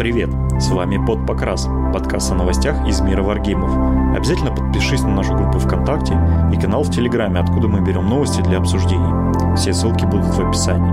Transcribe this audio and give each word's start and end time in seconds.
Привет! 0.00 0.30
С 0.58 0.70
вами 0.70 0.96
Под 0.96 1.26
Покрас, 1.26 1.68
подкаст 1.92 2.32
о 2.32 2.34
новостях 2.34 2.88
из 2.88 3.02
мира 3.02 3.22
варгеймов. 3.22 4.16
Обязательно 4.16 4.50
подпишись 4.50 5.02
на 5.02 5.14
нашу 5.14 5.36
группу 5.36 5.58
ВКонтакте 5.58 6.14
и 6.54 6.58
канал 6.58 6.84
в 6.84 6.90
Телеграме, 6.90 7.38
откуда 7.38 7.68
мы 7.68 7.86
берем 7.86 8.08
новости 8.08 8.40
для 8.40 8.56
обсуждений. 8.56 9.54
Все 9.56 9.74
ссылки 9.74 10.06
будут 10.06 10.24
в 10.24 10.40
описании. 10.40 10.90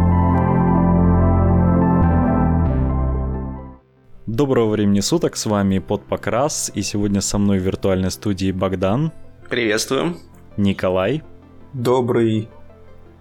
Доброго 4.26 4.72
времени 4.72 5.00
суток, 5.00 5.38
с 5.38 5.46
вами 5.46 5.80
Под 5.80 6.04
Покрас, 6.04 6.70
и 6.76 6.82
сегодня 6.82 7.22
со 7.22 7.38
мной 7.38 7.60
в 7.60 7.62
виртуальной 7.62 8.12
студии 8.12 8.52
Богдан. 8.52 9.14
Приветствуем. 9.50 10.18
Николай. 10.58 11.24
Добрый 11.72 12.50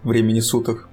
времени 0.02 0.40
суток. 0.40 0.88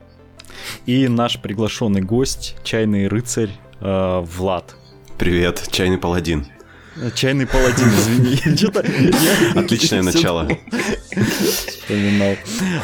И 0.85 1.07
наш 1.07 1.41
приглашенный 1.41 2.01
гость, 2.01 2.57
чайный 2.63 3.07
рыцарь 3.07 3.49
э, 3.79 4.19
Влад. 4.19 4.75
Привет, 5.17 5.67
чайный 5.71 5.97
паладин. 5.97 6.45
Чайный 7.15 7.45
паладин, 7.45 7.87
извини. 7.87 8.37
Отличное 9.55 10.01
начало. 10.01 10.47
Вспоминал. 11.11 12.35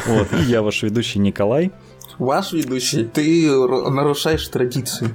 Вот, 0.06 0.32
и 0.32 0.42
я 0.44 0.62
ваш 0.62 0.82
ведущий 0.82 1.18
Николай. 1.18 1.72
Ваш 2.18 2.52
ведущий, 2.52 3.04
ты 3.04 3.50
нарушаешь 3.90 4.46
традиции. 4.48 5.14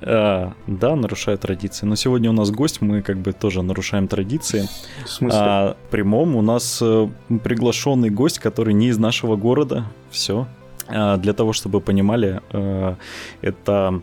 А, 0.00 0.52
да, 0.66 0.96
нарушаю 0.96 1.38
традиции. 1.38 1.86
Но 1.86 1.96
сегодня 1.96 2.30
у 2.30 2.34
нас 2.34 2.50
гость, 2.50 2.80
мы 2.80 3.02
как 3.02 3.18
бы 3.18 3.32
тоже 3.32 3.62
нарушаем 3.62 4.08
традиции. 4.08 4.68
В 5.04 5.10
смысле? 5.10 5.40
А, 5.40 5.76
прямом 5.90 6.36
у 6.36 6.42
нас 6.42 6.80
э, 6.82 7.08
приглашенный 7.42 8.10
гость, 8.10 8.38
который 8.38 8.74
не 8.74 8.88
из 8.88 8.98
нашего 8.98 9.36
города. 9.36 9.84
Все. 10.10 10.46
А, 10.88 11.16
для 11.16 11.32
того, 11.32 11.52
чтобы 11.52 11.80
понимали, 11.80 12.40
э, 12.52 12.94
это 13.40 14.02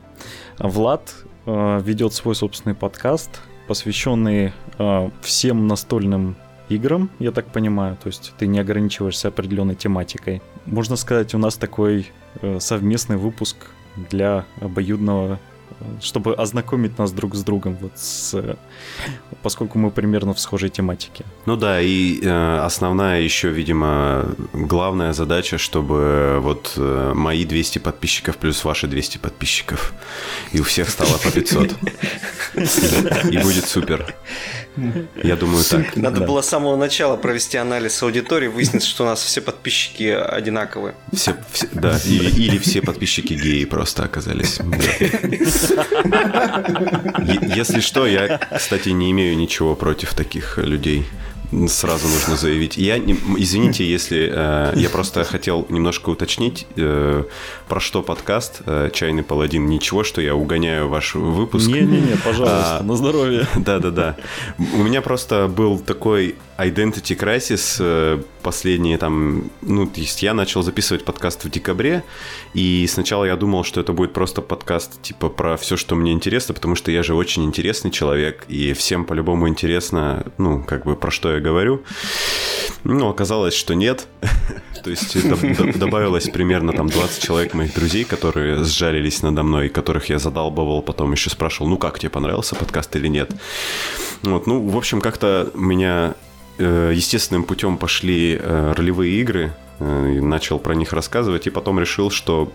Влад 0.57 1.13
э, 1.23 1.27
ведет 1.45 2.13
свой 2.13 2.35
собственный 2.35 2.75
подкаст, 2.75 3.41
посвященный 3.67 4.53
э, 4.77 5.09
всем 5.21 5.67
настольным 5.67 6.35
играм, 6.69 7.09
я 7.19 7.31
так 7.31 7.47
понимаю. 7.47 7.97
То 8.01 8.07
есть 8.07 8.33
ты 8.37 8.47
не 8.47 8.59
ограничиваешься 8.59 9.29
определенной 9.29 9.75
тематикой. 9.75 10.41
Можно 10.65 10.95
сказать, 10.95 11.33
у 11.33 11.37
нас 11.37 11.55
такой 11.55 12.07
э, 12.41 12.59
совместный 12.59 13.17
выпуск 13.17 13.55
для 14.09 14.45
обоюдного 14.59 15.39
чтобы 16.01 16.33
ознакомить 16.33 16.97
нас 16.97 17.11
друг 17.11 17.35
с 17.35 17.43
другом, 17.43 17.77
вот 17.81 17.91
с, 17.95 18.57
поскольку 19.41 19.79
мы 19.79 19.91
примерно 19.91 20.33
в 20.33 20.39
схожей 20.39 20.69
тематике. 20.69 21.25
Ну 21.45 21.55
да, 21.55 21.81
и 21.81 22.19
э, 22.21 22.57
основная 22.59 23.21
еще, 23.21 23.49
видимо, 23.49 24.25
главная 24.53 25.13
задача, 25.13 25.57
чтобы 25.57 26.39
вот 26.41 26.73
э, 26.77 27.13
мои 27.15 27.45
200 27.45 27.79
подписчиков 27.79 28.37
плюс 28.37 28.63
ваши 28.63 28.87
200 28.87 29.17
подписчиков, 29.17 29.93
и 30.51 30.59
у 30.59 30.63
всех 30.63 30.89
стало 30.89 31.17
по 31.17 31.31
500. 31.31 31.75
И 33.31 33.37
будет 33.37 33.65
супер. 33.65 34.15
Я 35.23 35.35
думаю 35.35 35.63
так. 35.63 35.95
Надо 35.95 36.19
Да. 36.21 36.25
было 36.25 36.41
с 36.41 36.47
самого 36.49 36.75
начала 36.75 37.17
провести 37.17 37.57
анализ 37.57 38.01
аудитории, 38.03 38.47
выяснить, 38.47 38.83
что 38.83 39.03
у 39.03 39.07
нас 39.07 39.21
все 39.21 39.41
подписчики 39.41 40.03
одинаковые. 40.03 40.93
Все, 41.13 41.35
все- 41.51 41.67
да, 41.73 41.99
или, 42.05 42.29
или 42.29 42.57
все 42.57 42.81
подписчики 42.81 43.33
геи 43.33 43.65
просто 43.65 44.03
оказались. 44.03 44.59
Если 47.55 47.79
что, 47.81 48.07
я, 48.07 48.39
кстати, 48.55 48.89
не 48.89 49.11
имею 49.11 49.35
ничего 49.37 49.75
против 49.75 50.13
таких 50.13 50.57
людей. 50.57 51.05
Сразу 51.67 52.07
нужно 52.07 52.37
заявить. 52.37 52.77
Я, 52.77 52.97
не- 52.97 53.17
извините, 53.37 53.85
если 53.85 54.31
э, 54.33 54.73
я 54.75 54.89
просто 54.89 55.25
хотел 55.25 55.65
немножко 55.69 56.09
уточнить, 56.09 56.65
э, 56.77 57.23
про 57.67 57.79
что 57.81 58.01
подкаст 58.01 58.61
э, 58.65 58.89
«Чайный 58.93 59.23
паладин». 59.23 59.65
Ничего, 59.65 60.05
что 60.05 60.21
я 60.21 60.33
угоняю 60.33 60.87
ваш 60.87 61.15
выпуск. 61.15 61.67
Не-не-не, 61.67 62.15
пожалуйста, 62.23 62.77
А, 62.79 62.83
на 62.83 62.95
здоровье. 62.95 63.47
Да-да-да. 63.55 64.15
У 64.57 64.83
меня 64.83 65.01
просто 65.01 65.47
был 65.49 65.77
такой 65.79 66.35
identity 66.57 67.17
crisis 67.17 67.77
э, 67.79 68.21
последние 68.43 68.97
там... 68.97 69.51
Ну, 69.61 69.87
то 69.87 69.99
есть 69.99 70.23
я 70.23 70.33
начал 70.33 70.63
записывать 70.63 71.03
подкаст 71.03 71.43
в 71.43 71.49
декабре, 71.49 72.03
и 72.53 72.87
сначала 72.87 73.25
я 73.25 73.35
думал, 73.35 73.63
что 73.65 73.81
это 73.81 73.91
будет 73.91 74.13
просто 74.13 74.41
подкаст 74.41 75.01
типа 75.01 75.27
про 75.27 75.57
все, 75.57 75.75
что 75.75 75.95
мне 75.95 76.13
интересно, 76.13 76.53
потому 76.53 76.75
что 76.75 76.91
я 76.91 77.03
же 77.03 77.13
очень 77.13 77.43
интересный 77.43 77.91
человек, 77.91 78.45
и 78.47 78.71
всем 78.73 79.03
по-любому 79.05 79.49
интересно, 79.49 80.25
ну, 80.37 80.63
как 80.63 80.85
бы 80.85 80.95
про 80.95 81.11
что 81.11 81.33
я 81.33 81.40
говорю. 81.41 81.83
Ну, 82.83 83.09
оказалось, 83.09 83.53
что 83.53 83.73
нет. 83.73 84.07
То 84.83 84.89
есть 84.89 85.15
доб- 85.15 85.55
доб- 85.55 85.77
добавилось 85.77 86.29
примерно 86.29 86.73
там 86.73 86.87
20 86.87 87.23
человек 87.23 87.53
моих 87.53 87.73
друзей, 87.75 88.03
которые 88.03 88.63
сжалились 88.63 89.21
надо 89.21 89.43
мной, 89.43 89.69
которых 89.69 90.09
я 90.09 90.17
задалбывал, 90.17 90.81
потом 90.81 91.11
еще 91.11 91.29
спрашивал, 91.29 91.69
ну 91.69 91.77
как, 91.77 91.99
тебе 91.99 92.09
понравился 92.09 92.55
подкаст 92.55 92.95
или 92.95 93.07
нет. 93.07 93.31
Вот, 94.23 94.47
ну, 94.47 94.67
в 94.67 94.75
общем, 94.77 95.01
как-то 95.01 95.51
меня 95.53 96.15
э, 96.57 96.91
естественным 96.95 97.43
путем 97.43 97.77
пошли 97.77 98.39
э, 98.41 98.73
ролевые 98.75 99.13
игры, 99.21 99.53
э, 99.79 100.19
начал 100.21 100.57
про 100.57 100.73
них 100.73 100.93
рассказывать, 100.93 101.45
и 101.47 101.51
потом 101.51 101.79
решил, 101.79 102.09
что 102.09 102.51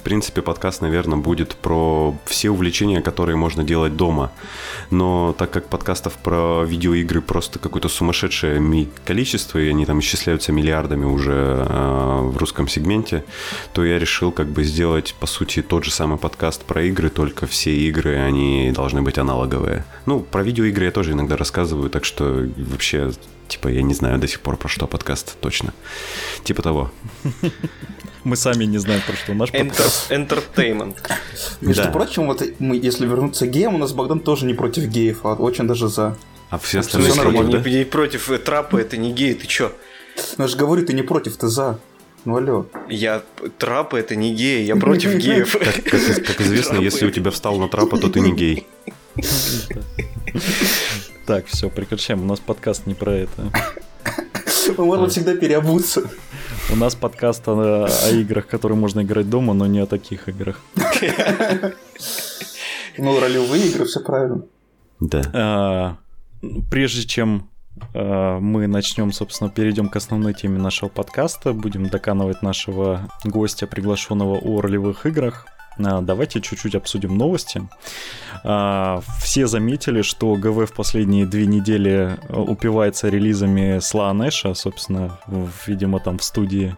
в 0.00 0.02
принципе, 0.02 0.40
подкаст, 0.40 0.80
наверное, 0.80 1.18
будет 1.18 1.54
про 1.54 2.16
все 2.24 2.48
увлечения, 2.48 3.02
которые 3.02 3.36
можно 3.36 3.64
делать 3.64 3.96
дома. 3.96 4.32
Но 4.88 5.34
так 5.36 5.50
как 5.50 5.68
подкастов 5.68 6.14
про 6.14 6.64
видеоигры 6.64 7.20
просто 7.20 7.58
какое-то 7.58 7.90
сумасшедшее 7.90 8.88
количество, 9.04 9.58
и 9.58 9.68
они 9.68 9.84
там 9.84 10.00
исчисляются 10.00 10.52
миллиардами 10.52 11.04
уже 11.04 11.66
э, 11.68 12.20
в 12.22 12.36
русском 12.38 12.66
сегменте, 12.66 13.24
то 13.74 13.84
я 13.84 13.98
решил 13.98 14.32
как 14.32 14.46
бы 14.46 14.64
сделать, 14.64 15.14
по 15.20 15.26
сути, 15.26 15.60
тот 15.60 15.84
же 15.84 15.90
самый 15.90 16.16
подкаст 16.16 16.62
про 16.64 16.82
игры, 16.84 17.10
только 17.10 17.46
все 17.46 17.70
игры, 17.76 18.16
они 18.16 18.72
должны 18.74 19.02
быть 19.02 19.18
аналоговые. 19.18 19.84
Ну, 20.06 20.20
про 20.20 20.42
видеоигры 20.42 20.86
я 20.86 20.92
тоже 20.92 21.12
иногда 21.12 21.36
рассказываю, 21.36 21.90
так 21.90 22.06
что 22.06 22.48
вообще, 22.56 23.12
типа, 23.48 23.68
я 23.68 23.82
не 23.82 23.92
знаю 23.92 24.18
до 24.18 24.26
сих 24.26 24.40
пор 24.40 24.56
про 24.56 24.68
что 24.68 24.86
подкаст 24.86 25.36
точно. 25.40 25.74
Типа 26.42 26.62
того. 26.62 26.90
Мы 28.24 28.36
сами 28.36 28.64
не 28.64 28.78
знаем, 28.78 29.00
про 29.06 29.14
что 29.16 29.32
наш 29.34 29.50
подкаст. 29.50 30.10
Enter- 30.10 30.42
Entertainment. 30.56 30.96
Между 31.60 31.84
Да. 31.84 31.90
прочим, 31.90 32.26
вот 32.26 32.42
мы, 32.58 32.76
если 32.76 33.06
вернуться 33.06 33.46
к 33.46 33.50
геям, 33.50 33.74
у 33.74 33.78
нас 33.78 33.92
Богдан 33.92 34.20
тоже 34.20 34.44
не 34.46 34.54
против 34.54 34.84
геев, 34.84 35.20
а 35.24 35.34
очень 35.34 35.66
даже 35.66 35.88
за. 35.88 36.16
А 36.50 36.58
все 36.58 36.80
остальные 36.80 37.12
против, 37.14 37.24
нормально. 37.32 37.58
да? 37.60 37.84
против 37.90 38.30
э, 38.30 38.38
трапа, 38.38 38.76
это 38.76 38.96
не 38.96 39.12
гей, 39.12 39.34
ты 39.34 39.46
чё? 39.46 39.72
Ну, 40.36 40.44
я 40.44 40.48
же 40.48 40.56
говорю, 40.56 40.84
ты 40.84 40.92
не 40.92 41.02
против, 41.02 41.36
ты 41.36 41.48
за. 41.48 41.78
Ну, 42.26 42.36
алло. 42.36 42.66
Я 42.90 43.22
трапа 43.56 43.96
это 43.96 44.14
не 44.16 44.34
гей, 44.34 44.64
я 44.64 44.76
против 44.76 45.14
геев. 45.16 45.52
Как, 45.52 45.74
как 45.84 45.94
из- 45.94 46.16
как 46.26 46.40
известно, 46.42 46.72
Трапы. 46.74 46.84
если 46.84 47.06
у 47.06 47.10
тебя 47.10 47.30
встал 47.30 47.56
на 47.58 47.68
трапа, 47.68 47.96
то 47.98 48.08
ты 48.10 48.20
не 48.20 48.32
гей. 48.32 48.66
Так, 51.26 51.46
все, 51.46 51.68
прекращаем. 51.70 52.22
У 52.22 52.24
нас 52.24 52.40
подкаст 52.40 52.86
не 52.86 52.94
про 52.94 53.12
это. 53.12 53.52
Мы 54.76 54.84
можем 54.84 55.08
всегда 55.08 55.34
переобуться. 55.36 56.10
У 56.72 56.76
нас 56.76 56.94
подкаст 56.94 57.48
о, 57.48 57.86
о 57.86 58.10
играх, 58.10 58.46
которые 58.46 58.78
можно 58.78 59.00
играть 59.02 59.28
дома, 59.28 59.54
но 59.54 59.66
не 59.66 59.80
о 59.80 59.86
таких 59.86 60.28
играх. 60.28 60.60
Ну, 62.96 63.18
ролевые 63.18 63.66
игры, 63.68 63.86
все 63.86 64.00
правильно. 64.00 64.42
Да. 65.00 65.22
А, 65.32 65.96
Прежде 66.70 67.06
чем 67.06 67.48
а, 67.94 68.38
мы 68.40 68.66
начнем, 68.66 69.12
собственно, 69.12 69.50
перейдем 69.50 69.88
к 69.88 69.96
основной 69.96 70.34
теме 70.34 70.58
нашего 70.58 70.88
подкаста, 70.88 71.52
будем 71.52 71.88
доканывать 71.88 72.42
нашего 72.42 73.08
гостя, 73.24 73.66
приглашенного 73.66 74.36
о 74.38 74.60
ролевых 74.60 75.06
играх. 75.06 75.46
а, 75.78 76.00
Давайте 76.02 76.40
чуть-чуть 76.40 76.74
обсудим 76.74 77.16
новости. 77.16 77.62
А, 78.42 79.00
Все 79.20 79.46
заметили, 79.46 80.02
что 80.02 80.34
ГВ 80.34 80.70
в 80.70 80.72
последние 80.72 81.26
две 81.26 81.46
недели 81.46 82.16
э, 82.28 82.36
упивается 82.36 83.08
релизами 83.08 83.78
Слаанэша, 83.80 84.54
собственно, 84.54 85.18
видимо, 85.66 86.00
там 86.00 86.18
в 86.18 86.24
студии 86.24 86.74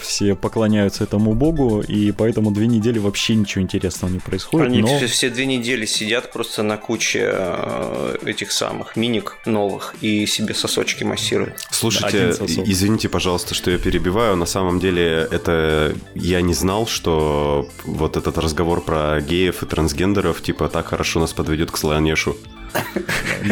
все 0.00 0.34
поклоняются 0.34 1.04
этому 1.04 1.34
богу, 1.34 1.80
и 1.80 2.12
поэтому 2.12 2.50
две 2.50 2.66
недели 2.66 2.98
вообще 2.98 3.34
ничего 3.34 3.62
интересного 3.62 4.10
не 4.10 4.18
происходит. 4.18 4.66
Они 4.66 4.82
но- 4.82 4.96
все, 4.96 5.06
все 5.06 5.30
две 5.30 5.46
недели 5.46 5.86
сидят 5.86 6.32
просто 6.32 6.62
на 6.62 6.76
куче 6.76 7.30
э, 7.32 8.16
этих 8.26 8.50
самых 8.50 8.96
миник 8.96 9.38
новых 9.46 9.94
и 10.00 10.26
себе 10.26 10.54
сосочки 10.54 11.04
массируют. 11.04 11.54
Слушайте, 11.70 12.30
извините, 12.64 13.08
пожалуйста, 13.08 13.54
что 13.54 13.70
я 13.70 13.78
перебиваю. 13.78 14.36
На 14.36 14.46
самом 14.46 14.80
деле, 14.80 15.28
это 15.30 15.94
я 16.14 16.40
не 16.42 16.54
знал, 16.54 16.86
что 16.86 17.68
вот 17.84 18.16
этот 18.16 18.38
разговор 18.38 18.82
про 18.82 19.20
геев 19.20 19.62
и 19.62 19.66
трансгендеров, 19.66 20.42
типа, 20.42 20.68
так 20.68 20.88
хорошо 20.88 21.20
нас 21.20 21.32
подведет 21.32 21.70
к 21.70 21.76
Слонешу. 21.76 22.36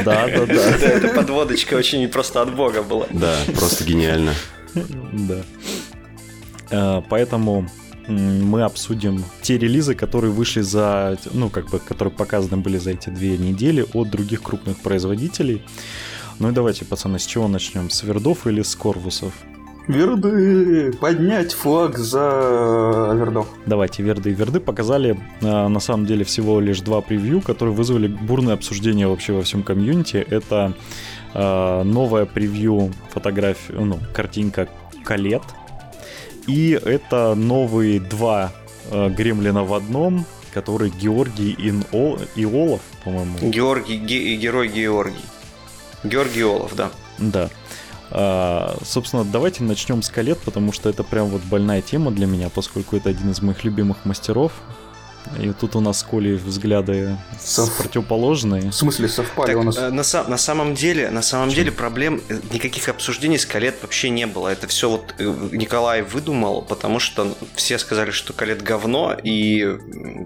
Да, 0.05 0.27
да, 0.27 0.47
да. 0.47 0.55
Эта 0.55 1.09
подводочка 1.09 1.75
очень 1.75 2.09
просто 2.09 2.43
от 2.43 2.55
бога 2.55 2.83
была. 2.83 3.07
Да, 3.11 3.37
просто 3.55 3.85
гениально. 3.85 4.35
Да. 5.13 5.43
Э, 6.71 7.03
Поэтому 7.09 7.69
мы 8.09 8.63
обсудим 8.63 9.25
те 9.43 9.59
релизы, 9.59 9.95
которые 9.95 10.33
вышли 10.33 10.63
за, 10.63 11.17
ну, 11.33 11.49
как 11.49 11.71
бы, 11.71 11.79
которые 11.79 12.13
показаны 12.13 12.57
были 12.57 12.79
за 12.79 12.91
эти 12.91 13.09
две 13.11 13.39
недели 13.39 13.87
от 13.93 14.11
других 14.11 14.43
крупных 14.43 14.79
производителей. 14.79 15.63
Ну 16.39 16.51
и 16.51 16.53
давайте, 16.53 16.85
пацаны, 16.85 17.19
с 17.19 17.27
чего 17.27 17.49
начнем? 17.49 17.91
С 17.91 18.03
вердов 18.03 18.47
или 18.47 18.63
с 18.63 18.75
корвусов? 18.75 19.33
Верды! 19.87 20.93
Поднять 21.01 21.53
флаг 21.53 21.99
за 21.99 23.13
Вердов. 23.15 23.49
Давайте, 23.67 24.03
Верды 24.03 24.31
и 24.31 24.35
Верды 24.35 24.61
показали 24.61 25.19
э, 25.41 25.69
на 25.69 25.81
самом 25.81 26.07
деле 26.07 26.25
всего 26.25 26.61
лишь 26.61 26.81
два 26.81 27.01
превью, 27.01 27.41
которые 27.41 27.75
вызвали 27.75 28.07
бурное 28.07 28.55
обсуждение 28.55 29.09
вообще 29.09 29.33
во 29.33 29.43
всем 29.43 29.63
комьюнити. 29.63 30.17
Это 30.17 30.75
э, 31.35 31.83
новое 31.83 32.27
превью 32.27 32.93
фотографии, 33.11 33.73
ну, 33.73 33.99
картинка 34.15 34.69
Калет. 35.05 35.43
И 36.47 36.71
это 36.71 37.35
новые 37.35 38.01
два 38.01 38.53
э, 38.91 39.09
гремлина 39.11 39.65
в 39.65 39.75
одном, 39.75 40.25
который 40.53 40.91
Георгий 40.91 41.55
Ин 41.59 41.85
О- 41.93 42.19
Иолов, 42.37 42.81
по-моему. 43.05 43.39
Георгий, 43.51 43.99
ге- 43.99 44.37
герой 44.37 44.69
Георгий. 44.69 45.25
Георгий 46.03 46.45
Олов, 46.45 46.75
да. 46.75 46.91
Да. 47.19 47.51
А, 48.11 48.77
собственно, 48.83 49.25
давайте 49.25 49.63
начнем 49.63 50.03
с 50.03 50.09
колет, 50.09 50.39
потому 50.39 50.73
что 50.73 50.89
это 50.91 51.05
прям 51.05 51.27
вот 51.27 51.43
больная 51.43 51.83
тема 51.83 52.11
для 52.11 52.27
меня, 52.27 52.49
поскольку 52.49 52.97
это 52.97 53.11
один 53.11 53.31
из 53.31 53.41
моих 53.43 53.63
любимых 53.65 54.05
мастеров. 54.05 54.53
И 55.39 55.53
тут 55.53 55.77
у 55.77 55.81
нас 55.81 56.01
с 56.01 56.03
Колей 56.03 56.35
взгляды 56.35 57.17
Сов- 57.39 57.77
противоположные. 57.79 58.71
В 58.71 58.75
смысле, 58.75 59.09
совпали 59.09 59.47
Так, 59.53 59.57
у 59.59 59.63
нас. 59.63 59.77
э, 59.79 59.91
на, 59.91 60.29
на 60.29 60.37
самом 60.39 60.75
деле, 60.75 61.11
на 61.11 61.23
самом 61.23 61.51
деле 61.51 61.71
проблем 61.71 62.21
э, 62.29 62.39
никаких 62.53 62.89
обсуждений 62.89 63.39
с 63.39 63.47
Калет 63.47 63.77
вообще 63.83 64.11
не 64.11 64.27
было. 64.27 64.49
Это 64.49 64.67
все 64.67 64.91
вот 64.91 65.15
э, 65.19 65.25
Николай 65.53 66.03
выдумал, 66.03 66.63
потому 66.63 66.99
что 66.99 67.37
все 67.55 67.79
сказали, 67.79 68.11
что 68.11 68.33
Калет 68.33 68.63
говно, 68.63 69.15
и 69.23 69.65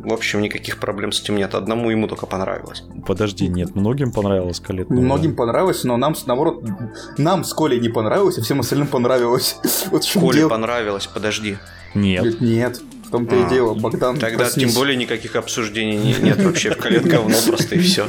в 0.05 0.13
общем 0.13 0.41
никаких 0.41 0.79
проблем 0.79 1.13
с 1.13 1.21
этим 1.21 1.37
нет. 1.37 1.55
Одному 1.55 1.91
ему 1.91 2.09
только 2.09 2.27
понравилось. 2.27 2.83
Подожди, 3.07 3.49
нет, 3.49 3.75
многим 3.75 4.11
понравилось 4.11 4.61
колет. 4.61 4.89
новое. 4.91 5.05
Многим 5.05 5.37
понравилось, 5.37 5.85
но 5.85 5.97
нам, 5.97 6.15
наоборот, 6.27 6.65
нам 7.19 7.45
с 7.45 7.53
Колей 7.53 7.79
не 7.81 7.89
понравилось, 7.91 8.39
а 8.39 8.43
всем 8.43 8.61
остальным 8.61 8.89
понравилось. 8.89 9.57
Вот 9.91 10.09
Коле 10.15 10.39
дело. 10.39 10.49
понравилось, 10.49 11.07
подожди. 11.07 11.59
Нет. 11.95 12.41
Нет, 12.41 12.81
в 13.15 13.17
том-то 13.17 13.37
и 13.37 13.43
А, 13.45 13.49
дело, 13.49 13.75
Богдан, 13.75 14.19
Тогда 14.19 14.39
проснись. 14.39 14.67
тем 14.73 14.75
более 14.75 14.97
никаких 14.97 15.37
обсуждений 15.37 15.97
не- 15.97 16.15
нет 16.21 16.43
вообще. 16.43 16.75
Калет 16.75 17.05
говно 17.07 17.37
просто 17.47 17.77
и 17.77 17.79
все. 17.79 18.07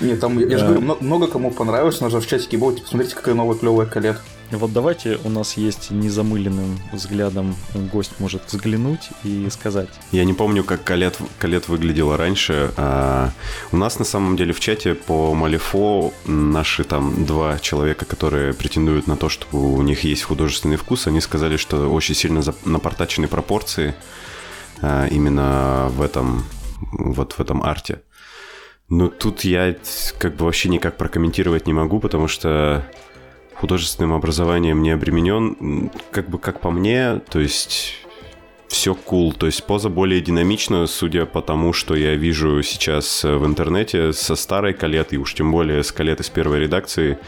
Нет, 0.00 0.20
там, 0.20 0.38
я 0.38 0.58
же 0.58 0.64
говорю, 0.66 0.80
мно- 0.82 0.98
много 1.00 1.26
кому 1.28 1.50
понравилось, 1.50 2.00
но 2.00 2.10
же 2.10 2.20
в 2.20 2.26
чатике 2.26 2.58
было, 2.58 2.74
типа, 2.74 2.86
смотрите, 2.88 3.14
какая 3.14 3.34
новая 3.34 3.56
клевая 3.56 3.86
колет. 3.86 4.18
Вот 4.56 4.72
давайте 4.72 5.18
у 5.24 5.28
нас 5.28 5.56
есть 5.56 5.90
незамыленным 5.90 6.78
взглядом 6.92 7.54
гость 7.92 8.12
может 8.18 8.42
взглянуть 8.46 9.10
и 9.22 9.48
сказать. 9.50 9.88
Я 10.12 10.24
не 10.24 10.32
помню, 10.32 10.64
как 10.64 10.84
Калет, 10.84 11.18
Калет 11.38 11.68
выглядела 11.68 12.16
раньше. 12.16 12.72
А, 12.76 13.30
у 13.72 13.76
нас 13.76 13.98
на 13.98 14.04
самом 14.04 14.36
деле 14.36 14.52
в 14.52 14.60
чате 14.60 14.94
по 14.94 15.34
Малифо 15.34 16.12
наши 16.26 16.84
там 16.84 17.24
два 17.24 17.58
человека, 17.58 18.04
которые 18.04 18.54
претендуют 18.54 19.06
на 19.06 19.16
то, 19.16 19.28
что 19.28 19.46
у 19.56 19.82
них 19.82 20.04
есть 20.04 20.22
художественный 20.22 20.76
вкус, 20.76 21.06
они 21.06 21.20
сказали, 21.20 21.56
что 21.56 21.92
очень 21.92 22.14
сильно 22.14 22.42
напортачены 22.64 23.28
пропорции 23.28 23.94
а, 24.80 25.06
именно 25.06 25.88
в 25.90 26.02
этом 26.02 26.44
вот 26.92 27.32
в 27.32 27.40
этом 27.40 27.62
арте. 27.62 28.02
Но 28.88 29.08
тут 29.08 29.44
я 29.44 29.76
как 30.18 30.36
бы 30.36 30.44
вообще 30.44 30.68
никак 30.68 30.96
прокомментировать 30.96 31.66
не 31.66 31.72
могу, 31.72 32.00
потому 32.00 32.28
что 32.28 32.86
художественным 33.56 34.12
образованием 34.12 34.82
не 34.82 34.90
обременен. 34.90 35.90
Как 36.10 36.28
бы 36.28 36.38
как 36.38 36.60
по 36.60 36.70
мне, 36.70 37.20
то 37.30 37.40
есть 37.40 38.04
все 38.68 38.92
cool. 38.94 39.32
То 39.36 39.46
есть 39.46 39.64
поза 39.64 39.88
более 39.88 40.20
динамичная, 40.20 40.86
судя 40.86 41.26
по 41.26 41.40
тому, 41.42 41.72
что 41.72 41.94
я 41.94 42.14
вижу 42.14 42.62
сейчас 42.62 43.24
э, 43.24 43.36
в 43.36 43.46
интернете 43.46 44.12
со 44.12 44.34
старой 44.34 44.74
калетой, 44.74 45.18
уж 45.18 45.34
тем 45.34 45.52
более 45.52 45.84
с 45.84 45.92
калеты 45.92 46.24
с 46.24 46.28
первой 46.28 46.60
редакции. 46.60 47.18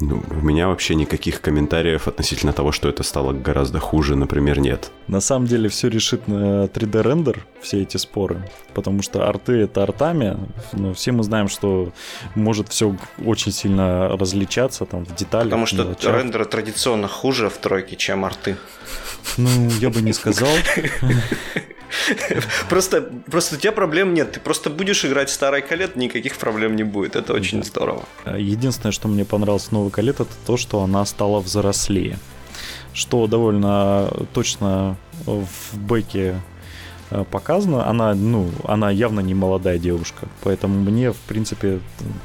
Ну, 0.00 0.22
у 0.30 0.34
меня 0.34 0.68
вообще 0.68 0.94
никаких 0.94 1.40
комментариев 1.40 2.06
относительно 2.06 2.52
того, 2.52 2.70
что 2.70 2.88
это 2.88 3.02
стало 3.02 3.32
гораздо 3.32 3.80
хуже, 3.80 4.14
например, 4.14 4.60
нет. 4.60 4.92
На 5.08 5.20
самом 5.20 5.46
деле 5.46 5.68
все 5.68 5.88
решит 5.88 6.28
на 6.28 6.66
3D 6.66 7.02
рендер, 7.02 7.46
все 7.60 7.82
эти 7.82 7.96
споры, 7.96 8.48
потому 8.74 9.02
что 9.02 9.28
арты 9.28 9.54
это 9.54 9.82
артами, 9.82 10.38
но 10.72 10.94
все 10.94 11.10
мы 11.10 11.24
знаем, 11.24 11.48
что 11.48 11.92
может 12.36 12.68
все 12.68 12.96
очень 13.24 13.50
сильно 13.50 14.16
различаться 14.16 14.84
там 14.84 15.04
в 15.04 15.14
деталях. 15.16 15.46
Потому 15.46 15.66
что 15.66 15.84
мелочах. 15.84 16.14
рендеры 16.14 16.44
традиционно 16.44 17.08
хуже 17.08 17.48
в 17.50 17.58
тройке, 17.58 17.96
чем 17.96 18.24
арты. 18.24 18.56
Ну, 19.36 19.48
я 19.80 19.90
бы 19.90 20.00
не 20.00 20.12
сказал. 20.12 20.48
Просто, 22.68 23.02
просто 23.30 23.56
у 23.56 23.58
тебя 23.58 23.72
проблем 23.72 24.14
нет. 24.14 24.32
Ты 24.32 24.40
просто 24.40 24.70
будешь 24.70 25.04
играть 25.04 25.30
в 25.30 25.32
старый 25.32 25.62
калет, 25.62 25.96
никаких 25.96 26.36
проблем 26.36 26.76
не 26.76 26.84
будет. 26.84 27.16
Это 27.16 27.32
очень 27.32 27.64
здорово. 27.64 28.04
Единственное, 28.26 28.92
что 28.92 29.08
мне 29.08 29.24
понравилось 29.24 29.64
в 29.64 29.72
новой 29.72 29.90
колет, 29.90 30.20
это 30.20 30.32
то, 30.46 30.56
что 30.56 30.82
она 30.82 31.04
стала 31.06 31.40
взрослее. 31.40 32.18
Что 32.92 33.26
довольно 33.26 34.10
точно 34.32 34.96
в 35.26 35.78
бэке 35.78 36.40
э, 37.10 37.24
показано. 37.30 37.88
Она, 37.88 38.14
ну, 38.14 38.50
она 38.64 38.90
явно 38.90 39.20
не 39.20 39.34
молодая 39.34 39.78
девушка. 39.78 40.26
Поэтому 40.42 40.80
мне, 40.80 41.12
в 41.12 41.16
принципе, 41.16 41.80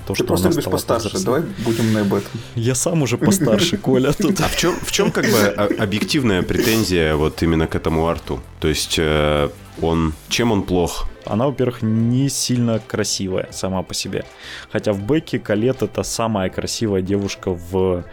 то, 0.06 0.14
Ты 0.14 0.16
что 0.16 0.24
просто 0.26 0.48
она 0.48 0.52
любишь 0.54 0.64
стала 0.64 0.74
постарше, 0.74 1.10
повзрослее. 1.12 1.42
давай 1.42 1.64
будем 1.66 1.94
на 1.94 2.02
об 2.02 2.14
этом. 2.14 2.32
Я 2.56 2.76
сам 2.76 3.02
уже 3.02 3.18
постарше, 3.18 3.78
Коля, 3.82 4.12
тут. 4.14 4.40
А 4.42 4.48
в 4.48 4.56
чем, 4.58 4.76
в 4.82 4.92
чем 4.92 5.12
как 5.12 5.26
бы 5.26 5.38
о- 5.58 5.84
объективная 5.84 6.44
претензия 6.44 7.16
вот 7.16 7.42
именно 7.44 7.68
к 7.68 7.76
этому 7.76 8.08
арту? 8.08 8.40
То 8.60 8.68
есть 8.68 8.96
э, 9.00 9.50
он, 9.82 10.14
чем 10.30 10.52
он 10.52 10.64
плох? 10.64 11.08
Она, 11.26 11.46
во-первых, 11.48 11.82
не 11.82 12.28
сильно 12.30 12.80
красивая 12.80 13.48
сама 13.52 13.82
по 13.84 13.94
себе. 13.94 14.26
Хотя 14.72 14.92
в 14.92 15.02
Бекке 15.02 15.40
Калет 15.40 15.82
это 15.82 16.04
самая 16.04 16.50
красивая 16.50 17.02
девушка 17.02 17.52
в 17.52 18.04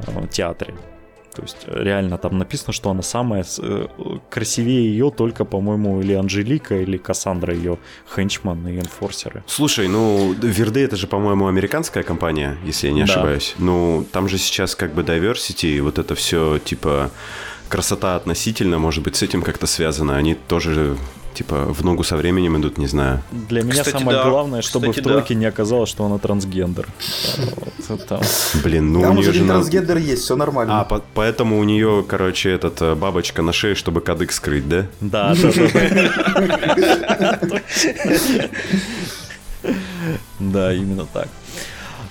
э, 0.00 0.26
театре. 0.30 0.74
То 1.34 1.42
есть 1.42 1.56
реально 1.66 2.18
там 2.18 2.38
написано, 2.38 2.72
что 2.72 2.90
она 2.90 3.02
самая 3.02 3.44
э, 3.58 3.86
красивее 4.30 4.90
ее 4.90 5.10
только, 5.10 5.44
по-моему, 5.44 6.00
или 6.00 6.12
Анжелика, 6.12 6.76
или 6.76 6.96
Кассандра 6.96 7.54
ее 7.54 7.78
хенчман 8.14 8.66
и 8.68 8.78
энфорсеры. 8.78 9.42
Слушай, 9.46 9.88
ну, 9.88 10.32
Верды 10.32 10.80
это 10.84 10.96
же, 10.96 11.06
по-моему, 11.06 11.46
американская 11.48 12.02
компания, 12.02 12.56
если 12.64 12.88
я 12.88 12.92
не 12.92 13.04
Да. 13.04 13.12
ошибаюсь. 13.12 13.54
Ну, 13.58 14.06
там 14.12 14.28
же 14.28 14.38
сейчас 14.38 14.74
как 14.74 14.94
бы 14.94 15.02
diversity, 15.02 15.80
вот 15.80 15.98
это 15.98 16.14
все, 16.14 16.58
типа, 16.58 17.10
красота 17.68 18.16
относительно, 18.16 18.78
может 18.78 19.02
быть, 19.02 19.16
с 19.16 19.22
этим 19.22 19.42
как-то 19.42 19.66
связано. 19.66 20.16
Они 20.16 20.34
тоже, 20.34 20.96
типа, 21.34 21.64
в 21.66 21.84
ногу 21.84 22.04
со 22.04 22.16
временем 22.16 22.56
идут, 22.60 22.78
не 22.78 22.86
знаю. 22.86 23.22
Для 23.30 23.62
меня 23.62 23.82
Кстати, 23.82 23.98
самое 23.98 24.18
да. 24.18 24.28
главное, 24.28 24.62
чтобы 24.62 24.88
Кстати, 24.88 25.00
в 25.00 25.04
тройке 25.08 25.34
не 25.34 25.46
оказалось, 25.46 25.90
что 25.90 26.04
она 26.04 26.18
трансгендер. 26.18 26.88
Блин, 28.62 28.92
ну 28.92 29.00
у 29.02 29.12
нее 29.12 29.32
же... 29.32 29.44
трансгендер 29.46 29.96
есть, 29.98 30.22
все 30.22 30.36
нормально. 30.36 30.80
А, 30.80 30.84
по- 30.84 31.02
поэтому 31.14 31.58
у 31.58 31.64
нее, 31.64 32.04
короче, 32.06 32.50
этот 32.50 32.80
э, 32.82 32.94
бабочка 32.94 33.42
на 33.42 33.52
шее, 33.52 33.74
чтобы 33.74 34.00
кадык 34.00 34.32
скрыть, 34.32 34.68
да? 34.68 34.86
Да, 35.00 35.34
да, 35.34 35.52
да. 35.52 37.40
Да, 40.38 40.72
именно 40.74 41.06
так. 41.12 41.28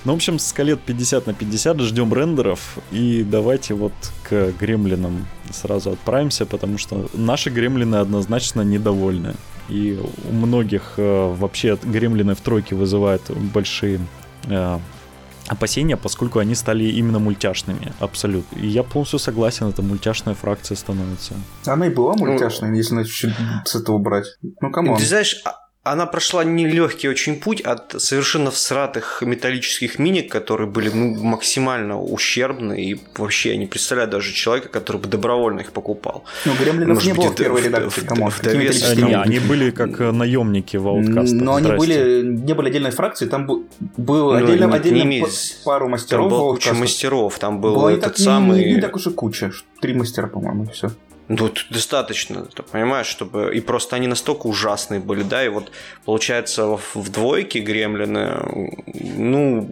Ну, 0.04 0.12
в 0.12 0.16
общем, 0.16 0.38
скалет 0.38 0.80
50 0.80 1.26
на 1.26 1.34
50, 1.34 1.80
ждем 1.80 2.12
рендеров. 2.12 2.78
И 2.90 3.22
давайте 3.22 3.74
вот 3.74 3.92
к 4.28 4.52
гремлинам 4.58 5.26
сразу 5.52 5.92
отправимся, 5.92 6.44
потому 6.44 6.78
что 6.78 7.08
наши 7.14 7.50
гремлины 7.50 7.96
однозначно 7.96 8.62
недовольны. 8.62 9.34
И 9.68 9.98
у 10.28 10.32
многих 10.32 10.94
э, 10.96 11.34
вообще 11.38 11.78
гремлины 11.82 12.34
в 12.34 12.40
тройке 12.40 12.74
вызывают 12.74 13.22
большие 13.30 14.00
э, 14.48 14.78
опасения, 15.46 15.96
поскольку 15.96 16.40
они 16.40 16.54
стали 16.56 16.84
именно 16.84 17.20
мультяшными, 17.20 17.92
абсолютно. 18.00 18.58
И 18.58 18.66
я 18.66 18.82
полностью 18.82 19.20
согласен, 19.20 19.66
это 19.66 19.82
мультяшная 19.82 20.34
фракция 20.34 20.76
становится. 20.76 21.34
Она 21.66 21.86
и 21.86 21.90
была 21.90 22.14
мультяшной, 22.16 22.76
если 22.76 22.94
начать 22.94 23.34
с 23.64 23.74
этого 23.76 23.98
брать. 23.98 24.26
Ну, 24.60 24.70
come 24.70 24.86
on. 24.86 24.98
Ты 24.98 25.06
знаешь, 25.06 25.40
а- 25.44 25.61
она 25.84 26.06
прошла 26.06 26.44
нелегкий 26.44 27.08
очень 27.08 27.40
путь 27.40 27.60
от 27.60 28.00
совершенно 28.00 28.52
всратых 28.52 29.20
металлических 29.22 29.98
миник, 29.98 30.30
которые 30.30 30.68
были 30.70 30.90
ну, 30.90 31.20
максимально 31.24 32.00
ущербны, 32.00 32.80
и 32.84 33.00
вообще 33.16 33.50
я 33.50 33.56
не 33.56 33.66
представляю 33.66 34.08
даже 34.08 34.32
человека, 34.32 34.68
который 34.68 34.98
бы 34.98 35.08
добровольно 35.08 35.60
их 35.60 35.72
покупал. 35.72 36.22
Ну, 36.44 36.52
гремлинов 36.54 36.94
Может 36.94 37.08
не 37.08 37.14
было 37.14 37.32
в 37.32 37.34
первой 37.34 37.62
редакции, 37.62 38.02
там- 38.02 38.18
Не, 38.18 38.24
миники? 39.02 39.14
они 39.14 39.38
были 39.40 39.70
как 39.72 40.00
э, 40.00 40.12
наемники 40.12 40.76
в 40.76 40.86
Outcast. 40.86 41.32
Но 41.32 41.56
они 41.56 41.66
Здрасте. 41.66 41.86
были, 42.04 42.26
не 42.26 42.54
были 42.54 42.68
отдельной 42.68 42.92
фракцией, 42.92 43.28
там 43.28 43.46
был 43.46 43.66
Ну, 43.96 44.30
отдельно, 44.30 44.66
не- 44.66 44.74
отдельно 44.76 45.02
не 45.02 45.24
пару 45.64 45.86
Там 45.86 45.90
мастеров 45.90 46.30
была 46.30 46.52
в 46.52 46.54
куча 46.54 46.74
мастеров, 46.74 47.38
там 47.40 47.60
был 47.60 47.74
Было 47.74 47.88
не 47.88 47.94
этот 47.96 48.14
так, 48.14 48.18
самый... 48.18 48.64
Не, 48.64 48.74
не 48.74 48.80
так 48.80 48.94
уж 48.94 49.08
и 49.08 49.10
куча. 49.10 49.50
Три 49.80 49.94
мастера, 49.94 50.28
по-моему, 50.28 50.66
все. 50.66 50.92
Ну, 51.32 51.48
тут 51.48 51.66
достаточно, 51.70 52.44
ты 52.44 52.62
понимаешь, 52.62 53.06
чтобы... 53.06 53.56
И 53.56 53.60
просто 53.60 53.96
они 53.96 54.06
настолько 54.06 54.46
ужасные 54.46 55.00
были, 55.00 55.22
да, 55.22 55.42
и 55.42 55.48
вот, 55.48 55.72
получается, 56.04 56.78
в, 56.94 57.10
двойке 57.10 57.60
гремлины, 57.60 58.74
ну, 59.16 59.66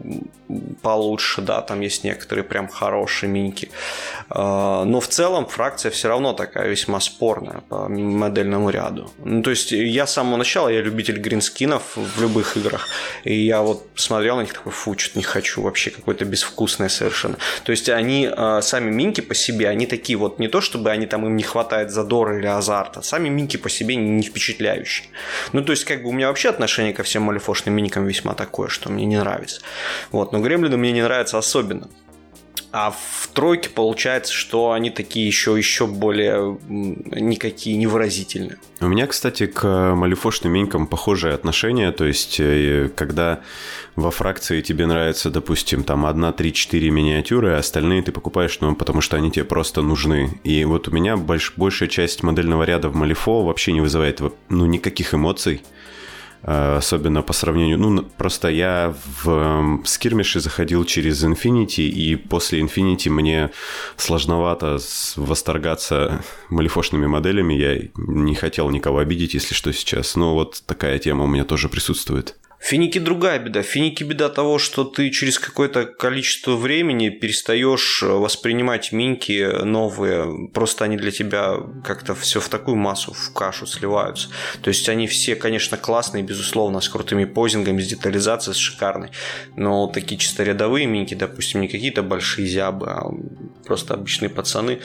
получше, 0.83 1.43
да, 1.43 1.61
там 1.61 1.81
есть 1.81 2.03
некоторые 2.05 2.45
прям 2.45 2.69
хорошие 2.69 3.31
миньки. 3.31 3.71
А, 4.31 4.85
но 4.85 5.01
в 5.01 5.09
целом 5.09 5.47
фракция 5.47 5.91
все 5.91 6.09
равно 6.09 6.33
такая 6.33 6.69
весьма 6.69 6.99
спорная 7.01 7.63
по 7.69 7.89
модельному 7.89 8.71
ряду. 8.71 9.11
Ну, 9.19 9.43
то 9.43 9.51
есть 9.51 9.73
я 9.73 10.07
с 10.07 10.15
самого 10.15 10.37
начала, 10.37 10.69
я 10.69 10.81
любитель 10.81 11.19
гринскинов 11.19 11.97
в 11.97 12.23
любых 12.23 12.57
играх, 12.57 12.89
и 13.25 13.35
я 13.35 13.61
вот 13.61 13.87
смотрел 13.95 14.37
на 14.37 14.43
них 14.43 14.55
такой, 14.55 14.73
фу, 14.73 14.99
что-то 14.99 15.19
не 15.19 15.25
хочу, 15.25 15.63
вообще 15.63 15.91
какое-то 15.91 16.25
безвкусное 16.25 16.89
совершенно. 16.89 17.37
То 17.65 17.73
есть 17.73 17.89
они, 17.89 18.29
а, 18.33 18.63
сами 18.63 18.91
минки 18.91 19.21
по 19.21 19.35
себе, 19.35 19.69
они 19.69 19.87
такие 19.87 20.17
вот, 20.17 20.39
не 20.39 20.49
то 20.49 20.61
чтобы 20.61 20.91
они 20.91 21.07
там 21.07 21.27
им 21.27 21.37
не 21.37 21.43
хватает 21.51 21.91
задора 21.91 22.39
или 22.39 22.47
азарта, 22.47 23.03
сами 23.03 23.29
минки 23.29 23.57
по 23.57 23.69
себе 23.69 23.97
не 23.97 24.23
впечатляющие. 24.23 25.09
Ну, 25.53 25.63
то 25.63 25.73
есть 25.73 25.85
как 25.85 26.03
бы 26.03 26.09
у 26.09 26.13
меня 26.13 26.29
вообще 26.29 26.49
отношение 26.49 26.93
ко 26.93 27.03
всем 27.03 27.23
малифошным 27.23 27.75
миникам 27.75 28.07
весьма 28.07 28.35
такое, 28.35 28.69
что 28.69 28.91
мне 28.91 29.05
не 29.05 29.19
нравится. 29.19 29.61
Вот, 30.13 30.33
но 30.33 30.41
гремлины 30.41 30.77
мне 30.77 30.93
не 30.93 31.03
нравятся 31.03 31.39
особенно. 31.39 31.89
А 32.73 32.91
в 32.91 33.29
тройке 33.35 33.69
получается, 33.71 34.33
что 34.33 34.73
они 34.73 34.91
такие 34.91 35.27
еще, 35.27 35.57
еще 35.57 35.87
более 35.87 36.59
никакие 36.69 37.77
невыразительные. 37.77 38.59
У 38.81 38.89
меня, 38.89 39.07
кстати, 39.07 39.47
к 39.47 39.95
малифошным 39.95 40.53
минькам 40.53 40.87
похожее 40.87 41.35
отношение. 41.35 41.93
То 41.93 42.07
есть, 42.07 42.39
э, 42.39 42.91
когда 42.95 43.41
во 43.97 44.11
фракции 44.11 44.61
тебе 44.61 44.87
нравится, 44.87 45.31
допустим, 45.31 45.85
там 45.85 46.07
1, 46.07 46.33
3, 46.33 46.53
4 46.53 46.91
миниатюры, 46.91 47.55
а 47.55 47.59
остальные 47.59 48.03
ты 48.03 48.13
покупаешь, 48.13 48.59
ну, 48.61 48.75
потому 48.75 49.01
что 49.01 49.17
они 49.17 49.31
тебе 49.31 49.45
просто 49.45 49.83
нужны. 49.83 50.41
И 50.45 50.65
вот 50.65 50.89
у 50.89 50.91
меня 50.91 51.17
больш, 51.17 51.53
большая 51.57 51.89
часть 51.89 52.23
модельного 52.23 52.63
ряда 52.63 52.89
в 52.89 52.95
Малифо 52.95 53.43
вообще 53.43 53.73
не 53.73 53.81
вызывает 53.81 54.21
ну, 54.49 54.67
никаких 54.67 55.15
эмоций. 55.15 55.63
Э, 56.43 56.77
особенно 56.77 57.23
по 57.23 57.33
сравнению... 57.33 57.79
Ну, 57.79 58.03
просто 58.03 58.49
я 58.49 58.95
в 59.23 59.81
скирмише 59.85 60.41
заходил 60.41 60.85
через 60.85 61.23
Infinity, 61.25 61.83
и 61.83 62.17
после 62.17 62.61
Infinity 62.61 63.11
мне 63.11 63.51
сложновато 63.97 64.79
восторгаться 65.17 66.23
малифошными 66.49 67.07
моделями. 67.07 67.55
Я 67.55 67.79
не 67.97 68.35
хотел 68.35 68.71
никого 68.71 68.99
обидеть, 68.99 69.35
если 69.35 69.55
что, 69.55 69.73
сейчас. 69.73 70.17
Но 70.17 70.35
вот 70.35 70.63
такая 70.67 70.99
тема 70.99 71.25
у 71.25 71.27
меня 71.27 71.45
тоже 71.45 71.69
присутствует. 71.69 72.37
Финики 72.61 72.99
другая 72.99 73.39
беда. 73.39 73.63
Финики 73.63 74.05
беда 74.05 74.29
того, 74.29 74.59
что 74.59 74.85
ты 74.85 75.09
через 75.11 75.39
какое-то 75.39 75.87
количество 75.87 76.57
времени 76.57 77.09
перестаешь 77.09 78.03
воспринимать 78.03 78.93
минки 78.93 79.65
новые. 79.65 80.49
Просто 80.49 80.85
они 80.85 80.99
для 80.99 81.11
тебя 81.11 81.55
как-то 81.83 82.15
все 82.15 82.39
в 82.39 82.51
такую 82.51 82.77
массу, 82.77 83.15
в 83.15 83.33
кашу 83.33 83.67
сливаются. 83.67 84.29
То 84.63 84.69
есть 84.69 84.89
они 84.91 85.07
все, 85.07 85.37
конечно, 85.37 85.79
классные, 85.79 86.23
безусловно, 86.23 86.83
с 86.83 86.89
крутыми 86.91 87.25
позингами, 87.25 87.81
с 87.81 87.89
детализацией, 87.89 88.55
с 88.55 88.59
шикарной. 88.59 89.09
Но 89.57 89.87
такие 89.87 90.19
чисто 90.19 90.45
рядовые 90.45 90.87
минки, 90.87 91.15
допустим, 91.15 91.63
не 91.63 91.69
какие-то 91.69 92.03
большие 92.03 92.47
зябы, 92.47 92.89
а 92.91 93.11
просто 93.65 93.95
обычные 93.95 94.29
пацаны, 94.29 94.81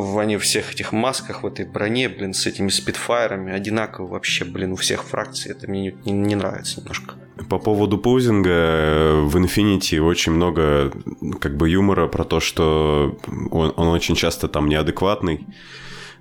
в 0.00 0.18
они 0.18 0.36
всех 0.36 0.72
этих 0.72 0.92
масках, 0.92 1.42
в 1.42 1.46
этой 1.46 1.64
броне, 1.64 2.08
блин, 2.08 2.34
с 2.34 2.46
этими 2.46 2.68
спидфайрами, 2.68 3.52
одинаково 3.52 4.06
вообще, 4.06 4.44
блин, 4.44 4.72
у 4.72 4.76
всех 4.76 5.04
фракций. 5.04 5.52
Это 5.52 5.68
мне 5.68 5.94
не, 6.04 6.12
не 6.12 6.34
нравится 6.34 6.80
немножко. 6.80 7.14
По 7.48 7.58
поводу 7.58 7.98
поузинга 7.98 8.50
э, 8.50 9.20
в 9.22 9.36
Infinity 9.36 10.00
очень 10.00 10.32
много 10.32 10.92
как 11.40 11.56
бы 11.56 11.68
юмора 11.68 12.08
про 12.08 12.24
то, 12.24 12.40
что 12.40 13.18
он, 13.50 13.72
он 13.76 13.88
очень 13.88 14.14
часто 14.14 14.48
там 14.48 14.68
неадекватный. 14.68 15.46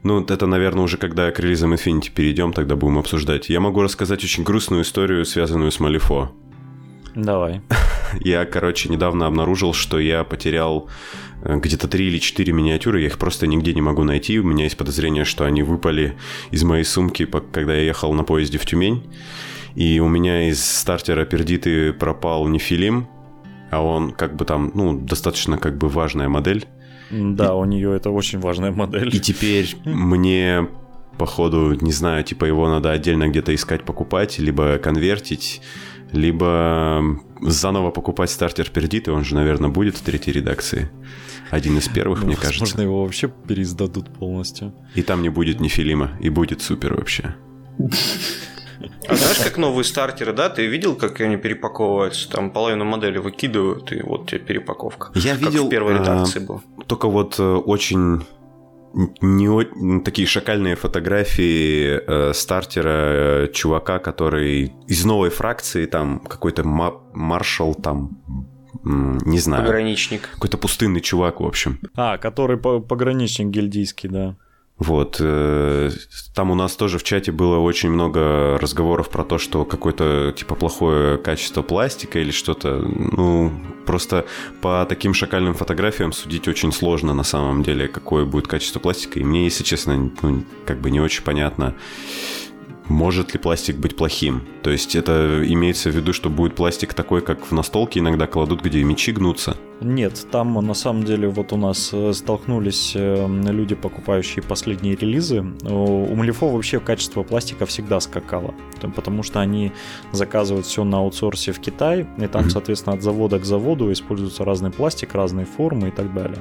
Ну, 0.03 0.23
это, 0.23 0.45
наверное, 0.45 0.83
уже 0.83 0.97
когда 0.97 1.31
к 1.31 1.39
релизам 1.39 1.73
Infinity 1.73 2.11
перейдем, 2.13 2.53
тогда 2.53 2.75
будем 2.75 2.99
обсуждать. 2.99 3.49
Я 3.49 3.59
могу 3.59 3.81
рассказать 3.81 4.23
очень 4.23 4.43
грустную 4.43 4.83
историю, 4.83 5.25
связанную 5.25 5.71
с 5.71 5.79
Малифо. 5.79 6.31
Давай. 7.15 7.61
Я, 8.19 8.45
короче, 8.45 8.89
недавно 8.89 9.27
обнаружил, 9.27 9.73
что 9.73 9.99
я 9.99 10.23
потерял 10.23 10.89
э, 11.41 11.57
где-то 11.57 11.87
3 11.87 12.07
или 12.07 12.17
4 12.17 12.53
миниатюры, 12.53 13.01
я 13.01 13.07
их 13.07 13.17
просто 13.17 13.47
нигде 13.47 13.73
не 13.73 13.81
могу 13.81 14.03
найти. 14.03 14.39
У 14.39 14.43
меня 14.43 14.63
есть 14.65 14.77
подозрение, 14.77 15.25
что 15.25 15.45
они 15.45 15.63
выпали 15.63 16.15
из 16.51 16.63
моей 16.63 16.83
сумки, 16.83 17.25
когда 17.25 17.75
я 17.75 17.83
ехал 17.83 18.13
на 18.13 18.23
поезде 18.23 18.57
в 18.57 18.65
Тюмень. 18.65 19.03
И 19.75 19.99
у 19.99 20.07
меня 20.07 20.49
из 20.49 20.63
стартера 20.63 21.25
пердиты 21.25 21.91
пропал 21.91 22.47
нефилим, 22.47 23.07
а 23.71 23.81
он 23.81 24.11
как 24.11 24.35
бы 24.35 24.45
там, 24.45 24.71
ну, 24.73 24.97
достаточно 24.97 25.57
как 25.57 25.77
бы 25.77 25.89
важная 25.89 26.29
модель. 26.29 26.65
Да, 27.11 27.47
и... 27.47 27.51
у 27.51 27.65
нее 27.65 27.95
это 27.95 28.09
очень 28.09 28.39
важная 28.39 28.71
модель. 28.71 29.13
И 29.13 29.19
теперь 29.19 29.75
мне 29.83 30.67
походу, 31.17 31.73
не 31.73 31.91
знаю, 31.91 32.23
типа 32.23 32.45
его 32.45 32.69
надо 32.69 32.91
отдельно 32.91 33.27
где-то 33.27 33.53
искать, 33.53 33.83
покупать, 33.83 34.39
либо 34.39 34.77
конвертить 34.77 35.61
либо 36.11 37.03
заново 37.51 37.91
покупать 37.91 38.29
стартер 38.29 38.69
Пердиты, 38.69 39.11
он 39.11 39.23
же, 39.23 39.35
наверное, 39.35 39.69
будет 39.69 39.95
в 39.97 40.01
третьей 40.01 40.33
редакции. 40.33 40.89
Один 41.51 41.77
из 41.77 41.87
первых, 41.87 42.21
ну, 42.21 42.27
мне 42.27 42.35
кажется. 42.35 42.61
Возможно, 42.61 42.81
его 42.81 43.03
вообще 43.03 43.27
переиздадут 43.27 44.13
полностью. 44.13 44.73
И 44.95 45.01
там 45.03 45.21
не 45.21 45.29
будет 45.29 45.59
ни 45.59 45.67
Филима, 45.67 46.11
и 46.19 46.29
будет 46.29 46.61
супер 46.61 46.95
вообще. 46.95 47.35
А 49.07 49.15
знаешь, 49.15 49.37
как 49.43 49.57
новые 49.57 49.85
стартеры, 49.85 50.33
да? 50.33 50.49
Ты 50.49 50.65
видел, 50.65 50.95
как 50.95 51.21
они 51.21 51.37
перепаковываются? 51.37 52.29
Там 52.29 52.51
половину 52.51 52.85
модели 52.85 53.17
выкидывают, 53.17 53.91
и 53.91 54.01
вот 54.01 54.29
тебе 54.29 54.39
перепаковка. 54.39 55.11
Я 55.15 55.35
как 55.35 55.49
видел. 55.49 55.67
в 55.67 55.69
первой 55.69 55.93
редакции 55.93 56.43
а, 56.43 56.45
был. 56.45 56.63
Только 56.87 57.07
вот 57.07 57.39
э, 57.39 57.43
очень 57.43 58.25
не 59.21 60.01
такие 60.01 60.27
шакальные 60.27 60.75
фотографии 60.75 61.99
э, 61.99 62.33
стартера 62.33 62.89
э, 62.89 63.47
чувака, 63.53 63.99
который 63.99 64.73
из 64.87 65.03
новой 65.03 65.29
фракции, 65.29 65.85
там 65.85 66.19
какой-то 66.19 66.63
маршал, 66.63 67.75
там 67.75 68.21
не 68.83 69.39
знаю. 69.39 69.63
Пограничник. 69.63 70.29
Какой-то 70.33 70.57
пустынный 70.57 71.01
чувак, 71.01 71.39
в 71.39 71.45
общем. 71.45 71.79
А, 71.95 72.17
который 72.17 72.57
пограничник 72.57 73.47
гильдийский, 73.47 74.09
да. 74.09 74.35
Вот. 74.77 75.17
Э, 75.19 75.89
там 76.33 76.51
у 76.51 76.55
нас 76.55 76.75
тоже 76.75 76.97
в 76.97 77.03
чате 77.03 77.31
было 77.31 77.59
очень 77.59 77.89
много 77.89 78.57
разговоров 78.59 79.09
про 79.09 79.23
то, 79.23 79.37
что 79.37 79.63
какое-то 79.63 80.33
типа 80.35 80.55
плохое 80.55 81.17
качество 81.17 81.61
пластика 81.61 82.19
или 82.19 82.31
что-то. 82.31 82.79
Ну, 82.79 83.53
просто 83.85 84.25
по 84.61 84.85
таким 84.87 85.13
шакальным 85.13 85.53
фотографиям 85.53 86.11
судить 86.11 86.47
очень 86.47 86.73
сложно 86.73 87.13
на 87.13 87.23
самом 87.23 87.63
деле, 87.63 87.87
какое 87.87 88.25
будет 88.25 88.47
качество 88.47 88.79
пластика. 88.79 89.19
И 89.19 89.23
мне, 89.23 89.45
если 89.45 89.63
честно, 89.63 90.11
ну, 90.21 90.43
как 90.65 90.81
бы 90.81 90.91
не 90.91 90.99
очень 90.99 91.23
понятно, 91.23 91.73
может 92.87 93.33
ли 93.33 93.39
пластик 93.39 93.77
быть 93.77 93.95
плохим. 93.95 94.43
То 94.61 94.71
есть 94.71 94.95
это 94.95 95.41
имеется 95.45 95.89
в 95.89 95.95
виду, 95.95 96.11
что 96.11 96.29
будет 96.29 96.55
пластик 96.55 96.93
такой, 96.93 97.21
как 97.21 97.45
в 97.45 97.51
настолке 97.53 97.99
иногда 98.01 98.27
кладут, 98.27 98.61
где 98.61 98.83
мечи 98.83 99.11
гнутся. 99.11 99.55
Нет, 99.81 100.25
там 100.31 100.53
на 100.53 100.73
самом 100.73 101.03
деле 101.03 101.27
вот 101.27 101.51
у 101.51 101.57
нас 101.57 101.89
э, 101.91 102.13
столкнулись 102.13 102.93
э, 102.95 103.27
люди, 103.27 103.75
покупающие 103.75 104.41
последние 104.41 104.95
релизы. 104.95 105.41
У 105.63 106.15
Малифо 106.15 106.49
вообще 106.49 106.79
качество 106.79 107.23
пластика 107.23 107.65
всегда 107.65 107.99
скакало, 107.99 108.53
потому 108.95 109.21
что 109.21 109.41
они 109.41 109.73
заказывают 110.13 110.65
все 110.65 110.85
на 110.85 110.99
аутсорсе 110.99 111.51
в 111.51 111.59
Китай, 111.59 112.07
и 112.17 112.27
там, 112.27 112.49
соответственно, 112.49 112.95
от 112.95 113.01
завода 113.01 113.37
к 113.37 113.45
заводу 113.45 113.91
используется 113.91 114.45
разный 114.45 114.71
пластик, 114.71 115.13
разные 115.13 115.45
формы 115.45 115.89
и 115.89 115.91
так 115.91 116.13
далее. 116.13 116.39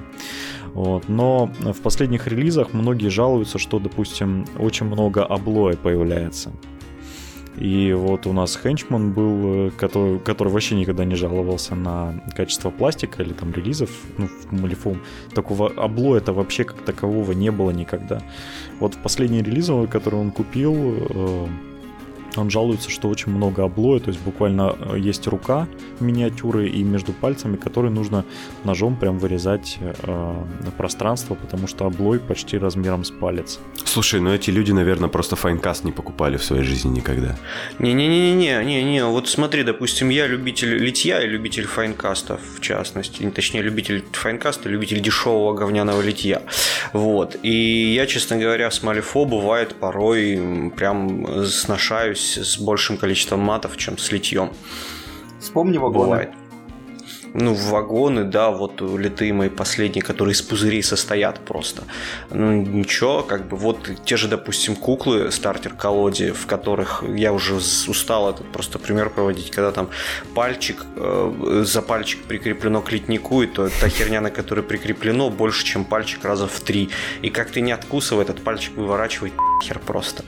Вот. 0.72 1.08
Но 1.08 1.50
в 1.60 1.80
последних 1.80 2.28
релизах 2.28 2.72
многие 2.72 3.08
жалуются, 3.08 3.58
что, 3.58 3.80
допустим, 3.80 4.44
очень 4.58 4.86
много 4.86 5.24
облоя 5.24 5.76
появляется. 5.76 6.52
И 7.56 7.92
вот 7.92 8.26
у 8.26 8.32
нас 8.32 8.58
Хенчман 8.60 9.12
был, 9.12 9.68
э, 9.68 9.70
который, 9.70 10.18
который 10.18 10.48
вообще 10.48 10.74
никогда 10.74 11.04
не 11.04 11.14
жаловался 11.14 11.74
на 11.74 12.14
качество 12.34 12.70
пластика 12.70 13.22
или 13.22 13.32
там 13.32 13.52
релизов, 13.52 13.90
ну, 14.18 14.26
в 14.26 14.52
Malifaux. 14.52 15.00
Такого 15.34 15.68
облоя 15.68 16.20
это 16.20 16.32
вообще 16.32 16.64
как 16.64 16.82
такового 16.82 17.32
не 17.32 17.50
было 17.50 17.70
никогда. 17.70 18.22
Вот 18.80 18.94
в 18.94 18.98
последний 18.98 19.42
релиз, 19.42 19.70
который 19.90 20.18
он 20.18 20.30
купил, 20.30 20.74
э, 20.74 21.46
он 22.40 22.50
жалуется, 22.50 22.90
что 22.90 23.08
очень 23.08 23.32
много 23.32 23.64
облоя, 23.64 24.00
то 24.00 24.10
есть 24.10 24.20
буквально 24.20 24.76
э, 24.78 24.98
есть 24.98 25.26
рука 25.26 25.66
миниатюры 26.00 26.68
и 26.68 26.82
между 26.82 27.12
пальцами, 27.12 27.56
которые 27.56 27.90
нужно 27.90 28.24
ножом 28.64 28.96
прям 28.96 29.18
вырезать 29.18 29.78
э, 29.80 30.44
пространство, 30.76 31.34
потому 31.34 31.66
что 31.66 31.86
облой 31.86 32.18
почти 32.18 32.58
размером 32.58 33.04
с 33.04 33.10
палец. 33.10 33.60
Слушай, 33.84 34.20
ну 34.20 34.32
эти 34.32 34.50
люди, 34.50 34.72
наверное, 34.72 35.08
просто 35.08 35.36
Finecast 35.36 35.84
не 35.84 35.92
покупали 35.92 36.36
в 36.36 36.44
своей 36.44 36.64
жизни 36.64 36.96
никогда. 36.96 37.36
Не-не-не-не, 37.78 38.64
не-не, 38.64 39.04
вот 39.04 39.28
смотри, 39.28 39.62
допустим, 39.62 40.08
я 40.08 40.26
любитель 40.26 40.76
литья 40.76 41.22
и 41.22 41.26
любитель 41.26 41.66
Finecast 41.66 42.20
ов, 42.20 42.40
в 42.56 42.60
частности, 42.60 43.30
точнее, 43.30 43.62
любитель 43.62 44.04
Finecast 44.12 44.57
а, 44.57 44.68
любитель 44.68 45.00
дешевого 45.00 45.54
говняного 45.54 46.00
литья. 46.00 46.42
Вот. 46.92 47.36
И 47.42 47.94
я, 47.94 48.06
честно 48.06 48.36
говоря, 48.36 48.70
с 48.70 48.82
Малифо 48.82 49.24
бывает 49.24 49.74
порой 49.74 50.72
прям 50.76 51.44
сношаюсь 51.46 52.23
с 52.24 52.58
большим 52.58 52.96
количеством 52.96 53.40
матов, 53.40 53.76
чем 53.76 53.98
с 53.98 54.12
литьем. 54.12 54.50
Вспомни 55.40 55.78
вагоны. 55.78 56.04
Бывает. 56.04 56.30
ну, 57.34 57.54
вагоны, 57.54 58.24
да, 58.24 58.50
вот 58.50 58.80
литые 58.80 59.32
мои 59.32 59.48
последние, 59.48 60.02
которые 60.02 60.32
из 60.32 60.42
пузырей 60.42 60.82
состоят 60.82 61.40
просто. 61.40 61.82
Ну, 62.30 62.52
ничего, 62.52 63.22
как 63.22 63.48
бы, 63.48 63.56
вот 63.56 63.90
те 64.04 64.16
же, 64.16 64.28
допустим, 64.28 64.76
куклы 64.76 65.30
стартер-колоде, 65.32 66.32
в 66.32 66.46
которых 66.46 67.04
я 67.16 67.32
уже 67.32 67.54
устал 67.54 68.30
этот 68.30 68.50
просто 68.52 68.78
пример 68.78 69.10
проводить, 69.10 69.50
когда 69.50 69.72
там 69.72 69.88
пальчик, 70.34 70.86
э, 70.96 71.62
за 71.66 71.82
пальчик 71.82 72.22
прикреплено 72.22 72.82
к 72.82 72.92
литнику, 72.92 73.42
и 73.42 73.46
то 73.46 73.68
та 73.80 73.88
херня, 73.88 74.20
на 74.20 74.30
которой 74.30 74.62
прикреплено, 74.62 75.28
больше, 75.28 75.64
чем 75.64 75.84
пальчик 75.84 76.24
раза 76.24 76.46
в 76.46 76.60
три. 76.60 76.88
И 77.22 77.30
как 77.30 77.50
ты 77.50 77.60
не 77.60 77.72
откусывай, 77.72 78.24
этот 78.24 78.44
пальчик 78.44 78.76
выворачивает 78.76 79.34
хер 79.62 79.80
просто. 79.80 80.24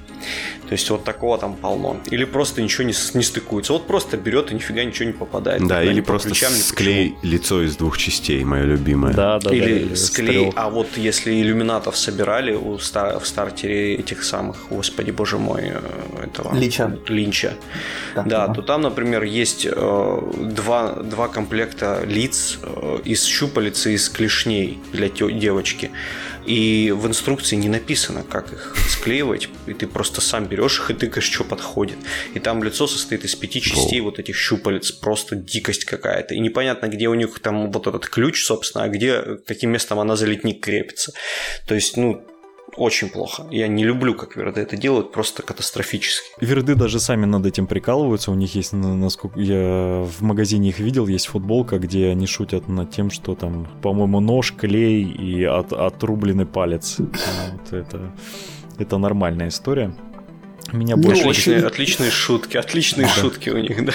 То 0.68 0.73
есть 0.73 0.90
вот 0.90 1.04
такого 1.04 1.38
там 1.38 1.54
полно. 1.54 2.00
Или 2.11 2.25
просто 2.25 2.62
ничего 2.62 2.85
не, 2.85 2.94
не 3.14 3.23
стыкуется. 3.23 3.73
Вот 3.73 3.87
просто 3.87 4.16
берет 4.16 4.50
и 4.50 4.54
нифига 4.54 4.82
ничего 4.85 5.06
не 5.06 5.12
попадает. 5.12 5.66
Да, 5.66 5.82
или 5.82 6.00
просто 6.00 6.28
ключам, 6.28 6.52
склей 6.52 7.11
почему. 7.11 7.32
лицо 7.32 7.62
из 7.62 7.76
двух 7.76 7.99
частей, 7.99 8.44
мое 8.44 8.64
любимое. 8.64 9.14
Да, 9.14 9.38
да, 9.38 9.54
или 9.54 9.85
да, 9.85 9.96
склей. 9.96 10.52
А 10.56 10.68
вот 10.70 10.88
если 10.96 11.40
иллюминатов 11.40 11.96
собирали 11.96 12.52
у 12.54 12.78
стар, 12.78 13.20
в 13.20 13.26
стартере 13.26 13.94
этих 13.94 14.25
самых, 14.25 14.56
господи 14.70 15.11
боже 15.12 15.38
мой, 15.38 15.62
э, 15.64 16.25
этого... 16.25 16.54
Линча. 16.54 16.99
Линча. 17.08 17.54
Да, 18.14 18.23
да, 18.23 18.46
да. 18.49 18.54
то 18.54 18.62
там, 18.62 18.82
например, 18.82 19.23
есть 19.23 19.66
э, 19.70 20.20
два, 20.37 20.94
два 20.94 21.28
комплекта 21.28 22.02
лиц 22.04 22.58
э, 22.62 22.99
из 23.04 23.25
щупалец 23.25 23.87
и 23.87 23.92
из 23.92 24.08
клешней 24.08 24.80
для 24.92 25.08
девочки. 25.08 25.90
И 26.46 26.92
в 26.92 27.06
инструкции 27.06 27.56
не 27.56 27.68
написано, 27.68 28.22
как 28.22 28.52
их 28.52 28.76
склеивать, 28.88 29.48
и 29.66 29.74
ты 29.74 29.86
просто 29.86 30.20
сам 30.20 30.46
берешь 30.46 30.78
их 30.78 30.90
и 30.90 30.94
тыкаешь, 30.94 31.30
что 31.30 31.44
подходит. 31.44 31.98
И 32.34 32.38
там 32.38 32.62
лицо 32.62 32.86
состоит 32.86 33.24
из 33.24 33.34
пяти 33.34 33.60
частей 33.60 34.00
вот 34.00 34.18
этих 34.18 34.36
щупалец, 34.36 34.92
просто 34.92 35.36
дикость 35.36 35.84
какая-то. 35.84 36.34
И 36.34 36.40
непонятно, 36.40 36.86
где 36.86 37.08
у 37.08 37.14
них 37.14 37.38
там 37.40 37.72
вот 37.72 37.86
этот 37.86 38.06
ключ, 38.08 38.44
собственно, 38.44 38.84
а 38.84 38.88
где, 38.88 39.22
каким 39.46 39.70
местом 39.70 39.98
она 39.98 40.16
за 40.16 40.26
литник 40.26 40.60
крепится. 40.62 41.12
То 41.66 41.74
есть, 41.74 41.96
ну, 41.96 42.24
очень 42.76 43.08
плохо. 43.08 43.46
Я 43.50 43.68
не 43.68 43.85
люблю, 43.85 44.14
как 44.14 44.37
Верды 44.37 44.61
это 44.61 44.76
делают, 44.76 45.12
просто 45.12 45.42
катастрофически. 45.42 46.28
Верды 46.40 46.75
даже 46.75 47.00
сами 47.00 47.25
над 47.25 47.46
этим 47.46 47.66
прикалываются. 47.66 48.30
У 48.30 48.35
них 48.35 48.54
есть, 48.54 48.73
насколько 48.73 49.38
я 49.38 50.04
в 50.04 50.23
магазине 50.23 50.70
их 50.70 50.78
видел, 50.78 51.06
есть 51.06 51.26
футболка, 51.26 51.78
где 51.78 52.08
они 52.08 52.26
шутят 52.26 52.68
над 52.68 52.90
тем, 52.90 53.11
что 53.11 53.35
там, 53.35 53.68
по-моему, 53.82 54.20
нож, 54.20 54.52
клей 54.52 55.02
и 55.02 55.44
от, 55.44 55.73
отрубленный 55.73 56.46
палец. 56.46 56.99
Это, 57.70 58.12
это 58.78 58.99
нормальная 58.99 59.49
история. 59.49 59.94
Меня 60.76 60.97
больше... 60.97 61.23
Отличные, 61.23 61.66
отличные 61.66 62.11
шутки, 62.11 62.56
отличные 62.56 63.06
да. 63.06 63.12
шутки 63.12 63.50
у 63.50 63.59
них, 63.59 63.85
да. 63.85 63.92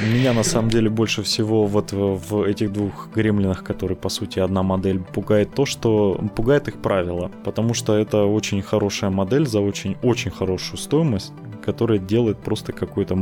Меня 0.00 0.32
на 0.32 0.42
самом 0.42 0.70
деле 0.70 0.88
больше 0.88 1.22
всего 1.22 1.66
вот 1.66 1.92
в 1.92 2.42
этих 2.42 2.72
двух 2.72 3.10
гремлинах, 3.14 3.64
которые 3.64 3.96
по 3.96 4.08
сути 4.08 4.38
одна 4.38 4.62
модель, 4.62 5.00
пугает 5.00 5.54
то, 5.54 5.66
что 5.66 6.20
пугает 6.36 6.68
их 6.68 6.76
правила, 6.80 7.30
потому 7.44 7.74
что 7.74 7.96
это 7.96 8.24
очень 8.24 8.62
хорошая 8.62 9.10
модель 9.10 9.46
за 9.46 9.60
очень-очень 9.60 10.30
хорошую 10.30 10.78
стоимость, 10.78 11.32
которая 11.64 11.98
делает 11.98 12.38
просто 12.38 12.72
какой-то 12.72 13.14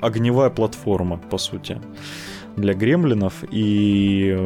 огневая 0.00 0.50
платформа, 0.50 1.18
по 1.30 1.38
сути, 1.38 1.80
для 2.56 2.74
гремлинов, 2.74 3.44
и 3.50 4.36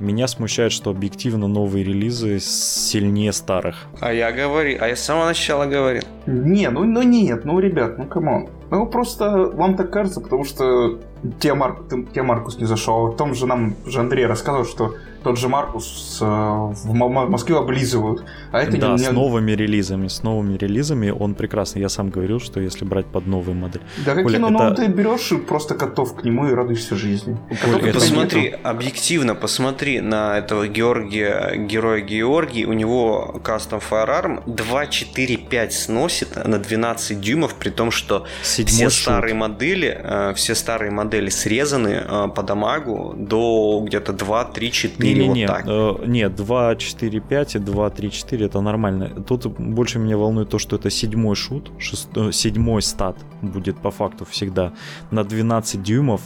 меня 0.00 0.26
смущает, 0.28 0.72
что 0.72 0.90
объективно 0.90 1.48
новые 1.48 1.84
релизы 1.84 2.40
сильнее 2.40 3.32
старых. 3.32 3.86
А 4.00 4.12
я 4.12 4.32
говорю, 4.32 4.78
а 4.80 4.88
я 4.88 4.96
с 4.96 5.00
самого 5.00 5.26
начала 5.26 5.66
говорил. 5.66 6.02
Не, 6.26 6.70
ну, 6.70 6.84
ну 6.84 7.02
нет, 7.02 7.44
ну 7.44 7.58
ребят, 7.58 7.98
ну 7.98 8.06
come 8.06 8.30
on. 8.30 8.48
Ну 8.70 8.86
просто 8.86 9.30
вам 9.30 9.76
так 9.76 9.90
кажется, 9.90 10.20
потому 10.20 10.44
что 10.44 10.98
тебе, 11.40 11.54
Марк, 11.54 11.88
тебе 11.88 12.22
Маркус 12.22 12.58
не 12.58 12.64
зашел. 12.64 13.12
В 13.12 13.16
том 13.16 13.34
же 13.34 13.46
нам 13.46 13.74
же 13.86 14.00
Андрей 14.00 14.26
рассказывал, 14.26 14.64
что 14.66 14.94
тот 15.24 15.38
же 15.38 15.48
Маркус 15.48 16.18
э, 16.20 16.24
в 16.24 16.94
Москве 16.94 17.56
облизывают. 17.56 18.24
А 18.52 18.60
это 18.60 18.76
да, 18.76 18.92
не, 18.92 18.98
с 18.98 19.10
новыми 19.10 19.52
релизами. 19.52 20.08
С 20.08 20.22
новыми 20.22 20.56
релизами 20.56 21.10
он 21.10 21.34
прекрасный. 21.34 21.80
Я 21.80 21.88
сам 21.88 22.10
говорил, 22.10 22.40
что 22.40 22.60
если 22.60 22.84
брать 22.84 23.06
под 23.06 23.26
новую 23.26 23.56
модель. 23.56 23.80
Да 24.04 24.14
какие 24.14 24.36
ну, 24.36 24.48
это... 24.48 24.74
ты 24.74 24.86
берешь 24.86 25.32
и 25.32 25.38
просто 25.38 25.74
готов 25.74 26.14
к 26.14 26.24
нему 26.24 26.48
и 26.48 26.52
радуешься 26.52 26.94
жизни. 26.94 27.38
Коля, 27.64 27.92
посмотри, 27.92 28.42
нету. 28.42 28.58
объективно 28.62 29.34
посмотри 29.34 30.00
на 30.00 30.38
этого 30.38 30.68
Георгия, 30.68 31.56
героя 31.56 32.00
Георгий. 32.02 32.66
У 32.66 32.74
него 32.74 33.40
кастом 33.42 33.80
Firearm 33.80 34.44
2.4.5 34.44 35.70
сносит 35.70 36.36
на 36.36 36.58
12 36.58 37.20
дюймов, 37.20 37.54
при 37.54 37.70
том, 37.70 37.90
что 37.90 38.26
Седьмой 38.42 38.74
все 38.74 38.90
шут. 38.90 39.02
старые 39.02 39.34
модели, 39.34 39.98
э, 39.98 40.34
все 40.36 40.54
старые 40.54 40.90
модели 40.90 41.30
срезаны 41.30 42.02
э, 42.04 42.28
по 42.34 42.42
дамагу 42.42 43.14
до 43.16 43.82
где-то 43.86 44.12
2, 44.12 44.44
3, 44.44 44.70
4 44.70 45.13
не, 45.18 45.28
не, 45.28 45.46
вот 45.46 46.02
э, 46.02 46.06
нет, 46.06 46.34
2, 46.34 46.76
4, 46.76 47.20
5 47.20 47.54
и 47.54 47.58
2, 47.58 47.90
3, 47.90 48.10
4 48.10 48.46
это 48.46 48.60
нормально. 48.60 49.08
Тут 49.26 49.46
больше 49.46 49.98
меня 49.98 50.16
волнует 50.16 50.48
то, 50.48 50.58
что 50.58 50.76
это 50.76 50.90
седьмой 50.90 51.36
шут, 51.36 51.70
шест... 51.78 52.08
Э, 52.16 52.32
седьмой 52.32 52.82
стат 52.82 53.16
будет 53.42 53.78
по 53.78 53.90
факту 53.90 54.24
всегда 54.24 54.72
на 55.10 55.24
12 55.24 55.82
дюймов 55.82 56.20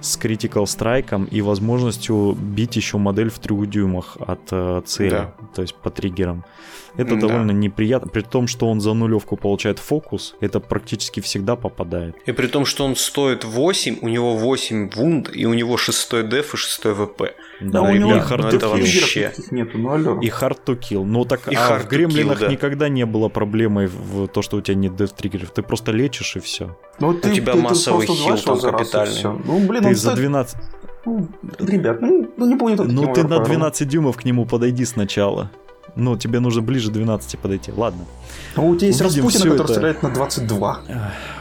с 0.00 0.18
critical 0.18 0.66
страйком 0.66 1.24
и 1.24 1.40
возможностью 1.40 2.36
бить 2.38 2.76
еще 2.76 2.98
модель 2.98 3.30
в 3.30 3.38
3 3.38 3.66
дюймах 3.66 4.16
от 4.20 4.40
э, 4.50 4.82
цели, 4.86 5.10
да. 5.10 5.32
то 5.54 5.62
есть 5.62 5.74
по 5.74 5.90
триггерам. 5.90 6.44
Это 6.96 7.14
да. 7.14 7.22
довольно 7.22 7.50
неприятно, 7.50 8.08
при 8.08 8.22
том, 8.22 8.46
что 8.46 8.68
он 8.68 8.80
за 8.80 8.94
нулевку 8.94 9.36
получает 9.36 9.78
фокус, 9.78 10.34
это 10.40 10.60
практически 10.60 11.20
всегда 11.20 11.56
попадает. 11.56 12.16
И 12.26 12.32
при 12.32 12.46
том, 12.46 12.64
что 12.64 12.84
он 12.84 12.96
стоит 12.96 13.44
8, 13.44 13.98
у 14.02 14.08
него 14.08 14.36
8 14.36 14.90
вунд, 14.90 15.30
и 15.34 15.46
у 15.46 15.54
него 15.54 15.76
6 15.76 16.28
деф 16.28 16.54
и 16.54 16.56
6 16.56 16.84
ВП. 16.84 17.34
Да, 17.60 17.80
да 17.80 17.82
у 17.82 17.94
него 17.94 18.12
hard 18.12 18.42
ну, 18.42 18.48
это 18.48 18.68
вообще... 18.68 19.32
Нету, 19.50 19.78
ну, 19.78 19.90
алло. 19.90 20.20
И 20.20 20.28
hard 20.28 20.58
to 20.64 20.78
kill. 20.78 21.04
Ну 21.04 21.24
так, 21.24 21.48
и 21.50 21.54
а 21.54 21.78
в 21.78 21.88
Гремлинах 21.88 22.40
да. 22.40 22.48
никогда 22.48 22.88
не 22.88 23.06
было 23.06 23.28
проблемой 23.28 23.86
в 23.86 24.28
то, 24.28 24.42
что 24.42 24.56
у 24.56 24.60
тебя 24.60 24.74
нет 24.74 24.96
деф 24.96 25.12
триггеров. 25.12 25.50
Ты 25.50 25.62
просто 25.62 25.92
лечишь 25.92 26.36
и 26.36 26.40
все. 26.40 26.76
Ну, 26.98 27.14
ты, 27.14 27.30
у 27.30 27.34
тебя 27.34 27.52
ты, 27.52 27.58
массовый 27.58 28.06
ты 28.06 28.12
хил 28.12 28.38
там 28.38 28.60
капитальный. 28.60 29.22
Ну, 29.22 29.66
блин, 29.66 29.82
ты 29.84 29.94
за 29.94 30.14
12... 30.14 30.56
Ну, 31.06 31.28
ребят, 31.60 32.02
ну, 32.02 32.28
ну 32.36 32.46
не 32.46 32.56
помню. 32.56 32.82
Ну 32.82 33.12
ты 33.12 33.22
на 33.22 33.38
12 33.38 33.88
дюймов 33.88 34.16
к 34.16 34.24
нему 34.24 34.44
подойди 34.44 34.84
сначала. 34.84 35.50
Ну, 35.96 36.16
тебе 36.16 36.40
нужно 36.40 36.62
ближе 36.62 36.90
12 36.90 37.38
подойти. 37.38 37.72
Ладно. 37.74 38.04
Ну, 38.56 38.68
у 38.68 38.76
тебя 38.76 38.88
есть 38.88 39.00
Увидим 39.00 39.24
Распутина, 39.24 39.50
который 39.50 39.64
это... 39.64 39.72
стреляет 39.72 40.02
на 40.02 40.10
22. 40.10 40.80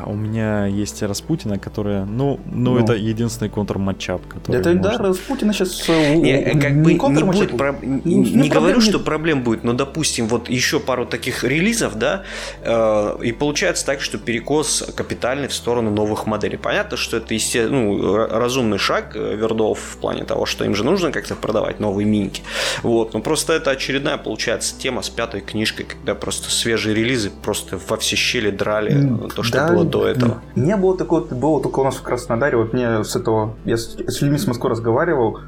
У 0.06 0.16
меня 0.16 0.66
есть 0.66 1.04
Распутина, 1.04 1.60
которая... 1.60 2.06
Ну, 2.06 2.40
ну, 2.46 2.74
ну. 2.74 2.80
это 2.80 2.94
единственный 2.94 3.50
контр-матчап, 3.50 4.26
который 4.28 4.60
Это, 4.60 4.74
можно... 4.74 4.84
да, 4.84 4.98
Распутина 4.98 5.54
сейчас... 5.54 5.88
Э, 5.90 6.16
не, 6.16 6.60
как 6.60 6.82
бы 6.82 6.94
не, 6.94 7.24
будет... 7.24 7.58
Про... 7.58 7.76
Не, 7.82 8.16
не, 8.16 8.32
не 8.32 8.50
говорю, 8.50 8.78
нет. 8.78 8.84
что 8.84 9.00
проблем 9.00 9.44
будет, 9.44 9.64
но, 9.64 9.74
допустим, 9.74 10.28
вот 10.28 10.50
еще 10.50 10.80
пару 10.80 11.06
таких 11.06 11.44
релизов, 11.44 11.96
да, 11.96 12.24
э, 12.62 13.18
и 13.24 13.32
получается 13.32 13.86
так, 13.86 14.02
что 14.02 14.18
перекос 14.18 14.84
капитальный 14.96 15.48
в 15.48 15.54
сторону 15.54 15.92
новых 15.92 16.28
моделей. 16.28 16.58
Понятно, 16.58 16.98
что 16.98 17.18
это, 17.18 17.34
естественно, 17.34 17.82
ну, 17.82 18.16
разумный 18.28 18.78
шаг 18.78 19.16
э, 19.16 19.36
Вердов 19.36 19.80
в 19.80 19.98
плане 19.98 20.24
того, 20.24 20.46
что 20.46 20.66
им 20.66 20.76
же 20.76 20.84
нужно 20.84 21.12
как-то 21.12 21.36
продавать 21.36 21.80
новые 21.80 22.06
минки. 22.06 22.42
Вот, 22.84 23.14
но 23.14 23.22
просто 23.22 23.54
это 23.54 23.72
очередная, 23.72 24.18
получается, 24.18 24.45
тема 24.78 25.02
с 25.02 25.10
пятой 25.10 25.42
книжкой, 25.42 25.86
когда 25.86 26.16
просто 26.16 26.50
свежие 26.50 26.96
релизы 26.96 27.30
просто 27.30 27.80
во 27.88 27.98
все 27.98 28.16
щели 28.16 28.52
драли 28.52 29.18
то, 29.36 29.44
что 29.44 29.58
да, 29.58 29.68
было 29.70 29.86
до 29.86 30.08
этого. 30.08 30.42
Не 30.56 30.76
было 30.78 30.98
такого, 30.98 31.22
было 31.22 31.62
только 31.62 31.80
у 31.80 31.84
нас 31.84 31.96
в 31.96 32.02
Краснодаре, 32.02 32.58
вот 32.58 32.74
мне 32.74 33.04
с 33.04 33.16
этого, 33.16 33.56
я 33.66 33.78
с, 33.78 33.96
с 33.96 34.22
людьми 34.22 34.38
с 34.38 34.48
Москвы 34.48 34.70
разговаривал, 34.70 35.40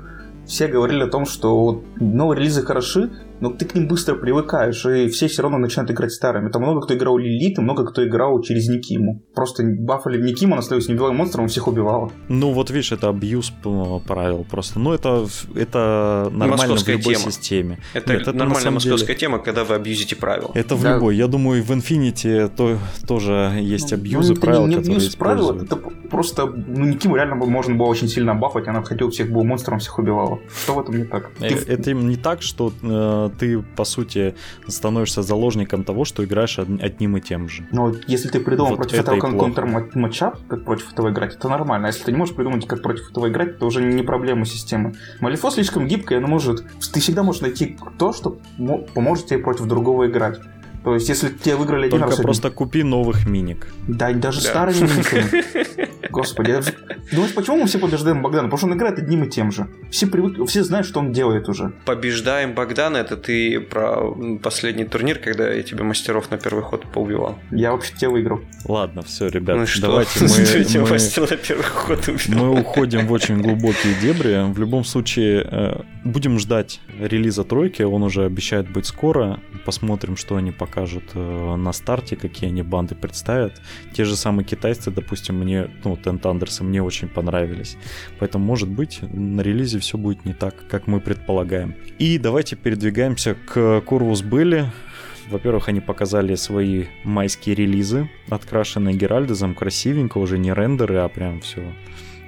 все 0.45 0.67
говорили 0.67 1.03
о 1.03 1.07
том, 1.07 1.25
что 1.25 1.59
вот 1.59 1.83
новые 1.97 2.39
релизы 2.39 2.63
хороши, 2.63 3.11
но 3.39 3.49
ты 3.49 3.65
к 3.65 3.75
ним 3.75 3.87
быстро 3.87 4.15
привыкаешь, 4.15 4.85
и 4.85 5.07
все 5.09 5.27
все 5.27 5.41
равно 5.41 5.57
начинают 5.57 5.91
играть 5.91 6.11
старыми. 6.11 6.49
Там 6.49 6.63
много 6.63 6.81
кто 6.81 6.95
играл 6.95 7.17
Лилит, 7.17 7.57
и 7.57 7.61
много 7.61 7.85
кто 7.85 8.05
играл 8.05 8.41
через 8.41 8.67
Никиму. 8.67 9.23
Просто 9.33 9.63
бафали 9.63 10.21
Никиму, 10.21 10.53
она 10.53 10.61
становилась 10.61 10.89
небивалым 10.89 11.17
монстром, 11.17 11.45
и 11.45 11.47
всех 11.47 11.67
убивала. 11.67 12.11
Ну 12.29 12.51
вот 12.51 12.69
видишь, 12.69 12.91
это 12.91 13.09
абьюз 13.09 13.51
правил 14.07 14.45
просто. 14.49 14.79
Ну 14.79 14.93
это, 14.93 15.27
это 15.55 16.29
нормально 16.31 16.47
московская 16.47 16.95
в 16.95 16.99
любой 16.99 17.15
тема. 17.15 17.31
системе. 17.31 17.79
Это, 17.93 18.13
Нет, 18.13 18.21
это 18.21 18.33
нормальная 18.33 18.71
московская 18.71 19.07
деле... 19.07 19.19
тема, 19.19 19.39
когда 19.39 19.63
вы 19.63 19.75
абьюзите 19.75 20.15
правила. 20.15 20.51
Это 20.53 20.75
в 20.75 20.83
да. 20.83 20.95
любой. 20.95 21.15
Я 21.15 21.27
думаю, 21.27 21.63
в 21.63 21.71
Infinity 21.71 22.49
то, 22.55 22.77
тоже 23.07 23.51
есть 23.59 23.91
ну, 23.91 23.97
абьюзы 23.97 24.33
ну, 24.33 24.41
правил, 24.41 24.67
не, 24.67 24.75
не 24.75 24.81
абьюз 24.81 25.15
правил, 25.15 25.51
это 25.51 25.75
просто 25.75 26.45
ну, 26.45 26.85
Никиму 26.85 27.15
реально 27.15 27.35
можно 27.35 27.75
было 27.75 27.87
очень 27.87 28.07
сильно 28.07 28.33
бафать, 28.35 28.67
она 28.67 28.81
хотела 28.83 29.09
всех 29.11 29.29
был 29.31 29.43
монстром, 29.43 29.79
всех 29.79 29.99
убивала. 29.99 30.39
Что 30.63 30.73
в 30.73 30.79
этом 30.79 30.97
не 30.97 31.05
так? 31.05 31.31
Э, 31.39 31.47
это 31.47 31.91
именно 31.91 32.09
не 32.09 32.17
так, 32.17 32.41
что 32.41 32.71
э, 32.81 33.26
ты 33.29 33.61
по 33.61 33.85
сути 33.85 34.35
становишься 34.67 35.21
заложником 35.21 35.83
того, 35.83 36.05
что 36.05 36.23
играешь 36.23 36.59
одним 36.59 37.17
и 37.17 37.21
тем 37.21 37.49
же. 37.49 37.67
Ну, 37.71 37.95
если 38.07 38.29
ты 38.29 38.39
придумал 38.39 38.71
вот 38.71 38.77
против 38.77 38.99
этого 38.99 39.19
контр-матчап, 39.19 40.39
как 40.47 40.63
против 40.65 40.91
этого 40.91 41.09
играть, 41.11 41.35
это 41.35 41.49
нормально. 41.49 41.87
А 41.87 41.91
если 41.91 42.03
ты 42.03 42.11
не 42.11 42.17
можешь 42.17 42.35
придумать, 42.35 42.67
как 42.67 42.81
против 42.81 43.09
этого 43.11 43.29
играть, 43.29 43.49
это 43.49 43.65
уже 43.65 43.83
не 43.83 44.03
проблема 44.03 44.45
системы. 44.45 44.95
Малифо 45.19 45.49
слишком 45.51 45.87
гибкая, 45.87 46.19
она 46.19 46.27
может... 46.27 46.63
Ты 46.93 46.99
всегда 46.99 47.23
можешь 47.23 47.41
найти 47.41 47.77
то, 47.97 48.13
что 48.13 48.39
поможет 48.93 49.27
тебе 49.27 49.39
против 49.39 49.65
другого 49.65 50.07
играть. 50.07 50.39
То 50.87 50.93
есть, 50.93 51.09
если 51.09 51.27
тебе 51.27 51.57
выиграли 51.57 51.87
один 51.87 51.99
Только 51.99 52.15
раз... 52.15 52.21
просто 52.21 52.49
купи 52.49 52.81
новых 52.81 53.27
миник. 53.27 53.67
Да, 53.89 54.13
даже 54.13 54.41
да. 54.41 54.49
старые 54.49 54.79
миниками. 54.79 55.43
Господи, 56.09 56.51
я... 56.51 56.61
думаешь, 57.11 57.33
почему 57.33 57.57
мы 57.57 57.67
все 57.67 57.77
побеждаем 57.77 58.21
Богдана? 58.21 58.43
Потому 58.43 58.57
что 58.57 58.67
он 58.67 58.73
играет 58.75 58.97
одним 58.97 59.25
и 59.25 59.29
тем 59.29 59.51
же. 59.51 59.67
Все, 59.91 60.07
привык... 60.07 60.47
все 60.47 60.63
знают, 60.63 60.87
что 60.87 60.99
он 60.99 61.11
делает 61.11 61.49
уже. 61.49 61.73
Побеждаем 61.85 62.53
Богдана, 62.53 62.97
это 62.97 63.17
ты 63.17 63.59
про 63.59 64.15
последний 64.41 64.85
турнир, 64.85 65.19
когда 65.19 65.51
я 65.51 65.61
тебе 65.61 65.83
мастеров 65.83 66.31
на 66.31 66.37
первый 66.37 66.63
ход 66.63 66.85
поубивал. 66.91 67.37
Я 67.51 67.73
вообще 67.73 67.93
тебя 67.95 68.09
выиграл. 68.09 68.39
Ладно, 68.65 69.01
все, 69.01 69.27
ребят, 69.27 69.57
Ну 69.57 69.65
что? 69.65 69.81
давайте 69.81 70.19
мы, 70.21 70.81
мы- 70.81 71.27
на 71.29 71.37
первый 71.37 71.63
ход 71.63 72.07
убил. 72.07 72.37
мы 72.39 72.59
уходим 72.61 73.07
в 73.07 73.11
очень 73.11 73.41
глубокие 73.41 73.93
дебри. 74.01 74.51
В 74.51 74.57
любом 74.57 74.85
случае, 74.85 75.47
э, 75.51 75.81
будем 76.05 76.39
ждать 76.39 76.79
релиза 76.99 77.43
тройки. 77.43 77.81
Он 77.81 78.03
уже 78.03 78.25
обещает 78.25 78.71
быть 78.71 78.85
скоро. 78.85 79.39
Посмотрим, 79.65 80.15
что 80.15 80.37
они 80.37 80.51
покажут 80.77 81.11
э, 81.15 81.55
на 81.55 81.73
старте, 81.73 82.15
какие 82.15 82.49
они 82.49 82.61
банды 82.61 82.95
представят. 82.95 83.61
Те 83.93 84.05
же 84.05 84.15
самые 84.15 84.45
китайцы, 84.45 84.91
допустим, 84.91 85.35
мне, 85.35 85.69
ну, 85.83 85.97
Тент 85.97 86.25
Андерсы 86.25 86.63
мне 86.63 86.83
очень 86.83 87.07
понравились. 87.07 87.77
Поэтому, 88.19 88.45
может 88.45 88.69
быть, 88.69 88.99
на 89.01 89.41
релизе 89.41 89.79
все 89.79 89.97
будет 89.97 90.25
не 90.25 90.33
так, 90.33 90.55
как 90.69 90.87
мы 90.87 90.99
предполагаем. 90.99 91.73
И 91.99 92.19
давайте 92.19 92.55
передвигаемся 92.55 93.33
к 93.33 93.57
Corvus 93.57 94.23
Belli. 94.23 94.65
Во-первых, 95.31 95.67
они 95.67 95.81
показали 95.81 96.35
свои 96.35 96.85
майские 97.03 97.55
релизы, 97.55 98.09
открашенные 98.29 98.95
Геральдезом, 98.95 99.55
красивенько, 99.55 100.19
уже 100.19 100.37
не 100.37 100.53
рендеры, 100.53 100.97
а 100.97 101.09
прям 101.09 101.41
все 101.41 101.61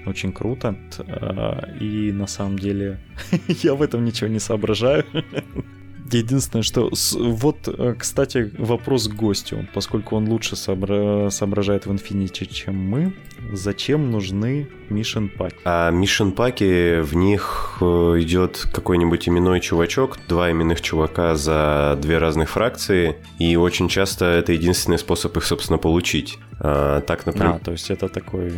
очень 0.05 0.33
круто. 0.33 0.75
А, 1.07 1.69
И 1.79 2.12
на 2.12 2.27
самом 2.27 2.57
деле 2.57 2.97
я 3.47 3.75
в 3.75 3.81
этом 3.83 4.03
ничего 4.05 4.27
не 4.29 4.39
соображаю. 4.39 5.05
Единственное, 6.11 6.63
что... 6.63 6.91
Вот, 7.17 7.67
э, 7.67 7.95
кстати, 7.97 8.51
вопрос 8.57 9.07
к 9.07 9.13
гостю. 9.13 9.67
Поскольку 9.73 10.15
он 10.15 10.27
лучше 10.27 10.55
сообра- 10.55 11.29
соображает 11.29 11.85
в 11.85 11.91
Infinity, 11.91 12.45
чем 12.51 12.75
мы, 12.75 13.13
зачем 13.53 14.11
нужны 14.11 14.67
Mission 14.89 15.29
Pack? 15.37 15.53
А 15.65 15.91
мишен 15.91 16.31
паки, 16.31 17.01
в 17.01 17.15
них 17.15 17.77
э, 17.81 17.85
идет 18.19 18.65
какой-нибудь 18.73 19.27
именной 19.29 19.59
чувачок, 19.59 20.17
два 20.27 20.51
именных 20.51 20.81
чувака 20.81 21.35
за 21.35 21.97
две 22.01 22.17
разных 22.17 22.49
фракции, 22.49 23.15
и 23.37 23.55
очень 23.55 23.87
часто 23.87 24.25
это 24.25 24.53
единственный 24.53 24.97
способ 24.97 25.37
их, 25.37 25.43
собственно, 25.45 25.77
получить. 25.77 26.37
А, 26.59 27.01
так, 27.01 27.25
например... 27.25 27.55
А, 27.55 27.59
то 27.59 27.71
есть 27.71 27.89
это 27.91 28.09
такой... 28.09 28.47
э, 28.47 28.51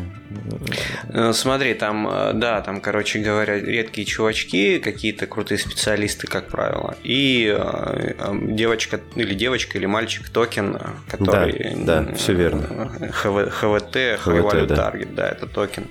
Ну, 1.13 1.33
Смотри, 1.33 1.73
там, 1.73 2.09
да, 2.35 2.61
там, 2.61 2.81
короче 2.81 3.19
говоря, 3.19 3.59
редкие 3.59 4.05
чувачки, 4.05 4.79
какие-то 4.79 5.27
крутые 5.27 5.57
специалисты, 5.57 6.27
как 6.27 6.47
правило, 6.47 6.95
и 7.03 7.40
э, 7.47 8.13
э, 8.17 8.38
девочка 8.41 8.99
или 9.15 9.34
девочка 9.34 9.77
или 9.77 9.86
мальчик 9.86 10.30
токен, 10.30 10.75
э, 10.75 10.80
который... 11.10 11.75
Да, 11.75 12.01
да, 12.01 12.13
всё 12.15 12.34
верно. 12.34 12.91
э, 12.99 13.10
HV- 13.10 13.49
HVT, 13.49 13.95
High 13.95 14.17
HVT, 14.17 14.27
Value 14.54 14.65
да. 14.65 14.75
Target, 14.75 15.13
да, 15.15 15.30
это 15.30 15.47
токен. 15.47 15.86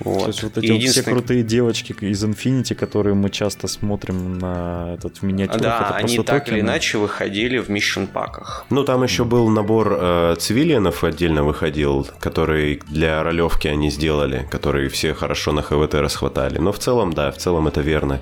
Вот. 0.00 0.22
То 0.22 0.26
есть 0.28 0.42
вот 0.42 0.58
И 0.58 0.60
эти 0.60 0.72
вот 0.86 0.92
все 0.92 1.02
крутые 1.02 1.42
девочки 1.42 1.94
из 2.00 2.22
Infinity, 2.24 2.74
которые 2.74 3.14
мы 3.14 3.30
часто 3.30 3.68
смотрим 3.68 4.38
на 4.38 4.94
этот 4.94 5.18
в 5.18 5.22
миниатюрах, 5.22 5.62
Да, 5.62 5.86
это 5.88 5.94
они 5.96 6.18
так 6.18 6.48
или 6.48 6.54
токены. 6.56 6.60
иначе 6.60 6.98
выходили 6.98 7.58
в 7.58 7.68
mission 7.68 8.06
pack 8.06 8.35
ах. 8.35 8.64
Ну, 8.70 8.84
там 8.84 9.02
еще 9.02 9.24
был 9.24 9.48
набор 9.48 9.96
э, 10.00 10.36
цивилианов 10.38 11.04
отдельно 11.04 11.42
выходил, 11.42 12.06
который 12.20 12.80
для 12.88 13.22
ролевки 13.22 13.68
они 13.68 13.90
сделали, 13.90 14.46
которые 14.50 14.88
все 14.88 15.14
хорошо 15.14 15.52
на 15.52 15.62
ХВТ 15.62 15.94
расхватали. 15.94 16.58
Но 16.58 16.72
в 16.72 16.78
целом, 16.78 17.12
да, 17.12 17.30
в 17.30 17.36
целом 17.38 17.66
это 17.68 17.80
верно. 17.80 18.20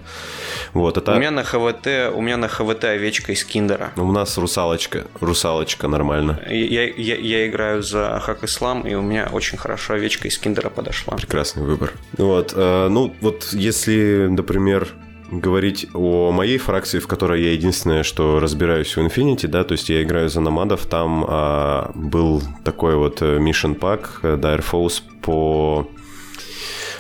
Вот, 0.73 0.97
это... 0.97 1.15
У 1.15 1.19
меня 1.19 1.31
на 1.31 1.45
ХВТ, 1.45 2.13
у 2.15 2.21
меня 2.21 2.37
на 2.37 2.49
ХВТ 2.49 2.85
овечка 2.85 3.33
из 3.33 3.45
Киндера. 3.45 3.93
У 3.97 4.13
нас 4.13 4.39
русалочка. 4.39 5.07
Русалочка 5.21 5.89
нормально. 5.89 6.41
Я, 6.49 6.85
я, 6.85 7.17
я 7.17 7.47
играю 7.47 7.83
за 7.83 8.21
Хак 8.23 8.45
Ислам, 8.45 8.87
и 8.87 8.95
у 8.95 9.03
меня 9.03 9.29
очень 9.33 9.59
хорошо 9.59 9.95
овечка 9.95 10.29
из 10.29 10.39
Киндера 10.39 10.71
подошла. 10.71 11.17
Прекрасный 11.17 11.66
выбор. 11.67 11.93
Вот, 12.17 12.53
э, 12.57 12.89
ну, 12.89 13.15
вот 13.21 13.51
если, 13.53 14.29
например, 14.31 14.89
говорить 15.31 15.89
о 15.93 16.31
моей 16.31 16.59
фракции, 16.59 16.99
в 16.99 17.07
которой 17.07 17.43
я 17.43 17.53
единственное, 17.53 18.03
что 18.03 18.39
разбираюсь 18.41 18.97
в 18.97 18.99
Infinity, 18.99 19.49
да, 19.49 19.65
то 19.65 19.73
есть 19.73 19.89
я 19.89 20.03
играю 20.03 20.29
за 20.29 20.41
номадов, 20.41 20.87
там 20.87 21.25
а, 21.29 21.91
был 21.95 22.43
такой 22.65 22.97
вот 22.97 23.23
э, 23.23 23.39
Mission 23.39 23.79
Pack 23.79 24.23
Dire 24.23 24.65
Foes 24.65 25.03
по... 25.23 25.89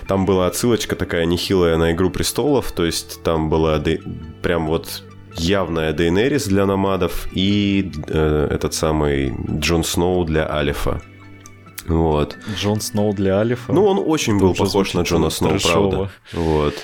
Там 0.08 0.24
была 0.24 0.46
отсылочка 0.46 0.94
такая 0.94 1.24
нехилая 1.24 1.76
на 1.76 1.92
Игру 1.92 2.10
Престолов, 2.10 2.70
то 2.72 2.84
есть 2.84 3.22
там 3.22 3.48
была 3.48 3.78
де- 3.78 4.00
прям 4.40 4.66
вот 4.66 5.02
явная 5.36 5.92
Дейнерис 5.92 6.46
для 6.46 6.64
номадов 6.66 7.28
и 7.32 7.90
э, 8.08 8.48
этот 8.50 8.74
самый 8.74 9.34
Джон 9.58 9.84
Сноу 9.84 10.24
для 10.24 10.48
Алифа. 10.48 11.02
Вот. 11.86 12.36
Джон 12.56 12.80
Сноу 12.80 13.12
для 13.12 13.38
Алифа. 13.38 13.72
Ну, 13.72 13.84
он 13.84 14.02
очень 14.04 14.38
был 14.38 14.54
похож 14.54 14.94
на 14.94 15.02
Джона 15.02 15.30
Сноу, 15.30 15.50
трэшово. 15.50 15.90
правда. 15.90 16.10
Вот. 16.32 16.74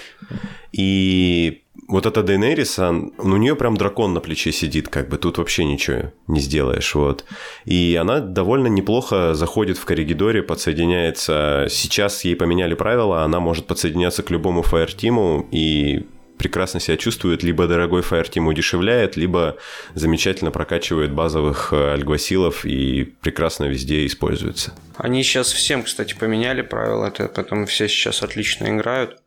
И 0.73 1.63
вот 1.89 2.07
эта 2.07 2.23
Дейнерис, 2.23 2.79
ну, 2.79 3.13
у 3.19 3.37
нее 3.37 3.55
прям 3.57 3.77
дракон 3.77 4.15
на 4.15 4.21
плече 4.21 4.53
сидит, 4.53 4.89
как 4.89 5.09
бы 5.09 5.19
тут 5.19 5.39
вообще 5.39 5.65
ничего 5.65 6.13
не 6.27 6.41
сделаешь, 6.41 6.95
вот. 6.95 7.25
И 7.65 7.99
она 8.01 8.21
довольно 8.21 8.69
неплохо 8.69 9.35
заходит 9.35 9.77
в 9.77 9.85
Корригидоре, 9.85 10.43
подсоединяется. 10.43 11.67
Сейчас 11.69 12.25
ей 12.25 12.37
поменяли 12.37 12.75
правила, 12.75 13.23
она 13.23 13.41
может 13.41 13.67
подсоединяться 13.67 14.23
к 14.23 14.31
любому 14.31 14.63
фаертиму 14.63 15.47
и 15.51 16.07
прекрасно 16.43 16.81
себя 16.81 16.97
чувствует, 16.97 17.45
либо 17.45 17.69
дорогой 17.69 18.03
фаертим 18.03 18.49
удешевляет, 18.49 19.17
либо 19.17 19.59
замечательно 19.95 20.51
прокачивает 20.51 21.13
базовых 21.13 21.73
э, 21.73 21.93
альгвасилов 21.93 22.65
и 22.65 23.05
прекрасно 23.05 23.67
везде 23.67 24.05
используется. 24.07 24.73
Они 24.97 25.23
сейчас 25.23 25.53
всем, 25.53 25.85
кстати, 25.85 26.17
поменяли 26.19 26.63
правила, 26.63 27.07
это 27.07 27.29
потом 27.29 27.67
все 27.67 27.89
сейчас 27.89 28.25
отлично 28.25 28.67
играют. 28.77 29.19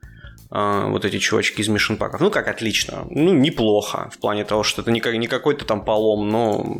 А, 0.52 0.88
вот 0.88 1.06
эти 1.06 1.18
чувачки 1.20 1.62
из 1.62 1.70
Mission. 1.70 1.98
Ну, 2.20 2.30
как 2.30 2.48
отлично. 2.48 3.08
Ну, 3.10 3.34
неплохо. 3.34 4.10
В 4.14 4.20
плане 4.20 4.44
того, 4.44 4.64
что 4.64 4.82
это 4.82 4.92
не, 4.92 5.00
как- 5.00 5.16
не 5.16 5.28
какой-то 5.28 5.66
там 5.66 5.84
полом, 5.84 6.30
но 6.30 6.78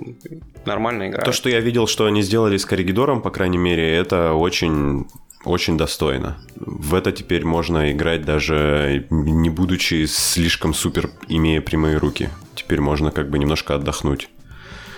нормально 0.66 1.08
играют. 1.08 1.26
То, 1.26 1.32
что 1.32 1.50
я 1.50 1.60
видел, 1.62 1.88
что 1.88 2.06
они 2.06 2.22
сделали 2.22 2.58
с 2.58 2.66
Корригидором, 2.66 3.22
по 3.22 3.32
крайней 3.32 3.58
мере, 3.58 3.96
это 3.96 4.34
очень 4.34 5.08
очень 5.46 5.78
достойно. 5.78 6.38
В 6.56 6.96
это 6.96 7.12
теперь 7.12 7.46
можно 7.46 7.92
играть 7.92 8.26
даже 8.26 9.08
не 9.10 9.50
будучи 9.50 10.06
слишком 10.06 10.74
супер, 10.74 11.10
имея 11.28 11.62
прямые 11.62 11.98
руки. 11.98 12.30
Теперь 12.56 12.82
можно 12.82 13.12
как 13.12 13.30
бы 13.30 13.40
немножко 13.40 13.76
отдохнуть 13.76 14.30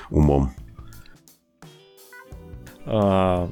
умом. 0.09 0.53
А, 2.85 3.49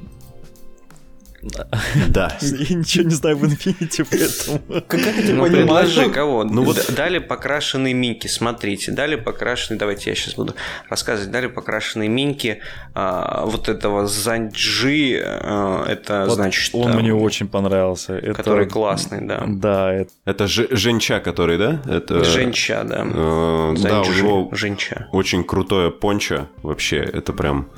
Да. 2.08 2.36
Я 2.40 2.76
ничего 2.76 3.04
не 3.04 3.14
знаю 3.14 3.36
в 3.36 3.44
Infinity, 3.44 4.06
поэтому... 4.10 4.82
Как 4.88 5.00
это 5.00 5.32
Ну, 5.32 5.44
понимаешь? 5.44 5.94
предложи 5.94 6.10
кого? 6.10 6.44
Ну 6.44 6.64
вот- 6.64 6.92
дали 6.96 7.18
покрашенные 7.18 7.94
минки, 7.94 8.26
смотрите, 8.26 8.92
дали 8.92 9.16
покрашенные, 9.16 9.78
давайте 9.78 10.10
я 10.10 10.16
сейчас 10.16 10.34
буду 10.34 10.54
рассказывать, 10.88 11.30
дали 11.30 11.46
покрашенные 11.46 12.08
минки 12.08 12.60
а, 12.94 13.44
вот 13.46 13.68
этого 13.68 14.06
Занджи, 14.06 15.20
а, 15.24 15.86
это 15.88 16.24
Вот 16.26 16.34
значит... 16.36 16.74
Он 16.74 16.92
мне 16.96 17.14
очень 17.14 17.48
понравился. 17.48 18.14
Это- 18.14 18.34
Который 18.34 18.66
классный, 18.66 19.20
да. 19.26 19.44
Да, 19.46 19.92
это 19.92 20.10
Это 20.24 20.46
Ж- 20.46 20.68
Женча, 20.70 21.20
который, 21.20 21.58
да? 21.58 21.80
Это, 21.86 22.24
Женча, 22.24 22.84
да. 22.84 23.04
э, 23.06 23.74
да, 23.82 24.00
у 24.02 24.12
него 24.12 24.48
Женча. 24.52 25.08
очень 25.12 25.44
крутое 25.44 25.90
пончо. 25.90 26.48
Вообще, 26.62 26.96
это 26.98 27.32
прям 27.32 27.68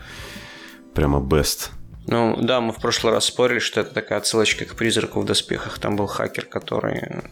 прямо 0.94 1.18
best. 1.20 1.70
Ну 2.08 2.36
да, 2.40 2.60
мы 2.60 2.72
в 2.72 2.76
прошлый 2.76 3.12
раз 3.12 3.26
спорили, 3.26 3.58
что 3.58 3.80
это 3.80 3.94
такая 3.94 4.18
отсылочка 4.18 4.64
к 4.64 4.74
призраку 4.74 5.20
в 5.20 5.24
доспехах. 5.24 5.78
Там 5.78 5.96
был 5.96 6.06
хакер, 6.06 6.46
который 6.46 7.22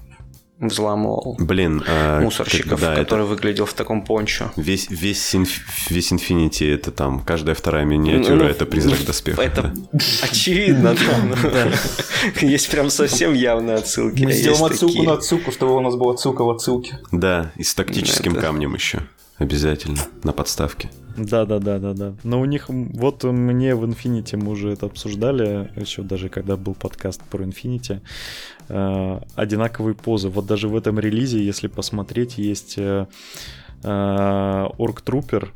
взламывал 0.59 1.37
Блин, 1.39 1.85
а, 1.87 2.21
мусорщиков, 2.21 2.81
да, 2.81 2.95
это 2.95 3.03
который 3.03 3.27
выглядел 3.27 3.67
в 3.67 3.75
таком 3.75 4.03
пончо. 4.05 4.53
Весь, 4.57 4.89
весь, 4.89 5.35
инф- 5.35 5.61
весь 5.91 6.12
Infinity 6.12 6.75
это 6.75 6.91
там, 6.91 7.21
каждая 7.21 7.55
вторая 7.55 7.85
миниатюра 7.85 8.37
Ну, 8.37 8.45
это 8.45 8.65
призрак 8.65 9.05
доспеха. 9.05 9.43
Это 9.43 9.75
очевидно, 10.23 10.95
да. 10.95 11.69
ну, 12.43 12.49
Есть 12.49 12.71
прям 12.71 12.89
совсем 12.89 13.35
явные 13.35 13.77
отсылки. 13.77 14.25
Мы 14.25 14.33
сделаем 14.33 14.65
отсылку 14.65 15.03
на 15.03 15.12
отсылку, 15.15 15.53
чтобы 15.53 15.77
у 15.77 15.81
нас 15.81 15.95
была 15.95 16.15
отсылка 16.15 16.43
в 16.43 16.51
отсылке. 16.51 17.01
Да, 17.12 17.53
и 17.57 17.62
с 17.62 17.75
тактическим 17.75 18.33
Это- 18.33 18.41
камнем 18.41 18.75
еще. 18.75 19.03
Обязательно, 19.39 20.01
на 20.25 20.33
подставке. 20.33 20.91
Да, 21.16 21.46
да, 21.46 21.59
да, 21.59 21.79
да, 21.79 21.94
да. 21.94 22.14
Но 22.24 22.40
у 22.40 22.44
них, 22.44 22.66
вот 22.68 23.24
мне 23.24 23.74
в 23.74 23.85
Infinity 23.85 24.37
мы 24.37 24.52
уже 24.52 24.70
это 24.70 24.87
обсуждали, 24.87 25.70
еще 25.76 26.02
даже 26.02 26.29
когда 26.29 26.57
был 26.57 26.74
подкаст 26.74 27.22
про 27.22 27.44
Infinity, 27.44 28.00
э, 28.68 29.20
одинаковые 29.35 29.94
позы. 29.94 30.29
Вот 30.29 30.46
даже 30.46 30.68
в 30.68 30.76
этом 30.76 30.98
релизе, 30.98 31.44
если 31.44 31.68
посмотреть, 31.68 32.38
есть 32.38 32.74
э, 32.79 33.07
э, 33.83 34.68
Орк 34.79 35.00
Трупер 35.00 35.52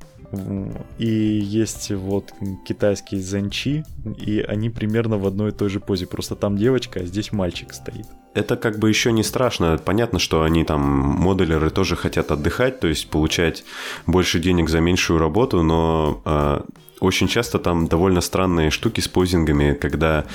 и 0.98 1.06
есть 1.06 1.90
вот 1.90 2.32
китайский 2.64 3.18
Зенчи, 3.18 3.84
и 4.16 4.40
они 4.40 4.70
примерно 4.70 5.18
в 5.18 5.26
одной 5.26 5.50
и 5.50 5.52
той 5.52 5.68
же 5.68 5.80
позе. 5.80 6.06
Просто 6.06 6.36
там 6.36 6.56
девочка, 6.56 7.00
а 7.00 7.04
здесь 7.04 7.32
мальчик 7.32 7.72
стоит. 7.72 8.06
Это 8.34 8.56
как 8.56 8.78
бы 8.78 8.88
еще 8.88 9.10
не 9.10 9.24
страшно. 9.24 9.78
Понятно, 9.84 10.18
что 10.18 10.42
они 10.42 10.64
там, 10.64 10.80
моделеры 10.80 11.70
тоже 11.70 11.96
хотят 11.96 12.30
отдыхать, 12.30 12.78
то 12.78 12.86
есть 12.86 13.10
получать 13.10 13.64
больше 14.06 14.38
денег 14.38 14.68
за 14.68 14.80
меньшую 14.80 15.18
работу, 15.18 15.62
но 15.62 16.22
э, 16.24 16.60
очень 17.00 17.26
часто 17.26 17.58
там 17.58 17.88
довольно 17.88 18.20
странные 18.20 18.70
штуки 18.70 19.00
с 19.00 19.08
позингами, 19.08 19.74
когда 19.74 20.26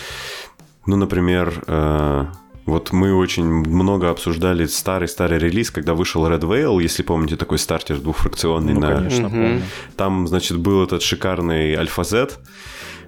Ну, 0.87 0.97
например, 0.97 1.63
э, 1.67 2.25
вот 2.65 2.91
мы 2.91 3.13
очень 3.13 3.45
много 3.45 4.09
обсуждали 4.09 4.65
старый-старый 4.65 5.37
релиз, 5.37 5.69
когда 5.69 5.93
вышел 5.93 6.27
Red 6.27 6.41
Veil, 6.41 6.81
если 6.81 7.03
помните, 7.03 7.35
такой 7.35 7.59
стартер 7.59 7.99
двухфракционный. 7.99 8.73
Ну, 8.73 8.79
на... 8.79 8.95
конечно, 8.95 9.29
помню. 9.29 9.61
Там, 9.95 10.27
значит, 10.27 10.57
был 10.57 10.83
этот 10.83 11.03
шикарный 11.03 11.75
Альфа 11.75 12.03
Z, 12.03 12.29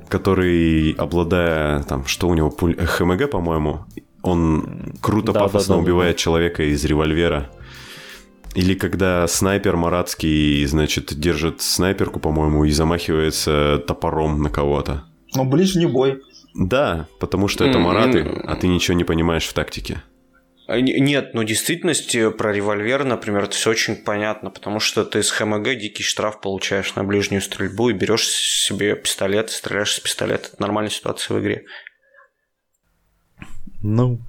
который, 0.08 0.92
обладая, 0.92 1.84
там, 1.84 2.06
что 2.06 2.28
у 2.28 2.36
него, 2.36 2.52
пуль... 2.52 2.76
ХМГ, 2.76 3.32
по-моему, 3.32 3.86
он 4.22 4.94
круто, 5.02 5.32
Да, 5.32 5.42
пафосно 5.42 5.76
да, 5.76 5.82
да, 5.82 5.84
убивает 5.84 6.16
да. 6.18 6.22
человека 6.22 6.64
из 6.64 6.86
револьвера. 6.86 7.50
Или 8.54 8.76
когда 8.76 9.28
снайпер 9.28 9.76
маратский, 9.76 10.66
значит, 10.66 11.14
держит 11.20 11.62
снайперку, 11.62 12.20
по-моему, 12.20 12.66
и 12.66 12.72
замахивается 12.72 13.84
топором 13.88 14.42
на 14.42 14.50
кого-то. 14.50 15.04
Но 15.36 15.46
ближний 15.46 15.86
бой. 15.86 16.22
Да, 16.60 17.08
потому 17.20 17.48
что 17.48 17.64
это 17.66 17.78
мараты, 17.80 18.22
а 18.46 18.56
ты 18.56 18.68
ничего 18.68 18.98
не 18.98 19.04
понимаешь 19.04 19.46
в 19.46 19.54
тактике. 19.54 20.02
А, 20.68 20.82
не- 20.82 21.00
Нет, 21.00 21.34
ну 21.34 21.44
в 21.44 21.46
действительности 21.46 22.30
про 22.32 22.52
револьвер, 22.52 23.06
например, 23.06 23.44
это 23.44 23.56
все 23.56 23.70
очень 23.70 23.96
понятно, 23.96 24.50
потому 24.50 24.80
что 24.82 25.06
ты 25.06 25.24
с 25.24 25.30
ХМГ 25.32 25.76
дикий 25.78 26.04
штраф 26.04 26.42
получаешь 26.42 26.94
на 26.96 27.04
ближнюю 27.06 27.42
стрельбу 27.42 27.90
и 27.90 27.94
берешь 27.94 28.28
себе 28.28 28.96
пистолет, 28.98 29.50
стреляешь 29.50 29.94
с 29.94 30.00
пистолета. 30.02 30.50
Это 30.52 30.62
нормальная 30.62 30.92
ситуация 30.92 31.38
в 31.38 31.40
игре. 31.42 31.64
Ну, 33.82 34.20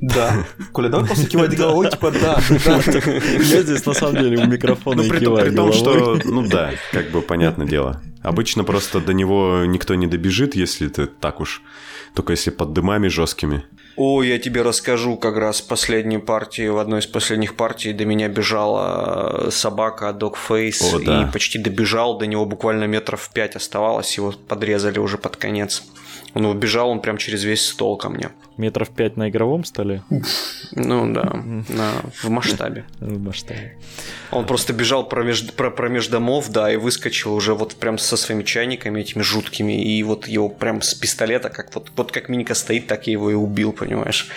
Да. 0.00 0.46
Коля, 0.72 0.88
давай 0.88 1.06
просто 1.06 1.26
кивать 1.28 1.56
головой, 1.56 1.90
типа, 1.90 2.12
да, 2.12 2.40
да. 2.64 2.80
я 2.96 3.62
здесь 3.62 3.84
на 3.84 3.92
самом 3.94 4.14
деле 4.22 4.38
у 4.38 4.46
микрофона 4.46 5.02
Ну, 5.02 5.08
при, 5.10 5.18
киваю 5.18 5.46
при 5.48 5.56
том, 5.56 5.70
головой. 5.70 6.20
что, 6.20 6.28
ну 6.30 6.46
да, 6.48 6.70
как 6.92 7.10
бы 7.10 7.20
понятное 7.20 7.66
дело. 7.66 8.00
Обычно 8.22 8.64
просто 8.64 9.00
до 9.00 9.12
него 9.12 9.64
никто 9.64 9.94
не 9.94 10.06
добежит, 10.06 10.54
если 10.54 10.88
ты 10.88 11.06
так 11.06 11.40
уж, 11.40 11.62
только 12.14 12.32
если 12.32 12.50
под 12.50 12.72
дымами 12.72 13.08
жесткими. 13.08 13.64
О, 13.96 14.22
я 14.22 14.38
тебе 14.38 14.62
расскажу 14.62 15.16
как 15.16 15.36
раз 15.36 15.60
в 15.60 15.66
последней 15.66 16.18
партии, 16.18 16.68
в 16.68 16.78
одной 16.78 17.00
из 17.00 17.06
последних 17.06 17.56
партий 17.56 17.92
до 17.92 18.04
меня 18.04 18.28
бежала 18.28 19.48
собака 19.50 20.16
Dogface 20.16 20.94
О, 20.94 20.98
да. 21.00 21.22
и 21.22 21.32
почти 21.32 21.58
добежал, 21.58 22.16
до 22.16 22.26
него 22.26 22.44
буквально 22.44 22.84
метров 22.84 23.28
пять 23.34 23.56
оставалось, 23.56 24.16
его 24.16 24.32
подрезали 24.46 25.00
уже 25.00 25.18
под 25.18 25.36
конец. 25.36 25.82
Он 26.34 26.44
убежал, 26.46 26.90
он 26.90 27.00
прям 27.00 27.16
через 27.16 27.42
весь 27.44 27.66
стол 27.66 27.96
ко 27.96 28.08
мне. 28.08 28.30
Метров 28.58 28.90
пять 28.90 29.16
на 29.16 29.28
игровом 29.30 29.64
столе 29.64 30.02
Ну 30.72 31.12
да, 31.12 31.42
на- 31.68 32.02
в 32.22 32.28
масштабе. 32.28 32.84
в 33.00 33.18
масштабе. 33.20 33.76
Он 34.30 34.44
просто 34.46 34.72
бежал 34.72 35.08
промеж, 35.08 35.50
про, 35.52 35.70
промеж 35.70 36.08
домов, 36.08 36.48
да, 36.50 36.70
и 36.72 36.76
выскочил 36.76 37.34
уже 37.34 37.54
вот 37.54 37.76
прям 37.76 37.98
со 37.98 38.16
своими 38.16 38.42
чайниками 38.42 39.00
этими 39.00 39.22
жуткими, 39.22 39.82
и 39.82 40.02
вот 40.02 40.28
его 40.28 40.48
прям 40.48 40.82
с 40.82 40.94
пистолета, 40.94 41.48
как 41.48 41.74
вот, 41.74 41.90
вот 41.96 42.12
как 42.12 42.28
Миника 42.28 42.54
стоит, 42.54 42.86
так 42.86 43.06
я 43.06 43.12
его 43.12 43.30
и 43.30 43.34
убил, 43.34 43.72
понимаешь? 43.72 44.28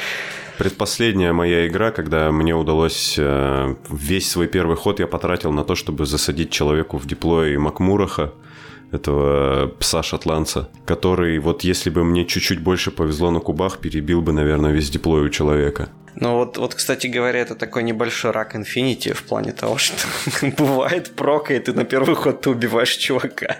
Предпоследняя 0.57 1.33
моя 1.33 1.67
игра, 1.67 1.91
когда 1.91 2.31
мне 2.31 2.53
удалось 2.55 3.15
э, 3.17 3.75
весь 3.89 4.29
свой 4.29 4.47
первый 4.47 4.75
ход 4.77 4.99
я 4.99 5.07
потратил 5.07 5.51
на 5.51 5.63
то, 5.63 5.75
чтобы 5.75 6.05
засадить 6.05 6.51
человеку 6.51 6.97
в 6.97 7.07
диплой 7.07 7.57
Макмураха, 7.57 8.31
этого 8.91 9.67
пса-шотландца, 9.79 10.69
который 10.85 11.39
вот 11.39 11.63
если 11.63 11.89
бы 11.89 12.03
мне 12.03 12.25
чуть-чуть 12.25 12.61
больше 12.61 12.91
повезло 12.91 13.31
на 13.31 13.39
кубах, 13.39 13.79
перебил 13.79 14.21
бы, 14.21 14.33
наверное, 14.33 14.71
весь 14.71 14.89
диплой 14.89 15.21
у 15.21 15.29
человека. 15.29 15.89
Ну 16.15 16.35
вот, 16.35 16.57
вот, 16.57 16.75
кстати 16.75 17.07
говоря, 17.07 17.39
это 17.39 17.55
такой 17.55 17.83
небольшой 17.83 18.31
рак 18.31 18.55
Infinity 18.55 19.13
в 19.13 19.23
плане 19.23 19.53
того, 19.53 19.77
что 19.79 19.95
бывает 20.57 21.15
прока, 21.15 21.53
и 21.53 21.59
ты 21.59 21.73
на 21.73 21.85
первый 21.85 22.15
ход 22.15 22.41
ты 22.41 22.49
убиваешь 22.49 22.95
чувака. 22.95 23.57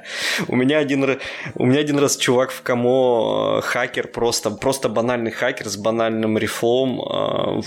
У 0.48 0.56
меня 0.56 0.80
один, 0.80 1.18
у 1.56 1.66
меня 1.66 1.80
один 1.80 1.98
раз 2.00 2.18
чувак 2.18 2.52
в 2.52 2.62
Камо 2.62 3.60
э, 3.60 3.62
хакер, 3.62 4.08
просто, 4.08 4.52
просто 4.52 4.90
банальный 4.90 5.32
хакер 5.32 5.70
с 5.70 5.78
банальным 5.78 6.38
рифлом, 6.38 7.02
э, 7.02 7.62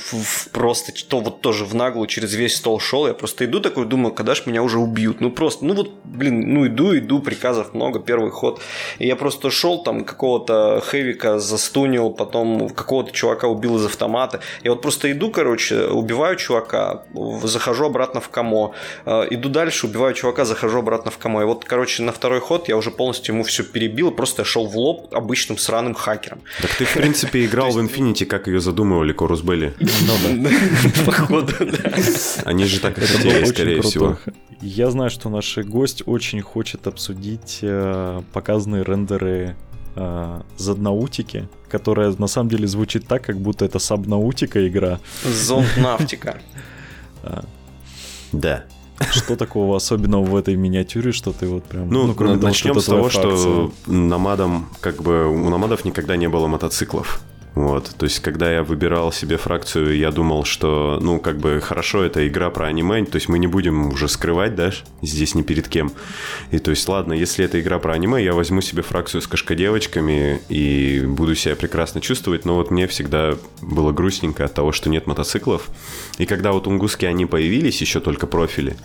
просто 0.53 0.93
то 1.09 1.21
вот 1.21 1.41
тоже 1.41 1.65
в 1.65 1.75
наглую 1.75 2.07
через 2.07 2.35
весь 2.35 2.57
стол 2.57 2.79
шел. 2.79 3.07
Я 3.07 3.15
просто 3.15 3.47
иду 3.47 3.61
такой, 3.61 3.87
думаю, 3.87 4.13
когда 4.13 4.35
ж 4.35 4.47
меня 4.47 4.63
уже 4.63 4.79
убьют. 4.79 5.21
Ну 5.21 5.31
просто, 5.31 5.65
ну 5.65 5.75
вот, 5.75 5.93
блин, 6.05 6.53
ну 6.53 6.67
иду, 6.67 6.97
иду, 6.97 7.21
приказов 7.21 7.75
много, 7.75 8.01
первый 8.01 8.31
ход. 8.31 8.61
И 8.99 9.07
я 9.07 9.17
просто 9.17 9.51
шел 9.51 9.83
там 9.83 10.05
какого-то 10.05 10.83
хэвика 10.85 11.39
застунил, 11.39 12.11
потом 12.11 12.69
какого-то 12.69 13.13
чувака 13.13 13.49
убил 13.49 13.77
из 13.77 13.87
автомата. 13.87 14.41
Я 14.63 14.74
вот 14.75 14.83
просто 14.83 15.11
иду, 15.11 15.31
короче, 15.31 15.87
убиваю 15.87 16.37
чувака, 16.37 17.05
захожу 17.43 17.87
обратно 17.87 18.21
в 18.21 18.29
Камо, 18.29 18.75
э, 19.07 19.27
иду 19.31 19.49
дальше, 19.49 19.87
убиваю 19.87 20.15
чувака, 20.15 20.45
захожу 20.45 20.79
обратно 20.79 21.11
в 21.11 21.19
Камо. 21.19 21.43
И 21.43 21.45
вот, 21.45 21.65
короче, 21.65 22.03
на 22.03 22.13
второй 22.13 22.41
ход 22.41 22.69
я 22.69 22.77
уже 22.77 22.91
полностью 22.91 23.35
ему 23.35 23.45
все 23.45 23.63
перебил, 23.63 24.11
просто 24.11 24.45
шел 24.45 24.67
в 24.67 24.77
лоб 24.77 25.15
обычным 25.15 25.59
сраным 25.59 25.95
хакером. 25.95 26.41
Так 26.61 26.75
ты, 26.75 26.85
в 26.85 26.93
принципе, 26.95 27.45
играл 27.45 27.71
в 27.71 27.79
Infinity, 27.79 28.25
как 28.27 28.47
ее 28.47 28.61
задумывали 28.61 29.13
Корус 29.13 29.43
Белли. 29.43 29.75
Походу, 31.07 31.53
да. 31.61 31.93
Они 32.45 32.65
же 32.65 32.81
так 32.81 32.99
и 32.99 33.01
хотели, 33.01 33.45
скорее 33.45 33.83
всего. 33.83 34.19
Я 34.61 34.91
знаю, 34.91 35.11
что 35.11 35.29
наш 35.29 35.59
гость 35.59 36.03
очень 36.07 36.41
хочет 36.41 36.87
обсудить 36.87 37.59
э, 37.63 38.23
показанные 38.33 38.83
рендеры 38.83 39.57
э, 39.97 40.41
Заднаутики, 40.57 41.49
которая 41.69 42.15
на 42.19 42.27
самом 42.27 42.49
деле 42.49 42.67
звучит 42.67 43.07
так, 43.07 43.23
как 43.23 43.39
будто 43.39 43.65
это 43.65 43.79
Сабнаутика 43.79 44.67
игра. 44.67 45.01
Зонд 45.25 45.77
Нафтика. 45.77 46.39
Да. 48.33 48.65
Что 49.11 49.37
такого 49.37 49.77
особенного 49.77 50.25
в 50.25 50.37
этой 50.37 50.57
миниатюре, 50.57 51.13
что 51.13 51.33
ты 51.33 51.47
вот 51.47 51.65
прям... 51.65 51.89
Ну, 51.89 52.15
кроме 52.15 52.35
того, 52.35 52.49
начнем 52.49 52.81
с 52.81 52.85
того, 52.85 53.09
фракция. 53.09 53.37
что 53.37 53.73
намадам, 53.87 54.69
как 54.81 55.03
бы, 55.03 55.29
у 55.29 55.49
намадов 55.51 55.85
никогда 55.85 56.17
не 56.17 56.29
было 56.29 56.47
мотоциклов. 56.47 57.23
Вот, 57.55 57.95
то 57.97 58.05
есть, 58.05 58.19
когда 58.19 58.53
я 58.53 58.65
выбирал 58.65 59.13
себе 59.13 59.37
фракцию, 59.37 59.97
я 59.97 60.11
думал, 60.11 60.45
что, 60.45 60.99
ну, 61.01 61.21
как 61.21 61.39
бы, 61.39 61.61
хорошо, 61.61 62.03
это 62.03 62.27
игра 62.27 62.51
про 62.51 62.67
аниме, 62.67 63.05
то 63.05 63.15
есть 63.15 63.29
мы 63.29 63.39
не 63.39 63.47
будем 63.47 63.93
уже 63.93 64.09
скрывать, 64.09 64.57
да, 64.57 64.73
здесь 65.03 65.37
ни 65.37 65.43
перед 65.43 65.69
кем. 65.69 65.93
И 66.51 66.59
то 66.59 66.73
есть, 66.73 66.89
ладно, 66.89 67.13
если 67.13 67.45
это 67.45 67.61
игра 67.61 67.79
про 67.79 67.93
аниме, 67.93 68.23
я 68.23 68.33
возьму 68.33 68.61
себе 68.61 68.83
фракцию 68.83 69.21
с 69.23 69.29
кошкодевочками 69.29 70.41
и 70.49 71.05
буду 71.07 71.37
себя 71.37 71.55
прекрасно 71.55 72.01
чувствовать, 72.01 72.45
но 72.45 72.57
вот 72.57 72.73
мне 72.73 72.89
всегда 72.89 73.37
было 73.63 73.93
грустненько 73.93 74.45
от 74.45 74.55
того, 74.55 74.73
что 74.73 74.91
нет 74.91 75.07
мотоциклов. 75.07 75.69
И 76.19 76.27
когда 76.27 76.51
вот 76.51 76.67
унгуски, 76.67 77.05
они 77.05 77.25
появились, 77.25 77.81
еще 77.81 78.01
только 78.01 78.27
профили, 78.27 78.77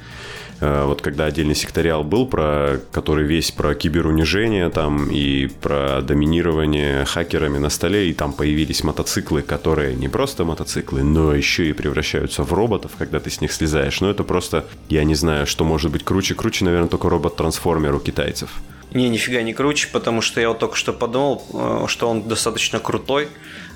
вот 0.61 1.01
когда 1.01 1.25
отдельный 1.25 1.55
секториал 1.55 2.03
был, 2.03 2.25
про, 2.25 2.79
который 2.91 3.25
весь 3.25 3.51
про 3.51 3.75
киберунижение 3.75 4.69
там 4.69 5.09
и 5.09 5.47
про 5.47 6.01
доминирование 6.01 7.05
хакерами 7.05 7.57
на 7.57 7.69
столе, 7.69 8.09
и 8.09 8.13
там 8.13 8.33
появились 8.33 8.83
мотоциклы, 8.83 9.41
которые 9.41 9.95
не 9.95 10.09
просто 10.09 10.43
мотоциклы, 10.43 11.03
но 11.03 11.33
еще 11.33 11.69
и 11.69 11.73
превращаются 11.73 12.43
в 12.43 12.53
роботов, 12.53 12.91
когда 12.97 13.19
ты 13.19 13.29
с 13.29 13.41
них 13.41 13.51
слезаешь. 13.51 14.01
Ну 14.01 14.09
это 14.09 14.23
просто, 14.23 14.65
я 14.89 15.03
не 15.03 15.15
знаю, 15.15 15.47
что 15.47 15.63
может 15.63 15.91
быть 15.91 16.03
круче. 16.03 16.35
Круче, 16.35 16.65
наверное, 16.65 16.89
только 16.89 17.09
робот-трансформер 17.09 17.95
у 17.95 17.99
китайцев. 17.99 18.49
Не, 18.93 19.07
нифига 19.09 19.41
не 19.43 19.53
круче, 19.53 19.87
потому 19.91 20.21
что 20.21 20.41
я 20.41 20.49
вот 20.49 20.59
только 20.59 20.75
что 20.75 20.93
подумал, 20.93 21.45
э, 21.53 21.85
что 21.87 22.09
он 22.09 22.27
достаточно 22.27 22.79
крутой, 22.79 23.27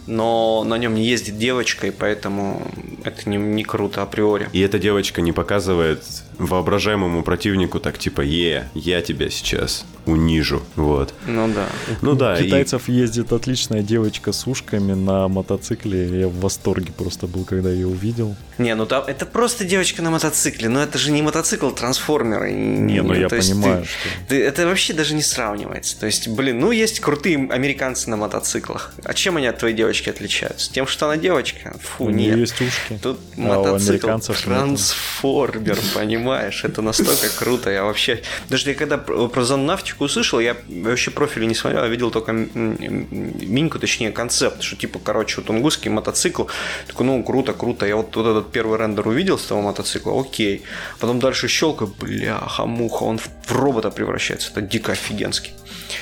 но 0.07 0.63
на 0.65 0.77
нем 0.77 0.95
не 0.95 1.05
ездит 1.05 1.37
девочка, 1.37 1.87
и 1.87 1.91
поэтому 1.91 2.67
это 3.03 3.29
не, 3.29 3.37
не 3.37 3.63
круто 3.63 4.01
априори. 4.01 4.49
И 4.53 4.59
эта 4.59 4.79
девочка 4.79 5.21
не 5.21 5.31
показывает 5.31 6.03
воображаемому 6.37 7.23
противнику 7.23 7.79
так 7.79 7.97
типа 7.97 8.21
«Е, 8.21 8.69
я 8.73 9.01
тебя 9.01 9.29
сейчас 9.29 9.85
унижу». 10.05 10.61
Вот. 10.75 11.13
Ну 11.27 11.47
да. 11.53 11.65
Ну 12.01 12.13
да, 12.15 12.33
У 12.33 12.37
и- 12.41 12.43
китайцев 12.45 12.89
ездит 12.89 13.31
отличная 13.31 13.81
девочка 13.81 14.31
с 14.31 14.47
ушками 14.47 14.93
на 14.93 15.27
мотоцикле. 15.27 16.19
Я 16.21 16.27
в 16.27 16.39
восторге 16.39 16.91
просто 16.91 17.27
был, 17.27 17.45
когда 17.45 17.69
ее 17.71 17.87
увидел. 17.87 18.35
Не, 18.57 18.75
ну 18.75 18.85
там 18.85 19.03
это 19.07 19.25
просто 19.25 19.65
девочка 19.65 20.01
на 20.01 20.11
мотоцикле, 20.11 20.69
но 20.69 20.81
это 20.83 20.97
же 20.97 21.11
не 21.11 21.21
мотоцикл, 21.21 21.69
трансформеры. 21.71 22.51
Не, 22.51 23.01
ну 23.01 23.13
я 23.13 23.29
то 23.29 23.35
есть 23.37 23.51
понимаю, 23.51 23.83
ты- 23.83 23.87
что... 23.87 23.97
ты- 24.29 24.43
это 24.43 24.65
вообще 24.67 24.93
даже 24.93 25.15
не 25.15 25.21
сравнивается. 25.23 25.99
То 25.99 26.05
есть, 26.05 26.27
блин, 26.27 26.59
ну 26.59 26.71
есть 26.71 26.99
крутые 26.99 27.47
американцы 27.49 28.09
на 28.09 28.17
мотоциклах. 28.17 28.93
А 29.03 29.13
чем 29.13 29.37
они 29.37 29.47
от 29.47 29.57
твоей 29.59 29.75
девочки 29.75 30.09
отличаются? 30.09 30.71
Тем, 30.71 30.85
что 30.87 31.05
она 31.05 31.17
девочка? 31.17 31.75
Фу, 31.81 32.05
У 32.05 32.09
нее 32.09 32.29
нет. 32.31 32.39
есть 32.39 32.61
ушки. 32.61 32.99
Тут 33.01 33.19
А 33.37 33.41
мотоцикл 33.41 34.07
трансформер, 34.07 35.77
понимаешь? 35.95 36.22
Это 36.31 36.81
настолько 36.81 37.27
круто. 37.38 37.69
Я 37.69 37.83
вообще... 37.83 38.21
Даже 38.49 38.69
я 38.69 38.75
когда 38.75 38.97
про 38.97 39.43
зоннавтику 39.43 40.05
услышал, 40.05 40.39
я 40.39 40.55
вообще 40.67 41.12
профили 41.12 41.45
не 41.45 41.55
смотрел, 41.55 41.83
я 41.83 41.89
видел 41.89 42.12
только 42.12 42.31
миньку, 42.31 43.79
точнее 43.79 44.12
концепт, 44.12 44.62
что 44.62 44.75
типа, 44.75 44.99
короче, 45.03 45.38
вот 45.38 45.45
тунгусский 45.45 45.89
мотоцикл. 45.89 46.45
Такой, 46.88 47.05
ну, 47.05 47.23
круто, 47.23 47.53
круто. 47.53 47.86
Я 47.86 47.95
вот, 47.95 48.15
вот 48.15 48.25
этот 48.25 48.51
первый 48.51 48.79
рендер 48.79 49.07
увидел 49.07 49.38
с 49.38 49.43
того 49.45 49.62
мотоцикла, 49.62 50.19
окей. 50.19 50.63
Потом 50.99 51.19
дальше 51.19 51.47
щелкаю, 51.47 51.93
бляха, 51.99 52.65
муха, 52.65 53.03
он 53.03 53.17
в 53.17 53.51
робота 53.51 53.91
превращается. 53.91 54.51
Это 54.51 54.62
дико 54.62 54.91
офигенский. 54.91 55.53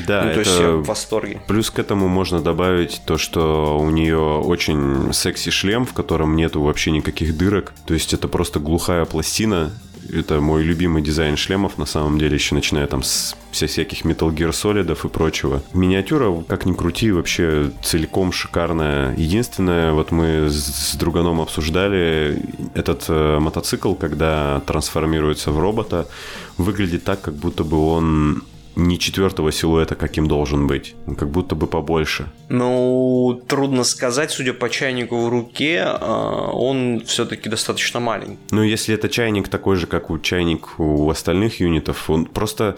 Да, 0.08 0.24
ну, 0.24 0.34
то 0.34 0.40
есть 0.40 0.52
это- 0.52 0.64
я 0.64 0.72
в 0.72 0.84
восторге. 0.86 1.42
Плюс 1.48 1.70
к 1.70 1.80
этому 1.80 2.08
можно 2.08 2.42
добавить 2.42 3.02
то, 3.06 3.18
что 3.18 3.78
у 3.78 3.90
нее 3.90 4.20
очень 4.20 5.14
секси 5.14 5.50
шлем, 5.50 5.86
в 5.86 5.94
котором 5.94 6.36
нету 6.36 6.62
вообще 6.62 6.92
никаких 6.92 7.38
дырок. 7.38 7.74
То 7.86 7.94
есть 7.94 8.14
это 8.14 8.28
просто 8.28 8.60
глухая 8.60 9.06
пластина, 9.06 9.74
это 10.10 10.42
мой 10.42 10.64
любимый 10.64 11.02
дизайн 11.02 11.38
шлемов, 11.38 11.78
на 11.78 11.86
самом 11.86 12.18
деле, 12.18 12.36
еще 12.36 12.56
начиная 12.56 12.88
там 12.88 13.04
с 13.04 13.36
вся 13.52 13.68
всяких 13.68 14.06
Metal 14.06 14.34
Gear 14.34 14.52
Solid 14.52 14.92
и 14.92 15.10
прочего. 15.10 15.62
Миниатюра, 15.74 16.44
как 16.48 16.66
ни 16.66 16.74
крути, 16.74 17.12
вообще 17.12 17.72
целиком 17.84 18.32
шикарная. 18.32 19.14
Единственное, 19.18 19.92
вот 19.92 20.12
мы 20.12 20.50
с 20.50 20.96
друганом 20.96 21.42
обсуждали 21.42 22.42
этот 22.74 23.06
э, 23.10 23.40
мотоцикл, 23.40 23.94
когда 23.94 24.62
трансформируется 24.66 25.52
в 25.52 25.60
робота, 25.60 26.08
выглядит 26.58 27.04
так, 27.04 27.22
как 27.22 27.36
будто 27.36 27.64
бы 27.64 27.78
он 27.78 28.44
не 28.76 28.98
четвертого 28.98 29.52
силуэта, 29.52 29.96
каким 29.96 30.28
должен 30.28 30.68
быть. 30.68 30.96
Как 31.18 31.30
будто 31.30 31.56
бы 31.56 31.68
побольше. 31.68 32.26
Ну, 32.50 33.42
трудно 33.48 33.84
сказать, 33.84 34.32
судя 34.32 34.54
по 34.54 34.70
чайнику 34.70 35.18
в 35.22 35.30
руке, 35.30 35.84
а, 35.84 36.52
он 36.52 37.04
все-таки 37.06 37.50
достаточно 37.50 38.00
маленький. 38.00 38.40
Ну, 38.52 38.64
если 38.64 38.96
это 38.96 39.10
чайник 39.10 39.48
такой 39.48 39.76
же, 39.76 39.88
как 39.88 40.10
у 40.10 40.20
чайник 40.20 40.80
у 40.80 41.10
остальных 41.10 41.60
юнитов, 41.60 42.10
он 42.10 42.26
просто 42.26 42.78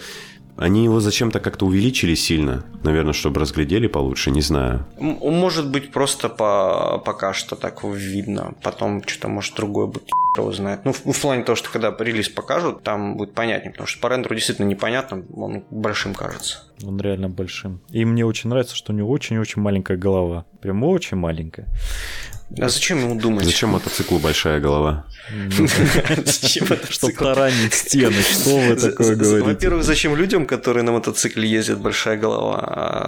они 0.57 0.83
его 0.83 0.99
зачем-то 0.99 1.39
как-то 1.39 1.65
увеличили 1.65 2.15
сильно. 2.15 2.63
Наверное, 2.83 3.13
чтобы 3.13 3.39
разглядели 3.41 3.87
получше, 3.87 4.31
не 4.31 4.41
знаю. 4.41 4.85
Может 4.99 5.69
быть, 5.69 5.91
просто 5.91 6.29
по... 6.29 7.01
пока 7.03 7.33
что 7.33 7.55
так 7.55 7.83
видно. 7.83 8.53
Потом 8.61 9.03
что-то, 9.05 9.27
может, 9.27 9.55
другое 9.55 9.87
будет 9.87 10.09
его 10.37 10.51
знает. 10.51 10.81
Ну, 10.83 10.93
в, 10.93 11.05
в 11.05 11.21
плане 11.21 11.43
того, 11.43 11.55
что 11.55 11.69
когда 11.69 11.95
релиз 11.97 12.29
покажут, 12.29 12.83
там 12.83 13.17
будет 13.17 13.33
понятнее, 13.33 13.71
потому 13.71 13.87
что 13.87 13.99
по 13.99 14.07
рендеру 14.07 14.35
действительно 14.35 14.67
непонятно, 14.67 15.23
он 15.35 15.63
большим 15.69 16.13
кажется. 16.13 16.63
Он 16.83 16.99
реально 16.99 17.29
большим. 17.29 17.81
И 17.89 18.03
мне 18.05 18.25
очень 18.25 18.49
нравится, 18.49 18.75
что 18.75 18.93
у 18.93 18.95
него 18.95 19.09
очень-очень 19.09 19.61
маленькая 19.61 19.97
голова. 19.97 20.45
Прям 20.61 20.83
очень 20.83 21.17
маленькая. 21.17 21.67
А 22.59 22.69
зачем 22.69 22.99
ему 22.99 23.19
думать? 23.19 23.45
Зачем 23.45 23.69
мотоциклу 23.69 24.19
большая 24.19 24.59
голова? 24.59 25.05
Зачем 26.25 26.65
это? 26.69 26.91
Чтобы 26.91 27.13
таранить 27.13 27.73
стены, 27.73 28.21
что 28.21 28.57
вы 28.57 28.75
такое 28.75 29.15
говорите? 29.15 29.49
Во-первых, 29.49 29.83
зачем 29.83 30.15
людям, 30.15 30.45
которые 30.45 30.83
на 30.83 30.91
мотоцикле 30.91 31.49
ездят, 31.49 31.79
большая 31.79 32.17
голова? 32.17 32.59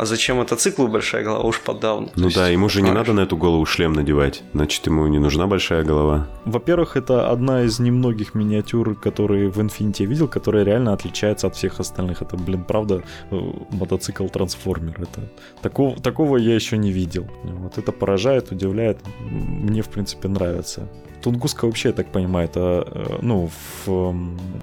А 0.02 0.06
зачем 0.06 0.38
мотоциклу 0.38 0.88
большая 0.88 1.24
голова? 1.24 1.44
Уж 1.44 1.60
подавно. 1.60 2.10
Ну 2.16 2.30
да, 2.30 2.50
ему 2.50 2.70
же 2.70 2.82
не 2.82 2.92
надо 2.92 3.14
на 3.14 3.22
эту 3.22 3.38
голову 3.38 3.66
шлем 3.66 3.94
надевать. 3.94 4.44
Значит, 4.54 4.88
ему 4.88 5.08
не 5.08 5.20
нужна 5.20 5.48
большая 5.48 5.84
голова. 5.84 6.28
Во-первых, 6.46 6.98
это 6.98 7.30
одна 7.30 7.64
из 7.64 7.80
немногих 7.80 8.34
миниатюр, 8.36 8.96
которые 8.96 9.50
в 9.50 9.60
Infinity 9.60 9.96
я 10.00 10.06
видел, 10.06 10.28
которая 10.28 10.64
реально 10.64 10.94
отличается 10.94 11.48
от 11.48 11.56
всех 11.56 11.80
остальных. 11.80 12.22
Это, 12.22 12.38
блин, 12.38 12.64
правда, 12.64 13.04
э, 13.32 13.36
мотоцикл-трансформер. 13.72 14.96
Это 15.02 15.30
такого, 15.62 15.96
такого 16.00 16.38
я 16.38 16.56
еще 16.56 16.78
не 16.78 16.92
видел. 16.92 17.28
Вот 17.44 17.78
это 17.78 17.92
поражает, 17.92 18.52
удивляет 18.52 19.00
мне, 19.36 19.82
в 19.82 19.88
принципе, 19.88 20.28
нравится. 20.28 20.88
Тунгуска 21.22 21.66
вообще, 21.66 21.90
я 21.90 21.94
так 21.94 22.08
понимаю, 22.12 22.48
это, 22.48 22.88
э, 22.88 23.20
ну, 23.22 23.50
в 23.86 24.14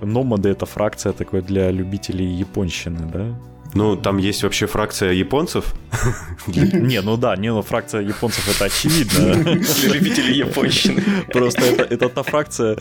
Номады 0.03 0.49
это 0.49 0.67
фракция 0.67 1.13
такой 1.13 1.43
для 1.43 1.73
любителей 1.73 2.27
японщины, 2.27 3.01
да? 3.13 3.35
Ну, 3.75 3.97
там 3.97 4.19
есть 4.19 4.43
вообще 4.43 4.67
фракция 4.67 5.13
японцев. 5.13 5.65
Не, 6.47 7.01
ну 7.03 7.17
да, 7.17 7.37
не, 7.37 7.53
ну 7.53 7.63
фракция 7.63 8.03
японцев 8.03 8.49
это 8.49 8.65
очевидно. 8.65 9.35
Для 9.35 9.89
любителей 9.95 10.39
японщины. 10.39 11.03
Просто 11.33 11.63
это, 11.63 11.83
это 11.83 12.09
та 12.09 12.23
фракция, 12.23 12.77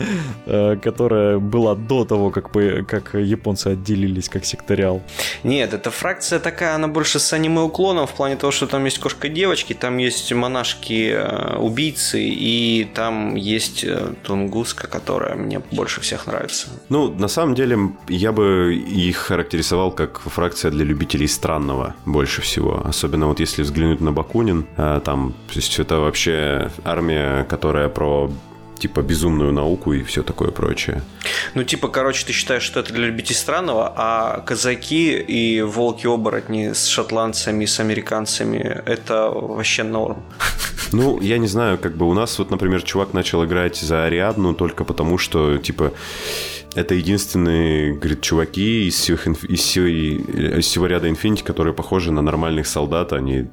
э, 0.46 0.76
которая 0.76 1.38
была 1.38 1.74
до 1.74 2.04
того, 2.04 2.30
как, 2.30 2.50
как 2.86 3.14
японцы 3.14 3.68
отделились 3.68 4.28
как 4.28 4.44
секториал. 4.44 5.02
Нет, 5.44 5.74
эта 5.74 5.90
фракция 5.90 6.38
такая, 6.40 6.74
она 6.74 6.88
больше 6.88 7.18
с 7.18 7.32
аниме-уклоном 7.32 8.06
в 8.06 8.12
плане 8.12 8.36
того, 8.36 8.50
что 8.50 8.66
там 8.66 8.84
есть 8.84 8.98
кошка-девочки, 8.98 9.74
там 9.74 9.98
есть 9.98 10.32
монашки-убийцы, 10.32 12.18
э, 12.18 12.22
и 12.22 12.88
там 12.94 13.36
есть 13.36 13.84
э, 13.84 14.14
Тунгуска, 14.22 14.86
которая 14.86 15.34
мне 15.36 15.60
больше 15.70 16.00
всех 16.00 16.26
нравится. 16.26 16.68
Ну, 16.88 17.12
на 17.14 17.28
самом 17.28 17.54
деле, 17.54 17.78
я 18.08 18.32
бы 18.32 18.74
их 18.74 19.16
характеризовал 19.16 19.92
как 19.92 20.20
фракция 20.20 20.70
для 20.70 20.81
для 20.82 20.90
любителей 20.90 21.28
странного 21.28 21.94
больше 22.06 22.42
всего. 22.42 22.82
Особенно 22.84 23.26
вот 23.26 23.40
если 23.40 23.62
взглянуть 23.62 24.00
на 24.00 24.12
Бакунин, 24.12 24.66
э, 24.76 25.00
там, 25.04 25.32
то 25.48 25.54
есть 25.54 25.78
это 25.78 25.96
вообще 25.96 26.70
армия, 26.84 27.44
которая 27.44 27.88
про 27.88 28.30
типа 28.78 29.00
безумную 29.02 29.52
науку 29.52 29.92
и 29.92 30.02
все 30.02 30.22
такое 30.22 30.50
прочее. 30.50 31.02
Ну, 31.54 31.62
типа, 31.62 31.86
короче, 31.88 32.26
ты 32.26 32.32
считаешь, 32.32 32.64
что 32.64 32.80
это 32.80 32.92
для 32.92 33.06
любителей 33.06 33.36
странного, 33.36 33.92
а 33.96 34.40
казаки 34.40 35.12
и 35.12 35.62
волки-оборотни 35.62 36.72
с 36.72 36.86
шотландцами, 36.86 37.64
с 37.64 37.78
американцами– 37.78 38.82
это 38.86 39.30
вообще 39.30 39.84
норм. 39.84 40.16
Ну, 40.92 41.20
я 41.20 41.38
не 41.38 41.46
знаю, 41.46 41.78
как 41.78 41.96
бы 41.96 42.08
у 42.08 42.14
нас 42.14 42.38
вот, 42.38 42.50
например, 42.50 42.82
чувак 42.82 43.14
начал 43.14 43.44
играть 43.44 43.76
за 43.76 44.04
Ариадну 44.04 44.52
только 44.52 44.84
потому, 44.84 45.16
что, 45.16 45.58
типа, 45.58 45.92
это 46.74 46.94
единственные, 46.94 47.94
говорит, 47.94 48.20
чуваки 48.22 48.88
из, 48.88 48.94
всех, 48.94 49.26
из, 49.26 49.60
всего, 49.60 49.86
из 49.86 50.64
всего 50.64 50.86
ряда 50.86 51.08
Infinity, 51.08 51.42
которые 51.42 51.74
похожи 51.74 52.12
на 52.12 52.22
нормальных 52.22 52.66
солдат, 52.66 53.12
а 53.12 53.20
не, 53.20 53.50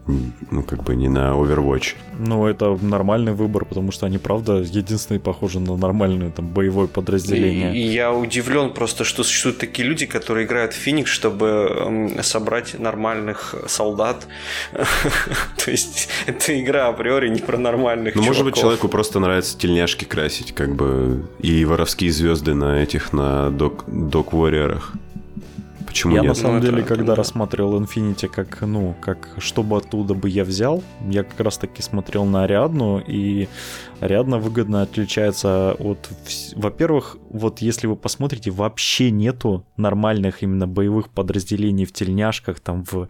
ну, 0.52 0.64
как 0.64 0.84
бы 0.84 0.96
не 0.96 1.10
на 1.10 1.32
Overwatch. 1.32 1.96
Ну, 2.18 2.48
это 2.48 2.78
нормальный 2.82 3.34
выбор, 3.34 3.66
потому 3.66 3.92
что 3.92 4.06
они, 4.06 4.18
правда, 4.18 4.58
единственные 4.58 5.20
похожи 5.20 5.60
на 5.60 5.76
нормальное 5.76 6.32
там 6.32 6.48
боевое 6.48 6.88
подразделение. 6.88 7.76
И, 7.76 7.80
и 7.80 7.88
я 7.88 8.14
удивлен 8.14 8.74
просто, 8.74 9.04
что 9.04 9.24
существуют 9.24 9.58
такие 9.58 9.88
люди, 9.88 10.06
которые 10.06 10.46
играют 10.46 10.74
в 10.74 10.78
Феникс, 10.78 11.12
чтобы 11.12 11.46
эм, 11.48 12.24
собрать 12.24 12.80
нормальных 12.80 13.56
солдат. 13.68 14.28
То 14.74 15.72
есть, 15.72 16.10
это 16.26 16.60
игра 16.60 16.88
априори 16.88 17.30
не 17.30 17.40
про 17.40 17.58
нормальных 17.58 18.16
Ну, 18.16 18.24
может 18.24 18.44
быть, 18.44 18.56
человеку 18.56 18.88
просто 18.88 19.20
нравится 19.20 19.58
тельняшки 19.58 20.06
красить, 20.06 20.54
как 20.54 20.76
бы, 20.76 21.26
и 21.40 21.66
воровские 21.66 22.12
звезды 22.12 22.54
на 22.54 22.82
этих 22.82 23.09
на 23.14 23.50
док, 23.50 23.86
док. 23.88 24.34
Почему 25.86 26.16
я 26.16 26.22
нет? 26.22 26.30
на 26.30 26.36
самом 26.36 26.58
ну, 26.58 26.62
деле, 26.62 26.80
это, 26.80 26.88
когда 26.88 27.08
да. 27.08 27.16
рассматривал 27.16 27.82
Infinity 27.82 28.28
как, 28.28 28.62
ну, 28.62 28.96
как 29.02 29.30
чтобы 29.40 29.78
оттуда 29.78 30.14
бы 30.14 30.30
я 30.30 30.44
взял, 30.44 30.84
я 31.10 31.24
как 31.24 31.40
раз 31.40 31.58
таки 31.58 31.82
смотрел 31.82 32.26
на 32.26 32.44
Ариадну, 32.44 33.00
и 33.00 33.48
Ариадна 34.00 34.40
выгодно 34.40 34.82
отличается 34.82 35.74
от... 35.74 36.10
Во-первых, 36.56 37.18
вот 37.30 37.60
если 37.60 37.88
вы 37.88 37.96
посмотрите, 37.96 38.50
вообще 38.50 39.12
нету 39.12 39.66
нормальных 39.78 40.42
именно 40.42 40.68
боевых 40.68 41.10
подразделений 41.10 41.86
в 41.86 41.92
тельняшках, 41.92 42.60
там 42.60 42.86
в 42.86 43.10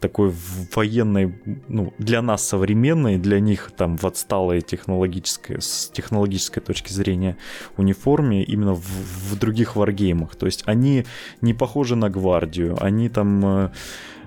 такой 0.00 0.30
в 0.30 0.74
военной, 0.74 1.40
ну, 1.68 1.94
для 1.98 2.20
нас 2.20 2.46
современной, 2.46 3.16
для 3.18 3.38
них 3.38 3.72
там 3.76 3.96
в 3.96 4.04
отсталой 4.04 4.60
технологической, 4.60 5.60
с 5.60 5.88
технологической 5.92 6.62
точки 6.62 6.92
зрения 6.92 7.36
униформе 7.76 8.42
именно 8.42 8.74
в, 8.74 8.84
в 8.84 9.38
других 9.38 9.76
варгеймах. 9.76 10.34
То 10.34 10.46
есть 10.46 10.64
они 10.66 11.06
не 11.40 11.54
похожи 11.54 11.94
на 11.94 12.10
гвардию, 12.10 12.76
они 12.80 13.08
там 13.08 13.46
э, 13.46 13.70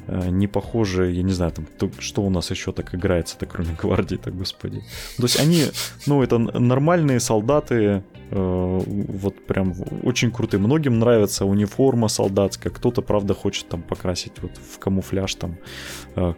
не 0.07 0.47
похожи, 0.47 1.11
я 1.11 1.23
не 1.23 1.33
знаю, 1.33 1.51
там, 1.51 1.65
то, 1.77 1.89
что 1.99 2.21
у 2.21 2.29
нас 2.29 2.51
еще 2.51 2.71
так 2.71 2.95
играется, 2.95 3.37
так 3.37 3.49
кроме 3.49 3.75
гвардии, 3.81 4.15
так 4.17 4.35
господи. 4.35 4.83
То 5.17 5.23
есть 5.23 5.39
они, 5.39 5.65
ну, 6.05 6.23
это 6.23 6.37
нормальные 6.37 7.19
солдаты, 7.19 8.03
э, 8.31 8.81
вот 8.87 9.45
прям 9.45 9.73
очень 10.03 10.31
крутые. 10.31 10.61
Многим 10.61 10.99
нравится 10.99 11.45
униформа 11.45 12.07
солдатская, 12.07 12.71
кто-то, 12.71 13.01
правда, 13.01 13.33
хочет 13.33 13.67
там 13.67 13.81
покрасить 13.81 14.33
вот 14.41 14.51
в 14.57 14.79
камуфляж 14.79 15.35
там 15.35 15.57
э, 16.15 16.33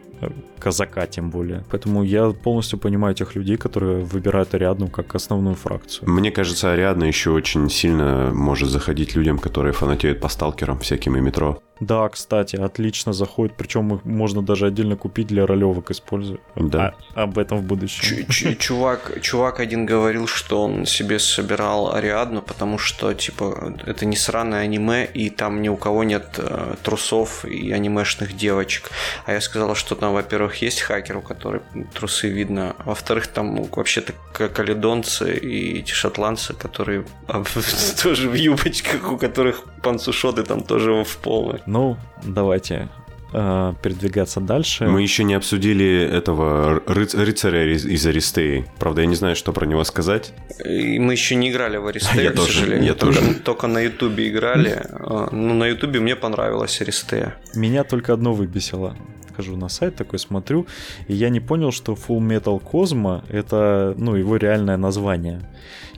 казака 0.60 1.08
тем 1.08 1.30
более. 1.30 1.64
Поэтому 1.72 2.04
я 2.04 2.30
полностью 2.32 2.80
понимаю 2.80 3.16
тех 3.16 3.36
людей, 3.36 3.58
которые 3.58 4.04
выбирают 4.04 4.54
Ариадну 4.54 4.88
как 4.88 5.16
основную 5.16 5.56
фракцию. 5.56 6.10
Мне 6.10 6.32
кажется, 6.32 6.72
Ариадна 6.72 7.06
еще 7.06 7.32
очень 7.32 7.70
сильно 7.70 8.32
может 8.34 8.70
заходить 8.70 9.16
людям, 9.16 9.40
которые 9.40 9.74
фанатеют 9.74 10.20
по 10.20 10.30
сталкерам 10.30 10.80
всяким 10.80 11.16
и 11.18 11.22
метро. 11.22 11.62
Да, 11.80 12.10
кстати, 12.10 12.58
отлично 12.58 13.14
заходит. 13.14 13.56
Причем 13.58 13.96
их 13.96 14.06
можно 14.06 14.42
даже 14.42 14.68
отдельно 14.68 14.98
купить 14.98 15.28
для 15.28 15.46
ролевок 15.46 15.92
использовать. 15.92 16.42
Да. 16.56 16.96
А, 17.16 17.24
об 17.24 17.38
этом 17.38 17.60
в 17.60 17.64
будущем. 17.64 18.28
Чувак, 18.60 19.20
чувак 19.22 19.60
один 19.60 19.86
говорил, 19.86 20.28
что 20.28 20.64
он 20.64 20.86
себе 20.86 21.20
собирал 21.20 21.94
Ариадну, 21.94 22.42
потому 22.42 22.78
что, 22.78 23.14
типа, 23.14 23.76
это 23.86 24.06
не 24.06 24.18
сраное 24.18 24.62
аниме, 24.62 25.06
и 25.06 25.30
там 25.30 25.62
ни 25.62 25.70
у 25.70 25.78
кого 25.78 26.04
нет 26.04 26.36
э, 26.38 26.76
трусов 26.84 27.46
и 27.46 27.72
анимешных 27.72 28.36
девочек. 28.36 28.92
А 29.26 29.34
я 29.34 29.42
сказала, 29.42 29.76
что 29.76 29.96
там, 29.96 30.09
во-первых, 30.12 30.62
есть 30.62 30.82
хакер, 30.82 31.18
у 31.18 31.22
которого 31.22 31.62
трусы 31.94 32.30
видно, 32.30 32.76
а 32.78 32.84
во-вторых, 32.90 33.28
там 33.28 33.64
вообще-то 33.64 34.14
каледонцы 34.34 35.38
и 35.38 35.80
эти 35.80 35.92
шотландцы, 35.92 36.54
которые 36.54 37.06
тоже 38.04 38.30
в 38.30 38.34
юбочках, 38.34 39.12
у 39.12 39.18
которых 39.18 39.64
панцушоты 39.82 40.44
там 40.44 40.62
тоже 40.64 41.04
в 41.04 41.18
полы. 41.18 41.62
Ну, 41.66 41.98
давайте 42.24 42.90
э, 43.34 43.74
передвигаться 43.82 44.40
дальше. 44.40 44.86
Мы 44.88 45.02
еще 45.02 45.24
не 45.24 45.34
обсудили 45.36 46.10
этого 46.12 46.82
рыц- 46.88 47.16
рыцаря 47.16 47.72
из, 47.74 47.86
из 47.86 48.06
Аристеи. 48.06 48.66
Правда, 48.80 49.02
я 49.02 49.08
не 49.08 49.16
знаю, 49.16 49.36
что 49.36 49.54
про 49.54 49.66
него 49.66 49.84
сказать. 49.84 50.34
И 50.66 51.00
мы 51.00 51.14
еще 51.14 51.36
не 51.36 51.50
играли 51.52 51.78
в 51.78 51.88
Аристею, 51.92 52.24
я 52.24 52.32
к 52.32 52.36
тоже, 52.36 52.54
сожалению. 52.54 52.86
Я 52.88 52.94
только, 52.96 53.20
тоже. 53.20 53.36
только 53.36 53.68
на 53.68 53.80
Ютубе 53.82 54.30
играли. 54.30 54.82
А, 54.92 55.30
ну, 55.32 55.54
на 55.54 55.68
Ютубе 55.68 56.00
мне 56.00 56.16
понравилась 56.16 56.82
Аристея. 56.82 57.36
Меня 57.56 57.84
только 57.84 58.14
одно 58.14 58.34
выбесило 58.34 58.96
захожу 59.40 59.58
на 59.58 59.70
сайт, 59.70 59.96
такой 59.96 60.20
смотрю, 60.20 60.66
и 61.08 61.14
я 61.14 61.30
не 61.30 61.40
понял, 61.40 61.72
что 61.72 61.94
Full 61.94 62.20
Metal 62.20 62.62
Cosmo— 62.62 63.24
это, 63.30 63.96
ну, 63.98 64.16
его 64.16 64.38
реальное 64.38 64.78
название. 64.78 65.42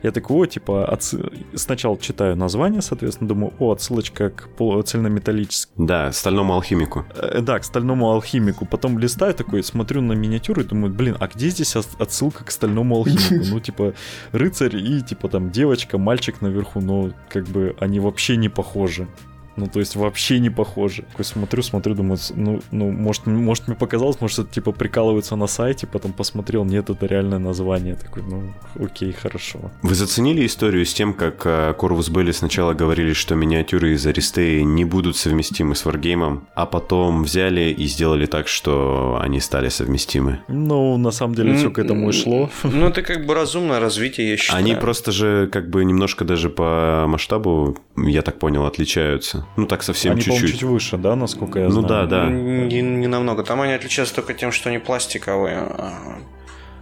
Я 0.04 0.12
такой, 0.12 0.36
о, 0.36 0.46
типа, 0.46 0.86
отс... 0.86 1.16
сначала 1.56 1.98
читаю 1.98 2.36
название, 2.36 2.82
соответственно, 2.82 3.28
думаю, 3.28 3.54
о, 3.60 3.72
отсылочка 3.72 4.30
к 4.30 4.84
цельнометаллическому. 4.84 5.88
Да, 5.88 6.12
стальному 6.12 6.54
алхимику. 6.54 7.06
Э, 7.16 7.42
да, 7.42 7.60
к 7.60 7.64
стальному 7.64 8.10
алхимику. 8.12 8.66
Потом 8.66 9.00
листаю 9.00 9.34
такой, 9.34 9.64
смотрю 9.64 10.02
на 10.02 10.14
миниатюру 10.14 10.62
и 10.62 10.64
думаю, 10.64 10.94
блин, 10.94 11.18
а 11.20 11.28
где 11.28 11.50
здесь 11.50 11.76
отсылка 11.76 12.44
к 12.44 12.52
стальному 12.52 12.96
алхимику? 12.96 13.46
Ну, 13.52 13.60
типа, 13.60 13.94
рыцарь 14.32 14.76
и, 14.76 15.02
типа, 15.02 15.30
там, 15.30 15.52
девочка, 15.52 15.98
мальчик 15.98 16.42
наверху, 16.42 16.82
но, 16.82 17.12
как 17.30 17.46
бы, 17.46 17.76
они 17.80 18.00
вообще 18.00 18.38
не 18.38 18.50
похожи. 18.50 19.08
Ну, 19.56 19.68
то 19.68 19.80
есть 19.80 19.96
вообще 19.96 20.40
не 20.40 20.50
похоже. 20.50 21.04
Такой 21.12 21.26
смотрю, 21.26 21.64
смотрю, 21.64 21.96
думаю, 21.96 22.18
ну, 22.36 22.62
ну 22.72 22.92
может, 22.92 23.26
может 23.26 23.68
мне 23.68 23.76
показалось, 23.76 24.22
может, 24.22 24.40
это 24.40 24.54
типа 24.54 24.72
прикалывается 24.72 25.36
на 25.36 25.48
сайте, 25.48 25.88
потом 25.88 26.14
посмотрел, 26.14 26.64
нет, 26.64 26.90
это 26.90 27.06
реальное 27.06 27.40
название. 27.40 27.96
Такой, 27.96 28.24
ну, 28.24 28.54
окей, 28.80 29.12
хорошо. 29.12 29.72
Вы 29.82 29.96
заценили 29.96 30.46
историю 30.46 30.86
с 30.86 30.94
тем, 30.94 31.14
как 31.14 31.78
Корвус 31.78 32.10
э, 32.10 32.12
Белли 32.12 32.32
сначала 32.32 32.74
говорили, 32.74 33.14
что 33.14 33.36
миниатюры 33.36 33.94
из 33.94 34.06
Аристеи 34.06 34.62
не 34.62 34.86
будут 34.86 35.18
совместимы 35.18 35.76
с 35.76 35.86
Варгеймом, 35.86 36.48
а 36.56 36.66
потом 36.66 37.24
взяли 37.24 37.72
и 37.72 37.86
сделали 37.88 38.26
так, 38.26 38.48
что 38.48 39.20
они 39.22 39.40
стали 39.40 39.70
совместимы? 39.70 40.40
Ну, 40.48 40.98
на 40.98 41.12
самом 41.12 41.36
деле, 41.36 41.56
все 41.56 41.72
к 41.72 41.80
этому 41.80 42.10
и 42.10 42.12
шло. 42.12 42.50
Ну, 42.64 42.88
это 42.88 43.02
как 43.02 43.26
бы 43.26 43.34
разумное 43.34 43.80
развитие, 43.80 44.32
я 44.32 44.38
считаю. 44.38 44.60
Они 44.60 44.76
просто 44.76 45.12
же 45.12 45.48
как 45.52 45.70
бы 45.70 45.84
немножко 45.84 46.26
даже 46.26 46.50
по 46.50 47.06
масштабу, 47.08 47.78
я 47.98 48.22
так 48.22 48.40
понял, 48.40 48.66
отличаются. 48.66 49.41
Ну, 49.56 49.66
так 49.66 49.84
совсем 49.84 50.14
они, 50.14 50.22
чуть-чуть. 50.22 50.52
чуть 50.52 50.64
выше, 50.64 50.98
да, 50.98 51.16
насколько 51.16 51.60
я 51.60 51.66
ну, 51.66 51.72
знаю? 51.72 51.84
Ну, 51.84 51.90
да, 51.90 52.06
да. 52.06 52.30
Не, 52.30 52.82
не 52.82 53.08
намного. 53.08 53.44
Там 53.44 53.62
они 53.62 53.74
отличаются 53.74 54.16
только 54.16 54.34
тем, 54.34 54.52
что 54.52 54.70
они 54.70 54.80
пластиковые. 54.80 55.58
А, 55.60 56.20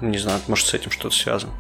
не 0.02 0.18
знаю, 0.18 0.40
может, 0.48 0.68
с 0.68 0.74
этим 0.74 0.92
что-то 0.92 1.16
связано. 1.16 1.52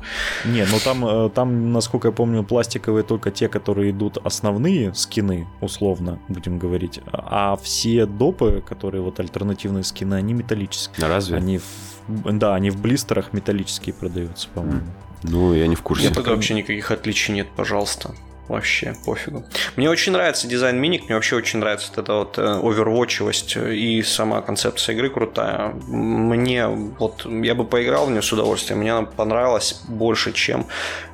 Не, 0.45 0.65
ну 0.65 0.79
там, 0.83 1.05
э, 1.05 1.29
там, 1.29 1.73
насколько 1.73 2.07
я 2.07 2.11
помню, 2.11 2.43
пластиковые 2.43 3.03
только 3.03 3.31
те, 3.31 3.49
которые 3.49 3.91
идут 3.91 4.17
основные 4.23 4.93
скины, 4.93 5.47
условно, 5.59 6.19
будем 6.29 6.57
говорить. 6.57 7.01
А 7.11 7.57
все 7.61 8.05
допы, 8.05 8.63
которые 8.67 9.01
вот 9.01 9.19
альтернативные 9.19 9.83
скины, 9.83 10.15
они 10.15 10.33
металлические. 10.33 11.07
Разве? 11.07 11.37
Они 11.37 11.57
в, 11.57 11.63
да, 12.07 12.55
они 12.55 12.69
в 12.69 12.81
блистерах 12.81 13.33
металлические 13.33 13.93
продаются, 13.93 14.47
по-моему. 14.53 14.81
Ну, 15.23 15.53
я 15.53 15.67
не 15.67 15.75
в 15.75 15.81
курсе. 15.81 16.05
Нет, 16.05 16.15
тогда 16.15 16.31
вообще 16.31 16.53
никаких 16.53 16.91
отличий 16.91 17.33
нет, 17.33 17.47
пожалуйста. 17.55 18.15
Вообще 18.49 18.95
пофигу. 19.05 19.45
Мне 19.75 19.91
очень 19.91 20.11
нравится 20.11 20.47
дизайн 20.47 20.77
миник, 20.77 21.05
мне 21.05 21.13
вообще 21.13 21.35
очень 21.35 21.59
нравится 21.59 21.89
вот 21.89 22.03
эта 22.03 22.13
вот 22.13 22.37
э, 22.39 22.41
овервотчивость 22.41 23.55
и 23.55 24.01
сама 24.01 24.41
концепция 24.41 24.95
игры 24.95 25.11
крутая. 25.11 25.67
Мне 25.87 26.65
вот 26.67 27.25
я 27.25 27.53
бы 27.53 27.63
поиграл 27.63 28.07
в 28.07 28.11
нее 28.11 28.23
с 28.23 28.33
удовольствием. 28.33 28.79
Мне 28.79 28.91
она 28.91 29.05
понравилась 29.05 29.81
больше, 29.87 30.33
чем 30.33 30.65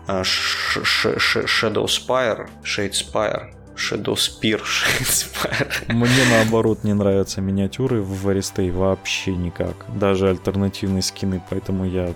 э, 0.08 0.22
Shadow 0.22 1.86
Spire, 1.88 2.48
Shade 2.64 2.94
Spire. 2.94 3.55
Shadow 3.76 4.15
Spear, 4.15 4.61
Shadespire. 4.61 5.93
Мне 5.93 6.23
наоборот 6.30 6.84
не 6.84 6.93
нравятся 6.93 7.41
миниатюры 7.41 8.01
в 8.01 8.28
Аристей 8.28 8.71
вообще 8.71 9.36
никак. 9.36 9.86
Даже 9.88 10.30
альтернативные 10.30 11.01
скины, 11.01 11.41
поэтому 11.49 11.86
я 11.86 12.13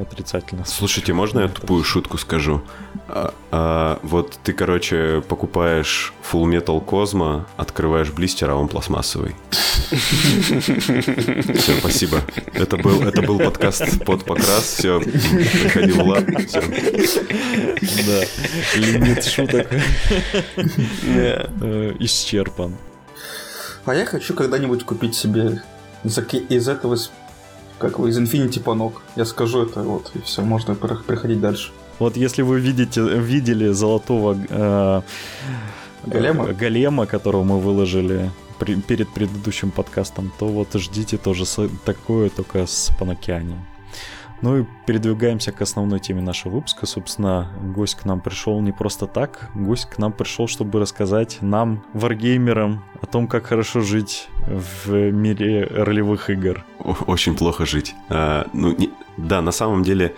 отрицательно. 0.00 0.64
Слушайте, 0.64 1.12
можно 1.12 1.40
я 1.40 1.48
тупую 1.48 1.82
шутку 1.84 2.18
скажу? 2.18 2.62
А, 3.08 3.34
а, 3.50 4.00
вот 4.02 4.38
ты, 4.42 4.52
короче, 4.52 5.22
покупаешь 5.26 6.12
Full 6.30 6.44
Metal 6.44 6.84
Cosmo, 6.84 7.44
открываешь 7.56 8.10
блистер, 8.10 8.50
а 8.50 8.56
он 8.56 8.68
пластмассовый. 8.68 9.34
Все, 9.90 11.78
спасибо. 11.78 12.20
Это 12.52 12.76
был, 12.76 13.02
это 13.02 13.22
был 13.22 13.38
подкаст 13.38 14.04
под 14.04 14.24
покрас. 14.24 14.76
Все, 14.78 15.00
приходи 15.00 15.92
Влад. 15.92 16.24
Все. 16.46 16.60
Да, 18.06 18.24
лимит 18.78 19.24
шуток 19.24 19.68
э, 21.04 21.94
исчерпан. 22.00 22.74
А 23.84 23.94
я 23.94 24.04
хочу 24.04 24.34
когда-нибудь 24.34 24.84
купить 24.84 25.14
себе 25.14 25.62
из, 26.02 26.18
из 26.48 26.68
этого, 26.68 26.96
как 27.78 27.98
вы, 27.98 28.10
из 28.10 28.18
Infinity 28.18 28.60
панок. 28.60 29.02
Я 29.14 29.24
скажу 29.24 29.64
это, 29.64 29.82
вот, 29.82 30.10
и 30.14 30.20
все, 30.22 30.42
можно 30.42 30.74
приходить 30.74 31.40
дальше. 31.40 31.70
Вот 31.98 32.16
если 32.16 32.42
вы 32.42 32.60
видите, 32.60 33.00
видели 33.00 33.68
золотого 33.68 34.36
э, 34.48 35.02
голема? 36.04 36.46
голема, 36.52 37.06
которого 37.06 37.44
мы 37.44 37.60
выложили 37.60 38.30
при, 38.58 38.74
перед 38.74 39.08
предыдущим 39.08 39.70
подкастом, 39.70 40.32
то 40.38 40.48
вот 40.48 40.72
ждите 40.74 41.16
тоже 41.18 41.44
такое, 41.84 42.30
только 42.30 42.66
с 42.66 42.90
Панокеани. 42.98 43.56
Ну 44.42 44.58
и 44.58 44.64
передвигаемся 44.86 45.50
к 45.50 45.62
основной 45.62 45.98
теме 45.98 46.20
нашего 46.20 46.52
выпуска. 46.52 46.86
Собственно, 46.86 47.50
гость 47.74 47.94
к 47.94 48.04
нам 48.04 48.20
пришел 48.20 48.60
не 48.60 48.72
просто 48.72 49.06
так. 49.06 49.50
Гость 49.54 49.86
к 49.86 49.98
нам 49.98 50.12
пришел, 50.12 50.46
чтобы 50.46 50.78
рассказать 50.78 51.38
нам, 51.40 51.82
варгеймерам, 51.94 52.84
о 53.00 53.06
том, 53.06 53.28
как 53.28 53.46
хорошо 53.46 53.80
жить 53.80 54.28
в 54.46 55.10
мире 55.10 55.64
ролевых 55.64 56.28
игр. 56.28 56.64
Очень 57.06 57.34
плохо 57.34 57.64
жить. 57.64 57.94
А, 58.10 58.46
ну, 58.52 58.76
не, 58.76 58.90
да, 59.16 59.40
на 59.40 59.52
самом 59.52 59.82
деле 59.82 60.14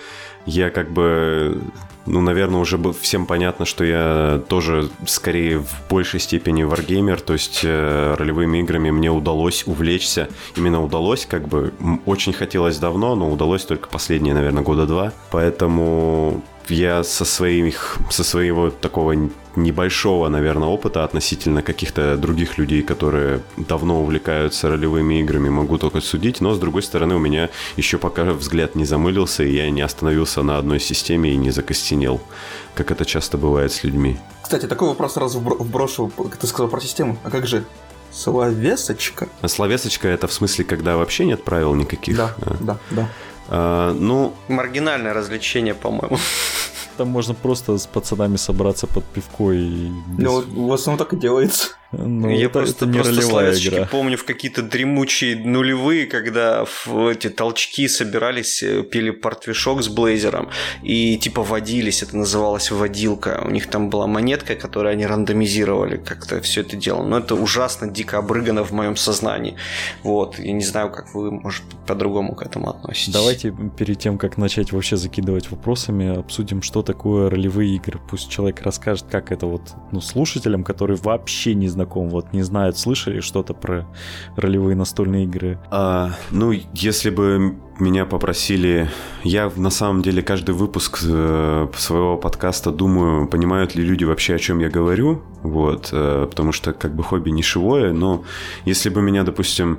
я 0.49 0.71
как 0.71 0.91
бы 0.91 1.61
ну, 2.07 2.23
наверное, 2.23 2.61
уже 2.61 2.79
всем 2.95 3.27
понятно, 3.27 3.67
что 3.67 3.85
я 3.85 4.43
тоже 4.49 4.89
скорее 5.07 5.59
в 5.59 5.69
большей 5.91 6.21
степени 6.21 6.63
варгеймер, 6.63 7.21
то 7.21 7.35
есть 7.35 7.61
э, 7.63 8.15
ролевыми 8.19 8.61
играми 8.61 8.91
мне 8.91 9.11
удалось 9.11 9.65
увлечься. 9.67 10.29
Именно 10.57 10.83
удалось, 10.83 11.27
как 11.27 11.47
бы, 11.47 11.73
очень 12.07 12.33
хотелось 12.33 12.79
давно, 12.79 13.15
но 13.15 13.31
удалось 13.31 13.65
только 13.65 13.89
последние, 13.89 14.33
наверное, 14.33 14.63
года 14.63 14.87
два. 14.87 15.13
Поэтому 15.31 16.43
я 16.69 17.05
со, 17.05 17.27
своих, 17.27 17.99
со 18.11 18.25
своего 18.25 18.71
такого 18.71 19.15
небольшого, 19.63 20.29
наверное, 20.29 20.69
опыта 20.69 21.05
относительно 21.05 21.63
каких-то 21.63 22.17
других 22.17 22.59
людей, 22.59 22.83
которые 22.83 23.41
давно 23.57 24.01
увлекаются 24.01 24.69
ролевыми 24.69 25.21
играми, 25.21 25.49
могу 25.49 25.79
только 25.79 26.01
судить. 26.01 26.41
Но, 26.41 26.55
с 26.55 26.59
другой 26.59 26.83
стороны, 26.83 27.15
у 27.15 27.19
меня 27.19 27.51
еще 27.77 27.99
пока 27.99 28.25
взгляд 28.25 28.75
не 28.75 28.85
замылился, 28.85 29.43
и 29.45 29.55
я 29.55 29.71
не 29.71 29.83
остановился 29.83 30.43
на 30.43 30.59
одной 30.59 30.81
системе 30.81 31.33
и 31.33 31.37
не 31.37 31.51
закостенел, 31.51 32.21
как 32.75 32.91
это 32.91 33.05
часто 33.05 33.39
бывает 33.39 33.73
с 33.73 33.85
людьми. 33.85 34.19
Кстати, 34.43 34.67
такой 34.67 34.89
вопрос 34.89 35.15
сразу 35.15 35.41
вброшу. 35.41 36.11
Ты 36.41 36.47
сказал 36.47 36.69
про 36.69 36.81
систему. 36.81 37.19
А 37.25 37.31
как 37.31 37.47
же 37.47 37.65
словесочка? 38.13 39.29
А 39.41 39.49
словесочка 39.49 40.09
это 40.09 40.27
в 40.27 40.33
смысле, 40.33 40.65
когда 40.65 40.97
вообще 40.97 41.27
нет 41.27 41.45
правил 41.45 41.75
никаких? 41.75 42.17
Да, 42.17 42.35
а. 42.41 42.57
да, 42.61 42.79
да. 42.91 43.09
А, 43.49 43.93
ну... 43.93 44.35
Маргинальное 44.49 45.13
развлечение, 45.13 45.75
по-моему. 45.75 46.19
Там 46.99 47.09
можно 47.09 47.33
просто 47.33 47.79
с 47.79 47.87
пацанами 47.87 48.37
собраться 48.37 48.89
под 48.89 49.05
пивко 49.05 49.53
и... 49.53 49.89
Ну, 50.19 50.43
в 50.69 50.73
основном 50.73 50.99
так 50.99 51.13
и 51.13 51.17
делается. 51.17 51.78
Ну, 51.91 52.29
я 52.29 52.47
это, 52.47 52.59
просто, 52.59 52.85
это 52.85 52.87
не 52.87 52.99
просто 52.99 53.23
славянчики 53.23 53.75
игра. 53.75 53.87
помню 53.87 54.19
в 54.19 54.25
какие-то 54.25 54.63
дремучие 54.63 55.37
нулевые, 55.37 56.07
когда 56.07 56.67
в 56.67 57.09
эти 57.09 57.31
толчки 57.31 57.89
собирались, 57.89 58.63
э, 58.63 58.83
пили 58.83 59.11
портвишок 59.11 59.83
с 59.83 59.89
блейзером 59.89 60.51
и 60.83 61.17
типа 61.17 61.43
водились, 61.43 62.03
это 62.03 62.15
называлось 62.19 62.71
водилка. 62.71 63.43
У 63.43 63.51
них 63.51 63.69
там 63.69 63.89
была 63.89 64.07
монетка, 64.07 64.55
которую 64.55 64.93
они 64.93 65.07
рандомизировали, 65.07 65.97
как-то 65.97 66.43
все 66.43 66.61
это 66.61 66.77
дело. 66.77 67.03
Но 67.03 67.21
это 67.21 67.35
ужасно 67.35 67.89
дико 67.89 68.19
обрыгано 68.19 68.65
в 68.65 68.73
моем 68.73 68.97
сознании. 68.97 69.57
Вот, 70.03 70.39
я 70.39 70.53
не 70.53 70.65
знаю, 70.65 70.91
как 70.91 71.15
вы, 71.15 71.31
может, 71.31 71.63
по-другому 71.87 72.35
к 72.35 72.43
этому 72.43 72.69
относитесь. 72.69 73.15
Давайте 73.15 73.55
перед 73.79 73.99
тем, 73.99 74.19
как 74.19 74.37
начать 74.37 74.73
вообще 74.73 74.99
закидывать 74.99 75.51
вопросами, 75.51 76.19
обсудим, 76.19 76.61
что 76.61 76.83
такое 76.83 77.31
ролевые 77.31 77.77
игры. 77.77 77.99
Пусть 78.11 78.29
человек 78.29 78.61
расскажет, 78.61 79.07
как 79.11 79.33
это 79.33 79.47
вот 79.47 79.63
ну, 79.91 80.03
слушателям, 80.03 80.65
которые 80.65 80.99
вообще 80.99 81.55
не 81.55 81.69
знают 81.69 81.78
знаком, 81.79 82.09
вот 82.09 82.33
не 82.33 82.43
знают, 82.43 82.77
слышали 82.77 83.21
что-то 83.21 83.55
про 83.55 83.87
ролевые 84.37 84.75
настольные 84.75 85.25
игры? 85.25 85.59
А, 85.71 86.11
ну, 86.31 86.53
если 86.75 87.11
бы 87.11 87.57
меня 87.79 88.05
попросили, 88.05 88.91
я 89.23 89.51
на 89.55 89.71
самом 89.71 90.03
деле 90.03 90.23
каждый 90.23 90.55
выпуск 90.55 90.99
э, 91.05 91.69
своего 91.77 92.17
подкаста 92.17 92.73
думаю, 92.73 93.29
понимают 93.29 93.77
ли 93.77 93.85
люди 93.85 94.05
вообще, 94.05 94.35
о 94.35 94.39
чем 94.39 94.59
я 94.59 94.69
говорю, 94.69 95.23
вот, 95.43 95.91
э, 95.93 96.27
потому 96.29 96.51
что 96.53 96.73
как 96.73 96.97
бы 96.97 97.05
хобби 97.05 97.31
нишевое, 97.31 97.93
но 97.93 98.25
если 98.65 98.91
бы 98.91 99.01
меня, 99.01 99.23
допустим, 99.23 99.79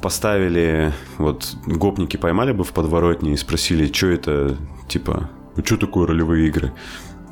поставили, 0.00 0.92
вот, 1.18 1.54
гопники 1.66 2.16
поймали 2.16 2.52
бы 2.52 2.64
в 2.64 2.72
подворотне 2.72 3.34
и 3.34 3.36
спросили, 3.36 3.92
что 3.92 4.06
это, 4.06 4.56
типа, 4.88 5.28
что 5.62 5.76
такое 5.76 6.06
ролевые 6.06 6.48
игры? 6.48 6.72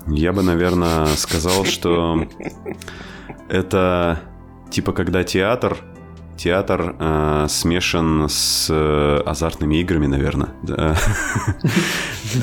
Я 0.07 0.33
бы, 0.33 0.43
наверное, 0.43 1.07
сказал, 1.17 1.65
что 1.65 2.27
это 3.49 4.21
типа 4.71 4.93
когда 4.93 5.25
театр 5.25 5.79
театр 6.37 6.95
э, 6.99 7.47
смешан 7.49 8.29
с 8.29 8.69
э, 8.71 9.23
азартными 9.25 9.81
играми, 9.81 10.07
наверное. 10.07 10.51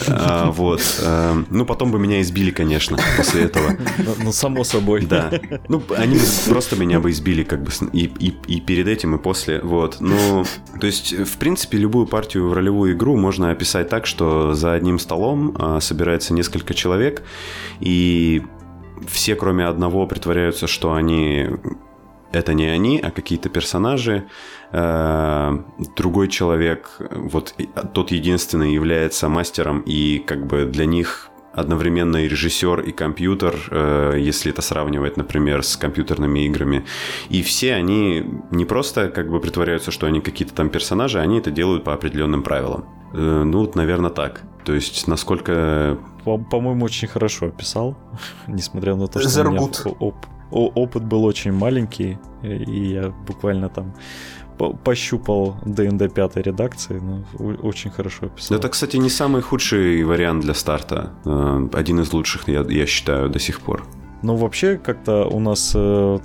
А, 0.07 0.49
вот. 0.49 0.81
Э, 1.01 1.43
ну, 1.49 1.65
потом 1.65 1.91
бы 1.91 1.99
меня 1.99 2.21
избили, 2.21 2.51
конечно, 2.51 2.97
после 3.17 3.43
этого. 3.43 3.75
Ну, 3.97 4.15
ну, 4.23 4.31
само 4.31 4.63
собой. 4.63 5.05
Да. 5.05 5.29
Ну, 5.67 5.83
они 5.97 6.17
просто 6.47 6.77
меня 6.77 7.01
бы 7.01 7.11
избили, 7.11 7.43
как 7.43 7.63
бы, 7.63 7.69
и, 7.91 8.61
перед 8.61 8.87
этим, 8.87 9.15
и 9.15 9.17
после. 9.19 9.59
Вот. 9.59 9.97
Ну, 9.99 10.45
то 10.79 10.87
есть, 10.87 11.13
в 11.13 11.37
принципе, 11.37 11.77
любую 11.77 12.07
партию 12.07 12.47
в 12.47 12.53
ролевую 12.53 12.93
игру 12.93 13.17
можно 13.17 13.51
описать 13.51 13.89
так, 13.89 14.05
что 14.05 14.53
за 14.53 14.73
одним 14.73 14.99
столом 14.99 15.53
а, 15.59 15.81
собирается 15.81 16.33
несколько 16.33 16.73
человек, 16.73 17.21
и 17.81 18.41
все, 19.07 19.35
кроме 19.35 19.65
одного, 19.65 20.07
притворяются, 20.07 20.67
что 20.67 20.93
они 20.93 21.49
это 22.31 22.53
не 22.53 22.65
они, 22.65 22.99
а 22.99 23.11
какие-то 23.11 23.49
персонажи. 23.49 24.25
Э, 24.71 25.57
другой 25.95 26.27
человек, 26.27 26.97
вот 27.11 27.53
тот 27.93 28.11
единственный, 28.11 28.73
является 28.73 29.29
мастером, 29.29 29.81
и 29.81 30.17
как 30.17 30.47
бы 30.47 30.65
для 30.65 30.85
них 30.85 31.29
одновременно 31.53 32.17
и 32.17 32.27
режиссер, 32.27 32.81
и 32.81 32.91
компьютер, 32.91 33.55
э, 33.69 34.15
если 34.17 34.51
это 34.51 34.61
сравнивать, 34.63 35.17
например, 35.17 35.63
с 35.63 35.77
компьютерными 35.77 36.45
играми. 36.47 36.85
И 37.29 37.43
все 37.43 37.75
они 37.75 38.25
не 38.49 38.65
просто 38.65 39.09
как 39.09 39.29
бы 39.29 39.39
притворяются, 39.39 39.91
что 39.91 40.07
они 40.07 40.19
какие-то 40.19 40.55
там 40.55 40.69
персонажи, 40.69 41.19
они 41.19 41.37
это 41.37 41.51
делают 41.51 41.83
по 41.83 41.93
определенным 41.93 42.41
правилам. 42.41 42.85
Э, 43.13 43.43
ну, 43.43 43.59
вот, 43.59 43.75
наверное, 43.75 44.09
так. 44.09 44.41
То 44.65 44.73
есть, 44.73 45.07
насколько... 45.07 45.99
По-моему, 46.23 46.85
очень 46.85 47.07
хорошо 47.07 47.47
описал, 47.47 47.95
несмотря 48.47 48.95
на 48.95 49.07
то, 49.07 49.19
что 49.19 49.41
у 49.41 49.51
меня 49.51 49.61
оп- 49.99 50.25
опыт 50.51 51.03
был 51.03 51.23
очень 51.25 51.51
маленький, 51.51 52.17
и 52.43 52.93
я 52.93 53.09
буквально 53.27 53.69
там 53.69 53.93
пощупал 54.83 55.55
ДНД 55.65 56.13
пятой 56.13 56.43
редакции, 56.43 56.99
но 56.99 57.23
очень 57.63 57.91
хорошо 57.91 58.27
описал. 58.27 58.57
Это, 58.57 58.69
кстати, 58.69 58.97
не 58.97 59.09
самый 59.09 59.41
худший 59.41 60.03
вариант 60.03 60.43
для 60.43 60.53
старта. 60.53 61.11
Э, 61.25 61.67
один 61.73 61.99
из 61.99 62.13
лучших, 62.13 62.47
я, 62.47 62.61
я 62.61 62.85
считаю, 62.85 63.29
до 63.29 63.39
сих 63.39 63.61
пор. 63.61 63.83
Но 64.21 64.37
вообще 64.37 64.77
как-то 64.77 65.25
у 65.25 65.39
нас, 65.39 65.73
э, 65.75 66.17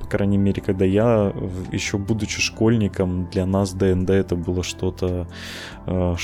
по 0.00 0.06
крайней 0.08 0.38
мере, 0.38 0.60
когда 0.60 0.84
я, 0.84 1.32
еще 1.70 1.96
будучи 1.96 2.40
школьником, 2.40 3.28
для 3.30 3.46
нас 3.46 3.72
ДНД 3.72 4.10
это 4.10 4.34
было 4.34 4.64
что-то 4.64 5.28
э, 5.86 6.14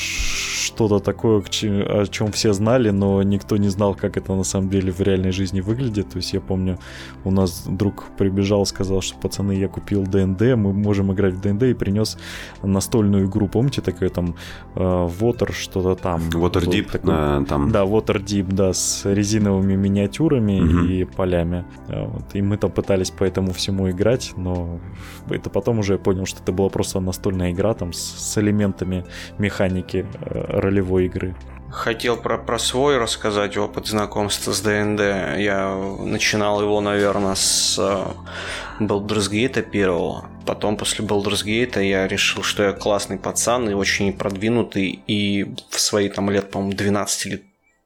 что-то 0.71 1.01
такое, 1.01 1.41
о 1.41 2.07
чем 2.07 2.33
все 2.33 2.53
знали, 2.53 2.91
но 2.91 3.23
никто 3.23 3.57
не 3.57 3.69
знал, 3.69 3.95
как 3.95 4.17
это 4.17 4.35
на 4.35 4.45
самом 4.45 4.71
деле 4.71 4.93
в 4.93 5.01
реальной 5.01 5.33
жизни 5.33 5.61
выглядит. 5.61 6.11
То 6.11 6.17
есть 6.17 6.33
я 6.33 6.41
помню, 6.41 6.79
у 7.25 7.31
нас 7.31 7.65
друг 7.67 8.05
прибежал, 8.17 8.67
сказал, 8.67 9.01
что 9.01 9.19
пацаны, 9.19 9.53
я 9.53 9.69
купил 9.69 10.05
DnD, 10.05 10.41
мы 10.57 10.73
можем 10.73 11.13
играть 11.13 11.35
в 11.35 11.41
DnD 11.41 11.63
и 11.65 11.75
принес 11.75 12.19
настольную 12.63 13.27
игру. 13.27 13.49
Помните, 13.49 13.81
такое 13.81 14.09
там 14.11 14.37
э, 14.75 14.81
Water 14.81 15.53
что-то 15.53 15.95
там? 15.97 16.21
Waterdeep, 16.31 16.91
такой, 16.93 17.11
а, 17.13 17.45
там. 17.45 17.71
Да, 17.73 17.83
Waterdeep, 17.85 18.47
да, 18.53 18.73
с 18.73 19.05
резиновыми 19.05 19.75
миниатюрами 19.75 20.61
угу. 20.61 20.87
и 20.87 21.05
полями. 21.05 21.65
А, 21.89 22.07
вот. 22.07 22.35
И 22.35 22.43
мы 22.43 22.57
там 22.57 22.71
пытались 22.71 23.11
по 23.11 23.25
этому 23.25 23.53
всему 23.53 23.91
играть, 23.91 24.33
но 24.37 24.81
это 25.29 25.51
потом 25.51 25.81
уже 25.81 25.95
я 25.95 25.99
понял, 25.99 26.27
что 26.27 26.41
это 26.43 26.53
была 26.53 26.69
просто 26.69 27.01
настольная 27.01 27.51
игра 27.51 27.75
там 27.75 27.93
с, 27.93 27.99
с 27.99 28.39
элементами 28.39 29.05
механики 29.39 30.07
э, 30.21 30.60
ролевой 30.61 31.07
игры. 31.07 31.35
Хотел 31.71 32.17
про, 32.17 32.37
про 32.37 32.59
свой 32.59 32.99
рассказать 32.99 33.57
опыт 33.57 33.87
знакомства 33.87 34.53
с 34.53 34.61
DnD. 34.61 35.39
Я 35.39 35.73
начинал 36.01 36.61
его, 36.61 36.81
наверное, 36.81 37.37
с 37.37 37.79
э, 37.79 38.83
Baldur's 38.83 39.31
Gate 39.31 39.63
первого. 39.63 40.29
Потом 40.47 40.77
после 40.77 41.05
Baldur's 41.05 41.45
Gate 41.45 41.85
я 41.85 42.09
решил, 42.09 42.43
что 42.43 42.65
я 42.65 42.73
классный 42.73 43.19
пацан 43.19 43.71
и 43.71 43.75
очень 43.75 44.13
продвинутый. 44.13 45.01
И 45.07 45.55
в 45.71 45.79
свои 45.79 46.09
там 46.09 46.29
лет, 46.29 46.51
по-моему, 46.51 46.77
12 46.77 47.27
или 47.27 47.45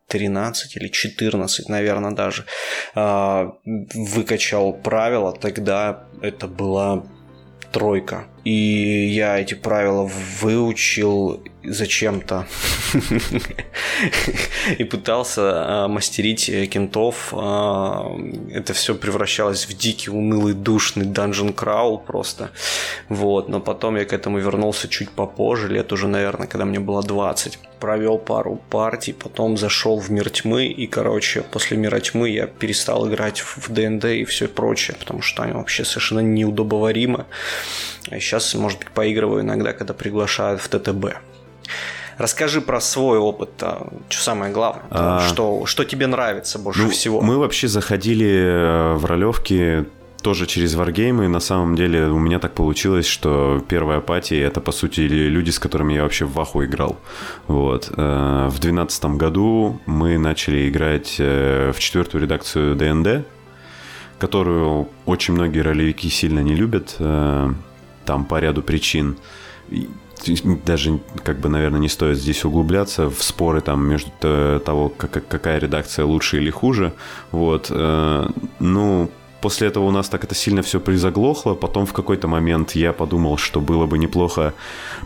13 0.08 0.76
или 0.76 0.88
14, 0.88 1.68
наверное, 1.68 2.12
даже, 2.12 2.46
э, 2.94 3.50
выкачал 3.64 4.72
правила. 4.72 5.32
Тогда 5.32 6.04
это 6.22 6.46
была 6.46 7.04
тройка. 7.70 8.28
И 8.44 9.08
я 9.08 9.38
эти 9.38 9.52
правила 9.52 10.10
выучил 10.40 11.42
зачем-то 11.66 12.46
и 14.78 14.84
пытался 14.84 15.42
а, 15.44 15.88
мастерить 15.88 16.46
кентов. 16.70 17.32
А, 17.32 18.16
это 18.50 18.72
все 18.72 18.94
превращалось 18.94 19.66
в 19.66 19.76
дикий, 19.76 20.10
унылый, 20.10 20.54
душный 20.54 21.06
данжен 21.06 21.52
краул 21.52 21.98
просто. 21.98 22.50
Вот. 23.08 23.48
Но 23.48 23.60
потом 23.60 23.96
я 23.96 24.04
к 24.04 24.12
этому 24.12 24.38
вернулся 24.38 24.88
чуть 24.88 25.10
попозже, 25.10 25.68
лет 25.68 25.92
уже, 25.92 26.08
наверное, 26.08 26.46
когда 26.46 26.64
мне 26.64 26.80
было 26.80 27.02
20. 27.02 27.58
Провел 27.80 28.18
пару 28.18 28.60
партий, 28.70 29.12
потом 29.12 29.56
зашел 29.56 29.98
в 29.98 30.10
мир 30.10 30.30
тьмы, 30.30 30.66
и, 30.66 30.86
короче, 30.86 31.42
после 31.42 31.76
мира 31.76 32.00
тьмы 32.00 32.30
я 32.30 32.46
перестал 32.46 33.08
играть 33.08 33.40
в 33.40 33.70
ДНД 33.70 34.04
и 34.06 34.24
все 34.24 34.48
прочее, 34.48 34.96
потому 34.98 35.22
что 35.22 35.42
они 35.42 35.52
вообще 35.52 35.84
совершенно 35.84 36.20
неудобоваримы. 36.20 37.26
А 38.10 38.20
сейчас, 38.20 38.54
может 38.54 38.78
быть, 38.78 38.90
поигрываю 38.90 39.42
иногда, 39.42 39.72
когда 39.72 39.94
приглашают 39.94 40.60
в 40.60 40.68
ТТБ. 40.68 41.33
Расскажи 42.18 42.60
про 42.60 42.80
свой 42.80 43.18
опыт, 43.18 43.50
а, 43.60 43.88
что 44.08 44.22
самое 44.22 44.52
главное, 44.52 44.84
а... 44.90 45.26
что, 45.28 45.66
что 45.66 45.84
тебе 45.84 46.06
нравится 46.06 46.58
больше 46.58 46.82
ну, 46.82 46.90
всего. 46.90 47.20
Мы 47.20 47.38
вообще 47.38 47.66
заходили 47.66 48.28
э, 48.28 48.94
в 48.94 49.04
ролевки 49.04 49.84
тоже 50.22 50.46
через 50.46 50.74
варгеймы. 50.74 51.28
На 51.28 51.40
самом 51.40 51.74
деле 51.74 52.06
у 52.06 52.18
меня 52.18 52.38
так 52.38 52.54
получилось, 52.54 53.06
что 53.06 53.62
первая 53.68 53.98
апатия 53.98 54.40
это 54.42 54.60
по 54.60 54.72
сути 54.72 55.00
люди, 55.00 55.50
с 55.50 55.58
которыми 55.58 55.94
я 55.94 56.02
вообще 56.02 56.24
в 56.24 56.32
Ваху 56.34 56.64
играл. 56.64 56.96
Вот. 57.48 57.92
Э, 57.96 58.48
в 58.48 58.60
двенадцатом 58.60 59.18
году 59.18 59.80
мы 59.86 60.16
начали 60.16 60.68
играть 60.68 61.16
э, 61.18 61.72
в 61.74 61.80
четвертую 61.80 62.22
редакцию 62.22 62.76
ДНД, 62.76 63.26
которую 64.18 64.88
очень 65.04 65.34
многие 65.34 65.60
ролевики 65.60 66.08
сильно 66.08 66.40
не 66.40 66.54
любят 66.54 66.96
там 66.98 68.24
по 68.26 68.38
ряду 68.38 68.62
причин. 68.62 69.16
Даже, 70.64 71.00
как 71.22 71.38
бы, 71.40 71.48
наверное, 71.48 71.80
не 71.80 71.88
стоит 71.88 72.18
здесь 72.18 72.44
углубляться 72.44 73.10
в 73.10 73.22
споры 73.22 73.60
там 73.60 73.86
между 73.86 74.10
того, 74.20 74.88
какая 74.88 75.58
редакция 75.58 76.04
лучше 76.04 76.38
или 76.38 76.50
хуже. 76.50 76.92
Вот. 77.32 77.68
Э, 77.70 78.28
ну, 78.60 79.10
после 79.40 79.68
этого 79.68 79.84
у 79.84 79.90
нас 79.90 80.08
так 80.08 80.24
это 80.24 80.34
сильно 80.34 80.62
все 80.62 80.80
призаглохло. 80.80 81.54
Потом 81.54 81.84
в 81.84 81.92
какой-то 81.92 82.28
момент 82.28 82.72
я 82.72 82.92
подумал, 82.92 83.36
что 83.36 83.60
было 83.60 83.86
бы 83.86 83.98
неплохо 83.98 84.54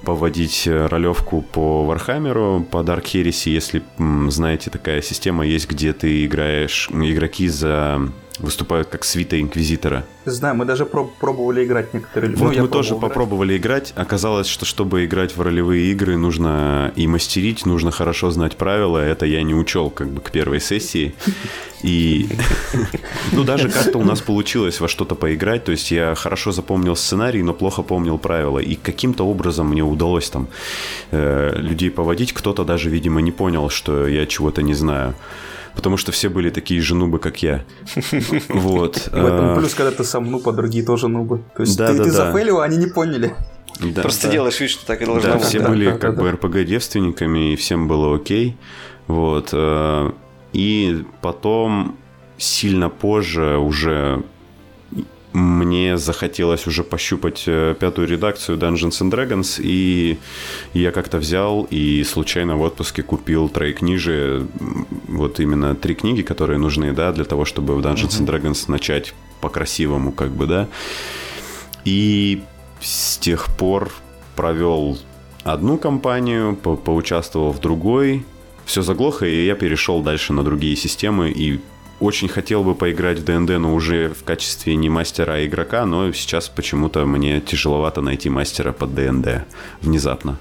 поводить 0.05 0.69
ролевку 0.69 1.43
по 1.43 1.85
Warhammer 1.84 2.50
у, 2.50 2.64
по 2.71 2.79
Dark 2.79 3.03
Heresy, 3.03 3.51
если, 3.51 3.83
знаете, 4.31 4.71
такая 4.71 5.03
система 5.03 5.45
есть, 5.45 5.69
где 5.69 5.93
ты 5.93 6.25
играешь, 6.25 6.89
игроки 6.93 7.49
за 7.49 8.11
выступают 8.39 8.89
как 8.89 9.05
свита 9.05 9.41
Инквизитора. 9.41 10.05
Знаю, 10.24 10.55
мы 10.55 10.64
даже 10.64 10.84
проб- 10.84 11.11
пробовали 11.18 11.64
играть 11.64 11.95
некоторые 11.95 12.34
Вот 12.34 12.55
ну, 12.55 12.62
мы 12.62 12.68
тоже 12.68 12.91
играть. 12.91 13.01
попробовали 13.01 13.57
играть. 13.57 13.93
Оказалось, 13.97 14.47
что 14.47 14.64
чтобы 14.64 15.05
играть 15.05 15.36
в 15.36 15.41
ролевые 15.41 15.91
игры, 15.93 16.16
нужно 16.16 16.93
и 16.97 17.07
мастерить, 17.07 17.66
нужно 17.66 17.91
хорошо 17.91 18.30
знать 18.30 18.57
правила. 18.57 18.99
Это 18.99 19.26
я 19.26 19.43
не 19.43 19.55
учел 19.55 19.91
как 19.91 20.09
бы 20.09 20.20
к 20.20 20.30
первой 20.30 20.61
сессии. 20.61 21.14
И 21.82 22.28
ну 23.32 23.45
даже 23.45 23.68
как-то 23.70 23.99
у 23.99 24.05
нас 24.05 24.20
получилось 24.20 24.80
во 24.80 24.89
что-то 24.89 25.14
поиграть. 25.14 25.64
То 25.64 25.72
есть 25.72 25.91
я 25.91 26.14
хорошо 26.14 26.53
запомнил 26.53 26.97
сценарий, 26.97 27.43
но 27.43 27.55
плохо 27.55 27.82
помнил 27.82 28.18
правила. 28.18 28.59
И 28.59 28.74
каким-то 28.74 29.24
образом 29.24 29.68
мне 29.68 29.82
удалось 29.82 30.30
там 30.30 30.49
э, 31.11 31.53
людей 31.57 31.91
поводить. 31.91 32.32
Кто-то 32.32 32.64
даже, 32.64 32.91
видимо, 32.91 33.20
не 33.20 33.32
понял, 33.32 33.70
что 33.70 34.07
я 34.07 34.26
чего-то 34.26 34.62
не 34.62 34.74
знаю 34.74 35.14
потому 35.79 35.97
что 35.97 36.11
все 36.11 36.29
были 36.29 36.51
такие 36.51 36.81
же 36.81 36.97
нубы, 36.97 37.20
как 37.20 37.41
я. 37.41 37.64
Вот. 38.49 38.97
В 38.97 39.14
этом 39.14 39.51
а, 39.51 39.57
плюс, 39.57 39.74
когда 39.74 39.93
ты 39.93 40.03
сам 40.03 40.29
нуб, 40.29 40.49
а 40.49 40.53
другие 40.53 40.85
тоже 40.85 41.07
нубы. 41.07 41.45
То 41.55 41.62
есть 41.62 41.79
ты, 41.79 41.97
ты 41.97 42.11
зафейлил, 42.11 42.61
а 42.61 42.64
они 42.64 42.79
не 42.79 42.87
поняли. 42.87 43.37
Да, 43.79 44.03
Просто 44.03 44.26
да. 44.26 44.33
делаешь 44.33 44.59
вид, 44.59 44.70
что 44.70 44.85
так 44.85 45.03
и 45.03 45.07
должно 45.07 45.31
да, 45.31 45.37
быть. 45.37 45.45
Все 45.47 45.61
да, 45.61 45.68
были 45.68 45.85
да, 45.85 45.99
как 45.99 46.16
да, 46.16 46.22
бы 46.22 46.31
РПГ-девственниками, 46.33 47.53
и 47.53 47.57
всем 47.57 47.87
было 47.87 48.16
окей. 48.16 48.57
Вот. 49.07 49.51
Э, 49.53 50.11
и 50.53 51.05
потом, 51.20 51.97
сильно 52.39 52.89
позже, 52.89 53.57
уже 53.59 54.24
мне 55.33 55.99
захотелось 55.99 56.66
уже 56.66 56.83
пощупать 56.85 57.45
э, 57.47 57.74
пятую 57.79 58.09
редакцию 58.09 58.59
Dungeons 58.59 59.01
and 59.03 59.11
Dragons, 59.11 59.61
и 59.62 60.18
я 60.72 60.91
как-то 60.91 61.18
взял 61.18 61.66
и 61.70 62.03
случайно 62.05 62.57
в 62.57 62.62
отпуске 62.62 63.03
купил 63.03 63.49
тройкнижие, 63.49 64.47
вот 65.09 65.41
именно 65.41 65.74
три 65.74 65.95
книги, 65.95 66.22
которые 66.22 66.59
нужны, 66.59 66.93
да, 66.93 67.12
для 67.12 67.24
того, 67.24 67.45
чтобы 67.45 67.74
в 67.74 67.81
Dungeons 67.81 68.20
and 68.20 68.26
Dragons 68.26 68.64
начать 68.68 69.14
по-красивому, 69.41 70.12
как 70.12 70.31
бы, 70.31 70.47
да. 70.47 70.68
И 71.85 72.43
с 72.81 73.18
тех 73.18 73.47
пор 73.57 73.91
провел 74.35 74.99
одну 75.45 75.79
кампанию, 75.79 76.57
по 76.57 76.76
поучаствовал 76.76 77.53
в 77.53 77.61
другой, 77.61 78.24
все 78.64 78.83
заглохло, 78.83 79.24
и 79.24 79.47
я 79.47 79.55
перешел 79.55 80.03
дальше 80.03 80.33
на 80.33 80.43
другие 80.43 80.76
системы, 80.76 81.31
и 81.31 81.61
очень 82.01 82.28
хотел 82.28 82.62
бы 82.62 82.74
поиграть 82.74 83.18
в 83.18 83.24
ДНД, 83.24 83.59
но 83.59 83.74
уже 83.74 84.11
в 84.11 84.24
качестве 84.24 84.76
не 84.76 84.88
мастера, 84.88 85.34
а 85.34 85.44
игрока, 85.44 85.84
но 85.84 86.12
сейчас 86.12 86.49
почему-то 86.49 87.05
мне 87.07 87.40
тяжеловато 87.40 88.01
найти 88.01 88.30
мастера 88.30 88.72
под 88.72 88.94
ДНД 88.94 89.44
внезапно. 89.80 90.38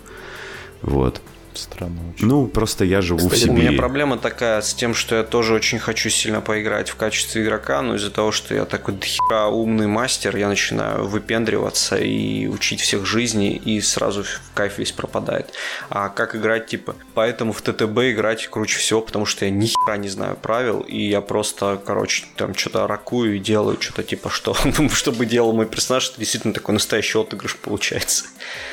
Вот. 0.82 1.22
Странно 1.58 2.00
очень. 2.14 2.28
Ну, 2.28 2.48
просто 2.48 2.86
я 2.86 3.02
живу 3.02 3.20
Кстати, 3.20 3.46
в 3.46 3.50
у 3.50 3.54
меня 3.54 3.64
Сибири. 3.66 3.78
проблема 3.78 4.18
такая 4.18 4.62
с 4.62 4.74
тем, 4.74 4.94
что 4.94 5.16
я 5.16 5.24
тоже 5.24 5.54
очень 5.54 5.80
хочу 5.80 6.10
сильно 6.10 6.42
поиграть 6.42 6.90
в 6.90 6.96
качестве 6.96 7.44
игрока, 7.44 7.82
но 7.82 7.96
из-за 7.96 8.12
того, 8.12 8.32
что 8.32 8.54
я 8.54 8.66
такой 8.66 8.94
дохера 8.94 9.48
умный 9.48 9.88
мастер, 9.88 10.36
я 10.38 10.48
начинаю 10.48 11.08
выпендриваться 11.08 11.98
и 11.98 12.48
учить 12.48 12.82
всех 12.82 13.06
жизни, 13.06 13.56
и 13.56 13.82
сразу 13.82 14.24
в 14.24 14.42
кайф 14.54 14.78
весь 14.78 14.92
пропадает. 14.92 15.54
А 15.90 16.10
как 16.10 16.36
играть, 16.36 16.68
типа, 16.68 16.96
поэтому 17.14 17.54
в 17.54 17.62
ТТБ 17.62 17.98
играть 18.12 18.48
круче 18.48 18.78
всего, 18.78 19.02
потому 19.02 19.26
что 19.26 19.46
я 19.46 19.52
ни 19.52 19.68
хера 19.68 19.98
не 19.98 20.10
знаю 20.10 20.36
правил, 20.36 20.82
и 20.82 21.02
я 21.02 21.22
просто, 21.22 21.82
короче, 21.84 22.26
там 22.36 22.54
что-то 22.56 22.88
ракую 22.88 23.36
и 23.36 23.40
делаю 23.40 23.78
что-то 23.80 24.04
типа, 24.04 24.30
что, 24.30 24.56
чтобы 24.94 25.26
делал 25.26 25.54
мой 25.54 25.66
персонаж, 25.66 26.10
это 26.10 26.20
действительно 26.20 26.54
такой 26.54 26.74
настоящий 26.74 27.18
отыгрыш 27.20 27.56
получается. 27.56 28.26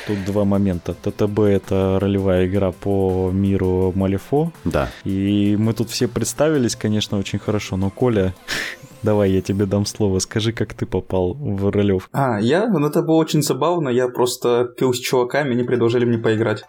Тут 0.07 0.23
два 0.25 0.45
момента. 0.45 0.93
ТТБ— 0.93 1.39
это 1.39 1.99
ролевая 1.99 2.45
игра 2.45 2.71
по 2.81 3.31
миру 3.31 3.91
Малифо. 3.95 4.51
Да. 4.63 4.89
И 5.03 5.55
мы 5.57 5.73
тут 5.73 5.89
все 5.89 6.07
представились, 6.07 6.75
конечно, 6.75 7.17
очень 7.17 7.39
хорошо, 7.39 7.77
но 7.77 7.89
Коля, 7.89 8.33
давай 9.03 9.31
я 9.31 9.41
тебе 9.41 9.65
дам 9.65 9.85
слово. 9.85 10.19
Скажи, 10.19 10.51
как 10.51 10.73
ты 10.73 10.85
попал 10.85 11.33
в 11.33 11.69
ролев. 11.71 12.09
А, 12.11 12.39
я? 12.39 12.67
Ну, 12.67 12.87
это 12.87 13.01
было 13.01 13.15
очень 13.15 13.41
забавно. 13.41 13.89
Я 13.89 14.07
просто 14.07 14.65
пил 14.77 14.93
с 14.93 14.99
чуваками, 14.99 15.51
они 15.51 15.63
предложили 15.63 16.05
мне 16.05 16.17
поиграть. 16.17 16.63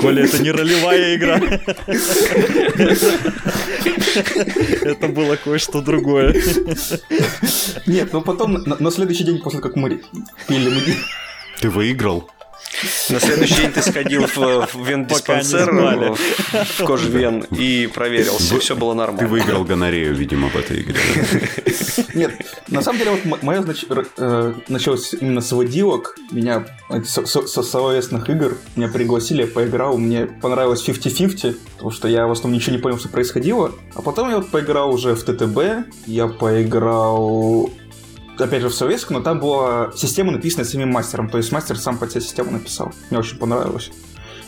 Коля, 0.00 0.24
это 0.24 0.42
не 0.42 0.50
ролевая 0.50 1.16
игра. 1.16 1.40
Это 4.82 5.08
было 5.08 5.36
кое-что 5.36 5.80
другое. 5.82 6.34
Нет, 7.86 8.12
но 8.12 8.20
потом, 8.20 8.54
на, 8.54 8.76
на 8.78 8.90
следующий 8.90 9.24
день, 9.24 9.40
после 9.42 9.60
как 9.60 9.76
мы 9.76 10.00
пили, 10.46 10.68
мы... 10.68 10.80
Ты 11.60 11.70
выиграл? 11.70 12.30
На 13.08 13.18
следующий 13.20 13.56
день 13.56 13.72
ты 13.72 13.82
сходил 13.82 14.26
в, 14.26 14.36
в 14.36 14.86
вендиспансер, 14.86 15.72
в, 15.72 16.16
в 16.16 16.84
кожвен 16.84 17.40
и 17.50 17.88
проверился, 17.92 18.58
все 18.60 18.76
было 18.76 18.94
нормально. 18.94 19.20
Ты 19.20 19.26
выиграл 19.26 19.64
гонорею, 19.64 20.14
видимо, 20.14 20.48
в 20.48 20.56
этой 20.56 20.82
игре. 20.82 21.00
Нет, 22.14 22.32
на 22.68 22.82
самом 22.82 22.98
деле, 22.98 23.12
вот 23.24 23.42
мое 23.42 23.64
началось 24.68 25.14
именно 25.14 25.40
с 25.40 25.50
водилок. 25.52 26.14
Меня 26.30 26.66
э, 26.90 27.02
со, 27.04 27.26
со- 27.26 27.46
со 27.46 27.62
словесных 27.62 28.28
игр 28.30 28.56
меня 28.76 28.88
пригласили, 28.88 29.42
я 29.42 29.48
поиграл, 29.48 29.98
мне 29.98 30.26
понравилось 30.26 30.86
50-50, 30.86 31.56
потому 31.74 31.90
что 31.90 32.06
я 32.08 32.26
в 32.26 32.30
основном 32.32 32.58
ничего 32.58 32.76
не 32.76 32.82
понял, 32.82 32.98
что 32.98 33.08
происходило. 33.08 33.72
А 33.94 34.02
потом 34.02 34.28
я 34.30 34.36
вот 34.36 34.50
поиграл 34.50 34.92
уже 34.92 35.14
в 35.14 35.22
ТТБ, 35.24 35.88
я 36.06 36.28
поиграл 36.28 37.70
опять 38.38 38.62
же 38.62 38.68
в 38.68 38.74
советскую, 38.74 39.18
но 39.18 39.24
там 39.24 39.40
была 39.40 39.92
система, 39.96 40.32
написанная 40.32 40.64
самим 40.66 40.90
мастером. 40.90 41.28
То 41.28 41.38
есть 41.38 41.52
мастер 41.52 41.78
сам 41.78 41.98
под 41.98 42.10
себя 42.10 42.20
систему 42.20 42.50
написал. 42.52 42.92
Мне 43.10 43.18
очень 43.20 43.38
понравилось. 43.38 43.90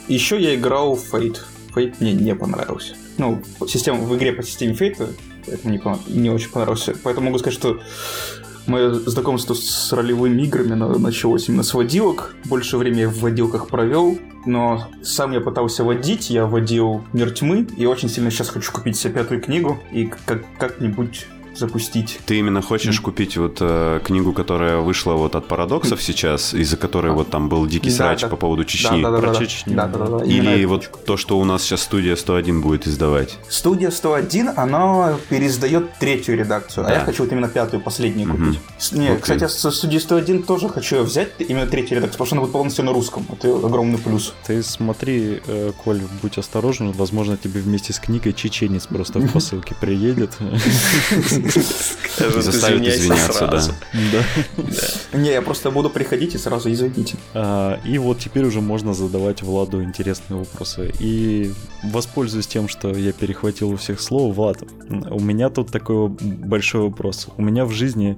Еще 0.08 0.40
я 0.40 0.54
играл 0.54 0.94
в 0.96 1.14
Fate. 1.14 1.38
Fate 1.74 1.94
мне 2.00 2.12
не 2.12 2.34
понравился. 2.34 2.94
Ну, 3.18 3.42
система 3.68 4.00
в 4.00 4.16
игре 4.16 4.32
по 4.32 4.42
системе 4.42 4.72
Fate, 4.74 5.14
поэтому 5.46 5.72
не, 5.72 5.78
пон- 5.78 6.00
не 6.08 6.30
очень 6.30 6.50
понравился. 6.50 6.94
Поэтому 7.02 7.26
могу 7.26 7.38
сказать, 7.38 7.58
что 7.58 7.80
мое 8.66 8.92
знакомство 8.92 9.54
с 9.54 9.92
ролевыми 9.92 10.42
играми 10.42 10.74
на- 10.74 10.98
началось 10.98 11.48
именно 11.48 11.62
с 11.62 11.74
водилок. 11.74 12.34
Больше 12.46 12.76
времени 12.76 13.04
в 13.04 13.20
водилках 13.20 13.68
провел, 13.68 14.18
но 14.46 14.88
сам 15.02 15.32
я 15.32 15.40
пытался 15.40 15.84
водить, 15.84 16.30
я 16.30 16.46
водил 16.46 17.04
Мир 17.12 17.30
Тьмы, 17.30 17.66
и 17.76 17.86
очень 17.86 18.08
сильно 18.08 18.30
сейчас 18.30 18.48
хочу 18.48 18.72
купить 18.72 18.96
себе 18.96 19.14
пятую 19.14 19.40
книгу 19.40 19.78
и 19.92 20.06
как- 20.26 20.44
как-нибудь 20.58 21.26
запустить. 21.56 22.20
Ты 22.26 22.38
именно 22.38 22.62
хочешь 22.62 23.00
купить 23.00 23.36
вот 23.36 23.58
э, 23.60 24.00
книгу, 24.04 24.32
которая 24.32 24.78
вышла 24.78 25.14
вот 25.14 25.34
от 25.34 25.46
парадоксов 25.48 26.02
сейчас, 26.02 26.54
из-за 26.54 26.76
которой 26.76 27.12
вот 27.12 27.30
там 27.30 27.48
был 27.48 27.66
дикий 27.66 27.90
Да, 27.90 27.96
срач 27.96 28.20
да. 28.22 28.28
по 28.28 28.36
поводу 28.36 28.64
Чечни? 28.64 29.02
Да, 29.02 29.10
да, 29.10 29.16
да, 29.16 29.22
про 29.22 29.32
да, 29.32 29.38
Чечню, 29.40 29.74
да, 29.76 29.86
да. 29.86 29.98
да, 30.06 30.18
да, 30.18 30.24
Или 30.24 30.64
вот 30.64 30.80
книжку. 30.86 30.98
то, 31.06 31.16
что 31.16 31.38
у 31.38 31.44
нас 31.44 31.62
сейчас 31.62 31.82
студия 31.82 32.16
101 32.16 32.60
будет 32.62 32.86
издавать? 32.86 33.38
Студия 33.48 33.90
101, 33.90 34.50
она 34.56 35.14
переиздает 35.28 35.92
третью 35.98 36.36
редакцию, 36.36 36.84
а 36.86 36.88
Да. 36.88 36.94
я 36.94 37.00
хочу 37.00 37.24
вот 37.24 37.32
именно 37.32 37.48
пятую, 37.48 37.80
последнюю 37.82 38.28
Мгм. 38.28 38.46
купить. 38.46 38.60
С- 38.78 38.92
Не, 38.92 39.08
Окей. 39.08 39.20
кстати, 39.20 39.46
со 39.50 39.70
студии 39.70 39.98
101 39.98 40.42
тоже 40.42 40.68
хочу 40.68 40.96
ее 40.96 41.02
взять, 41.02 41.28
именно 41.38 41.66
третью 41.66 41.96
редакцию, 41.96 42.12
потому 42.18 42.26
что 42.26 42.34
она 42.36 42.42
будет 42.42 42.52
полностью 42.52 42.84
на 42.84 42.92
русском. 42.92 43.26
Это 43.32 43.48
огромный 43.54 43.98
плюс. 43.98 44.34
Ты 44.46 44.62
смотри, 44.62 45.40
э, 45.46 45.72
Коль, 45.84 46.00
будь 46.22 46.38
осторожен, 46.38 46.92
возможно, 46.92 47.36
тебе 47.36 47.60
вместе 47.60 47.92
с 47.92 47.98
книгой 47.98 48.32
чеченец 48.32 48.86
просто 48.86 49.18
в 49.18 49.32
посылке 49.32 49.74
приедет. 49.80 50.36
Извиняйся 51.56 52.98
извиняться, 52.98 53.46
да. 53.46 53.60
сразу. 53.60 53.74
Да. 54.12 55.18
Не, 55.18 55.30
я 55.30 55.42
просто 55.42 55.70
буду 55.70 55.90
приходить 55.90 56.34
и 56.34 56.38
сразу 56.38 56.70
извините. 56.72 57.16
А, 57.34 57.78
И 57.84 57.98
вот 57.98 58.18
теперь 58.18 58.44
уже 58.44 58.60
можно 58.60 58.94
задавать 58.94 59.42
Владу 59.42 59.82
интересные 59.82 60.38
вопросы. 60.38 60.92
И 61.00 61.52
воспользуюсь 61.82 62.46
тем, 62.46 62.68
что 62.68 62.90
я 62.90 63.12
перехватил 63.12 63.70
у 63.70 63.76
всех 63.76 64.00
слово. 64.00 64.32
Влад, 64.32 64.62
у 64.88 65.20
меня 65.20 65.48
тут 65.48 65.70
такой 65.70 66.08
большой 66.08 66.82
вопрос. 66.82 67.28
У 67.36 67.42
меня 67.42 67.64
в 67.64 67.72
жизни 67.72 68.16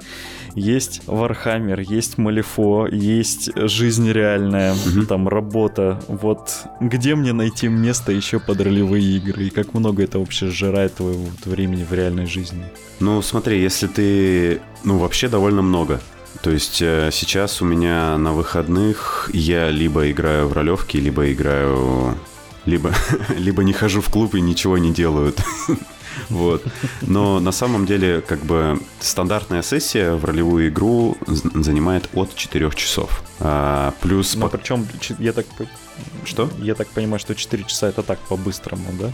есть 0.54 1.02
Warhammer, 1.06 1.80
есть 1.80 2.18
Malifaux, 2.18 2.86
есть 2.86 3.50
жизнь 3.56 4.10
реальная, 4.10 4.74
Мгм. 4.86 5.06
там 5.06 5.28
работа. 5.28 6.00
Вот 6.08 6.66
где 6.80 7.14
мне 7.14 7.32
найти 7.32 7.68
место 7.68 8.12
еще 8.12 8.38
под 8.40 8.60
ролевые 8.60 9.16
игры? 9.16 9.44
И 9.44 9.50
как 9.50 9.74
много 9.74 10.02
это 10.02 10.18
вообще 10.18 10.48
сжирает 10.48 10.94
твоего 10.94 11.26
времени 11.44 11.84
в 11.84 11.92
реальной 11.92 12.26
жизни? 12.26 12.64
Ну, 13.00 13.22
смотри, 13.22 13.60
если 13.60 13.86
ты... 13.86 14.60
Ну, 14.84 14.98
вообще 14.98 15.28
довольно 15.28 15.62
много. 15.62 16.00
То 16.42 16.50
есть 16.50 16.82
э, 16.82 17.10
сейчас 17.12 17.62
у 17.62 17.64
меня 17.64 18.16
на 18.18 18.32
выходных 18.32 19.30
я 19.32 19.70
либо 19.70 20.10
играю 20.10 20.48
в 20.48 20.52
ролевки, 20.52 20.96
либо 20.96 21.30
играю... 21.32 22.16
Либо, 22.66 22.92
либо 23.36 23.64
не 23.64 23.72
хожу 23.72 24.00
в 24.00 24.08
клуб 24.08 24.34
и 24.34 24.40
ничего 24.40 24.78
не 24.78 24.92
делаю. 24.92 25.34
Вот. 26.28 26.62
Но 27.00 27.40
на 27.40 27.52
самом 27.52 27.86
деле, 27.86 28.20
как 28.20 28.40
бы, 28.40 28.78
стандартная 29.00 29.62
сессия 29.62 30.12
в 30.12 30.24
ролевую 30.26 30.68
игру 30.68 31.16
занимает 31.26 32.08
от 32.12 32.34
4 32.34 32.70
часов. 32.74 33.22
А, 33.40 33.94
плюс... 34.02 34.34
Но 34.34 34.48
по- 34.48 34.58
причем, 34.58 34.86
я 35.18 35.32
так, 35.32 35.46
Что? 36.24 36.50
я 36.58 36.74
так 36.74 36.88
понимаю, 36.88 37.18
что 37.18 37.34
4 37.34 37.64
часа 37.64 37.88
это 37.88 38.02
так 38.02 38.18
по-быстрому, 38.20 38.84
да? 39.00 39.10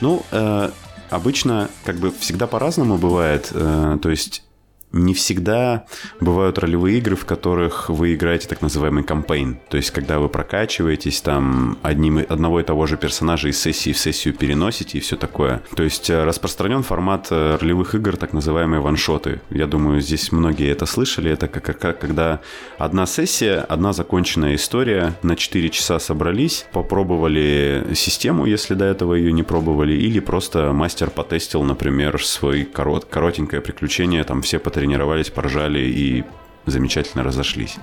Ну, 0.00 0.24
э, 0.30 0.70
обычно, 1.10 1.68
как 1.84 1.96
бы, 1.96 2.12
всегда 2.12 2.46
по-разному 2.46 2.96
бывает. 2.96 3.48
Э, 3.52 3.98
то 4.00 4.08
есть 4.10 4.44
не 4.92 5.14
всегда 5.14 5.84
бывают 6.20 6.58
ролевые 6.58 6.98
игры, 6.98 7.16
в 7.16 7.24
которых 7.26 7.90
вы 7.90 8.14
играете 8.14 8.48
так 8.48 8.62
называемый 8.62 9.04
кампейн. 9.04 9.58
То 9.68 9.76
есть, 9.76 9.90
когда 9.90 10.18
вы 10.18 10.28
прокачиваетесь, 10.28 11.20
там 11.20 11.78
одним, 11.82 12.18
одного 12.28 12.60
и 12.60 12.62
того 12.62 12.86
же 12.86 12.96
персонажа 12.96 13.48
из 13.48 13.60
сессии 13.60 13.92
в 13.92 13.98
сессию 13.98 14.34
переносите 14.34 14.98
и 14.98 15.00
все 15.00 15.16
такое. 15.16 15.62
То 15.74 15.82
есть, 15.82 16.08
э, 16.08 16.24
распространен 16.24 16.82
формат 16.82 17.28
э, 17.30 17.56
ролевых 17.60 17.94
игр, 17.94 18.16
так 18.16 18.32
называемые 18.32 18.80
ваншоты. 18.80 19.40
Я 19.50 19.66
думаю, 19.66 20.00
здесь 20.00 20.32
многие 20.32 20.70
это 20.70 20.86
слышали. 20.86 21.30
Это 21.30 21.48
как, 21.48 21.78
как- 21.78 21.98
когда 21.98 22.40
одна 22.78 23.06
сессия, 23.06 23.60
одна 23.60 23.92
законченная 23.92 24.54
история, 24.54 25.14
на 25.22 25.36
4 25.36 25.68
часа 25.70 25.98
собрались, 25.98 26.66
попробовали 26.72 27.86
систему, 27.94 28.46
если 28.46 28.74
до 28.74 28.84
этого 28.84 29.14
ее 29.14 29.32
не 29.32 29.42
пробовали, 29.42 29.92
или 29.94 30.20
просто 30.20 30.72
мастер 30.72 31.10
потестил, 31.10 31.62
например, 31.62 32.22
свой 32.24 32.64
корот, 32.64 33.04
коротенькое 33.04 33.60
приключение, 33.62 34.24
там 34.24 34.42
все 34.42 34.58
потренировались, 34.86 35.30
поржали 35.30 35.80
и 35.80 36.24
замечательно 36.66 37.22
разошлись. 37.22 37.76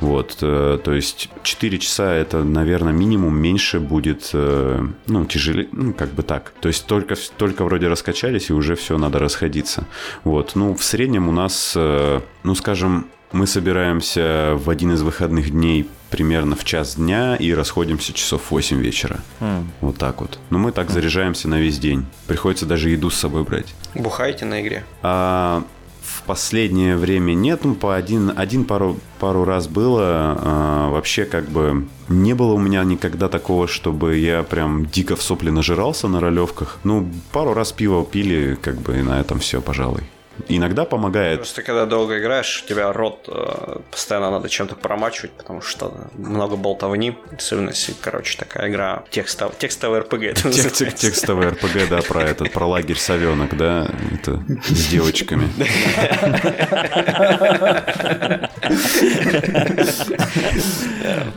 Вот, 0.00 0.38
э, 0.42 0.78
то 0.84 0.92
есть 0.92 1.30
4 1.42 1.78
часа 1.78 2.12
это, 2.12 2.44
наверное, 2.44 2.92
минимум 2.92 3.34
меньше 3.36 3.80
будет, 3.80 4.30
э, 4.34 4.86
ну, 5.06 5.24
тяжелее, 5.24 5.68
ну, 5.72 5.94
как 5.94 6.10
бы 6.10 6.22
так. 6.22 6.52
То 6.60 6.68
есть 6.68 6.86
только, 6.86 7.14
только 7.36 7.64
вроде 7.64 7.88
раскачались, 7.88 8.50
и 8.50 8.52
уже 8.52 8.74
все, 8.74 8.98
надо 8.98 9.18
расходиться. 9.18 9.84
Вот, 10.24 10.56
ну, 10.56 10.74
в 10.74 10.84
среднем 10.84 11.28
у 11.28 11.32
нас, 11.32 11.72
э, 11.76 12.20
ну, 12.42 12.54
скажем, 12.54 13.06
мы 13.32 13.46
собираемся 13.46 14.52
в 14.56 14.68
один 14.68 14.92
из 14.92 15.02
выходных 15.02 15.50
дней 15.50 15.88
примерно 16.10 16.54
в 16.54 16.64
час 16.64 16.96
дня 16.96 17.36
и 17.36 17.54
расходимся 17.54 18.12
часов 18.12 18.42
в 18.42 18.50
8 18.50 18.78
вечера. 18.78 19.20
Хм. 19.40 19.70
Вот 19.80 19.96
так 19.96 20.20
вот. 20.20 20.38
Но 20.50 20.58
мы 20.58 20.72
так 20.72 20.90
заряжаемся 20.90 21.48
на 21.48 21.58
весь 21.58 21.78
день. 21.78 22.04
Приходится 22.26 22.66
даже 22.66 22.90
еду 22.90 23.08
с 23.08 23.16
собой 23.16 23.42
брать. 23.44 23.74
Бухаете 23.94 24.44
на 24.44 24.60
игре? 24.60 24.84
А, 25.02 25.64
в 26.12 26.22
последнее 26.22 26.96
время 26.96 27.34
нет, 27.34 27.64
ну, 27.64 27.74
по 27.74 27.96
один, 27.96 28.32
один 28.36 28.64
пару, 28.64 28.98
пару 29.18 29.44
раз 29.44 29.66
было. 29.66 30.36
А, 30.38 30.90
вообще, 30.90 31.24
как 31.24 31.48
бы, 31.48 31.86
не 32.08 32.34
было 32.34 32.52
у 32.52 32.58
меня 32.58 32.84
никогда 32.84 33.28
такого, 33.28 33.66
чтобы 33.66 34.16
я 34.16 34.42
прям 34.42 34.86
дико 34.86 35.16
в 35.16 35.22
сопли 35.22 35.50
нажирался 35.50 36.08
на 36.08 36.20
ролевках. 36.20 36.78
Ну, 36.84 37.08
пару 37.32 37.54
раз 37.54 37.72
пиво 37.72 38.04
пили, 38.04 38.58
как 38.60 38.76
бы, 38.76 38.98
и 38.98 39.02
на 39.02 39.20
этом 39.20 39.38
все, 39.38 39.60
пожалуй. 39.60 40.02
Иногда 40.48 40.84
помогает. 40.84 41.38
Просто 41.38 41.62
когда 41.62 41.86
долго 41.86 42.18
играешь, 42.18 42.62
у 42.64 42.68
тебя 42.68 42.92
рот 42.92 43.28
э, 43.28 43.76
постоянно 43.90 44.30
надо 44.30 44.48
чем-то 44.48 44.74
промачивать, 44.76 45.32
потому 45.32 45.60
что 45.62 46.08
много 46.14 46.56
болтовни, 46.56 47.16
особенно 47.36 47.68
если, 47.70 47.94
короче, 48.00 48.38
такая 48.38 48.68
игра 48.70 49.04
текстовая, 49.10 49.54
текстовый 49.58 50.00
РПГ. 50.00 50.22
это 50.22 50.34
Тек- 50.42 50.44
называется. 50.46 50.84
тек- 50.86 50.94
Текстовый 50.94 51.48
РПГ, 51.48 51.88
да, 51.90 52.02
про 52.02 52.22
этот, 52.22 52.52
про 52.52 52.66
лагерь 52.66 52.98
совенок, 52.98 53.56
да, 53.56 53.88
это 54.12 54.42
с 54.68 54.86
девочками. 54.88 55.48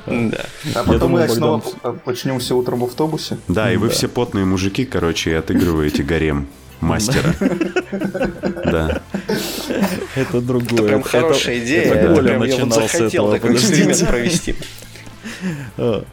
Да. 0.07 0.45
А 0.75 0.83
потом 0.83 1.11
мы 1.11 1.27
снова 1.27 1.59
почнемся 2.03 2.55
утром 2.55 2.79
в 2.79 2.85
автобусе. 2.85 3.37
Да, 3.47 3.71
и 3.71 3.77
вы 3.77 3.89
все 3.89 4.07
потные 4.07 4.45
мужики, 4.45 4.85
короче, 4.85 5.31
и 5.31 5.33
отыгрываете 5.33 6.03
гарем 6.03 6.47
мастера. 6.81 7.33
Да. 8.65 9.01
Это 10.15 10.41
другое. 10.41 10.79
Это 10.79 10.87
прям 10.87 11.03
хорошая 11.03 11.59
идея. 11.59 11.91
прям 11.91 12.03
я 12.03 12.37
вот 12.37 12.47
начинал 12.47 12.71
с 12.71 12.91
захотел 12.91 13.07
этого, 13.25 13.33
такой 13.35 13.49
подождите. 13.51 13.73
эксперимент 13.89 14.07
провести. 14.09 14.55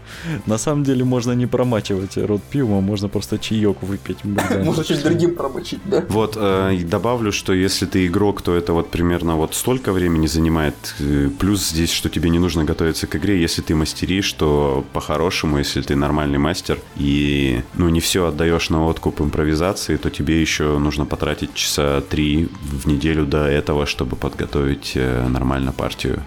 На 0.46 0.58
самом 0.58 0.84
деле 0.84 1.04
можно 1.04 1.32
не 1.32 1.46
промачивать 1.46 2.16
рот 2.16 2.42
пивом, 2.42 2.78
а 2.78 2.80
можно 2.80 3.08
просто 3.08 3.38
чаек 3.38 3.82
выпить. 3.82 4.18
Можно 4.24 4.84
чуть 4.84 5.02
другим 5.02 5.34
промочить, 5.34 5.80
да? 5.84 6.04
Вот 6.08 6.36
э, 6.36 6.78
добавлю, 6.84 7.32
что 7.32 7.52
если 7.52 7.86
ты 7.86 8.06
игрок, 8.06 8.42
то 8.42 8.54
это 8.54 8.72
вот 8.72 8.90
примерно 8.90 9.36
вот 9.36 9.54
столько 9.54 9.92
времени 9.92 10.26
занимает. 10.26 10.74
Э, 11.00 11.28
Плюс 11.38 11.68
здесь, 11.68 11.92
что 11.92 12.08
тебе 12.08 12.30
не 12.30 12.38
нужно 12.38 12.64
готовиться 12.64 13.06
к 13.06 13.16
игре. 13.16 13.40
Если 13.40 13.62
ты 13.62 13.74
мастеришь, 13.74 14.32
то 14.32 14.84
по-хорошему, 14.92 15.58
если 15.58 15.82
ты 15.82 15.96
нормальный 15.96 16.38
мастер 16.38 16.78
и 16.96 17.62
ну 17.74 17.88
не 17.88 18.00
все 18.00 18.26
отдаешь 18.26 18.70
на 18.70 18.86
откуп 18.86 19.20
импровизации, 19.20 19.96
то 19.96 20.10
тебе 20.10 20.40
еще 20.40 20.78
нужно 20.78 21.06
потратить 21.06 21.54
часа 21.54 22.00
три 22.00 22.48
в 22.62 22.86
неделю 22.86 23.26
до 23.26 23.46
этого, 23.46 23.86
чтобы 23.86 24.16
подготовить 24.16 24.92
э, 24.94 25.26
нормально 25.28 25.72
партию, 25.72 26.22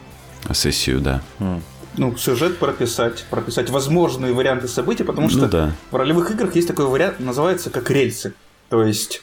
сессию, 0.53 0.99
да. 0.99 1.21
М. 1.39 1.61
Ну, 1.98 2.16
сюжет 2.18 2.58
прописать, 2.58 3.26
прописать 3.30 3.70
возможные 3.70 4.34
варианты 4.34 4.68
событий, 4.68 5.04
потому 5.04 5.30
что 5.30 5.41
Ну 5.41 5.48
да. 5.48 5.72
в 5.91 5.96
ролевых 5.96 6.32
играх 6.32 6.56
есть 6.56 6.68
такой 6.68 6.86
вариант, 6.86 7.20
называется 7.20 7.70
как 7.70 7.89
рельсы. 7.89 8.34
То 8.70 8.84
есть 8.84 9.22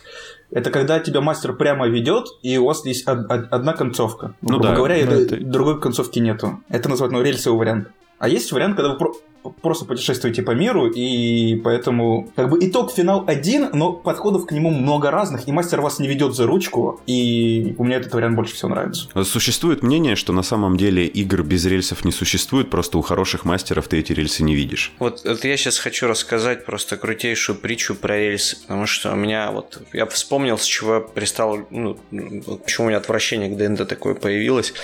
это 0.51 0.71
когда 0.71 1.01
тебя 1.01 1.21
мастер 1.21 1.53
прямо 1.55 1.87
ведет, 1.89 2.27
и 2.43 2.57
у 2.59 2.67
вас 2.67 2.85
есть 2.87 3.07
од- 3.09 3.31
од- 3.31 3.49
одна 3.51 3.73
концовка. 3.73 4.35
Ну 4.43 4.49
грубо 4.51 4.69
да, 4.69 4.75
говоря, 4.75 4.97
ну 5.07 5.13
это- 5.13 5.37
это- 5.37 5.45
другой 5.45 5.81
концовки 5.81 6.19
нету. 6.19 6.61
Это 6.69 6.89
называют 6.89 7.13
ну, 7.13 7.23
рельсовый 7.23 7.59
вариант. 7.59 7.89
А 8.19 8.29
есть 8.29 8.53
вариант, 8.53 8.77
когда 8.77 8.93
вы 8.93 8.99
про- 8.99 9.15
просто 9.61 9.85
путешествуете 9.85 10.43
по 10.43 10.53
миру, 10.53 10.89
и 10.89 11.57
поэтому 11.57 12.31
как 12.37 12.51
бы 12.51 12.59
итог 12.61 12.93
финал 12.93 13.25
один, 13.27 13.69
но 13.73 13.93
подходов 13.93 14.47
к 14.47 14.53
нему 14.53 14.71
много 14.71 15.11
разных, 15.11 15.49
и 15.49 15.53
мастер 15.53 15.81
вас 15.81 15.99
не 15.99 16.09
ведет 16.09 16.35
за 16.35 16.47
ручку, 16.47 17.01
и 17.07 17.75
у 17.79 17.85
меня 17.85 17.97
этот 17.97 18.15
вариант 18.15 18.37
больше 18.37 18.55
всего 18.55 18.71
нравится. 18.71 19.09
Существует 19.25 19.83
мнение, 19.83 20.17
что 20.17 20.33
на 20.33 20.43
самом 20.43 20.77
деле 20.77 21.07
игр 21.07 21.43
без 21.43 21.65
рельсов 21.67 22.05
не 22.05 22.13
существует, 22.13 22.71
просто 22.71 22.99
у 22.99 23.03
хороших 23.03 23.45
мастеров 23.45 23.89
ты 23.89 23.99
эти 23.99 24.13
рельсы 24.13 24.43
не 24.43 24.55
видишь. 24.55 24.93
Вот 24.99 25.25
это 25.25 25.49
я 25.49 25.57
сейчас 25.57 25.79
хочу 25.79 26.07
рассказать 26.07 26.65
просто 26.65 26.97
крутейшую 26.97 27.57
притчу 27.57 27.95
про 27.95 28.19
рельсы, 28.19 28.61
потому 28.63 28.87
что 28.87 29.13
у 29.13 29.17
меня 29.17 29.51
вот, 29.51 29.81
я 29.93 30.07
вспомнил, 30.07 30.59
с 30.59 30.65
чего 30.65 30.95
я 30.95 31.01
перестал, 31.01 31.59
ну, 31.71 31.99
вот 32.11 32.65
почему 32.65 32.87
у 32.87 32.89
меня 32.89 32.99
отвращение 32.99 33.49
к 33.51 33.57
ДНД 33.57 33.89
такое 33.89 34.15
появилось. 34.15 34.75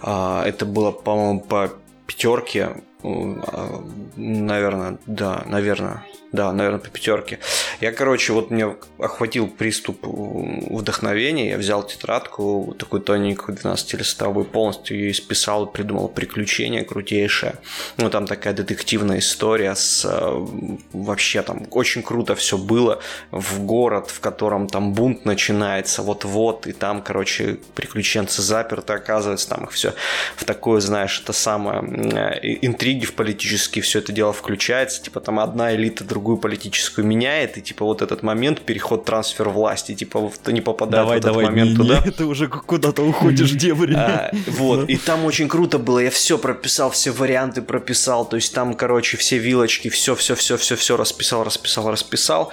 А, 0.00 0.44
это 0.44 0.66
было, 0.66 0.90
по-моему, 0.90 1.40
по 1.40 1.72
пятерке, 2.06 2.82
наверное, 3.02 4.98
да, 5.06 5.42
наверное, 5.46 6.04
да, 6.32 6.52
наверное, 6.52 6.80
по 6.80 6.88
пятерке. 6.90 7.38
Я, 7.80 7.92
короче, 7.92 8.32
вот 8.32 8.50
мне 8.50 8.76
охватил 8.98 9.48
приступ 9.48 10.00
вдохновения, 10.02 11.50
я 11.50 11.58
взял 11.58 11.82
тетрадку, 11.86 12.74
такую 12.78 13.00
тоненькую, 13.02 13.56
12-листовую, 13.56 14.44
полностью 14.44 14.98
ее 14.98 15.12
исписал, 15.12 15.66
придумал 15.66 16.08
приключение 16.08 16.84
крутейшее. 16.84 17.54
Ну, 17.96 18.10
там 18.10 18.26
такая 18.26 18.52
детективная 18.52 19.20
история 19.20 19.74
с... 19.74 20.04
э, 20.04 20.46
Вообще 20.92 21.42
там 21.42 21.66
очень 21.70 22.02
круто 22.02 22.34
все 22.34 22.58
было. 22.58 23.00
В 23.30 23.60
город, 23.60 24.10
в 24.10 24.20
котором 24.20 24.68
там 24.68 24.92
бунт 24.92 25.24
начинается 25.24 26.02
вот-вот, 26.02 26.66
и 26.66 26.72
там, 26.72 27.02
короче, 27.02 27.58
приключенцы 27.74 28.42
заперты, 28.42 28.92
оказывается, 28.92 29.48
там 29.48 29.64
их 29.64 29.70
все 29.70 29.94
в 30.36 30.44
такое, 30.44 30.80
знаешь, 30.80 31.20
это 31.22 31.32
самое, 31.32 31.82
э, 31.82 32.66
интриги 32.88 33.04
в 33.04 33.14
политические, 33.14 33.82
все 33.82 33.98
это 33.98 34.12
дело 34.12 34.32
включается, 34.32 35.02
типа 35.02 35.20
там 35.20 35.38
одна 35.38 35.74
элита 35.74 36.04
другую 36.04 36.38
политическую 36.38 37.06
меняет, 37.06 37.58
и 37.58 37.62
типа 37.62 37.84
вот 37.84 38.02
этот 38.02 38.22
момент, 38.22 38.60
переход, 38.60 39.04
трансфер 39.04 39.48
власти, 39.48 39.94
типа 39.94 40.32
ты 40.42 40.52
не 40.52 40.60
попадает 40.60 41.04
Давай, 41.04 41.16
в 41.16 41.20
этот 41.20 41.32
давай, 41.32 41.46
момент 41.46 41.70
не, 41.70 41.76
туда. 41.76 42.02
не, 42.04 42.10
ты 42.10 42.24
уже 42.24 42.48
куда-то 42.48 43.02
уходишь 43.02 43.50
дебри. 43.52 43.94
А, 43.94 44.30
вот, 44.46 44.88
и 44.88 44.96
там 44.96 45.24
очень 45.24 45.48
круто 45.48 45.78
было, 45.78 45.98
я 45.98 46.10
все 46.10 46.38
прописал, 46.38 46.90
все 46.90 47.10
варианты 47.10 47.62
прописал, 47.62 48.28
то 48.28 48.36
есть 48.36 48.54
там, 48.54 48.74
короче, 48.74 49.16
все 49.16 49.38
вилочки, 49.38 49.88
все, 49.88 50.14
все, 50.14 50.34
все, 50.34 50.56
все, 50.56 50.76
все 50.76 50.96
расписал, 50.96 51.44
расписал, 51.44 51.90
расписал. 51.90 52.52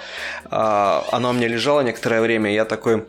А, 0.50 1.04
Оно 1.12 1.30
у 1.30 1.32
меня 1.32 1.48
лежало 1.48 1.80
некоторое 1.80 2.20
время, 2.20 2.52
я 2.52 2.64
такой 2.64 3.04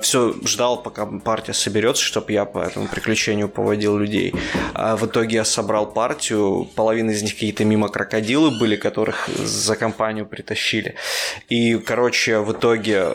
все 0.00 0.34
ждал, 0.44 0.82
пока 0.82 1.06
партия 1.06 1.52
соберется, 1.52 2.02
чтобы 2.02 2.32
я 2.32 2.44
по 2.44 2.58
этому 2.58 2.88
приключению 2.88 3.48
поводил 3.48 3.98
людей. 3.98 4.34
А 4.74 4.96
в 4.96 5.06
итоге 5.06 5.36
я 5.36 5.44
собрал 5.44 5.92
партию, 5.92 6.68
половина 6.74 7.10
из 7.10 7.22
них 7.22 7.34
какие-то 7.34 7.64
мимо 7.64 7.88
крокодилы 7.88 8.58
были, 8.58 8.76
которых 8.76 9.28
за 9.28 9.76
компанию 9.76 10.26
притащили. 10.26 10.94
И, 11.48 11.76
короче, 11.78 12.38
в 12.38 12.52
итоге 12.52 13.08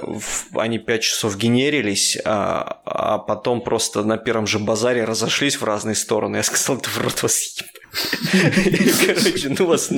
они 0.54 0.80
5 0.80 1.02
часов 1.02 1.38
генерились, 1.38 2.18
а, 2.26 2.82
а 2.86 3.18
потом 3.18 3.62
просто 3.62 4.04
на 4.04 4.18
первом 4.18 4.48
же 4.48 4.60
базаре 4.60 5.04
разошлись 5.04 5.56
в 5.56 5.64
разные 5.64 5.96
стороны. 5.96 6.38
Я 6.38 6.44
сказал, 6.44 6.78
ты 6.78 6.90
в 6.90 6.98
рот 7.00 7.24
вас 7.24 7.58
ебать». 7.58 7.83
Короче, 9.06 9.56
ну 9.58 9.66
вас 9.66 9.90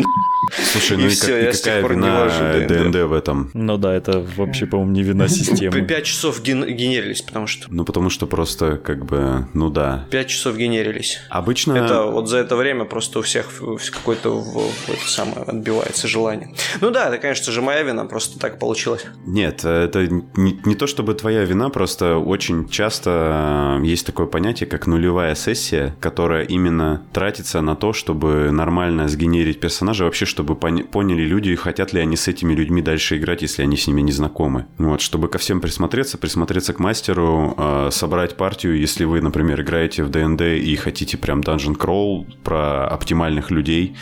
Слушай, 0.72 0.98
ну 0.98 1.08
и, 1.08 1.16
как- 1.16 1.54
какая 1.58 1.82
пор 1.82 1.96
не 1.96 2.02
вина 2.02 2.20
вожу 2.26 2.68
ДНД. 2.68 2.96
В 3.06 3.14
этом? 3.14 3.50
Ну 3.54 3.78
да, 3.78 3.94
это 3.96 4.24
вообще, 4.36 4.66
по-моему, 4.66 4.92
не 4.92 5.02
вина 5.04 5.28
системы. 5.28 5.82
5 5.82 6.04
часов 6.04 6.42
ген- 6.44 6.66
генерились, 6.76 7.22
потому 7.22 7.48
что 7.48 7.68
Ну, 7.70 7.84
потому 7.86 8.10
что 8.10 8.28
просто, 8.28 8.78
как 8.78 9.06
бы, 9.06 9.48
ну 9.54 9.70
да. 9.70 10.06
5 10.12 10.28
часов 10.28 10.58
генерились. 10.58 11.20
Обычно... 11.30 11.74
Это 11.74 12.04
вот 12.04 12.30
за 12.30 12.38
это 12.38 12.56
время 12.56 12.86
просто 12.86 13.20
у 13.20 13.22
всех 13.22 13.48
какое-то 13.92 14.32
в- 14.32 14.70
в 14.70 14.90
это 14.90 15.08
самое 15.08 15.38
отбивается 15.48 16.08
желание. 16.08 16.54
Ну 16.82 16.92
да, 16.92 17.08
это, 17.08 17.18
конечно 17.18 17.52
же, 17.52 17.62
моя 17.62 17.82
вина, 17.84 18.06
просто 18.06 18.38
так 18.40 18.60
получилось. 18.60 19.06
Нет, 19.26 19.64
это 19.66 20.08
не, 20.08 20.60
не 20.66 20.76
то 20.76 20.86
чтобы 20.88 21.14
твоя 21.16 21.44
вина, 21.44 21.70
просто 21.70 22.18
очень 22.18 22.68
часто 22.70 23.80
э, 23.82 23.86
есть 23.86 24.06
такое 24.06 24.28
понятие, 24.28 24.68
как 24.68 24.86
нулевая 24.88 25.34
сессия, 25.36 25.96
которая 26.00 26.44
именно 26.44 27.02
тратится 27.14 27.62
на 27.62 27.76
то, 27.76 27.85
чтобы 27.94 28.52
нормально 28.52 29.08
сгенерить 29.08 29.60
персонажа, 29.60 30.06
вообще, 30.06 30.26
чтобы 30.26 30.56
поняли 30.56 31.24
люди, 31.24 31.56
хотят 31.56 31.94
ли 31.94 32.00
они 32.00 32.16
с 32.16 32.28
этими 32.28 32.54
людьми 32.54 32.82
дальше 32.82 33.18
играть, 33.18 33.42
если 33.42 33.64
они 33.64 33.78
с 33.78 33.88
ними 33.88 34.02
не 34.02 34.12
знакомы. 34.12 34.66
Вот, 34.78 35.02
чтобы 35.02 35.28
ко 35.28 35.38
всем 35.38 35.62
присмотреться, 35.62 36.18
присмотреться 36.18 36.74
к 36.74 36.80
мастеру, 36.80 37.56
э, 37.58 37.90
собрать 37.92 38.38
партию, 38.38 38.78
если 38.80 39.06
вы, 39.06 39.22
например, 39.22 39.62
играете 39.62 40.04
в 40.04 40.10
ДНД 40.10 40.42
и 40.42 40.76
хотите 40.76 41.18
прям 41.18 41.42
Dungeon 41.42 41.78
Crawl 41.78 42.26
про 42.44 42.88
оптимальных 42.88 43.52
людей, 43.52 43.96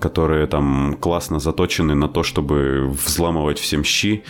которые 0.00 0.46
там 0.46 0.96
классно 1.00 1.38
заточены 1.38 1.94
на 1.94 2.08
то, 2.08 2.22
чтобы 2.22 2.88
взламывать 2.88 3.58
всем 3.58 3.84
щи, 3.84 4.22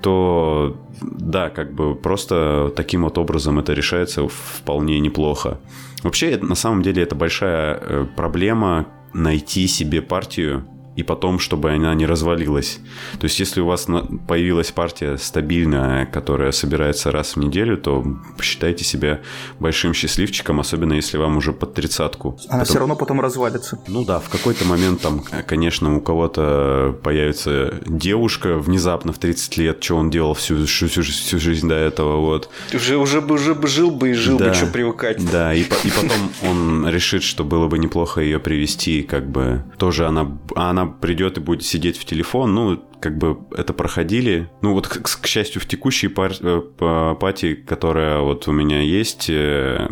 то 0.00 0.76
да, 1.00 1.50
как 1.50 1.74
бы 1.74 1.94
просто 1.94 2.72
таким 2.76 3.02
вот 3.02 3.18
образом 3.18 3.58
это 3.58 3.72
решается 3.72 4.28
вполне 4.28 5.00
неплохо. 5.00 5.58
Вообще, 6.02 6.36
на 6.38 6.54
самом 6.54 6.82
деле, 6.82 7.02
это 7.02 7.14
большая 7.14 7.78
э, 7.80 8.06
проблема 8.16 8.88
найти 9.12 9.66
себе 9.66 10.02
партию 10.02 10.66
и 10.96 11.02
потом, 11.02 11.38
чтобы 11.38 11.70
она 11.72 11.94
не 11.94 12.04
развалилась. 12.06 12.78
То 13.18 13.24
есть, 13.24 13.40
если 13.40 13.60
у 13.60 13.66
вас 13.66 13.86
появилась 14.28 14.70
партия 14.72 15.16
стабильная, 15.16 16.04
которая 16.06 16.52
собирается 16.52 17.10
раз 17.10 17.36
в 17.36 17.38
неделю, 17.38 17.76
то 17.78 18.04
считайте 18.42 18.84
себя 18.84 19.20
большим 19.58 19.94
счастливчиком, 19.94 20.60
особенно 20.60 20.92
если 20.94 21.16
вам 21.16 21.36
уже 21.38 21.52
под 21.52 21.74
тридцатку. 21.74 22.38
Она 22.48 22.60
Потом- 22.60 22.64
все 22.66 22.78
равно 22.78 22.96
потом 22.96 23.20
развалится. 23.20 23.78
ну 23.88 24.04
да, 24.04 24.18
в 24.20 24.28
какой-то 24.28 24.64
момент 24.66 25.00
там, 25.00 25.22
конечно, 25.46 25.96
у 25.96 26.00
кого-то 26.00 26.94
появится 27.02 27.74
девушка 27.86 28.58
внезапно 28.58 29.12
в 29.12 29.18
30 29.18 29.56
лет, 29.56 29.82
что 29.82 29.96
он 29.96 30.10
делал 30.10 30.34
всю, 30.34 30.66
всю, 30.66 30.88
всю, 30.88 31.02
всю 31.02 31.38
жизнь 31.38 31.68
до 31.68 31.74
этого, 31.74 32.18
вот. 32.18 32.50
Уже, 32.74 32.96
уже, 32.96 33.20
бы- 33.20 33.34
уже 33.36 33.54
бы 33.54 33.66
жил 33.68 33.90
бы 33.90 34.10
и 34.10 34.12
жил 34.12 34.38
Да. 34.38 34.48
бы, 34.48 34.54
что 34.54 34.66
привыкать. 34.66 35.24
Да, 35.30 35.54
и, 35.54 35.62
и 35.62 35.64
потом 35.90 36.30
он 36.50 36.88
решит, 36.88 37.22
что 37.22 37.44
было 37.44 37.66
бы 37.68 37.78
неплохо 37.78 38.20
ее 38.20 38.38
привести, 38.38 39.02
как 39.02 39.30
бы 39.30 39.64
тоже 39.78 40.06
она, 40.06 40.30
она 40.54 40.81
она 40.82 40.90
придет 40.90 41.38
и 41.38 41.40
будет 41.40 41.62
сидеть 41.62 41.96
в 41.96 42.04
телефон, 42.04 42.54
ну, 42.54 42.82
как 43.00 43.18
бы 43.18 43.38
это 43.56 43.72
проходили. 43.72 44.48
Ну, 44.60 44.74
вот, 44.74 44.86
к, 44.86 45.02
к 45.02 45.26
счастью, 45.26 45.60
в 45.60 45.66
текущей 45.66 46.08
пар, 46.08 46.32
э, 46.40 47.14
пати, 47.20 47.54
которая 47.54 48.20
вот 48.20 48.46
у 48.46 48.52
меня 48.52 48.80
есть, 48.80 49.26
э, 49.28 49.88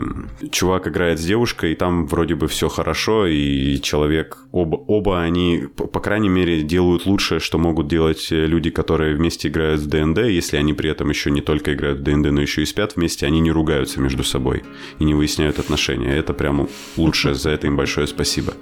чувак 0.51 0.89
играет 0.89 1.19
с 1.19 1.25
девушкой, 1.25 1.73
и 1.73 1.75
там 1.75 2.07
вроде 2.07 2.35
бы 2.35 2.47
все 2.47 2.69
хорошо, 2.69 3.27
и 3.27 3.81
человек, 3.81 4.39
оба, 4.53 4.77
оба 4.77 5.21
они, 5.21 5.65
по, 5.77 6.01
крайней 6.01 6.29
мере, 6.29 6.63
делают 6.63 7.07
лучшее, 7.07 7.41
что 7.41 7.59
могут 7.59 7.89
делать 7.89 8.29
люди, 8.31 8.71
которые 8.71 9.17
вместе 9.17 9.49
играют 9.49 9.81
в 9.81 9.87
ДНД, 9.89 10.19
если 10.27 10.57
они 10.57 10.73
при 10.73 10.91
этом 10.91 11.09
еще 11.11 11.31
не 11.31 11.41
только 11.41 11.75
играют 11.75 12.01
в 12.01 12.03
ДНД, 12.03 12.31
но 12.31 12.41
еще 12.41 12.63
и 12.63 12.67
спят 12.67 12.97
вместе, 12.97 13.27
они 13.27 13.41
не 13.41 13.51
ругаются 13.51 14.01
между 14.01 14.23
собой 14.23 14.63
и 14.99 15.05
не 15.05 15.15
выясняют 15.15 15.59
отношения. 15.59 16.17
Это 16.17 16.33
прямо 16.33 16.69
лучшее, 16.97 17.35
за 17.35 17.51
это 17.51 17.67
им 17.67 17.77
большое 17.77 18.07
спасибо 18.07 18.55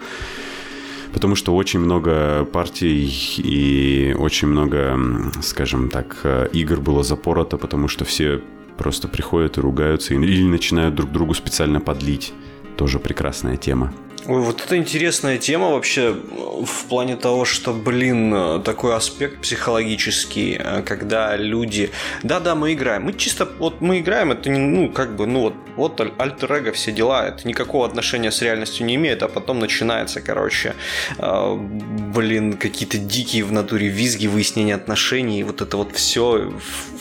потому 1.12 1.34
что 1.34 1.54
очень 1.54 1.80
много 1.80 2.44
партий 2.44 3.10
и 3.38 4.14
очень 4.18 4.48
много, 4.48 4.98
скажем 5.42 5.88
так, 5.90 6.20
э, 6.24 6.48
игр 6.52 6.80
было 6.80 7.02
запорото, 7.02 7.56
потому 7.56 7.88
что 7.88 8.04
все 8.04 8.40
просто 8.76 9.08
приходят 9.08 9.58
и 9.58 9.60
ругаются 9.60 10.14
или 10.14 10.44
начинают 10.44 10.94
друг 10.94 11.10
другу 11.12 11.34
специально 11.34 11.80
подлить. 11.80 12.32
Тоже 12.76 12.98
прекрасная 12.98 13.56
тема. 13.56 13.92
Ой, 14.26 14.42
вот 14.42 14.60
это 14.60 14.76
интересная 14.76 15.38
тема 15.38 15.70
вообще 15.70 16.12
в 16.12 16.84
плане 16.88 17.16
того, 17.16 17.44
что, 17.44 17.72
блин, 17.72 18.62
такой 18.62 18.94
аспект 18.94 19.40
психологический, 19.40 20.56
э, 20.58 20.82
когда 20.82 21.36
люди... 21.36 21.90
Да-да, 22.22 22.54
мы 22.54 22.72
играем. 22.72 23.04
Мы 23.04 23.12
чисто... 23.12 23.48
Вот 23.58 23.80
мы 23.80 24.00
играем, 24.00 24.32
это 24.32 24.50
не... 24.50 24.58
Ну, 24.58 24.90
как 24.90 25.16
бы, 25.16 25.26
ну 25.26 25.40
вот, 25.40 25.54
вот 25.76 26.00
альтер 26.18 26.72
все 26.72 26.92
дела. 26.92 27.28
Это 27.28 27.46
никакого 27.46 27.86
отношения 27.86 28.30
с 28.30 28.42
реальностью 28.42 28.86
не 28.86 28.96
имеет, 28.96 29.22
а 29.22 29.28
потом 29.28 29.60
начинается, 29.60 30.20
короче, 30.20 30.74
э, 31.18 31.54
блин, 31.54 32.54
какие-то 32.54 32.98
дикие 32.98 33.44
в 33.44 33.52
натуре 33.52 33.88
визги, 33.88 34.26
выяснение 34.26 34.74
отношений, 34.74 35.44
вот 35.44 35.60
это 35.60 35.76
вот 35.76 35.94
все 35.94 36.52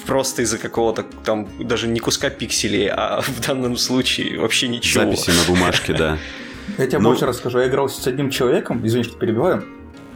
просто 0.05 0.43
из-за 0.43 0.57
какого-то 0.57 1.03
там 1.03 1.47
даже 1.59 1.88
не 1.88 1.99
куска 1.99 2.30
пикселей, 2.30 2.89
а 2.89 3.22
в 3.28 3.45
данном 3.45 3.78
случае 3.78 4.39
вообще 4.39 4.68
ничего. 4.68 5.03
Записи 5.03 5.32
на 5.32 5.43
бумажке, 5.53 5.93
да. 5.93 6.18
Я 6.78 6.88
тебе 6.88 6.99
ну... 6.99 7.09
больше 7.09 7.25
расскажу. 7.25 7.59
Я 7.59 7.67
играл 7.67 7.89
с 7.89 8.05
одним 8.07 8.30
человеком, 8.30 8.86
извини, 8.86 9.03
что 9.03 9.17
перебиваю. 9.17 9.63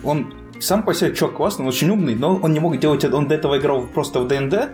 Он 0.04 0.34
сам 0.60 0.84
по 0.84 0.94
себе 0.94 1.14
чувак 1.16 1.36
классный, 1.36 1.64
он 1.64 1.70
очень 1.70 1.90
умный, 1.90 2.16
но 2.16 2.36
он 2.36 2.54
не 2.54 2.60
мог 2.60 2.78
делать 2.78 3.04
это. 3.04 3.16
Он 3.18 3.28
до 3.28 3.36
этого 3.36 3.58
играл 3.58 3.88
просто 3.88 4.20
в 4.20 4.28
ДНД. 4.28 4.70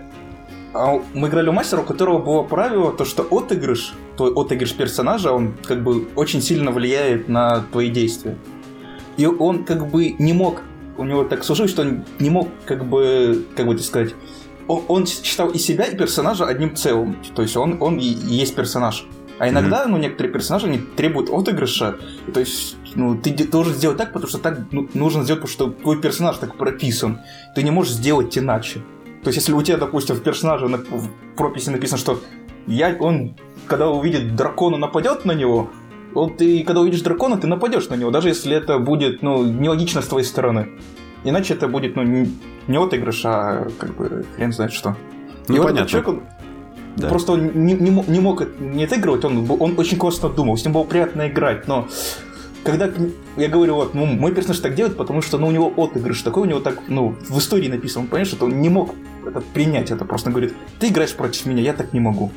А 0.73 1.01
мы 1.13 1.29
играли 1.29 1.49
у 1.49 1.53
мастера, 1.53 1.81
у 1.81 1.83
которого 1.83 2.19
было 2.19 2.43
правило, 2.43 2.91
то, 2.91 3.05
что 3.05 3.23
отыгрыш, 3.23 3.93
твой 4.17 4.31
отыгрыш 4.33 4.73
персонажа, 4.73 5.31
он 5.31 5.53
как 5.65 5.81
бы 5.81 6.07
очень 6.15 6.41
сильно 6.41 6.71
влияет 6.71 7.29
на 7.29 7.61
твои 7.71 7.89
действия. 7.89 8.37
И 9.15 9.25
он 9.25 9.63
как 9.63 9.89
бы 9.89 10.15
не 10.19 10.33
мог, 10.33 10.61
у 10.97 11.05
него 11.05 11.23
так 11.23 11.43
сложилось, 11.43 11.71
что 11.71 11.81
он 11.83 12.03
не 12.19 12.29
мог 12.29 12.49
как 12.65 12.85
бы, 12.85 13.45
как 13.55 13.65
бы 13.65 13.73
это 13.73 13.81
сказать, 13.81 14.13
он, 14.67 14.83
он 14.87 15.05
считал 15.07 15.49
и 15.49 15.57
себя, 15.57 15.85
и 15.85 15.95
персонажа 15.95 16.45
одним 16.45 16.75
целым. 16.75 17.15
То 17.33 17.41
есть 17.41 17.55
он, 17.55 17.81
он 17.81 17.97
и 17.97 18.05
есть 18.05 18.53
персонаж. 18.53 19.07
А 19.39 19.49
иногда, 19.49 19.83
mm-hmm. 19.83 19.89
ну, 19.89 19.97
некоторые 19.97 20.33
персонажи, 20.33 20.67
они 20.67 20.79
требуют 20.79 21.29
отыгрыша. 21.29 21.97
То 22.33 22.39
есть, 22.39 22.75
ну, 22.95 23.15
ты 23.15 23.31
должен 23.47 23.73
сделать 23.73 23.97
так, 23.97 24.13
потому 24.13 24.27
что 24.27 24.39
так 24.39 24.59
ну, 24.71 24.87
нужно 24.93 25.23
сделать, 25.23 25.41
потому 25.41 25.53
что 25.53 25.81
твой 25.81 26.01
персонаж 26.01 26.37
так 26.37 26.57
прописан. 26.57 27.19
Ты 27.55 27.63
не 27.63 27.71
можешь 27.71 27.93
сделать 27.93 28.37
иначе. 28.37 28.81
То 29.23 29.29
есть, 29.29 29.37
если 29.37 29.53
у 29.53 29.61
тебя, 29.61 29.77
допустим, 29.77 30.15
в 30.15 30.23
персонаже 30.23 30.67
на, 30.67 30.77
в 30.77 31.09
прописи 31.35 31.69
написано, 31.69 31.99
что 31.99 32.19
я, 32.65 32.95
он, 32.99 33.35
когда 33.67 33.89
увидит 33.89 34.35
дракона, 34.35 34.77
нападет 34.77 35.25
на 35.25 35.33
него, 35.33 35.69
вот 36.13 36.37
ты, 36.37 36.63
когда 36.63 36.81
увидишь 36.81 37.01
дракона, 37.01 37.37
ты 37.37 37.45
нападешь 37.47 37.89
на 37.89 37.95
него, 37.95 38.09
даже 38.09 38.29
если 38.29 38.55
это 38.55 38.79
будет, 38.79 39.21
ну, 39.21 39.43
нелогично 39.43 40.01
с 40.01 40.07
твоей 40.07 40.25
стороны. 40.25 40.69
Иначе 41.23 41.53
это 41.53 41.67
будет, 41.67 41.95
ну, 41.95 42.03
не, 42.03 42.31
не 42.67 42.77
отыгрыш, 42.77 43.21
а 43.25 43.67
как 43.77 43.95
бы 43.95 44.25
хрен 44.35 44.51
знает 44.51 44.73
что. 44.73 44.95
Ну, 45.47 45.55
и 45.55 45.57
понятно. 45.59 45.81
Вот 45.81 45.89
человек, 45.89 46.09
он, 46.09 46.23
да. 46.97 47.09
Просто 47.09 47.33
он 47.33 47.51
не, 47.65 47.73
не, 47.73 47.89
не 47.89 48.19
мог 48.19 48.43
не 48.59 48.85
отыгрывать, 48.85 49.23
он, 49.23 49.45
он 49.49 49.77
очень 49.77 49.97
классно 49.97 50.29
думал, 50.29 50.57
с 50.57 50.65
ним 50.65 50.73
было 50.73 50.83
приятно 50.83 51.27
играть, 51.27 51.67
но 51.67 51.87
когда 52.63 52.89
я 53.37 53.47
говорю, 53.47 53.75
вот, 53.75 53.93
ну, 53.93 54.05
мой 54.05 54.33
персонаж 54.33 54.59
так 54.59 54.75
делает, 54.75 54.97
потому 54.97 55.21
что, 55.21 55.37
ну, 55.37 55.47
у 55.47 55.51
него 55.51 55.71
отыгрыш 55.77 56.21
такой, 56.21 56.43
у 56.43 56.45
него 56.45 56.59
так, 56.59 56.81
ну, 56.87 57.15
в 57.29 57.37
истории 57.37 57.69
написано, 57.69 58.07
понимаешь, 58.07 58.27
что 58.27 58.45
он 58.45 58.59
не 58.61 58.69
мог 58.69 58.95
это 59.25 59.41
принять, 59.41 59.91
это 59.91 60.05
просто 60.05 60.31
говорит, 60.31 60.53
ты 60.79 60.87
играешь 60.87 61.15
против 61.15 61.45
меня, 61.45 61.61
я 61.61 61.73
так 61.73 61.93
не 61.93 61.99
могу. 61.99 62.31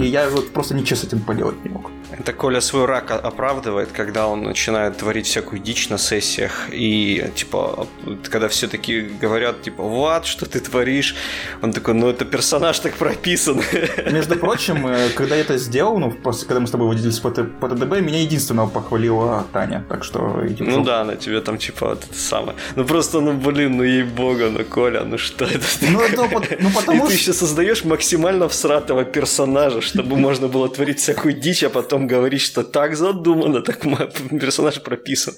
И 0.00 0.06
я 0.06 0.28
вот 0.28 0.50
просто 0.52 0.74
ничего 0.74 0.96
с 0.96 1.04
этим 1.04 1.20
поделать 1.20 1.62
не 1.64 1.70
мог. 1.70 1.90
Это 2.18 2.32
Коля 2.32 2.60
свой 2.60 2.84
рак 2.84 3.10
оправдывает, 3.10 3.90
когда 3.92 4.28
он 4.28 4.42
начинает 4.42 4.96
творить 4.96 5.26
всякую 5.26 5.60
дичь 5.60 5.88
на 5.88 5.98
сессиях. 5.98 6.68
И, 6.72 7.24
типа, 7.34 7.86
когда 8.30 8.48
все 8.48 8.68
таки 8.68 9.00
говорят, 9.00 9.62
типа, 9.62 9.82
вот, 9.82 10.26
что 10.26 10.46
ты 10.46 10.60
творишь? 10.60 11.16
Он 11.62 11.72
такой, 11.72 11.94
ну, 11.94 12.08
это 12.08 12.24
персонаж 12.24 12.78
так 12.78 12.94
прописан. 12.94 13.62
Между 14.10 14.36
прочим, 14.36 14.86
э, 14.86 15.08
когда 15.14 15.34
я 15.34 15.40
это 15.42 15.58
сделал, 15.58 15.98
ну, 15.98 16.10
просто 16.10 16.46
когда 16.46 16.60
мы 16.60 16.66
с 16.66 16.70
тобой 16.70 16.88
водились 16.88 17.18
по, 17.18 17.30
по 17.30 17.68
ТДБ, 17.68 18.00
меня 18.00 18.20
единственного 18.20 18.68
похвалила 18.68 19.46
Таня. 19.52 19.84
Так 19.88 20.04
что... 20.04 20.46
Типа, 20.46 20.70
ну 20.70 20.84
да, 20.84 21.04
на 21.04 21.16
тебе 21.16 21.40
там, 21.40 21.58
типа, 21.58 21.88
вот 21.88 22.04
это 22.04 22.18
самое. 22.18 22.56
Ну, 22.76 22.84
просто, 22.84 23.20
ну, 23.20 23.32
блин, 23.32 23.76
ну, 23.76 23.82
ей-бога, 23.82 24.50
ну, 24.50 24.64
Коля, 24.64 25.04
ну, 25.04 25.18
что 25.18 25.44
это 25.44 25.64
Ну, 25.80 26.00
это, 26.00 26.28
ну 26.60 26.70
потому 26.70 27.04
И 27.04 27.08
ты 27.08 27.14
еще 27.14 27.32
создаешь 27.32 27.84
максимально 27.84 28.48
всратого 28.48 29.04
персонажа, 29.04 29.80
чтобы 29.80 30.16
можно 30.16 30.48
было 30.48 30.68
творить 30.68 31.00
всякую 31.00 31.34
дичь, 31.34 31.64
а 31.64 31.70
потом 31.70 32.03
говорить, 32.06 32.40
что 32.40 32.62
так 32.62 32.96
задумано, 32.96 33.60
так 33.60 33.80
персонаж 34.30 34.82
прописан. 34.82 35.34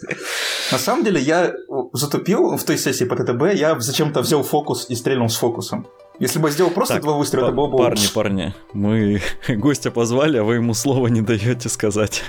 На 0.73 0.79
самом 0.79 1.05
деле 1.05 1.21
я 1.21 1.55
затупил 1.93 2.57
в 2.57 2.65
той 2.65 2.79
сессии 2.79 3.05
по 3.05 3.17
ТТБ, 3.17 3.55
я 3.55 3.79
зачем-то 3.79 4.21
взял 4.21 4.43
фокус 4.43 4.87
и 4.89 4.95
стрельнул 4.95 5.29
с 5.29 5.37
фокусом. 5.37 5.87
Если 6.19 6.39
бы 6.39 6.51
сделал 6.51 6.71
просто 6.71 6.95
так, 6.95 7.03
два 7.03 7.13
выстрела, 7.13 7.49
это 7.49 7.57
было 7.57 7.67
бы... 7.69 7.77
Парни, 7.77 8.07
парни, 8.15 8.55
мы 8.73 9.21
гостя 9.49 9.91
позвали, 9.91 10.39
а 10.39 10.45
вы 10.45 10.55
ему 10.55 10.73
слова 10.73 11.09
не 11.09 11.21
даете 11.21 11.69
сказать. 11.69 12.25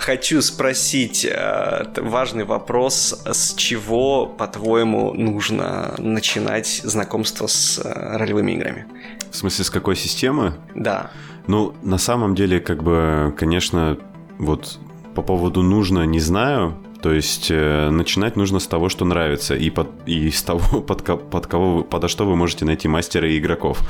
Хочу 0.00 0.42
спросить 0.42 1.24
э, 1.24 1.86
важный 1.96 2.44
вопрос. 2.44 3.22
С 3.24 3.54
чего, 3.54 4.26
по-твоему, 4.26 5.14
нужно 5.14 5.94
начинать 5.96 6.82
знакомство 6.84 7.46
с 7.46 7.78
э, 7.78 8.16
ролевыми 8.18 8.52
играми? 8.52 8.86
В 9.30 9.36
смысле, 9.36 9.64
с 9.64 9.70
какой 9.70 9.96
системы? 9.96 10.54
Да. 10.74 11.10
Ну, 11.46 11.74
на 11.82 11.98
самом 11.98 12.34
деле, 12.34 12.60
как 12.60 12.82
бы, 12.82 13.34
конечно, 13.36 13.98
вот 14.38 14.78
по 15.14 15.22
поводу 15.22 15.62
нужно, 15.62 16.04
не 16.04 16.20
знаю. 16.20 16.74
То 17.02 17.12
есть 17.12 17.48
э, 17.50 17.90
начинать 17.90 18.36
нужно 18.36 18.58
с 18.58 18.66
того, 18.66 18.88
что 18.88 19.04
нравится, 19.04 19.54
и, 19.54 19.70
под, 19.70 19.88
и 20.06 20.30
с 20.30 20.42
того, 20.42 20.80
под, 20.88 21.04
под 21.30 21.46
кого, 21.46 21.82
подо 21.82 22.08
что 22.08 22.26
вы 22.26 22.36
можете 22.36 22.64
найти 22.64 22.88
мастера 22.88 23.28
и 23.28 23.38
игроков. 23.38 23.80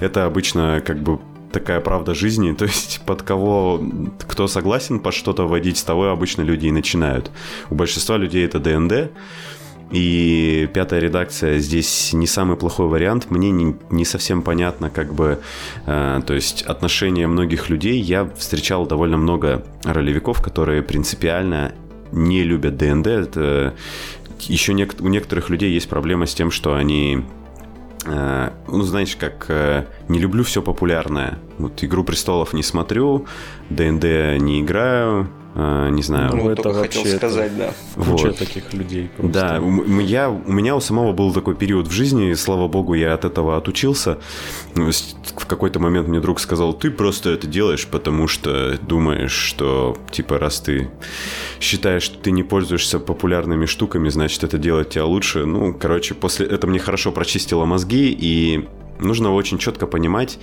Это 0.00 0.24
обычно 0.24 0.82
как 0.84 1.02
бы 1.02 1.18
такая 1.52 1.80
правда 1.80 2.14
жизни, 2.14 2.52
то 2.58 2.64
есть 2.64 3.02
под 3.04 3.22
кого, 3.22 3.82
кто 4.26 4.48
согласен 4.48 5.00
под 5.00 5.14
что-то 5.14 5.46
вводить, 5.46 5.78
с 5.78 5.84
того 5.84 6.08
обычно 6.08 6.42
люди 6.42 6.66
и 6.66 6.72
начинают. 6.72 7.30
У 7.70 7.74
большинства 7.74 8.16
людей 8.16 8.44
это 8.44 8.58
ДНД, 8.58 9.12
и 9.92 10.70
пятая 10.72 11.00
редакция 11.00 11.58
здесь 11.58 12.14
не 12.14 12.26
самый 12.26 12.56
плохой 12.56 12.86
вариант. 12.86 13.30
Мне 13.30 13.50
не, 13.50 13.76
не 13.90 14.06
совсем 14.06 14.40
понятно, 14.40 14.88
как 14.88 15.12
бы, 15.12 15.40
э, 15.84 16.20
то 16.26 16.32
есть 16.32 16.62
отношения 16.62 17.26
многих 17.26 17.68
людей. 17.68 18.00
Я 18.00 18.24
встречал 18.36 18.86
довольно 18.86 19.18
много 19.18 19.62
ролевиков, 19.84 20.40
которые 20.40 20.82
принципиально 20.82 21.74
не 22.10 22.42
любят 22.42 22.78
ДНД. 22.78 23.06
Это 23.06 23.74
еще 24.40 24.72
нек- 24.72 25.02
у 25.02 25.08
некоторых 25.08 25.50
людей 25.50 25.70
есть 25.70 25.90
проблема 25.90 26.24
с 26.24 26.32
тем, 26.32 26.50
что 26.50 26.74
они 26.74 27.22
э, 28.06 28.50
ну, 28.68 28.82
знаешь, 28.84 29.14
как 29.14 29.44
э, 29.50 29.84
не 30.08 30.18
люблю 30.18 30.42
все 30.42 30.62
популярное. 30.62 31.38
Вот 31.58 31.84
«Игру 31.84 32.02
престолов» 32.02 32.54
не 32.54 32.62
смотрю, 32.62 33.26
ДНД 33.68 34.40
не 34.40 34.62
играю, 34.62 35.28
а, 35.54 35.90
не 35.90 36.02
знаю. 36.02 36.34
Ну, 36.34 36.48
это 36.48 36.70
вообще 36.70 37.02
хотел 37.02 37.16
сказать, 37.18 37.52
это... 37.52 37.74
да. 37.96 38.04
Куча 38.04 38.28
вот. 38.28 38.38
таких 38.38 38.72
людей. 38.72 39.10
Просто. 39.16 39.32
Да, 39.32 39.60
у, 39.60 40.00
я, 40.00 40.30
у 40.30 40.52
меня 40.52 40.74
у 40.76 40.80
самого 40.80 41.12
был 41.12 41.32
такой 41.32 41.54
период 41.54 41.88
в 41.88 41.90
жизни, 41.90 42.30
и, 42.30 42.34
слава 42.34 42.68
богу, 42.68 42.94
я 42.94 43.12
от 43.12 43.24
этого 43.24 43.56
отучился. 43.56 44.18
Ну, 44.74 44.90
в 45.36 45.46
какой-то 45.46 45.78
момент 45.78 46.08
мне 46.08 46.20
друг 46.20 46.40
сказал, 46.40 46.72
ты 46.72 46.90
просто 46.90 47.30
это 47.30 47.46
делаешь, 47.46 47.86
потому 47.86 48.28
что 48.28 48.78
думаешь, 48.78 49.32
что, 49.32 49.96
типа, 50.10 50.38
раз 50.38 50.60
ты 50.60 50.90
считаешь, 51.60 52.02
что 52.02 52.18
ты 52.18 52.30
не 52.30 52.42
пользуешься 52.42 52.98
популярными 52.98 53.66
штуками, 53.66 54.08
значит, 54.08 54.44
это 54.44 54.56
делает 54.56 54.90
тебя 54.90 55.04
лучше. 55.04 55.44
Ну, 55.44 55.74
короче, 55.74 56.14
после 56.14 56.46
это 56.46 56.66
мне 56.66 56.78
хорошо 56.78 57.12
прочистило 57.12 57.66
мозги, 57.66 58.16
и 58.18 58.68
нужно 59.02 59.32
очень 59.32 59.58
четко 59.58 59.86
понимать, 59.86 60.38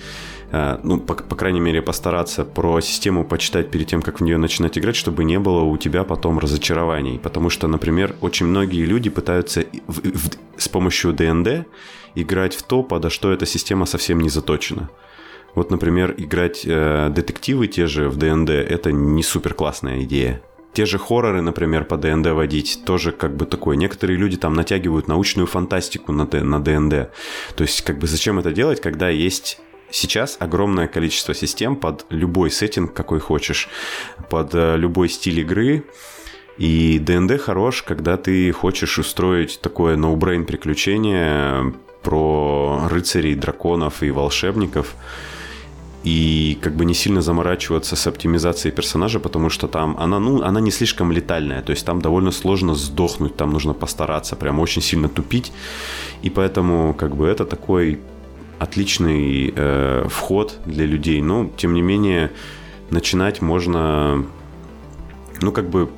Э, 0.52 0.78
ну, 0.82 0.98
по, 0.98 1.14
по 1.14 1.36
крайней 1.36 1.60
мере, 1.60 1.80
постараться 1.80 2.44
про 2.44 2.80
систему 2.80 3.24
почитать 3.24 3.70
перед 3.70 3.86
тем, 3.86 4.02
как 4.02 4.20
в 4.20 4.22
нее 4.22 4.36
начинать 4.36 4.76
играть, 4.78 4.96
чтобы 4.96 5.24
не 5.24 5.38
было 5.38 5.60
у 5.60 5.76
тебя 5.76 6.04
потом 6.04 6.38
разочарований. 6.38 7.18
Потому 7.18 7.50
что, 7.50 7.68
например, 7.68 8.16
очень 8.20 8.46
многие 8.46 8.84
люди 8.84 9.10
пытаются 9.10 9.64
в, 9.86 10.00
в, 10.00 10.30
с 10.56 10.68
помощью 10.68 11.12
DnD 11.12 11.66
играть 12.16 12.56
в 12.56 12.62
то, 12.64 12.82
подо 12.82 13.10
что 13.10 13.32
эта 13.32 13.46
система 13.46 13.86
совсем 13.86 14.20
не 14.20 14.28
заточена. 14.28 14.90
Вот, 15.54 15.70
например, 15.70 16.14
играть 16.16 16.62
э, 16.64 17.10
детективы 17.10 17.66
те 17.68 17.86
же 17.86 18.08
в 18.08 18.16
ДНД– 18.16 18.50
это 18.50 18.92
не 18.92 19.22
супер 19.22 19.54
классная 19.54 20.02
идея. 20.02 20.42
Те 20.72 20.86
же 20.86 20.98
хорроры, 20.98 21.40
например, 21.40 21.84
по 21.84 21.96
DnD 21.96 22.28
водить, 22.28 22.82
тоже 22.84 23.12
как 23.12 23.36
бы 23.36 23.46
такое. 23.46 23.76
Некоторые 23.76 24.16
люди 24.16 24.36
там 24.36 24.54
натягивают 24.54 25.08
научную 25.08 25.46
фантастику 25.46 26.12
на, 26.12 26.24
на 26.24 26.60
DnD. 26.62 27.10
То 27.56 27.62
есть, 27.62 27.82
как 27.82 27.98
бы 27.98 28.06
зачем 28.06 28.38
это 28.38 28.52
делать, 28.52 28.80
когда 28.80 29.08
есть 29.08 29.60
сейчас 29.90 30.36
огромное 30.38 30.86
количество 30.86 31.34
систем 31.34 31.74
под 31.74 32.06
любой 32.10 32.50
сеттинг, 32.50 32.94
какой 32.94 33.18
хочешь, 33.18 33.68
под 34.28 34.54
э, 34.54 34.76
любой 34.76 35.08
стиль 35.08 35.40
игры. 35.40 35.84
И 36.56 36.98
ДНД 36.98 37.40
хорош, 37.40 37.82
когда 37.82 38.16
ты 38.16 38.52
хочешь 38.52 38.98
устроить 38.98 39.60
такое 39.60 39.96
ноу-брейн 39.96 40.44
приключение 40.44 41.74
про 42.02 42.86
рыцарей, 42.88 43.34
драконов 43.34 44.02
и 44.02 44.10
волшебников– 44.10 44.94
и 46.02 46.58
как 46.62 46.76
бы 46.76 46.84
не 46.84 46.94
сильно 46.94 47.20
заморачиваться 47.20 47.94
с 47.94 48.06
оптимизацией 48.06 48.74
персонажа, 48.74 49.20
потому 49.20 49.50
что 49.50 49.68
там 49.68 49.96
она, 49.98 50.18
ну, 50.18 50.42
она 50.42 50.60
не 50.60 50.70
слишком 50.70 51.12
летальная, 51.12 51.62
то 51.62 51.72
есть 51.72 51.84
там 51.84 52.00
довольно 52.00 52.30
сложно 52.30 52.74
сдохнуть, 52.74 53.36
там 53.36 53.52
нужно 53.52 53.74
постараться, 53.74 54.36
прям 54.36 54.60
очень 54.60 54.82
сильно 54.82 55.08
тупить, 55.08 55.52
и 56.22 56.30
поэтому 56.30 56.94
как 56.94 57.16
бы 57.16 57.26
это 57.26 57.44
такой 57.44 58.00
отличный 58.58 59.52
э, 59.54 60.06
вход 60.08 60.58
для 60.64 60.86
людей, 60.86 61.20
но 61.20 61.50
тем 61.56 61.74
не 61.74 61.82
менее 61.82 62.30
начинать 62.90 63.42
можно, 63.42 64.24
ну 65.42 65.52
как 65.52 65.68
бы 65.68 65.90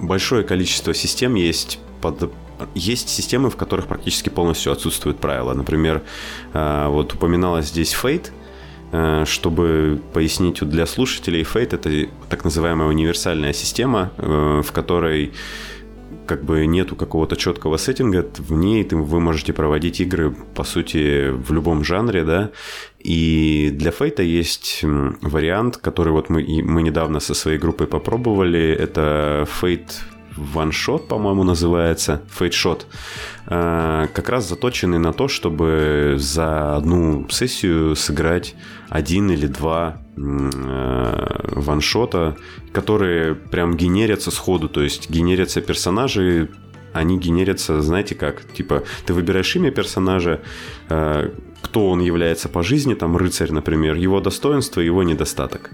большое 0.00 0.42
количество 0.42 0.94
систем 0.94 1.34
есть 1.34 1.78
под 2.00 2.32
есть 2.74 3.08
системы, 3.08 3.50
в 3.50 3.56
которых 3.56 3.88
практически 3.88 4.28
полностью 4.28 4.72
отсутствуют 4.72 5.18
правила. 5.18 5.54
Например, 5.54 6.02
э, 6.54 6.86
вот 6.88 7.12
упоминалось 7.12 7.66
здесь 7.66 7.94
Fate– 7.94 8.30
чтобы 9.24 10.00
пояснить 10.12 10.62
для 10.68 10.86
слушателей, 10.86 11.42
Fate— 11.42 11.74
это 11.76 12.08
так 12.28 12.44
называемая 12.44 12.88
универсальная 12.88 13.52
система, 13.52 14.12
э, 14.18 14.62
в 14.64 14.72
которой 14.72 15.32
как 16.26 16.44
бы 16.44 16.66
нету 16.66 16.96
какого-то 16.96 17.36
четкого 17.36 17.76
сеттинга, 17.76 18.26
в 18.38 18.52
ней 18.52 18.84
ты, 18.84 18.96
вы 18.96 19.20
можете 19.20 19.52
проводить 19.52 20.00
игры, 20.00 20.34
по 20.54 20.64
сути, 20.64 21.30
в 21.30 21.52
любом 21.52 21.84
жанре, 21.84 22.24
да, 22.24 22.50
и 22.98 23.70
для 23.74 23.90
Фейта 23.90 24.22
есть 24.22 24.80
вариант, 24.82 25.76
который 25.76 26.12
вот 26.12 26.30
мы, 26.30 26.42
мы 26.62 26.82
недавно 26.82 27.20
со 27.20 27.34
своей 27.34 27.58
группой 27.58 27.86
попробовали, 27.86 28.70
это 28.72 29.46
Fate 29.60 29.92
Shot, 30.36 31.06
по-моему, 31.06 31.44
называется, 31.44 32.22
Shot, 32.38 32.82
э, 33.46 34.08
как 34.12 34.28
раз 34.28 34.48
заточенный 34.48 34.98
на 34.98 35.12
то, 35.12 35.28
чтобы 35.28 36.16
за 36.18 36.76
одну 36.76 37.28
сессию 37.30 37.94
сыграть 37.96 38.54
один 38.88 39.30
или 39.30 39.46
два 39.46 40.02
э, 40.16 41.60
ваншота, 41.60 42.36
которые 42.72 43.34
прям 43.34 43.76
генерятся 43.76 44.30
сходу, 44.30 44.68
то 44.68 44.82
есть 44.82 45.10
генерятся 45.10 45.60
персонажи, 45.60 46.50
они 46.92 47.18
генерятся, 47.18 47.82
знаете 47.82 48.14
как, 48.14 48.44
типа 48.52 48.84
ты 49.06 49.12
выбираешь 49.14 49.56
имя 49.56 49.70
персонажа, 49.70 50.40
э, 50.88 51.30
кто 51.62 51.90
он 51.90 52.00
является 52.00 52.48
по 52.48 52.62
жизни, 52.62 52.94
там 52.94 53.16
рыцарь, 53.16 53.52
например, 53.52 53.96
его 53.96 54.20
достоинство, 54.20 54.80
его 54.80 55.02
недостаток. 55.02 55.70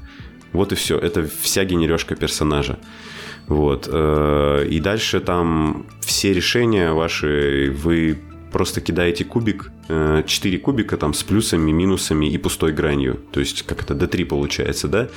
Вот 0.53 0.73
и 0.73 0.75
все, 0.75 0.99
это 0.99 1.29
вся 1.43 1.65
генережка 1.65 2.17
персонажа. 2.17 2.79
Вот. 3.51 3.89
Э, 3.91 4.65
и 4.71 4.79
дальше 4.79 5.21
там 5.21 5.85
все 6.01 6.33
решения 6.33 6.93
ваши 6.93 7.75
вы 7.77 8.17
просто 8.53 8.81
кидаете 8.81 9.25
кубик, 9.25 9.73
4 9.89 10.25
э, 10.25 10.59
кубика 10.61 10.97
там 10.97 11.13
с 11.13 11.25
плюсами, 11.25 11.73
минусами 11.73 12.27
и 12.27 12.39
пустой 12.39 12.73
гранью. 12.73 13.19
То 13.33 13.41
есть, 13.41 13.65
как 13.65 13.83
это, 13.83 13.95
D3 13.95 14.25
получается, 14.25 14.87
да? 14.87 15.09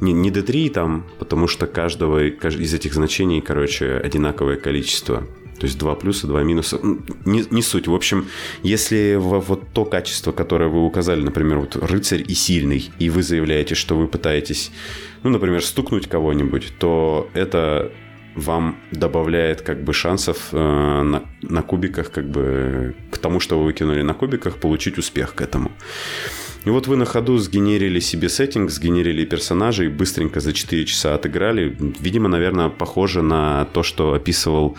Не, 0.00 0.12
не 0.12 0.30
D3 0.30 0.70
там, 0.70 1.04
потому 1.18 1.48
что 1.48 1.66
каждого 1.66 2.24
из 2.24 2.74
этих 2.74 2.94
значений, 2.94 3.40
короче, 3.40 3.96
одинаковое 3.96 4.56
количество. 4.56 5.26
То 5.58 5.66
есть 5.66 5.76
два 5.78 5.96
плюса, 5.96 6.28
два 6.28 6.44
минуса. 6.44 6.78
Не, 7.24 7.44
не 7.50 7.62
суть. 7.62 7.88
В 7.88 7.94
общем, 7.94 8.26
если 8.62 9.16
вот 9.18 9.62
то 9.72 9.84
качество, 9.84 10.30
которое 10.30 10.68
вы 10.68 10.84
указали, 10.84 11.22
например, 11.22 11.58
вот 11.58 11.74
рыцарь 11.74 12.24
и 12.26 12.34
сильный, 12.34 12.90
и 13.00 13.10
вы 13.10 13.22
заявляете, 13.24 13.74
что 13.74 13.96
вы 13.96 14.06
пытаетесь, 14.06 14.70
ну, 15.24 15.30
например, 15.30 15.64
стукнуть 15.64 16.06
кого-нибудь, 16.06 16.74
то 16.78 17.28
это 17.34 17.90
вам 18.36 18.76
добавляет 18.90 19.62
как 19.62 19.82
бы 19.82 19.92
шансов 19.92 20.48
э, 20.52 20.56
на, 20.56 21.22
на 21.42 21.62
кубиках, 21.62 22.10
как 22.10 22.28
бы 22.28 22.94
к 23.10 23.18
тому, 23.18 23.40
что 23.40 23.58
вы 23.58 23.64
выкинули 23.64 24.02
на 24.02 24.12
кубиках, 24.14 24.56
получить 24.56 24.98
успех 24.98 25.34
к 25.34 25.40
этому. 25.40 25.72
И 26.64 26.70
вот 26.70 26.86
вы 26.86 26.96
на 26.96 27.04
ходу 27.04 27.38
сгенерили 27.38 28.00
себе 28.00 28.28
сеттинг, 28.28 28.70
сгенерили 28.70 29.24
персонажей, 29.24 29.88
быстренько 29.88 30.40
за 30.40 30.52
4 30.52 30.84
часа 30.84 31.14
отыграли. 31.14 31.76
Видимо, 32.00 32.28
наверное, 32.28 32.68
похоже 32.68 33.22
на 33.22 33.66
то, 33.66 33.82
что 33.82 34.14
описывал 34.14 34.76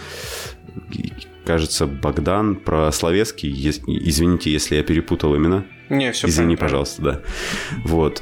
кажется, 1.46 1.86
Богдан 1.86 2.56
про 2.56 2.91
Словецкий. 2.91 3.52
Извините, 3.52 4.52
если 4.52 4.76
я 4.76 4.84
перепутал 4.84 5.36
имена. 5.38 5.64
Не, 5.89 6.12
все 6.12 6.28
Извини, 6.28 6.56
правильно. 6.56 6.86
пожалуйста, 6.86 7.02
да. 7.02 7.22
Вот. 7.84 8.22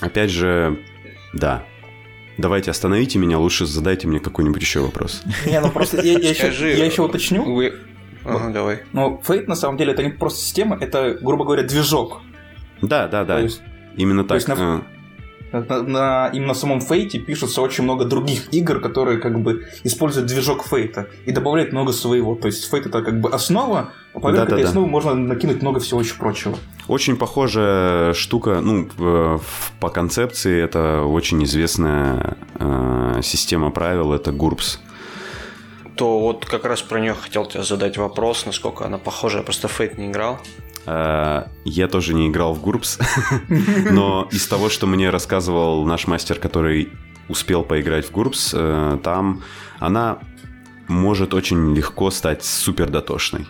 Опять 0.00 0.30
же, 0.30 0.78
да, 1.32 1.64
Давайте 2.38 2.70
остановите 2.70 3.18
меня, 3.18 3.36
лучше 3.36 3.66
задайте 3.66 4.06
мне 4.06 4.20
какой-нибудь 4.20 4.62
еще 4.62 4.78
вопрос. 4.78 5.22
Не, 5.44 5.60
ну 5.60 5.72
просто 5.72 6.00
я, 6.00 6.12
я, 6.12 6.30
еще, 6.30 6.78
я 6.78 6.84
еще 6.84 7.02
уточню. 7.02 7.42
Вы... 7.42 7.74
Ага, 8.24 8.50
давай. 8.52 8.82
Но 8.92 9.20
Fate 9.26 9.46
на 9.48 9.56
самом 9.56 9.76
деле 9.76 9.92
это 9.92 10.04
не 10.04 10.10
просто 10.10 10.40
система, 10.40 10.78
это, 10.80 11.18
грубо 11.20 11.44
говоря, 11.44 11.64
движок. 11.64 12.20
Да, 12.80 13.08
да, 13.08 13.24
да. 13.24 13.40
есть, 13.40 13.60
Именно 13.96 14.22
так. 14.22 14.28
То 14.28 14.34
есть 14.36 14.48
на, 14.48 14.84
на, 15.52 15.82
на, 15.82 16.30
именно 16.32 16.54
самом 16.54 16.80
Фейте 16.80 17.18
пишутся 17.18 17.62
очень 17.62 17.84
много 17.84 18.04
других 18.04 18.52
игр, 18.52 18.80
которые 18.80 19.18
как 19.18 19.40
бы 19.40 19.66
используют 19.84 20.28
движок 20.28 20.64
Фейта 20.66 21.08
и 21.26 21.32
добавляют 21.32 21.72
много 21.72 21.92
своего. 21.92 22.34
То 22.34 22.46
есть 22.46 22.68
Фейт 22.70 22.86
это 22.86 23.02
как 23.02 23.20
бы 23.20 23.30
основа, 23.30 23.92
а 24.14 24.20
поверх 24.20 24.48
да, 24.48 24.54
этой 24.54 24.62
да, 24.62 24.68
основы 24.68 24.86
да. 24.86 24.92
можно 24.92 25.14
накинуть 25.14 25.62
много 25.62 25.80
всего 25.80 26.00
очень 26.00 26.16
прочего. 26.16 26.56
Очень 26.86 27.16
похожая 27.16 28.14
штука, 28.14 28.60
ну, 28.60 28.88
по 29.80 29.88
концепции 29.88 30.62
это 30.62 31.02
очень 31.02 31.42
известная 31.44 32.36
э, 32.58 33.20
система 33.22 33.70
правил, 33.70 34.12
это 34.12 34.30
GURPS 34.30 34.78
то 35.98 36.20
вот 36.20 36.46
как 36.46 36.64
раз 36.64 36.80
про 36.80 37.00
нее 37.00 37.12
хотел 37.12 37.44
тебе 37.44 37.64
задать 37.64 37.98
вопрос, 37.98 38.46
насколько 38.46 38.86
она 38.86 38.98
похожа. 38.98 39.38
Я 39.38 39.42
просто 39.42 39.66
Фейт 39.66 39.98
не 39.98 40.06
играл. 40.06 40.38
Э, 40.88 41.44
я 41.64 41.86
тоже 41.86 42.14
не 42.14 42.28
играл 42.28 42.54
в 42.54 42.62
Гурпс, 42.62 42.98
но 43.90 44.26
из 44.32 44.46
того, 44.46 44.70
что 44.70 44.86
мне 44.86 45.10
рассказывал 45.10 45.84
наш 45.84 46.06
мастер, 46.06 46.38
который 46.38 46.88
успел 47.28 47.62
поиграть 47.62 48.06
в 48.06 48.10
Гурпс, 48.10 48.52
э, 48.54 48.98
там 49.02 49.42
она 49.78 50.18
может 50.88 51.34
очень 51.34 51.76
легко 51.76 52.10
стать 52.10 52.42
супер 52.42 52.88
дотошной 52.88 53.46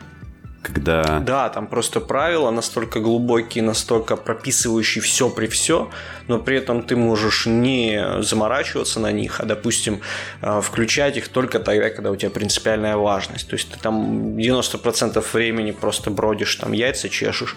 когда... 0.62 1.20
Да, 1.20 1.48
там 1.48 1.66
просто 1.66 2.00
правила 2.00 2.50
настолько 2.50 3.00
глубокие, 3.00 3.62
настолько 3.62 4.16
прописывающие 4.16 5.00
все 5.02 5.30
при 5.30 5.46
все, 5.46 5.90
но 6.26 6.38
при 6.38 6.56
этом 6.56 6.82
ты 6.82 6.96
можешь 6.96 7.46
не 7.46 8.22
заморачиваться 8.22 8.98
на 8.98 9.12
них, 9.12 9.40
а, 9.40 9.46
допустим, 9.46 10.00
э, 10.42 10.60
включать 10.60 11.16
их 11.16 11.28
только 11.28 11.60
тогда, 11.60 11.90
когда 11.90 12.10
у 12.10 12.16
тебя 12.16 12.30
принципиальная 12.30 12.96
важность. 12.96 13.48
То 13.48 13.54
есть 13.54 13.70
ты 13.70 13.78
там 13.78 14.36
90% 14.36 15.24
времени 15.32 15.70
просто 15.70 16.10
бродишь, 16.10 16.56
там 16.56 16.72
яйца 16.72 17.08
чешешь, 17.08 17.54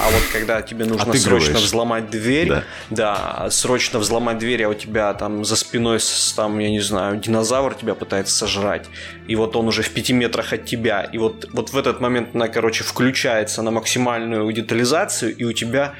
а 0.00 0.10
вот 0.10 0.22
когда 0.32 0.60
тебе 0.60 0.86
нужно 0.86 1.14
срочно 1.14 1.58
взломать 1.58 2.10
дверь, 2.10 2.48
да. 2.48 2.64
да, 2.90 3.50
срочно 3.50 4.00
взломать 4.00 4.38
дверь, 4.38 4.64
а 4.64 4.68
у 4.70 4.74
тебя 4.74 5.14
там 5.14 5.44
за 5.44 5.54
спиной, 5.54 6.00
там, 6.34 6.58
я 6.58 6.70
не 6.70 6.80
знаю, 6.80 7.16
динозавр 7.16 7.74
тебя 7.74 7.94
пытается 7.94 8.34
сожрать, 8.34 8.88
и 9.28 9.36
вот 9.36 9.54
он 9.54 9.68
уже 9.68 9.82
в 9.82 9.90
пяти 9.90 10.12
метрах 10.12 10.52
от 10.52 10.64
тебя, 10.64 11.02
и 11.02 11.18
вот, 11.18 11.46
вот 11.52 11.70
в 11.70 11.78
этот 11.78 12.00
момент 12.00 12.34
на 12.40 12.48
короче, 12.48 12.84
включается 12.84 13.62
на 13.62 13.70
максимальную 13.70 14.50
детализацию, 14.52 15.36
и 15.36 15.44
у 15.44 15.52
тебя 15.52 15.92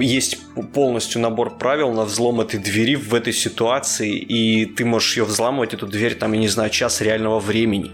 есть 0.00 0.38
полностью 0.72 1.20
набор 1.20 1.56
правил 1.58 1.92
на 1.92 2.04
взлом 2.04 2.40
этой 2.40 2.60
двери 2.60 2.94
в 2.94 3.14
этой 3.14 3.32
ситуации, 3.32 4.16
и 4.16 4.66
ты 4.66 4.84
можешь 4.84 5.16
ее 5.16 5.24
взламывать, 5.24 5.74
эту 5.74 5.86
дверь, 5.86 6.14
там, 6.14 6.32
я 6.32 6.40
не 6.40 6.48
знаю, 6.48 6.70
час 6.70 7.00
реального 7.00 7.40
времени. 7.40 7.92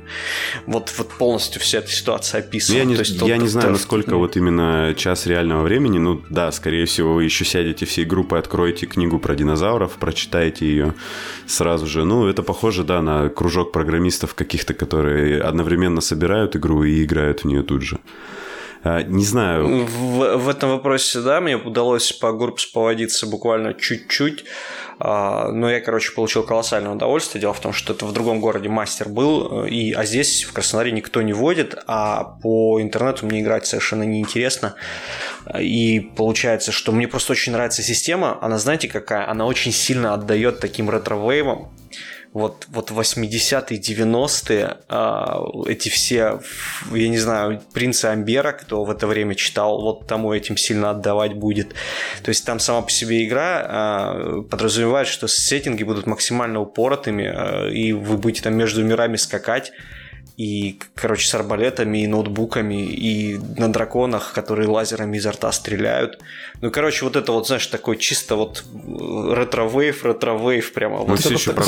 Вот, 0.66 0.92
вот 0.98 1.08
полностью 1.18 1.60
вся 1.60 1.78
эта 1.78 1.90
ситуация 1.90 2.40
описана. 2.40 2.78
Я 2.78 2.84
не, 2.84 2.94
есть, 2.94 3.20
я 3.22 3.36
не 3.36 3.48
знаю, 3.48 3.70
насколько 3.70 4.16
вот 4.16 4.36
именно 4.36 4.94
час 4.96 5.26
реального 5.26 5.62
времени, 5.62 5.98
ну 5.98 6.22
да, 6.30 6.50
скорее 6.52 6.86
всего, 6.86 7.14
вы 7.14 7.24
еще 7.24 7.44
сядете 7.44 7.86
всей 7.86 8.04
группой, 8.04 8.38
откроете 8.38 8.86
книгу 8.86 9.18
про 9.18 9.34
динозавров, 9.34 9.92
прочитаете 9.92 10.66
ее 10.66 10.94
сразу 11.46 11.86
же. 11.86 12.04
Ну, 12.04 12.26
это 12.26 12.42
похоже, 12.42 12.84
да, 12.84 13.02
на 13.02 13.28
кружок 13.28 13.72
программистов 13.72 14.34
каких-то, 14.34 14.74
которые 14.74 15.40
одновременно 15.40 16.00
собирают 16.00 16.56
игру 16.56 16.84
и 16.84 17.04
играют 17.04 17.40
в 17.40 17.44
нее 17.44 17.62
тут 17.62 17.82
же. 17.82 17.98
А, 18.82 19.02
не 19.02 19.24
знаю. 19.24 19.86
В, 19.86 20.36
в 20.36 20.48
этом 20.48 20.70
вопросе, 20.70 21.20
да, 21.20 21.40
мне 21.40 21.56
удалось 21.56 22.12
по 22.12 22.32
Гурпс 22.32 22.66
поводиться 22.66 23.26
буквально 23.26 23.74
чуть-чуть. 23.74 24.44
А, 25.00 25.50
но 25.52 25.70
я, 25.70 25.80
короче, 25.80 26.12
получил 26.12 26.42
колоссальное 26.42 26.92
удовольствие. 26.92 27.40
Дело 27.40 27.54
в 27.54 27.60
том, 27.60 27.72
что 27.72 27.92
это 27.92 28.04
в 28.04 28.12
другом 28.12 28.40
городе 28.40 28.68
мастер 28.68 29.08
был, 29.08 29.64
и, 29.64 29.92
а 29.92 30.04
здесь 30.04 30.44
в 30.44 30.52
Краснодаре 30.52 30.92
никто 30.92 31.22
не 31.22 31.32
водит, 31.32 31.76
а 31.86 32.24
по 32.24 32.80
интернету 32.80 33.26
мне 33.26 33.40
играть 33.40 33.66
совершенно 33.66 34.02
неинтересно. 34.02 34.74
И 35.58 36.00
получается, 36.16 36.72
что 36.72 36.92
мне 36.92 37.06
просто 37.06 37.32
очень 37.32 37.52
нравится 37.52 37.82
система. 37.82 38.38
Она, 38.40 38.58
знаете, 38.58 38.88
какая? 38.88 39.28
Она 39.28 39.46
очень 39.46 39.72
сильно 39.72 40.14
отдает 40.14 40.60
таким 40.60 40.90
ретро-вейвам 40.90 41.70
вот, 42.32 42.66
вот 42.68 42.90
80-е, 42.90 43.78
90-е, 43.78 44.76
э, 44.88 45.70
эти 45.70 45.88
все, 45.88 46.40
я 46.92 47.08
не 47.08 47.18
знаю, 47.18 47.62
принцы 47.72 48.06
Амбера, 48.06 48.52
кто 48.52 48.84
в 48.84 48.90
это 48.90 49.06
время 49.06 49.34
читал, 49.34 49.80
вот 49.80 50.06
тому 50.06 50.32
этим 50.32 50.56
сильно 50.56 50.90
отдавать 50.90 51.34
будет. 51.34 51.74
То 52.22 52.28
есть 52.28 52.44
там 52.44 52.60
сама 52.60 52.82
по 52.82 52.90
себе 52.90 53.26
игра 53.26 53.62
э, 53.68 54.42
подразумевает, 54.50 55.08
что 55.08 55.26
сеттинги 55.28 55.84
будут 55.84 56.06
максимально 56.06 56.60
упоротыми, 56.60 57.22
э, 57.22 57.72
и 57.72 57.92
вы 57.92 58.18
будете 58.18 58.42
там 58.42 58.56
между 58.56 58.84
мирами 58.84 59.16
скакать, 59.16 59.72
и, 60.38 60.78
короче, 60.94 61.26
с 61.26 61.34
арбалетами 61.34 62.04
и 62.04 62.06
ноутбуками, 62.06 62.86
и 62.86 63.40
на 63.56 63.72
драконах, 63.72 64.32
которые 64.32 64.68
лазерами 64.68 65.16
изо 65.16 65.32
рта 65.32 65.50
стреляют. 65.50 66.20
Ну, 66.60 66.70
короче, 66.70 67.04
вот 67.04 67.16
это 67.16 67.32
вот, 67.32 67.48
знаешь, 67.48 67.66
такой 67.66 67.96
чисто 67.96 68.36
вот 68.36 68.64
retrowave, 69.32 70.04
retrowave 70.04 70.72
прямо. 70.72 70.98
Мы 70.98 71.06
вот 71.06 71.18
все 71.18 71.30
это 71.30 71.38
еще 71.38 71.52
про 71.52 71.62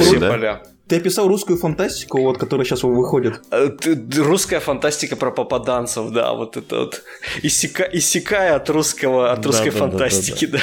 все 0.00 0.18
да? 0.18 0.28
поля. 0.28 0.62
Ты 0.90 0.96
описал 0.96 1.28
русскую 1.28 1.56
фантастику, 1.56 2.20
вот, 2.20 2.36
которая 2.36 2.66
сейчас 2.66 2.82
выходит. 2.82 3.40
Э, 3.52 3.70
Русская 4.16 4.58
фантастика 4.58 5.14
про 5.14 5.30
попаданцев, 5.30 6.10
да, 6.10 6.32
вот 6.32 6.56
это 6.56 6.80
вот. 6.80 7.04
Исекай, 7.44 7.84
исекай 7.92 8.56
от 8.56 8.68
русского, 8.70 9.30
от 9.30 9.40
Да, 9.40 9.46
русской 9.46 9.70
да, 9.70 9.78
да, 9.78 9.84
да, 9.84 9.90
фантастики, 9.90 10.46
да. 10.46 10.58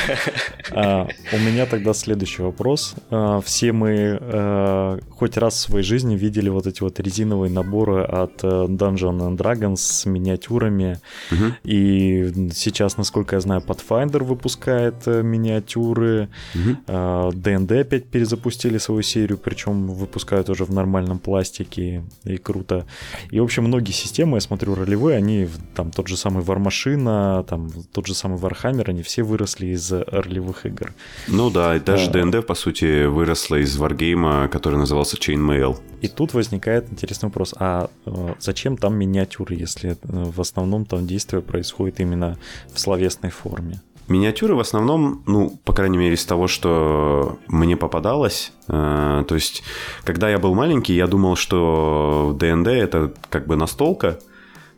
А, 0.72 1.08
у 1.32 1.38
меня 1.38 1.66
тогда 1.66 1.94
следующий 1.94 2.42
вопрос. 2.42 2.96
А, 3.10 3.40
все 3.40 3.72
мы 3.72 4.20
э, 4.20 5.00
хоть 5.12 5.38
раз 5.38 5.54
в 5.54 5.60
своей 5.60 5.86
жизни 5.86 6.18
видели 6.18 6.50
вот 6.50 6.68
эти 6.68 6.82
вот 6.82 7.00
резиновые 7.00 7.50
наборы 7.50 8.04
от 8.04 8.44
э, 8.44 8.48
Dungeon 8.48 9.20
and 9.20 9.38
Dragons 9.38 9.78
с 9.78 10.06
миниатюрами. 10.06 11.00
Мгм. 11.32 11.56
И 11.64 12.52
сейчас, 12.54 12.98
насколько 12.98 13.38
я 13.38 13.40
знаю, 13.40 13.64
Pathfinder 13.66 14.26
выпускает 14.26 15.08
миниатюры. 15.08 16.28
Мгм. 16.54 16.84
А, 16.88 17.32
D&D 17.32 17.80
опять 17.80 18.08
перезапустили 18.08 18.78
свою 18.78 19.04
серию, 19.04 19.38
причем 19.38 19.88
выпускают 19.88 20.17
уже 20.50 20.66
в 20.66 20.74
нормальном 20.74 21.20
пластике, 21.20 22.04
и 22.24 22.38
круто. 22.38 22.86
И, 23.32 23.40
в 23.40 23.44
общем, 23.44 23.64
многие 23.64 23.92
системы, 23.92 24.38
я 24.38 24.42
смотрю, 24.42 24.76
ролевые, 24.76 25.18
они, 25.18 25.48
там, 25.76 25.92
тот 25.92 26.08
же 26.08 26.18
самый 26.18 26.44
Warmachine, 26.44 27.44
там, 27.46 27.70
тот 27.92 28.08
же 28.08 28.14
самый 28.14 28.40
Warhammer, 28.40 28.90
они 28.90 29.02
все 29.04 29.24
выросли 29.24 29.68
из 29.68 29.92
ролевых 29.92 30.66
игр. 30.66 30.94
Ну 31.28 31.50
да, 31.50 31.76
и 31.76 31.80
даже 31.80 32.10
Да. 32.10 32.22
ДНД, 32.22 32.46
по 32.46 32.56
сути, 32.56 33.06
выросла 33.06 33.58
из 33.58 33.76
варгейма, 33.78 34.48
который 34.48 34.78
назывался 34.78 35.18
Chainmail. 35.18 35.78
И 36.02 36.08
тут 36.08 36.34
возникает 36.34 36.92
интересный 36.92 37.28
вопрос, 37.28 37.54
а 37.58 37.90
э, 38.06 38.34
зачем 38.40 38.78
там 38.78 38.96
миниатюры, 38.96 39.56
если 39.56 39.92
э, 39.92 39.96
в 40.04 40.40
основном 40.40 40.86
там 40.86 41.08
действие 41.08 41.42
происходит 41.42 42.00
именно 42.00 42.38
в 42.74 42.80
словесной 42.80 43.32
форме? 43.32 43.82
Миниатюры 44.08 44.56
в 44.56 44.60
основном, 44.60 45.24
ну, 45.26 45.60
по 45.66 45.74
крайней 45.74 45.98
мере, 45.98 46.16
из 46.16 46.26
того, 46.26 46.48
что 46.48 47.40
мне 47.48 47.76
попадалось, 47.76 48.54
э, 48.68 49.26
то 49.28 49.36
есть, 49.36 49.64
когда 50.04 50.30
я 50.30 50.40
был 50.40 50.56
маленький, 50.56 50.96
я 50.96 51.08
думал, 51.08 51.36
что 51.36 52.36
ДНД 52.40 52.68
это 52.68 53.14
как 53.30 53.48
бы 53.48 53.58
настолка, 53.58 54.20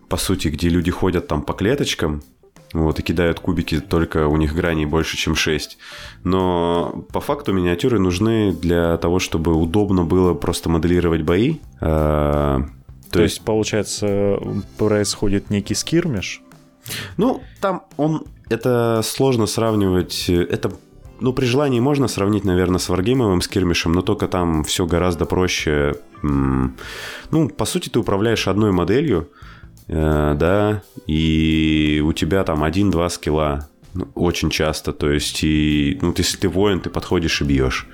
по 0.07 0.17
сути, 0.17 0.47
где 0.47 0.69
люди 0.69 0.89
ходят 0.89 1.27
там 1.27 1.43
по 1.43 1.53
клеточкам, 1.53 2.23
вот, 2.73 2.99
и 2.99 3.03
кидают 3.03 3.39
кубики, 3.39 3.79
только 3.79 4.27
у 4.27 4.37
них 4.37 4.53
граней 4.53 4.85
больше, 4.85 5.17
чем 5.17 5.35
6. 5.35 5.77
Но 6.23 7.05
по 7.11 7.19
факту 7.19 7.51
миниатюры 7.53 7.99
нужны 7.99 8.51
для 8.51 8.97
того, 8.97 9.19
чтобы 9.19 9.53
удобно 9.53 10.03
было 10.03 10.33
просто 10.33 10.69
моделировать 10.69 11.23
бои. 11.23 11.57
Э, 11.81 12.59
То, 13.11 13.21
есть, 13.21 13.41
получается, 13.41 14.39
происходит 14.77 15.49
некий 15.49 15.73
скирмиш, 15.73 16.41
Ну, 17.17 17.41
там 17.61 17.83
он... 17.97 18.25
Это 18.49 19.01
сложно 19.03 19.45
сравнивать... 19.45 20.29
Это, 20.29 20.71
ну, 21.19 21.33
при 21.33 21.45
желании 21.45 21.79
можно 21.79 22.07
сравнить, 22.07 22.45
наверное, 22.45 22.79
с 22.79 22.89
варгеймовым 22.89 23.41
скирмишем, 23.41 23.93
но 23.93 24.01
только 24.01 24.27
там 24.27 24.63
все 24.63 24.85
гораздо 24.85 25.25
проще. 25.25 25.95
Ну, 26.21 27.49
по 27.49 27.65
сути, 27.65 27.89
ты 27.89 27.99
управляешь 27.99 28.47
одной 28.47 28.71
моделью, 28.71 29.29
э, 29.87 30.35
да, 30.37 30.83
и 31.07 32.03
у 32.05 32.11
тебя 32.13 32.43
там 32.43 32.63
один-два 32.63 33.09
скилла 33.09 33.69
ну, 33.93 34.07
очень 34.15 34.49
часто. 34.49 34.93
То 34.93 35.11
есть, 35.11 35.43
и, 35.43 35.97
ну, 36.01 36.13
если 36.17 36.37
ты 36.37 36.49
воин, 36.49 36.79
ты 36.79 36.89
подходишь 36.89 37.41
и 37.41 37.45
бьешь. 37.45 37.87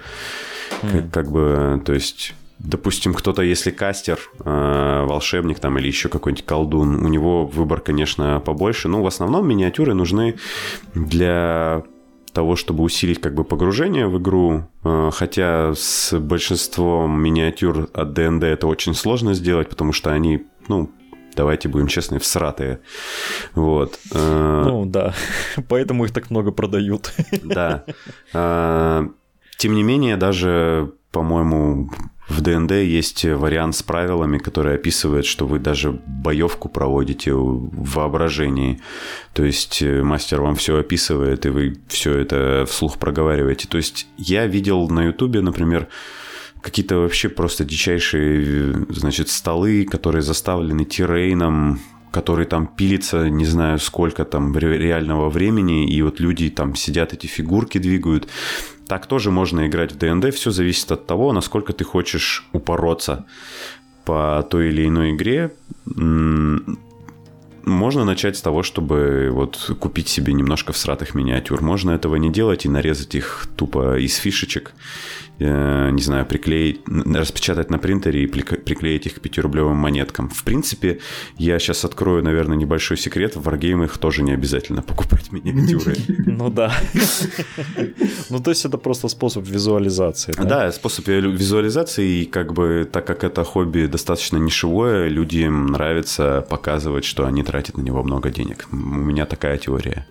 Как, 0.82 1.12
как 1.12 1.32
бы, 1.32 1.82
то 1.86 1.94
есть, 1.94 2.34
допустим, 2.60 3.14
кто-то, 3.14 3.42
если 3.42 3.72
кастер, 3.72 4.20
э, 4.44 5.06
волшебник 5.08 5.60
там 5.60 5.78
или 5.78 5.88
еще 5.88 6.10
какой-нибудь 6.10 6.46
колдун, 6.46 7.06
у 7.06 7.08
него 7.08 7.46
выбор, 7.46 7.82
конечно, 7.82 8.40
побольше. 8.40 8.88
Но 8.88 9.04
в 9.04 9.08
основном 9.08 9.48
миниатюры 9.48 9.94
нужны 9.94 10.36
для 10.94 11.84
того, 12.34 12.56
чтобы 12.56 12.84
усилить 12.84 13.22
как 13.22 13.34
бы 13.34 13.44
погружение 13.46 14.08
в 14.08 14.18
игру, 14.18 14.66
Э, 14.84 15.10
хотя 15.12 15.74
с 15.76 16.18
большинством 16.20 17.20
миниатюр 17.20 17.90
от 17.94 18.14
ДНД 18.14 18.44
это 18.44 18.68
очень 18.68 18.94
сложно 18.94 19.34
сделать, 19.34 19.68
потому 19.68 19.94
что 19.94 20.12
они, 20.12 20.46
ну, 20.68 20.92
давайте 21.36 21.70
будем 21.70 21.88
честны, 21.88 22.20
всратые. 22.20 22.80
Вот. 23.56 24.00
Э, 24.14 24.64
Ну 24.66 24.86
да, 24.86 25.14
поэтому 25.70 26.06
их 26.06 26.14
так 26.14 26.30
много 26.30 26.52
продают. 26.52 27.12
да. 27.44 27.84
А, 28.34 29.08
Тем 29.58 29.74
не 29.74 29.82
менее, 29.84 30.18
даже, 30.18 30.92
по-моему, 31.12 31.90
в 32.28 32.42
ДНД 32.42 32.72
есть 32.72 33.24
вариант 33.24 33.76
с 33.76 33.84
правилами, 33.84 34.40
который 34.40 34.76
описывает, 34.76 35.26
что 35.26 35.46
вы 35.46 35.60
даже 35.60 35.92
боевку 35.92 36.70
проводите 36.70 37.34
в 37.34 37.70
воображении. 37.72 38.82
То 39.34 39.44
есть 39.44 39.82
э, 39.84 40.02
мастер 40.02 40.42
вам 40.42 40.56
все 40.56 40.78
описывает, 40.78 41.46
и 41.46 41.50
вы 41.50 41.78
все 41.88 42.18
это 42.18 42.66
вслух 42.68 42.98
проговариваете. 42.98 43.68
То 43.68 43.78
есть 43.78 44.08
я 44.18 44.48
видел 44.48 44.90
на 44.90 45.06
Ютубе, 45.06 45.42
например, 45.42 45.88
какие-то 46.62 46.98
вообще 46.98 47.30
просто 47.30 47.64
дичайшие, 47.64 48.74
э, 48.74 48.86
значит, 48.90 49.30
столы, 49.30 49.86
которые 49.86 50.24
заставлены 50.24 50.84
террейном, 50.84 51.80
который 52.12 52.46
там 52.46 52.66
пилится, 52.66 53.30
не 53.30 53.46
знаю 53.46 53.78
сколько 53.78 54.26
там 54.26 54.58
ре- 54.58 54.80
реального 54.80 55.30
времени, 55.30 55.88
и 55.88 56.02
вот 56.02 56.20
люди 56.20 56.50
там 56.50 56.74
сидят, 56.74 57.14
эти 57.14 57.28
фигурки 57.28 57.78
двигают. 57.78 58.28
Так 58.88 59.08
тоже 59.08 59.32
можно 59.32 59.68
играть 59.68 59.92
в 59.94 59.98
ДНД, 59.98 60.34
все 60.34 60.52
зависит 60.52 60.92
от 60.92 61.08
того, 61.08 61.34
насколько 61.34 61.74
ты 61.74 61.84
хочешь 61.84 62.46
упороться 62.54 63.26
по 64.06 64.46
той 64.50 64.70
или 64.70 64.88
иной 64.88 65.12
игре. 65.12 65.52
Можно 67.64 68.06
начать 68.06 68.38
с 68.38 68.42
того, 68.42 68.62
чтобы 68.62 69.30
вот 69.32 69.76
купить 69.80 70.08
себе 70.08 70.34
немножко 70.34 70.72
всратых 70.72 71.16
миниатюр. 71.16 71.64
Можно 71.64 71.92
этого 71.92 72.16
не 72.18 72.32
делать 72.32 72.66
и 72.66 72.70
нарезать 72.70 73.16
их 73.16 73.48
тупо 73.56 73.98
из 73.98 74.16
фишечек, 74.18 74.74
не 75.40 76.02
знаю, 76.02 76.26
приклеить, 76.26 76.82
распечатать 76.88 77.70
на 77.70 77.78
принтере 77.78 78.24
и 78.24 78.28
приклеить 78.28 79.06
их 79.06 79.16
к 79.16 79.26
5-рублевым 79.26 79.76
монеткам. 79.76 80.30
В 80.30 80.44
принципе, 80.44 81.00
я 81.38 81.60
сейчас 81.60 81.86
открою, 81.86 82.24
наверное, 82.24 82.58
небольшой 82.58 82.98
секрет. 82.98 83.36
В 83.36 83.48
Wargame 83.48 83.86
их 83.86 83.98
тоже 83.98 84.24
не 84.24 84.32
обязательно 84.32 84.82
покупать 84.82 85.32
миниатюры. 85.32 85.96
Ну 86.26 86.50
да. 86.50 86.74
Ну 88.30 88.40
то 88.40 88.52
есть 88.52 88.66
это 88.66 88.78
просто 88.78 89.08
способ 89.08 89.48
визуализации. 89.48 90.34
Да, 90.38 90.72
способ 90.72 91.08
визуализации, 91.08 92.22
и 92.22 92.26
как 92.26 92.54
бы, 92.54 92.88
так 92.92 93.06
как 93.06 93.24
это 93.24 93.44
хобби 93.44 93.86
достаточно 93.86 94.38
нишевое, 94.38 95.08
людям 95.08 95.68
нравится 95.68 96.46
показывать, 96.50 97.06
что 97.06 97.26
они 97.26 97.44
тратят 97.44 97.78
на 97.78 97.82
него 97.82 98.04
много 98.04 98.30
денег. 98.30 98.68
У 98.72 98.76
меня 98.76 99.26
такая 99.26 99.58
теория. 99.58 100.06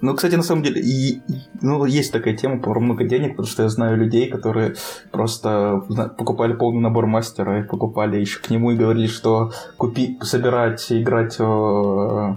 Ну, 0.00 0.14
кстати, 0.14 0.34
на 0.34 0.42
самом 0.42 0.62
деле, 0.62 0.80
и, 0.80 1.20
ну, 1.60 1.84
есть 1.84 2.12
такая 2.12 2.36
тема 2.36 2.60
про 2.60 2.80
много 2.80 3.04
денег, 3.04 3.30
потому 3.30 3.48
что 3.48 3.62
я 3.62 3.68
знаю 3.68 3.96
людей, 3.96 4.28
которые 4.28 4.74
просто 5.10 5.82
покупали 6.18 6.52
полный 6.52 6.80
набор 6.80 7.06
мастера 7.06 7.60
и 7.60 7.62
покупали 7.62 8.18
еще 8.18 8.40
к 8.40 8.50
нему 8.50 8.72
и 8.72 8.76
говорили, 8.76 9.06
что 9.06 9.52
купи, 9.76 10.18
собирать, 10.22 10.86
играть, 10.90 11.36
э, 11.38 12.34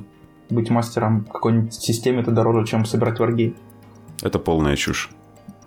быть 0.49 0.69
мастером 0.69 1.25
в 1.25 1.31
какой-нибудь 1.31 1.73
системе 1.73 2.21
это 2.21 2.31
дороже, 2.31 2.65
чем 2.67 2.85
собирать 2.85 3.19
варги. 3.19 3.55
Это 4.21 4.39
полная 4.39 4.75
чушь. 4.75 5.09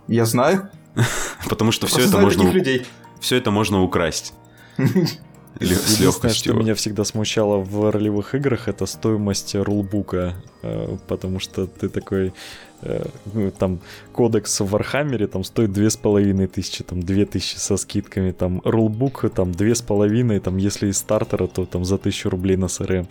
Я 0.07 0.25
знаю. 0.25 0.69
Потому 1.49 1.71
что 1.71 1.87
все 1.87 2.07
это, 2.07 2.17
можно, 2.17 2.49
людей. 2.49 2.85
все 3.19 3.35
это 3.35 3.51
можно 3.51 3.83
украсть. 3.83 4.33
С 5.59 5.99
Единственное, 5.99 6.33
что 6.33 6.53
меня 6.53 6.75
всегда 6.75 7.03
смущало 7.03 7.57
в 7.57 7.91
ролевых 7.91 8.35
играх, 8.35 8.67
это 8.67 8.85
стоимость 8.85 9.55
rulebook 9.55 10.19
а, 10.19 10.35
э, 10.61 10.97
потому 11.07 11.39
что 11.39 11.65
ты 11.65 11.89
такой, 11.89 12.33
э, 12.81 13.05
ну, 13.33 13.51
там, 13.51 13.79
кодекс 14.11 14.59
в 14.59 14.69
Warhammer 14.69 15.19
е 15.19 15.25
там 15.27 15.43
стоит 15.43 15.71
две 15.73 15.89
с 15.89 15.97
половиной 15.97 16.47
тысячи, 16.47 16.83
там, 16.83 17.01
две 17.01 17.25
тысячи 17.25 17.55
со 17.55 17.77
скидками, 17.77 18.31
там, 18.31 18.61
rulebook 18.63 19.25
там 19.33 19.51
две 19.51 19.73
с 19.73 19.81
половиной, 19.81 20.39
там, 20.39 20.57
если 20.57 20.87
из 20.89 20.97
стартера, 20.97 21.47
то 21.47 21.65
там 21.65 21.85
за 21.85 21.97
тысячу 21.97 22.29
рублей 22.29 22.57
на 22.57 22.67
СРМ. 22.67 23.07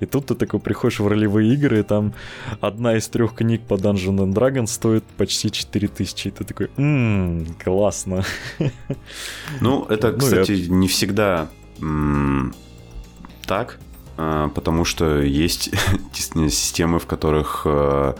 И 0.00 0.06
тут 0.06 0.26
ты 0.26 0.34
такой 0.34 0.60
приходишь 0.60 1.00
в 1.00 1.08
ролевые 1.08 1.52
игры, 1.54 1.80
и 1.80 1.82
там 1.82 2.14
одна 2.60 2.96
из 2.96 3.08
трех 3.08 3.34
книг 3.34 3.62
по 3.62 3.74
Dungeons 3.74 4.18
and 4.18 4.34
Dragons 4.34 4.68
стоит 4.68 5.04
почти 5.16 5.50
4000, 5.50 6.28
и 6.28 6.30
ты 6.30 6.44
такой, 6.44 6.70
ммм, 6.76 7.56
классно. 7.62 8.24
Ну, 9.60 9.84
это, 9.84 10.12
Ну, 10.12 10.18
кстати, 10.18 10.68
не 10.68 10.86
всегда 10.86 11.48
так. 13.46 13.78
а, 14.16 14.48
потому 14.48 14.84
что 14.84 15.20
есть 15.20 15.70
системы, 16.12 16.98
в 16.98 17.06
которых 17.06 17.62
а, 17.64 18.16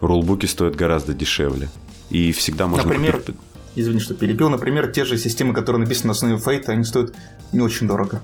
рулбуки 0.00 0.46
стоят 0.46 0.76
гораздо 0.76 1.14
дешевле. 1.14 1.68
И 2.10 2.32
всегда 2.32 2.66
можно 2.66 2.88
Например, 2.88 3.18
купить... 3.18 3.36
извини, 3.74 4.00
что 4.00 4.14
перебил, 4.14 4.48
например, 4.48 4.90
те 4.92 5.04
же 5.04 5.18
системы, 5.18 5.54
которые 5.54 5.80
написаны 5.80 6.08
на 6.08 6.12
основе 6.12 6.38
фейта, 6.38 6.72
они 6.72 6.84
стоят 6.84 7.14
не 7.52 7.60
очень 7.60 7.86
дорого. 7.86 8.20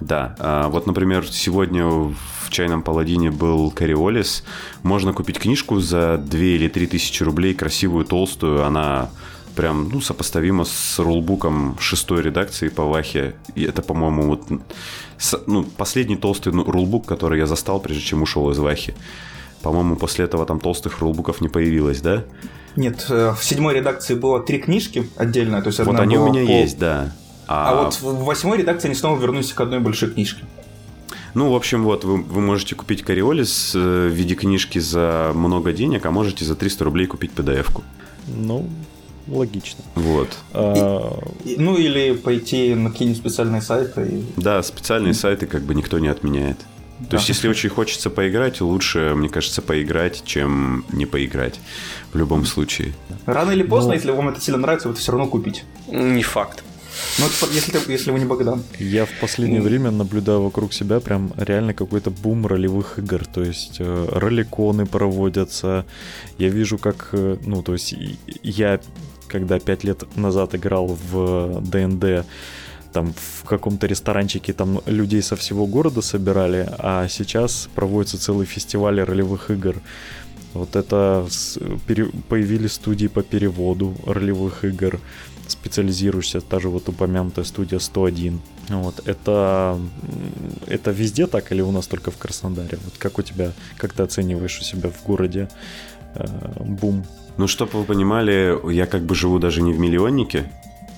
Да, 0.00 0.34
а, 0.38 0.68
вот, 0.68 0.86
например, 0.86 1.26
сегодня 1.26 1.86
в 1.86 2.50
чайном 2.50 2.82
паладине 2.82 3.30
был 3.30 3.70
Кориолис. 3.70 4.44
Можно 4.82 5.12
купить 5.12 5.38
книжку 5.38 5.80
за 5.80 6.18
2 6.18 6.38
или 6.38 6.68
3 6.68 6.86
тысячи 6.86 7.22
рублей, 7.22 7.54
красивую, 7.54 8.04
толстую. 8.04 8.64
Она 8.64 9.10
прям, 9.54 9.88
ну, 9.88 10.00
сопоставима 10.00 10.64
с 10.64 10.98
рулбуком 10.98 11.76
шестой 11.78 12.22
редакции 12.22 12.68
по 12.68 12.84
Вахе. 12.84 13.34
И 13.54 13.62
это, 13.64 13.82
по-моему, 13.82 14.22
вот 14.28 14.42
с, 15.18 15.40
ну, 15.46 15.64
последний 15.64 16.16
толстый 16.16 16.52
ну, 16.52 16.64
рулбук, 16.64 17.06
который 17.06 17.38
я 17.38 17.46
застал, 17.46 17.80
прежде 17.80 18.02
чем 18.02 18.22
ушел 18.22 18.50
из 18.50 18.58
Вахи. 18.58 18.94
По-моему, 19.62 19.96
после 19.96 20.26
этого 20.26 20.44
там 20.44 20.60
толстых 20.60 21.00
рулбуков 21.00 21.40
не 21.40 21.48
появилось, 21.48 22.00
да? 22.00 22.24
Нет, 22.76 23.06
э, 23.08 23.34
в 23.38 23.42
седьмой 23.42 23.74
редакции 23.74 24.14
было 24.14 24.40
три 24.40 24.58
книжки 24.58 25.08
отдельно, 25.16 25.62
то 25.62 25.68
есть 25.68 25.78
Вот 25.78 25.88
одна 25.88 26.02
они 26.02 26.18
у 26.18 26.28
меня 26.28 26.44
по- 26.44 26.50
есть, 26.50 26.78
да. 26.78 27.12
А, 27.46 27.84
вот 27.84 27.94
в 27.94 28.24
восьмой 28.24 28.58
редакции 28.58 28.88
они 28.88 28.94
снова 28.94 29.18
вернулись 29.18 29.52
к 29.52 29.60
одной 29.60 29.80
большой 29.80 30.10
книжке. 30.10 30.44
Ну, 31.34 31.50
в 31.50 31.54
общем, 31.54 31.82
вот, 31.82 32.04
вы, 32.04 32.22
вы 32.22 32.40
можете 32.40 32.74
купить 32.74 33.02
Кориолис 33.02 33.72
э, 33.74 33.78
в 33.78 34.12
виде 34.12 34.34
книжки 34.34 34.78
за 34.78 35.32
много 35.34 35.72
денег, 35.72 36.06
а 36.06 36.10
можете 36.10 36.44
за 36.44 36.54
300 36.54 36.84
рублей 36.84 37.06
купить 37.06 37.32
PDF-ку. 37.34 37.82
Ну, 38.26 38.68
логично. 39.26 39.84
Вот. 39.94 40.28
А, 40.52 41.18
И- 41.44 41.56
Ну 41.58 41.76
или 41.76 42.12
пойти 42.14 42.74
на 42.74 42.90
какие-нибудь 42.90 43.20
специальные 43.20 43.62
сайты. 43.62 44.02
И... 44.06 44.24
Да, 44.40 44.62
специальные 44.62 45.14
сайты 45.14 45.46
как 45.46 45.62
бы 45.62 45.74
никто 45.74 45.98
не 45.98 46.08
отменяет. 46.08 46.58
То 47.00 47.10
Да. 47.10 47.16
есть, 47.16 47.28
если 47.28 47.48
очень 47.48 47.70
хочется 47.70 48.08
поиграть, 48.08 48.60
лучше, 48.60 49.14
мне 49.16 49.28
кажется, 49.28 49.62
поиграть, 49.62 50.22
чем 50.24 50.84
не 50.92 51.06
поиграть. 51.06 51.58
В 52.12 52.18
любом 52.18 52.46
случае. 52.46 52.92
Рано 53.26 53.50
или 53.50 53.62
поздно, 53.64 53.88
Ну- 53.90 53.94
если 53.94 54.10
вам 54.12 54.28
это 54.28 54.40
сильно 54.40 54.60
нравится, 54.60 54.88
вы 54.88 54.92
это 54.94 55.00
все 55.02 55.12
равно 55.12 55.26
купите. 55.26 55.62
Не 55.90 56.22
факт. 56.22 56.62
Ну, 57.18 57.26
это 57.26 57.52
если, 57.52 57.72
ты- 57.72 57.90
если 57.92 58.12
вы 58.12 58.20
не 58.20 58.24
Богдан. 58.24 58.62
Я 58.78 59.04
в 59.06 59.10
последнее 59.20 59.60
время 59.60 59.90
наблюдаю 59.90 60.42
вокруг 60.42 60.72
себя 60.72 61.00
прям 61.00 61.32
реально 61.36 61.74
какой-то 61.74 62.10
бум 62.10 62.46
ролевых 62.46 63.00
игр. 63.00 63.24
То 63.26 63.42
есть 63.42 63.76
э, 63.80 64.08
роликоны 64.12 64.86
проводятся. 64.86 65.84
Я 66.38 66.50
вижу, 66.50 66.78
как, 66.78 67.08
э, 67.10 67.36
ну, 67.44 67.62
то 67.64 67.72
есть 67.72 67.96
я, 68.44 68.78
когда 69.34 69.58
пять 69.58 69.82
лет 69.82 70.16
назад 70.16 70.54
играл 70.54 70.96
в 71.10 71.60
ДНД, 71.60 72.24
там 72.92 73.12
в 73.12 73.44
каком-то 73.44 73.88
ресторанчике 73.88 74.52
там 74.52 74.80
людей 74.86 75.22
со 75.22 75.34
всего 75.34 75.66
города 75.66 76.02
собирали, 76.02 76.68
а 76.78 77.08
сейчас 77.08 77.68
проводится 77.74 78.16
целый 78.16 78.46
фестиваль 78.46 79.00
ролевых 79.00 79.50
игр. 79.50 79.74
Вот 80.52 80.76
это 80.76 81.26
пере- 81.88 82.12
появились 82.28 82.74
студии 82.74 83.08
по 83.08 83.24
переводу 83.24 83.96
ролевых 84.06 84.64
игр, 84.64 85.00
специализируешься, 85.48 86.40
та 86.40 86.60
же 86.60 86.68
вот 86.68 86.88
упомянутая 86.88 87.44
студия 87.44 87.80
101. 87.80 88.40
Вот, 88.68 89.08
это, 89.08 89.80
это 90.68 90.92
везде 90.92 91.26
так 91.26 91.50
или 91.50 91.60
у 91.60 91.72
нас 91.72 91.88
только 91.88 92.12
в 92.12 92.16
Краснодаре? 92.18 92.78
Вот 92.84 92.94
как 92.98 93.18
у 93.18 93.22
тебя, 93.22 93.50
как 93.78 93.94
ты 93.94 94.04
оцениваешь 94.04 94.60
у 94.60 94.62
себя 94.62 94.90
в 94.90 95.04
городе 95.04 95.48
э, 96.14 96.24
бум? 96.60 97.04
Ну, 97.36 97.46
чтобы 97.48 97.80
вы 97.80 97.84
понимали, 97.84 98.58
я 98.72 98.86
как 98.86 99.02
бы 99.02 99.14
живу 99.14 99.38
даже 99.38 99.62
не 99.62 99.72
в 99.72 99.78
миллионнике. 99.78 100.50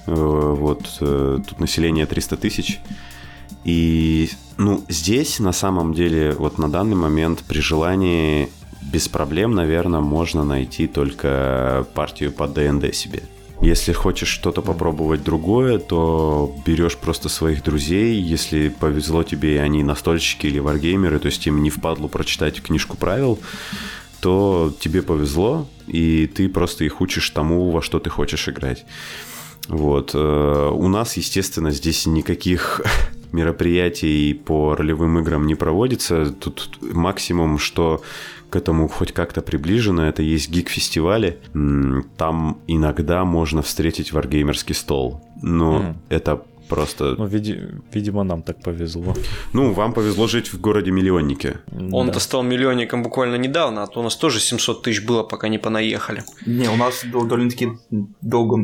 Э, 0.07 0.15
Вот 0.15 0.99
э, 1.01 1.39
тут 1.49 1.61
население 1.61 2.07
300 2.07 2.37
тысяч. 2.37 2.81
И, 3.65 4.31
ну, 4.59 4.85
здесь 4.89 5.41
на 5.41 5.53
самом 5.53 5.93
деле, 5.95 6.33
вот 6.33 6.59
на 6.59 6.71
данный 6.71 6.97
момент 6.97 7.43
при 7.49 7.61
желании 7.61 8.49
без 8.93 9.09
проблем, 9.09 9.55
наверное, 9.55 10.01
можно 10.01 10.45
найти 10.45 10.87
только 10.87 11.87
партию 11.95 12.33
по 12.33 12.47
ДНД 12.47 12.95
себе. 12.95 13.23
Если 13.63 13.93
хочешь 13.93 14.29
что-то 14.29 14.61
попробовать 14.61 15.25
другое, 15.25 15.79
то 15.79 16.55
берешь 16.67 16.97
просто 16.97 17.29
своих 17.29 17.65
друзей. 17.65 18.21
Если 18.21 18.69
повезло 18.69 19.23
тебе, 19.23 19.55
и 19.55 19.59
они 19.59 19.83
настольщики 19.83 20.47
или 20.47 20.59
варгеймеры, 20.59 21.19
то 21.19 21.27
есть 21.27 21.47
им 21.47 21.63
не 21.63 21.71
впадлу 21.71 22.09
прочитать 22.09 22.61
книжку 22.63 22.97
правил, 22.97 23.39
то 24.27 24.73
тебе 24.81 25.03
повезло, 25.03 25.69
и 25.87 26.27
ты 26.27 26.49
просто 26.49 26.83
их 26.85 27.01
учишь 27.01 27.31
тому, 27.31 27.71
во 27.71 27.81
что 27.81 28.01
ты 28.01 28.11
хочешь 28.11 28.49
играть. 28.49 28.85
Вот. 29.69 30.11
э, 30.15 30.71
У 30.75 30.89
нас, 30.89 31.17
естественно, 31.17 31.71
здесь 31.71 32.07
никаких 32.07 32.81
мероприятий 33.33 34.35
по 34.35 34.75
ролевым 34.75 35.21
играм 35.21 35.47
не 35.47 35.55
проводится. 35.55 36.27
Тут 36.33 36.71
максимум, 36.81 37.59
что 37.59 38.03
к 38.51 38.57
этому 38.57 38.89
хоть 38.89 39.13
как-то 39.13 39.43
приближено, 39.43 40.03
это 40.09 40.23
есть 40.25 40.51
гик-фестивали. 40.51 41.39
Там 42.17 42.59
иногда 42.67 43.25
можно 43.25 43.63
встретить 43.63 44.13
варгеймерский 44.13 44.75
стол. 44.75 45.21
Но 45.41 45.79
Мгм. 45.79 45.97
это 46.09 46.43
просто... 46.69 47.15
Ну, 47.19 47.27
види- 47.27 47.61
видимо, 47.95 48.25
нам 48.25 48.43
так 48.43 48.61
повезло. 48.61 49.15
Ну, 49.53 49.73
вам 49.73 49.93
повезло 49.93 50.27
жить 50.27 50.53
в 50.53 50.61
городе-миллионнике. 50.61 51.57
Он-то 51.93 52.15
Да. 52.15 52.21
стал 52.21 52.43
миллионником 52.43 53.03
буквально 53.03 53.37
недавно, 53.39 53.83
а 53.83 53.87
то 53.87 54.01
у 54.01 54.03
нас 54.03 54.17
тоже 54.17 54.41
700 54.41 54.83
тысяч 54.83 55.03
было, 55.07 55.23
пока 55.23 55.49
не 55.49 55.59
понаехали. 55.59 56.23
Не, 56.47 56.69
у 56.69 56.77
нас 56.77 57.05
дол- 57.05 57.27
довольно-таки 57.27 57.69
долго. 58.23 58.55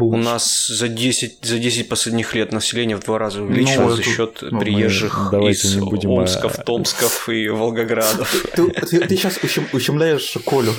У 0.00 0.16
нас 0.16 0.68
за 0.68 0.88
10, 0.88 1.38
за 1.42 1.58
10 1.58 1.88
последних 1.88 2.34
лет 2.34 2.52
население 2.52 2.96
в 2.96 3.00
два 3.04 3.18
раза 3.18 3.42
увеличилось 3.42 3.90
Ну, 3.90 3.96
за 3.96 4.02
счет 4.02 4.38
ну, 4.42 4.50
мы- 4.52 4.60
приезжих 4.60 5.28
давайте 5.32 5.68
из 5.68 5.76
не 5.76 5.90
будем, 5.90 6.10
Омсков, 6.10 6.58
а- 6.58 6.62
Томсков 6.62 7.28
и 7.28 7.48
Волгоградов. 7.48 8.46
Ты, 8.56 9.06
сейчас 9.08 9.38
ущемляешь 9.72 10.36
Колю, 10.46 10.72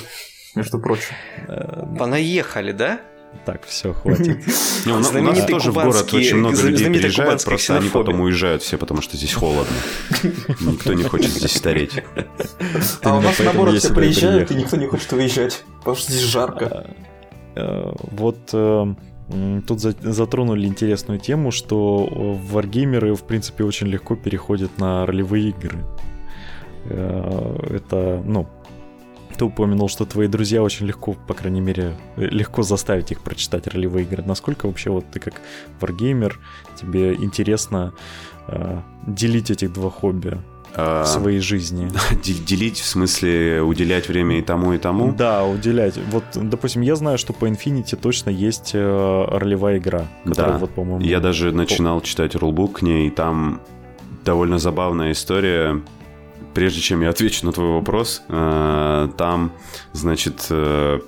между 0.54 0.78
прочим. 0.78 1.14
Э, 1.48 1.84
Понаехали, 1.98 2.72
да? 2.72 3.00
Так, 3.44 3.64
все, 3.66 3.92
хватит. 3.92 4.38
У 4.86 4.90
нас- 4.90 5.10
тоже 5.46 5.72
в 5.72 5.74
город 5.74 6.14
очень 6.14 6.36
много 6.36 6.62
людей 6.62 6.88
приезжают, 6.90 7.44
просто 7.44 7.76
они 7.78 7.88
потом 7.88 8.20
уезжают 8.20 8.62
все, 8.62 8.78
потому 8.78 9.02
что 9.02 9.16
здесь 9.16 9.34
холодно. 9.34 9.74
Никто 10.60 10.92
не 10.94 11.02
хочет 11.02 11.30
здесь 11.30 11.56
стареть. 11.56 12.02
а 13.02 13.16
у 13.16 13.20
нас 13.20 13.38
наоборот 13.40 13.78
все 13.78 13.92
приезжают, 13.94 14.50
и 14.50 14.54
никто 14.54 14.76
не 14.76 14.86
хочет 14.86 15.10
выезжать. 15.12 15.64
Потому 15.78 15.96
что 15.96 16.12
здесь 16.12 16.22
жарко. 16.24 16.86
Э, 17.56 17.92
Вот 18.12 18.38
э, 18.52 18.94
тут 19.66 19.80
за- 19.80 19.94
затронули 20.00 20.66
интересную 20.66 21.18
тему, 21.18 21.50
что 21.50 22.08
э, 22.10 22.52
варгеймеры, 22.52 23.14
в 23.14 23.22
принципе, 23.24 23.64
очень 23.64 23.88
легко 23.88 24.14
переходят 24.16 24.78
на 24.78 25.04
ролевые 25.04 25.48
игры. 25.50 25.78
Это, 26.88 28.22
ну, 28.24 28.48
ты 29.36 29.44
упомянул, 29.44 29.88
что 29.88 30.04
твои 30.04 30.26
друзья 30.28 30.62
очень 30.62 30.86
легко, 30.86 31.12
по 31.26 31.34
крайней 31.34 31.60
мере, 31.60 31.94
э, 32.16 32.26
легко 32.26 32.62
заставить 32.62 33.10
их 33.12 33.20
прочитать 33.20 33.66
ролевые 33.66 34.04
игры. 34.04 34.22
Насколько 34.26 34.66
вообще 34.66 34.90
вот 34.90 35.04
ты 35.10 35.20
как 35.20 35.34
варгеймер, 35.80 36.38
тебе 36.80 37.14
интересно 37.14 37.92
э, 38.48 38.78
делить 39.06 39.50
этих 39.50 39.72
два 39.72 39.90
хобби 39.90 40.38
А, 40.74 41.02
в 41.04 41.06
своей 41.08 41.40
жизни? 41.40 41.90
де- 42.24 42.34
Делить, 42.34 42.78
в 42.80 42.86
смысле, 42.86 43.62
уделять 43.62 44.08
время 44.08 44.38
и 44.38 44.42
тому, 44.42 44.72
и 44.72 44.78
тому? 44.78 45.12
Да, 45.12 45.44
уделять. 45.44 45.98
Вот, 46.10 46.24
допустим, 46.34 46.82
я 46.82 46.96
знаю, 46.96 47.18
что 47.18 47.32
по 47.32 47.46
Infinity 47.46 47.96
точно 47.96 48.30
есть 48.30 48.70
э, 48.74 49.24
ролевая 49.30 49.78
игра, 49.78 50.06
Да. 50.24 50.56
вот, 50.58 50.70
по-моему... 50.70 51.00
Я 51.04 51.20
даже 51.20 51.52
начинал 51.52 52.00
читать 52.00 52.34
рулбук 52.34 52.78
к 52.78 52.82
ней, 52.82 53.08
и 53.08 53.10
там 53.10 53.60
довольно 54.24 54.58
забавная 54.58 55.12
история. 55.12 55.80
Прежде 56.54 56.80
чем 56.80 57.02
я 57.02 57.10
отвечу 57.10 57.46
на 57.46 57.52
твой 57.52 57.72
вопрос, 57.72 58.22
э, 58.28 59.08
там, 59.16 59.52
значит, 59.92 60.46
э, 60.50 61.00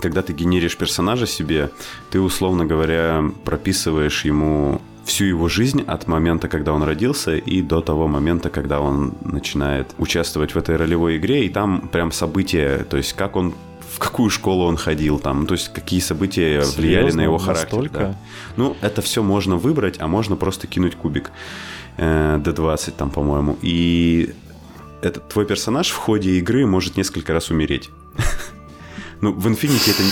когда 0.00 0.22
ты 0.22 0.32
генеришь 0.32 0.76
персонажа 0.76 1.26
себе, 1.26 1.70
ты, 2.10 2.20
условно 2.20 2.66
говоря, 2.66 3.24
прописываешь 3.44 4.24
ему 4.24 4.80
всю 5.04 5.24
его 5.24 5.48
жизнь 5.48 5.82
от 5.86 6.08
момента, 6.08 6.48
когда 6.48 6.72
он 6.72 6.82
родился, 6.82 7.36
и 7.36 7.62
до 7.62 7.80
того 7.80 8.08
момента, 8.08 8.50
когда 8.50 8.80
он 8.80 9.14
начинает 9.22 9.94
участвовать 9.98 10.54
в 10.54 10.58
этой 10.58 10.76
ролевой 10.76 11.16
игре, 11.16 11.46
и 11.46 11.48
там 11.48 11.88
прям 11.88 12.10
события, 12.12 12.84
то 12.90 12.96
есть 12.96 13.12
как 13.12 13.36
он 13.36 13.54
в 13.94 13.98
какую 13.98 14.28
школу 14.28 14.66
он 14.66 14.76
ходил, 14.76 15.18
там, 15.18 15.46
то 15.46 15.54
есть 15.54 15.72
какие 15.72 16.00
события 16.00 16.60
влияли 16.76 17.02
Серьезно? 17.04 17.16
на 17.16 17.24
его 17.24 17.38
характер. 17.38 17.78
Настолько? 17.78 17.98
да. 17.98 18.14
Ну, 18.56 18.76
это 18.82 19.00
все 19.00 19.22
можно 19.22 19.56
выбрать, 19.56 19.96
а 20.00 20.06
можно 20.06 20.36
просто 20.36 20.66
кинуть 20.66 20.96
кубик 20.96 21.30
э, 21.96 22.38
D20 22.44 22.92
там, 22.98 23.10
по-моему. 23.10 23.56
И 23.62 24.34
этот 25.02 25.28
твой 25.28 25.46
персонаж 25.46 25.88
в 25.90 25.96
ходе 25.96 26.30
игры 26.38 26.66
может 26.66 26.96
несколько 26.96 27.32
раз 27.32 27.50
умереть. 27.50 27.90
Ну, 29.22 29.32
в 29.32 29.46
Infinity 29.46 29.92
это 29.92 30.02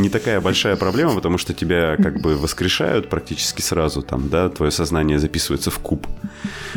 не- 0.00 0.08
такая 0.08 0.40
большая 0.40 0.76
проблема, 0.76 1.12
потому 1.16 1.38
что 1.38 1.52
тебя 1.54 1.96
как 1.96 2.20
бы 2.22 2.36
воскрешают 2.36 3.10
практически 3.10 3.60
сразу, 3.62 4.00
там, 4.00 4.28
да, 4.28 4.48
твое 4.48 4.70
сознание 4.70 5.18
записывается 5.18 5.72
в 5.72 5.80
куб. 5.80 6.06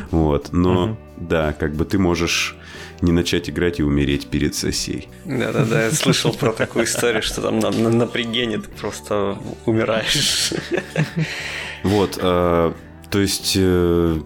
Вот, 0.10 0.52
но, 0.54 0.88
Мгм. 0.88 0.98
да, 1.30 1.54
как 1.54 1.76
бы 1.76 1.86
ты 1.86 2.00
можешь 2.00 2.56
не 3.02 3.12
начать 3.12 3.48
играть 3.52 3.80
и 3.80 3.84
умереть 3.84 4.26
перед 4.26 4.56
сессией. 4.56 5.08
Да-да-да, 5.26 5.86
я 5.86 5.92
слышал 5.92 6.34
про 6.34 6.52
такую 6.52 6.86
историю, 6.86 7.22
что 7.22 7.44
там 7.44 7.60
на, 7.60 7.70
на, 7.70 7.90
на 7.92 8.08
пригене 8.08 8.58
ты 8.58 8.70
просто 8.70 9.38
умираешь. 9.68 10.54
Вот, 11.84 12.18
э, 12.20 12.74
то 13.12 13.20
есть, 13.20 13.54
э, 13.56 14.20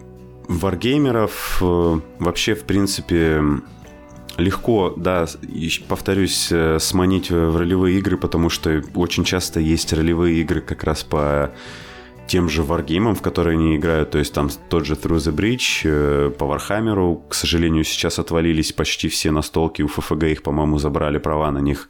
варгеймеров 0.48 1.58
э, 1.60 2.00
вообще, 2.18 2.54
в 2.54 2.64
принципе, 2.64 3.42
легко, 4.36 4.94
да, 4.96 5.26
повторюсь, 5.88 6.48
э, 6.50 6.78
сманить 6.78 7.30
в 7.30 7.56
ролевые 7.56 7.98
игры, 7.98 8.16
потому 8.16 8.48
что 8.48 8.82
очень 8.94 9.24
часто 9.24 9.60
есть 9.60 9.92
ролевые 9.92 10.40
игры 10.40 10.60
как 10.60 10.84
раз 10.84 11.02
по 11.02 11.52
тем 12.26 12.48
же 12.48 12.62
варгеймам, 12.62 13.14
в 13.14 13.20
которые 13.20 13.58
они 13.58 13.76
играют, 13.76 14.10
то 14.10 14.18
есть 14.18 14.32
там 14.32 14.48
тот 14.68 14.86
же 14.86 14.94
Through 14.94 15.18
the 15.18 15.34
Breach, 15.34 15.82
э, 15.84 16.30
по 16.30 16.46
Warhammer 16.46 17.10
у, 17.10 17.24
к 17.28 17.34
сожалению, 17.34 17.84
сейчас 17.84 18.18
отвалились 18.18 18.72
почти 18.72 19.08
все 19.08 19.30
настолки, 19.30 19.82
у 19.82 19.88
FFG 19.88 20.24
их, 20.24 20.42
по-моему, 20.42 20.78
забрали 20.78 21.18
права 21.18 21.50
на 21.50 21.58
них. 21.58 21.88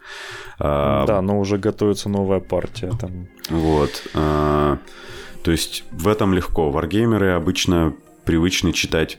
А, 0.59 1.07
да, 1.07 1.21
но 1.21 1.39
уже 1.39 1.59
готовится 1.59 2.09
новая 2.09 2.41
партия 2.41 2.91
там. 3.01 3.29
Вот. 3.51 4.03
А, 4.15 4.79
то 5.43 5.51
есть 5.51 5.85
в 5.93 6.09
этом 6.09 6.35
легко. 6.35 6.71
Варгеймеры 6.71 7.31
обычно 7.31 7.95
привычны 8.25 8.73
читать 8.73 9.19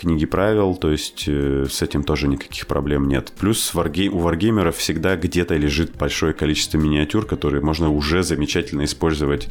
книги 0.00 0.24
правил, 0.24 0.76
то 0.76 0.90
есть 0.90 1.24
э, 1.26 1.66
с 1.68 1.82
этим 1.82 2.04
тоже 2.04 2.26
никаких 2.26 2.66
проблем 2.66 3.06
нет. 3.06 3.32
Плюс 3.38 3.74
варгей, 3.74 4.08
у 4.08 4.18
варгеймеров 4.18 4.76
всегда 4.78 5.14
где-то 5.14 5.56
лежит 5.56 5.94
большое 5.96 6.32
количество 6.32 6.78
миниатюр, 6.78 7.26
которые 7.26 7.62
можно 7.62 7.90
уже 7.90 8.22
замечательно 8.22 8.84
использовать 8.84 9.48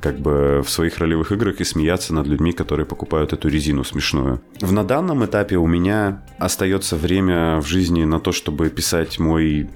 как 0.00 0.20
бы 0.20 0.62
в 0.64 0.70
своих 0.70 0.98
ролевых 0.98 1.32
играх 1.32 1.60
и 1.60 1.64
смеяться 1.64 2.14
над 2.14 2.28
людьми, 2.28 2.52
которые 2.52 2.86
покупают 2.86 3.32
эту 3.32 3.48
резину 3.48 3.82
смешную. 3.82 4.40
В 4.60 4.72
на 4.72 4.84
данном 4.84 5.24
этапе 5.24 5.56
у 5.56 5.66
меня 5.66 6.22
остается 6.38 6.96
время 6.96 7.60
в 7.60 7.66
жизни 7.66 8.04
на 8.04 8.20
то, 8.20 8.30
чтобы 8.30 8.70
писать 8.70 9.18
мой 9.18 9.68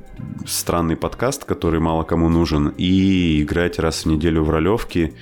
странный 0.47 0.97
подкаст, 0.97 1.45
который 1.45 1.81
мало 1.81 2.05
кому 2.05 2.29
нужен, 2.29 2.69
и 2.69 3.43
играть 3.43 3.81
раз 3.81 4.05
в 4.05 4.07
неделю 4.07 4.45
в 4.45 4.51
ролевки, 4.51 5.15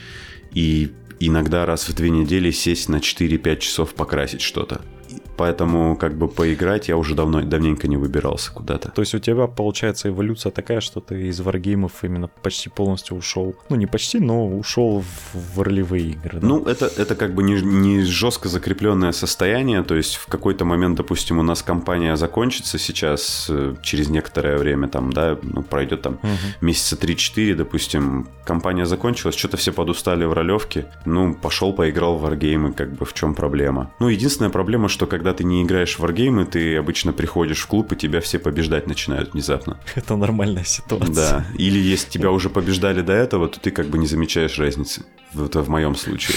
и 0.53 0.93
иногда 1.21 1.67
раз 1.67 1.89
в 1.89 1.95
две 1.95 2.11
недели 2.11 2.51
сесть 2.51 2.89
на 2.89 2.97
4-5 2.97 3.59
часов 3.59 3.95
покрасить 3.95 4.41
что-то. 4.41 4.83
Поэтому 5.37 5.97
как 5.97 6.17
бы 6.17 6.29
поиграть 6.29 6.89
я 6.89 6.97
уже 6.97 7.15
давно, 7.15 7.43
давненько 7.43 7.89
не 7.89 7.97
выбирался 7.97 8.53
куда-то. 8.53 8.91
То 8.91 9.03
есть 9.03 9.15
у 9.15 9.19
тебя 9.19 9.47
получается 9.47 10.09
эволюция 10.09 10.51
такая, 10.51 10.81
что 10.81 11.01
ты 11.01 11.29
из 11.29 11.41
варгеймов 11.41 11.93
именно 12.03 12.29
почти 12.43 12.69
полностью 12.69 13.17
ушел. 13.17 13.55
Ну 13.69 13.77
не 13.77 13.87
почти, 13.87 14.21
но 14.21 14.47
ушел 14.47 15.03
в, 15.03 15.57
в 15.57 15.63
ролевые 15.63 16.11
игры. 16.11 16.41
Да? 16.41 16.47
Ну 16.47 16.65
это, 16.65 16.87
это 16.87 17.15
как 17.15 17.35
бы 17.35 17.43
не, 17.43 17.61
не 17.61 18.03
жестко 18.03 18.49
закрепленное 18.49 19.13
состояние. 19.13 19.83
То 19.83 19.95
есть 19.95 20.17
в 20.17 20.27
какой-то 20.27 20.65
момент, 20.65 20.97
допустим, 20.97 21.39
у 21.39 21.43
нас 21.43 21.63
компания 21.63 22.17
закончится 22.17 22.79
сейчас 22.79 23.47
э, 23.51 23.75
через 23.83 24.09
некоторое 24.09 24.59
время, 24.59 24.89
там, 24.89 25.13
да, 25.13 25.39
ну, 25.43 25.63
пройдет 25.63 26.03
там 26.03 26.15
угу. 26.15 26.29
месяца 26.61 26.97
3-4, 26.97 27.55
допустим, 27.55 28.29
компания 28.45 28.87
закончилась, 28.87 29.35
что-то 29.35 29.57
все 29.57 29.73
подустали 29.73 30.25
в 30.25 30.33
ролевке. 30.33 30.87
Ну, 31.07 31.35
пошел, 31.35 31.73
поиграл 31.73 32.17
в 32.17 32.23
варгеймы, 32.23 32.73
как 32.73 32.93
бы 32.93 33.05
в 33.05 33.15
чем 33.15 33.35
проблема. 33.35 33.91
Ну, 33.99 34.09
единственная 34.09 34.51
проблема, 34.51 34.89
что 34.89 35.07
когда 35.07 35.24
ты 35.33 35.45
не 35.45 35.63
играешь 35.63 35.97
в 35.97 36.01
варгеймы, 36.01 36.45
ты 36.45 36.77
обычно 36.77 37.13
приходишь 37.13 37.61
в 37.61 37.67
клуб, 37.67 37.93
и 37.93 37.97
тебя 37.97 38.21
все 38.21 38.39
побеждать 38.39 38.87
начинают 38.87 39.33
внезапно. 39.33 39.79
Это 39.95 40.17
нормальная 40.17 40.65
ситуация. 40.65 41.15
Да. 41.15 41.47
Или 41.57 41.79
если 41.79 42.11
тебя 42.11 42.31
уже 42.31 42.51
побеждали 42.51 43.01
до 43.01 43.13
этого, 43.13 43.49
то 43.49 43.61
ты 43.61 43.71
как 43.71 43.87
бы 43.87 43.99
не 43.99 44.07
замечаешь 44.07 44.59
разницы. 44.59 45.05
Это 45.35 45.63
в 45.63 45.69
моем 45.69 45.95
случае. 45.97 46.37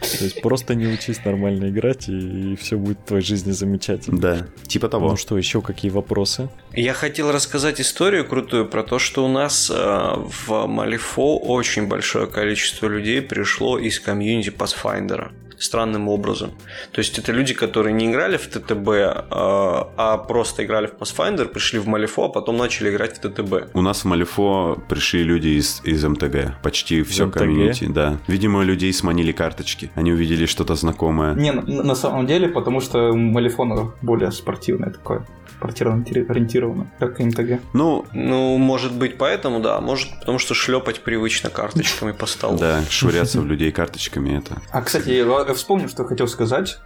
То 0.00 0.24
есть 0.24 0.40
просто 0.42 0.74
не 0.74 0.86
учись 0.86 1.24
нормально 1.24 1.68
играть, 1.68 2.08
и 2.08 2.56
все 2.56 2.76
будет 2.76 2.98
в 3.00 3.04
твоей 3.04 3.24
жизни 3.24 3.52
замечательно. 3.52 4.18
Да, 4.18 4.46
типа 4.66 4.88
того. 4.88 5.10
Ну 5.10 5.16
что, 5.16 5.38
еще 5.38 5.62
какие 5.62 5.90
вопросы? 5.90 6.48
Я 6.72 6.94
хотел 6.94 7.30
рассказать 7.32 7.80
историю 7.80 8.26
крутую 8.26 8.66
про 8.66 8.82
то, 8.82 8.98
что 8.98 9.24
у 9.24 9.28
нас 9.28 9.70
э, 9.70 9.74
в 9.74 10.66
Малифо 10.66 11.38
очень 11.38 11.86
большое 11.86 12.26
количество 12.26 12.88
людей 12.88 13.22
пришло 13.22 13.78
из 13.78 14.00
комьюнити 14.00 14.50
Pathfinder 14.50 15.32
странным 15.58 16.08
образом. 16.08 16.52
То 16.92 17.00
есть 17.00 17.18
это 17.18 17.32
люди, 17.32 17.54
которые 17.54 17.92
не 17.92 18.06
играли 18.10 18.36
в 18.36 18.46
ТТБ, 18.46 18.88
а, 18.88 19.92
а 19.96 20.18
просто 20.18 20.64
играли 20.64 20.86
в 20.86 20.94
Pathfinder, 20.94 21.46
пришли 21.46 21.78
в 21.78 21.86
Малифо, 21.86 22.24
а 22.24 22.28
потом 22.28 22.56
начали 22.56 22.90
играть 22.90 23.18
в 23.18 23.20
ТТБ. 23.20 23.74
У 23.74 23.82
нас 23.82 24.02
в 24.02 24.04
Малифо 24.04 24.78
пришли 24.88 25.22
люди 25.22 25.48
из, 25.48 25.80
из 25.84 26.04
МТГ. 26.04 26.62
Почти 26.62 27.02
все 27.02 27.30
комьюнити, 27.30 27.86
да. 27.86 28.18
Видимо, 28.26 28.62
людей 28.62 28.92
сманили 28.92 29.32
карточки. 29.32 29.90
Они 29.94 30.12
увидели 30.12 30.46
что-то 30.46 30.74
знакомое. 30.74 31.34
Не, 31.34 31.52
на, 31.52 31.62
на 31.62 31.94
самом 31.94 32.26
деле, 32.26 32.48
потому 32.48 32.80
что 32.80 33.12
Малифон 33.14 33.92
более 34.02 34.32
спортивное 34.32 34.90
такое 34.90 35.26
спортивно 35.56 36.04
ориентировано, 36.28 36.90
как 36.98 37.18
МТГ. 37.18 37.60
Ну, 37.72 38.06
ну, 38.12 38.58
может 38.58 38.92
быть, 38.92 39.18
поэтому, 39.18 39.60
да. 39.60 39.80
Может, 39.80 40.18
потому 40.20 40.38
что 40.38 40.54
шлепать 40.54 41.00
привычно 41.00 41.50
карточками 41.50 42.12
по 42.12 42.26
столу. 42.26 42.58
Да, 42.58 42.82
швыряться 42.88 43.40
в 43.40 43.46
людей 43.46 43.72
карточками 43.72 44.38
это. 44.38 44.60
А, 44.70 44.82
кстати, 44.82 45.10
я 45.10 45.54
вспомнил, 45.54 45.88
что 45.88 46.04
хотел 46.04 46.28
сказать. 46.28 46.78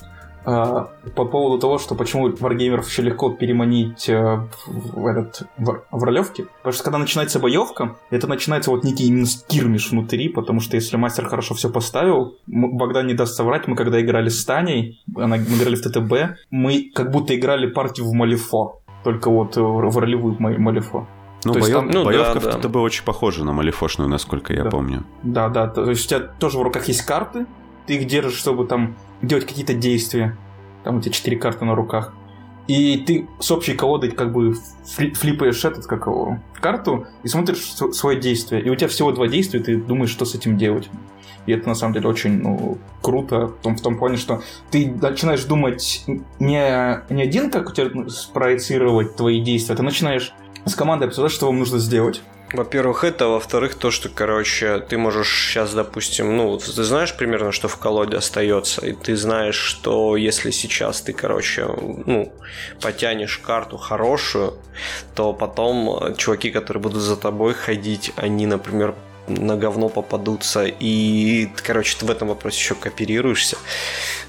А, 0.44 0.90
по 1.14 1.24
поводу 1.24 1.58
того, 1.58 1.78
что 1.78 1.94
почему 1.94 2.30
варгеймеров 2.30 2.88
еще 2.88 3.02
легко 3.02 3.30
переманить 3.30 4.08
э, 4.08 4.48
в, 4.66 5.06
этот 5.06 5.42
в, 5.58 5.82
в 5.90 6.04
ролевке. 6.04 6.46
Потому 6.58 6.72
что 6.72 6.84
когда 6.84 6.98
начинается 6.98 7.38
боевка, 7.38 7.96
это 8.10 8.26
начинается 8.26 8.70
вот 8.70 8.84
некий 8.84 9.06
именно 9.06 9.26
скирмиш 9.26 9.90
внутри, 9.90 10.28
потому 10.28 10.60
что 10.60 10.76
если 10.76 10.96
мастер 10.96 11.26
хорошо 11.26 11.54
все 11.54 11.70
поставил, 11.70 12.36
Богдан 12.46 13.06
не 13.06 13.14
даст 13.14 13.34
соврать, 13.34 13.66
мы 13.66 13.76
когда 13.76 14.00
играли 14.00 14.28
с 14.28 14.44
Таней, 14.44 15.02
она, 15.14 15.36
мы 15.36 15.56
играли 15.56 15.76
в 15.76 15.82
ТТБ, 15.82 16.38
мы 16.50 16.90
как 16.94 17.10
будто 17.10 17.36
играли 17.36 17.66
партию 17.66 18.06
в 18.06 18.12
Малифо, 18.14 18.80
только 19.04 19.30
вот 19.30 19.56
в 19.56 19.98
ролевую 19.98 20.36
Малифо. 20.38 21.06
Ну, 21.44 21.54
боев... 21.54 21.68
там, 21.68 21.90
ну, 21.90 22.04
боевка 22.04 22.40
да, 22.40 22.50
в 22.50 22.60
ТТБ 22.60 22.72
да. 22.72 22.78
очень 22.80 23.04
похожа 23.04 23.44
на 23.44 23.52
малифошную, 23.52 24.10
насколько 24.10 24.52
я 24.52 24.64
да. 24.64 24.70
помню. 24.70 25.04
Да, 25.22 25.48
да, 25.48 25.68
то 25.68 25.88
есть 25.88 26.04
у 26.04 26.08
тебя 26.08 26.20
тоже 26.20 26.58
в 26.58 26.62
руках 26.62 26.86
есть 26.88 27.02
карты, 27.02 27.46
ты 27.86 27.96
их 27.96 28.06
держишь, 28.06 28.34
чтобы 28.34 28.66
там 28.66 28.94
делать 29.22 29.46
какие-то 29.46 29.74
действия. 29.74 30.36
Там 30.84 30.96
у 30.96 31.00
тебя 31.00 31.12
четыре 31.12 31.36
карты 31.36 31.64
на 31.64 31.74
руках. 31.74 32.12
И 32.66 32.98
ты 32.98 33.26
с 33.40 33.50
общей 33.50 33.74
колодой 33.74 34.12
как 34.12 34.32
бы 34.32 34.54
флипаешь 34.84 35.64
этот, 35.64 35.86
как 35.86 36.06
его, 36.06 36.38
карту 36.60 37.06
и 37.22 37.28
смотришь 37.28 37.74
свое 37.92 38.20
действие. 38.20 38.62
И 38.62 38.70
у 38.70 38.76
тебя 38.76 38.88
всего 38.88 39.10
два 39.12 39.26
действия, 39.26 39.60
ты 39.60 39.76
думаешь, 39.76 40.10
что 40.10 40.24
с 40.24 40.34
этим 40.34 40.56
делать. 40.56 40.88
И 41.46 41.52
это 41.52 41.68
на 41.68 41.74
самом 41.74 41.94
деле 41.94 42.08
очень 42.08 42.40
ну, 42.40 42.78
круто 43.02 43.48
в 43.48 43.56
том, 43.62 43.76
в 43.76 43.80
том 43.80 43.98
плане, 43.98 44.18
что 44.18 44.42
ты 44.70 44.88
начинаешь 44.88 45.42
думать 45.44 46.04
не, 46.06 47.02
не 47.12 47.22
один, 47.22 47.50
как 47.50 47.70
у 47.70 47.72
тебя 47.72 48.08
спроецировать 48.08 49.16
твои 49.16 49.40
действия, 49.40 49.74
ты 49.74 49.82
начинаешь 49.82 50.32
с 50.64 50.74
командой 50.74 51.06
обсуждать, 51.06 51.32
что 51.32 51.46
вам 51.46 51.58
нужно 51.58 51.78
сделать. 51.78 52.22
Во-первых, 52.52 53.04
это, 53.04 53.28
во-вторых, 53.28 53.76
то, 53.76 53.92
что, 53.92 54.08
короче, 54.08 54.80
ты 54.80 54.98
можешь 54.98 55.48
сейчас, 55.48 55.72
допустим, 55.72 56.36
ну, 56.36 56.58
ты 56.58 56.82
знаешь 56.82 57.14
примерно, 57.16 57.52
что 57.52 57.68
в 57.68 57.76
колоде 57.76 58.16
остается, 58.16 58.84
и 58.84 58.92
ты 58.92 59.16
знаешь, 59.16 59.54
что 59.54 60.16
если 60.16 60.50
сейчас 60.50 61.00
ты, 61.00 61.12
короче, 61.12 61.66
ну, 61.66 62.32
потянешь 62.80 63.38
карту 63.38 63.76
хорошую, 63.76 64.54
то 65.14 65.32
потом 65.32 66.16
чуваки, 66.16 66.50
которые 66.50 66.82
будут 66.82 67.02
за 67.02 67.16
тобой 67.16 67.54
ходить, 67.54 68.12
они, 68.16 68.46
например, 68.46 68.96
на 69.28 69.56
говно 69.56 69.88
попадутся, 69.88 70.64
и, 70.64 71.48
короче, 71.62 71.96
ты 71.98 72.04
в 72.04 72.10
этом 72.10 72.28
вопросе 72.28 72.58
еще 72.58 72.74
кооперируешься, 72.74 73.58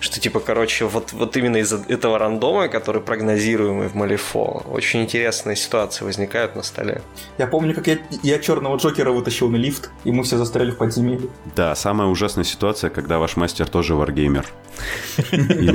что, 0.01 0.19
типа, 0.19 0.39
короче, 0.39 0.85
вот, 0.85 1.13
вот 1.13 1.37
именно 1.37 1.57
из-за 1.57 1.77
этого 1.87 2.17
рандома, 2.17 2.67
который 2.67 3.01
прогнозируемый 3.01 3.87
в 3.87 3.93
Малифо, 3.93 4.63
очень 4.69 5.03
интересные 5.03 5.55
ситуации 5.55 6.03
возникают 6.03 6.55
на 6.55 6.63
столе. 6.63 7.01
Я 7.37 7.45
помню, 7.45 7.75
как 7.75 7.87
я, 7.87 7.99
я 8.23 8.39
черного 8.39 8.77
Джокера 8.77 9.11
вытащил 9.11 9.49
на 9.49 9.57
лифт, 9.57 9.91
и 10.03 10.11
мы 10.11 10.23
все 10.23 10.37
застряли 10.37 10.71
в 10.71 10.77
подземелье. 10.77 11.29
Да, 11.55 11.75
самая 11.75 12.07
ужасная 12.07 12.43
ситуация, 12.43 12.89
когда 12.89 13.19
ваш 13.19 13.35
мастер 13.35 13.69
тоже 13.69 13.93
варгеймер. 13.93 14.45
И 15.31 15.71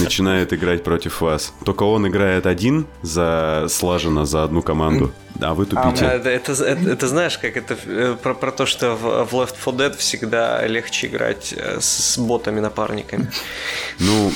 начинает 0.00 0.52
играть 0.52 0.84
против 0.84 1.20
вас. 1.20 1.52
Только 1.64 1.82
он 1.82 2.06
играет 2.06 2.46
один 2.46 2.86
за 3.02 3.66
слаженно 3.68 4.24
за 4.24 4.44
одну 4.44 4.62
команду. 4.62 5.12
А 5.40 5.54
вы 5.54 5.66
тупите. 5.66 6.06
А, 6.06 6.12
это, 6.14 6.30
это, 6.30 6.52
это, 6.52 6.90
это 6.90 7.08
знаешь, 7.08 7.38
как 7.38 7.56
это 7.56 7.76
э, 7.86 8.16
про, 8.22 8.34
про 8.34 8.52
то, 8.52 8.64
что 8.66 8.94
в, 8.94 9.26
в 9.26 9.34
Left 9.34 9.56
4 9.62 9.76
Dead 9.76 9.96
всегда 9.96 10.66
легче 10.66 11.08
играть 11.08 11.54
э, 11.56 11.80
с, 11.80 12.14
с 12.14 12.18
ботами-напарниками. 12.18 13.30
Ну, 13.98 14.32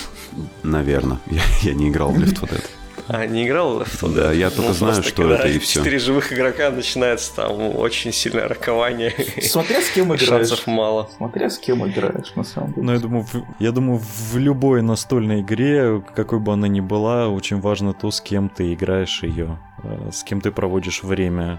наверное. 0.63 1.19
Я, 1.27 1.43
я 1.63 1.75
не 1.75 1.89
играл 1.89 2.11
в 2.11 2.19
Left 2.19 2.41
4 2.41 2.53
Dead. 2.53 2.65
А, 3.13 3.27
не 3.27 3.45
играл 3.45 3.83
в 3.85 3.97
тот? 3.99 4.15
Да, 4.15 4.33
я 4.33 4.51
только 4.51 4.69
ну, 4.69 4.75
знаю, 4.75 5.03
что 5.03 5.33
это 5.33 5.49
и 5.49 5.59
все. 5.59 5.81
Четыре 5.81 5.99
живых 5.99 6.33
игрока 6.33 6.71
начинается 6.71 7.35
там 7.35 7.77
очень 7.77 8.13
сильное 8.13 8.47
ракование. 8.47 9.13
Смотря 9.43 9.81
с 9.83 9.91
кем 9.91 10.15
играешь. 10.15 10.29
Шансов 10.29 10.67
мало. 10.69 11.11
Смотря 11.17 11.51
с 11.51 11.59
кем 11.59 11.85
играешь, 11.89 12.33
на 12.37 12.45
самом 12.45 12.73
деле. 12.73 12.87
Ну, 12.87 12.93
я 12.93 12.99
думаю, 13.01 13.25
в, 13.25 13.45
я 13.59 13.73
думаю, 13.73 14.01
в 14.01 14.37
любой 14.37 14.83
настольной 14.83 15.41
игре, 15.41 16.01
какой 16.15 16.39
бы 16.39 16.53
она 16.53 16.69
ни 16.69 16.81
была, 16.81 17.29
очень 17.29 17.61
важно 17.61 17.95
то, 17.95 18.13
с 18.13 18.21
кем 18.21 18.49
ты 18.49 18.73
играешь 18.75 19.25
ее, 19.25 19.59
э, 19.83 20.11
с 20.13 20.23
кем 20.23 20.41
ты 20.41 20.53
проводишь 20.53 21.03
время. 21.03 21.59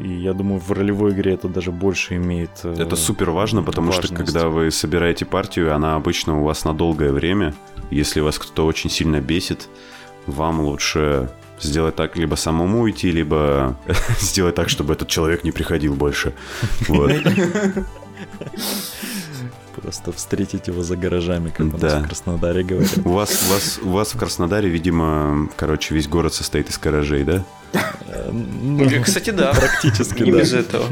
И 0.00 0.08
я 0.12 0.32
думаю, 0.32 0.60
в 0.60 0.70
ролевой 0.72 1.12
игре 1.12 1.34
это 1.34 1.48
даже 1.48 1.70
больше 1.72 2.16
имеет. 2.16 2.50
Э, 2.64 2.74
это 2.78 2.96
супер 2.96 3.30
важно, 3.30 3.62
потому 3.62 3.88
важность. 3.88 4.14
что 4.14 4.16
когда 4.24 4.48
вы 4.48 4.70
собираете 4.70 5.24
партию, 5.24 5.74
она 5.74 5.94
обычно 5.96 6.40
у 6.40 6.44
вас 6.44 6.64
на 6.64 6.72
долгое 6.74 7.12
время. 7.12 7.54
Если 7.90 8.20
вас 8.20 8.38
кто-то 8.38 8.66
очень 8.66 8.88
сильно 8.90 9.20
бесит, 9.20 9.68
вам 10.26 10.60
лучше 10.60 11.30
сделать 11.60 11.96
так, 11.96 12.16
либо 12.16 12.34
самому 12.34 12.80
уйти, 12.82 13.10
либо 13.10 13.76
сделать 14.20 14.54
так, 14.54 14.68
чтобы 14.70 14.94
этот 14.94 15.08
человек 15.08 15.44
не 15.44 15.52
приходил 15.52 15.94
больше. 15.94 16.32
Вот. 16.88 17.12
Просто 19.76 20.12
встретить 20.12 20.68
его 20.68 20.82
за 20.82 20.96
гаражами, 20.96 21.50
как 21.50 21.66
у 21.74 21.76
Да. 21.78 21.96
нас 21.96 22.04
в 22.04 22.06
Краснодаре 22.06 22.62
говорят. 22.62 22.98
У 23.04 23.10
вас, 23.10 23.44
у, 23.48 23.52
вас, 23.52 23.80
у 23.82 23.88
вас 23.90 24.14
в 24.14 24.18
Краснодаре, 24.18 24.68
видимо, 24.68 25.48
короче, 25.56 25.94
весь 25.94 26.08
город 26.08 26.32
состоит 26.32 26.70
из 26.70 26.78
гаражей, 26.78 27.24
да? 27.24 27.44
Э, 27.74 29.02
Кстати, 29.02 29.30
да. 29.30 29.52
Практически, 29.52 30.22
Не 30.22 30.32
да. 30.32 30.38
без 30.38 30.52
этого. 30.52 30.86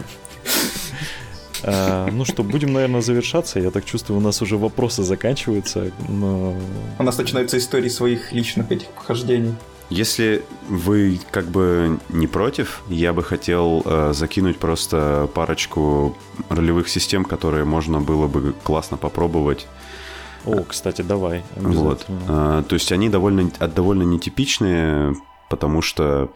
А, 1.64 2.08
Ну 2.10 2.24
что, 2.24 2.42
будем, 2.42 2.72
наверное, 2.72 3.00
завершаться. 3.02 3.60
Я 3.60 3.70
так 3.70 3.84
чувствую, 3.84 4.18
у 4.18 4.22
нас 4.22 4.42
уже 4.42 4.56
вопросы 4.56 5.02
заканчиваются. 5.02 5.92
Но 6.08 6.56
У 6.98 7.02
нас 7.02 7.18
начинаются 7.18 7.58
истории 7.58 7.88
своих 7.88 8.32
личных 8.32 8.70
этих 8.72 8.88
похождений. 8.88 9.54
Если 9.90 10.42
вы 10.68 11.20
как 11.30 11.44
бы 11.46 11.98
не 12.08 12.26
против, 12.26 12.82
я 12.88 13.12
бы 13.12 13.22
хотел 13.22 13.82
э, 13.84 14.12
закинуть 14.14 14.58
просто 14.58 15.28
парочку 15.34 16.16
ролевых 16.48 16.88
систем, 16.88 17.24
которые 17.24 17.64
можно 17.64 18.00
было 18.00 18.26
бы 18.26 18.54
классно 18.62 18.96
попробовать. 18.96 19.66
О, 20.46 20.62
кстати, 20.62 21.02
давай. 21.02 21.42
Вот. 21.56 22.06
А, 22.28 22.62
то 22.62 22.74
есть 22.74 22.90
они 22.90 23.08
довольно, 23.10 23.50
довольно 23.74 24.02
нетипичные, 24.02 25.14
потому 25.50 25.82
что 25.82 26.30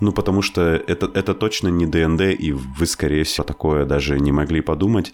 ну, 0.00 0.12
потому 0.12 0.40
что 0.42 0.62
это, 0.62 1.10
это 1.12 1.34
точно 1.34 1.68
не 1.68 1.86
ДНД, 1.86 2.22
и 2.38 2.52
вы, 2.52 2.86
скорее 2.86 3.24
всего, 3.24 3.44
такое 3.44 3.84
даже 3.84 4.18
не 4.18 4.32
могли 4.32 4.62
подумать. 4.62 5.12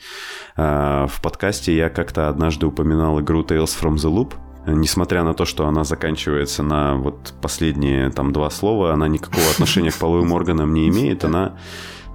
А, 0.56 1.06
В 1.08 1.20
подкасте 1.20 1.76
я 1.76 1.88
как-то 1.88 2.28
однажды 2.28 2.66
упоминал 2.66 3.20
игру 3.20 3.42
Tales 3.42 3.76
from 3.80 3.94
the 3.94 4.10
Loop. 4.10 4.34
Несмотря 4.66 5.22
на 5.22 5.34
то, 5.34 5.44
что 5.44 5.66
она 5.66 5.84
заканчивается 5.84 6.62
на 6.62 6.96
вот 6.96 7.34
последние 7.40 8.10
там 8.10 8.32
два 8.32 8.50
слова, 8.50 8.92
она 8.92 9.06
никакого 9.06 9.48
отношения 9.50 9.90
к 9.90 9.96
половым 9.96 10.32
органам 10.32 10.72
не 10.72 10.88
имеет. 10.88 11.24
Она 11.24 11.56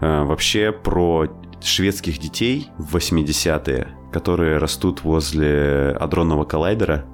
э, 0.02 0.24
вообще 0.24 0.72
про 0.72 1.28
шведских 1.62 2.20
детей 2.20 2.70
в 2.78 2.96
80-е, 2.96 3.88
которые 4.12 4.58
растут 4.58 5.04
возле 5.04 5.96
адронного 6.00 6.44
коллайдера. 6.44 7.06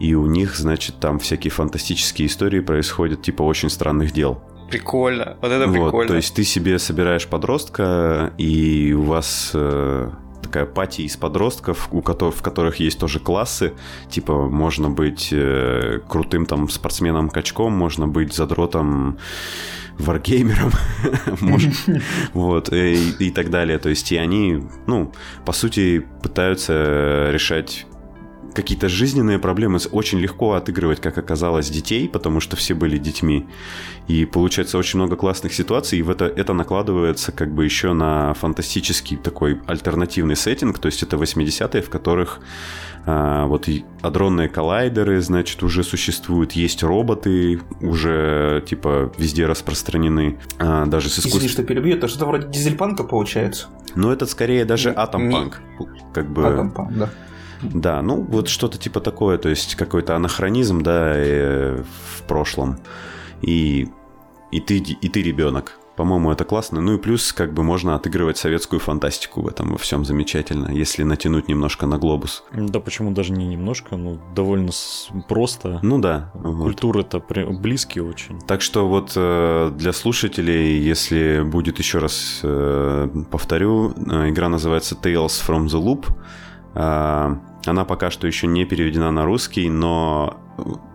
И 0.00 0.14
у 0.14 0.26
них, 0.26 0.56
значит, 0.56 1.00
там 1.00 1.18
всякие 1.18 1.50
фантастические 1.50 2.28
истории 2.28 2.60
происходят, 2.60 3.22
типа 3.22 3.42
очень 3.42 3.70
странных 3.70 4.12
дел. 4.12 4.42
Прикольно. 4.68 5.36
Вот 5.40 5.50
это 5.50 5.66
Вот, 5.66 5.72
прикольно. 5.72 6.08
то 6.08 6.16
есть 6.16 6.34
ты 6.34 6.44
себе 6.44 6.78
собираешь 6.78 7.26
подростка, 7.26 8.32
и 8.38 8.92
у 8.92 9.02
вас 9.02 9.52
э, 9.54 10.10
такая 10.42 10.66
пати 10.66 11.02
из 11.02 11.16
подростков, 11.16 11.88
у 11.92 12.02
которых, 12.02 12.36
в 12.36 12.42
которых 12.42 12.76
есть 12.76 12.98
тоже 12.98 13.20
классы. 13.20 13.72
Типа, 14.10 14.48
можно 14.48 14.90
быть 14.90 15.28
э, 15.32 16.00
крутым 16.08 16.46
там 16.46 16.68
спортсменом-качком, 16.68 17.72
можно 17.72 18.06
быть 18.06 18.32
задротом 18.34 19.18
варгеймером, 19.98 20.70
может, 21.40 21.74
вот, 22.32 22.72
и, 22.72 23.10
и 23.18 23.30
так 23.30 23.50
далее. 23.50 23.78
То 23.78 23.88
есть, 23.88 24.12
и 24.12 24.16
они, 24.16 24.62
ну, 24.86 25.12
по 25.44 25.52
сути, 25.52 26.06
пытаются 26.22 27.30
решать 27.32 27.86
какие-то 28.54 28.88
жизненные 28.88 29.38
проблемы 29.38 29.78
очень 29.92 30.18
легко 30.18 30.52
отыгрывать, 30.52 31.00
как 31.00 31.18
оказалось, 31.18 31.70
детей, 31.70 32.08
потому 32.08 32.40
что 32.40 32.56
все 32.56 32.74
были 32.74 32.98
детьми. 32.98 33.46
И 34.08 34.24
получается 34.24 34.78
очень 34.78 34.98
много 34.98 35.16
классных 35.16 35.52
ситуаций, 35.52 35.98
и 35.98 36.02
в 36.02 36.10
это, 36.10 36.24
это 36.24 36.52
накладывается 36.52 37.32
как 37.32 37.52
бы 37.52 37.64
еще 37.64 37.92
на 37.92 38.34
фантастический 38.34 39.16
такой 39.16 39.60
альтернативный 39.66 40.36
сеттинг, 40.36 40.78
то 40.78 40.86
есть 40.86 41.02
это 41.02 41.16
80-е, 41.16 41.82
в 41.82 41.90
которых 41.90 42.40
а, 43.10 43.46
вот 43.46 43.68
адронные 44.02 44.48
коллайдеры, 44.48 45.20
значит, 45.22 45.62
уже 45.62 45.82
существуют, 45.82 46.52
есть 46.52 46.82
роботы, 46.82 47.60
уже 47.80 48.62
типа 48.66 49.10
везде 49.16 49.46
распространены, 49.46 50.38
а, 50.58 50.84
даже 50.84 51.08
с 51.08 51.18
Извини, 51.18 51.30
искусством. 51.30 51.50
что 51.50 51.62
перебью, 51.64 51.96
это 51.96 52.08
что-то 52.08 52.26
вроде 52.26 52.48
дизельпанка 52.48 53.04
получается. 53.04 53.68
Но 53.94 54.12
это 54.12 54.26
скорее 54.26 54.66
даже 54.66 54.90
атомпанк, 54.90 55.62
как 56.12 56.30
бы. 56.30 56.46
Атомпанк, 56.46 56.92
да. 56.98 57.10
Да, 57.62 58.02
ну 58.02 58.22
вот 58.22 58.48
что-то 58.48 58.78
типа 58.78 59.00
такое, 59.00 59.38
то 59.38 59.48
есть 59.48 59.74
какой-то 59.74 60.16
анахронизм, 60.16 60.82
да, 60.82 61.12
э, 61.16 61.82
в 62.16 62.22
прошлом. 62.22 62.78
И, 63.42 63.88
и, 64.50 64.60
ты, 64.60 64.78
и 64.78 65.08
ты 65.08 65.22
ребенок. 65.22 65.78
По-моему, 65.98 66.30
это 66.30 66.44
классно. 66.44 66.80
Ну 66.80 66.94
и 66.94 66.98
плюс, 66.98 67.32
как 67.32 67.52
бы 67.52 67.64
можно 67.64 67.96
отыгрывать 67.96 68.38
советскую 68.38 68.78
фантастику 68.78 69.42
в 69.42 69.48
этом 69.48 69.72
во 69.72 69.78
всем 69.78 70.04
замечательно, 70.04 70.68
если 70.68 71.02
натянуть 71.02 71.48
немножко 71.48 71.86
на 71.86 71.98
глобус. 71.98 72.44
Да 72.52 72.78
почему 72.78 73.10
даже 73.10 73.32
не 73.32 73.48
немножко, 73.48 73.96
ну 73.96 74.20
довольно 74.32 74.70
просто. 75.28 75.80
Ну 75.82 75.98
да. 75.98 76.30
вот. 76.34 76.62
Культуры-то 76.62 77.18
при- 77.18 77.44
близкие 77.46 78.04
очень. 78.04 78.40
Так 78.42 78.62
что 78.62 78.86
вот 78.86 79.14
э, 79.16 79.72
для 79.76 79.92
слушателей, 79.92 80.78
если 80.78 81.42
будет 81.42 81.80
еще 81.80 81.98
раз 81.98 82.42
э, 82.44 83.08
повторю, 83.32 83.90
игра 83.90 84.48
называется 84.48 84.94
Tales 84.94 85.44
from 85.44 85.66
the 85.66 85.82
Loop. 85.82 86.06
Она 87.66 87.84
пока 87.84 88.10
что 88.10 88.26
еще 88.26 88.46
не 88.46 88.64
переведена 88.64 89.10
на 89.10 89.24
русский, 89.24 89.68
но 89.68 90.38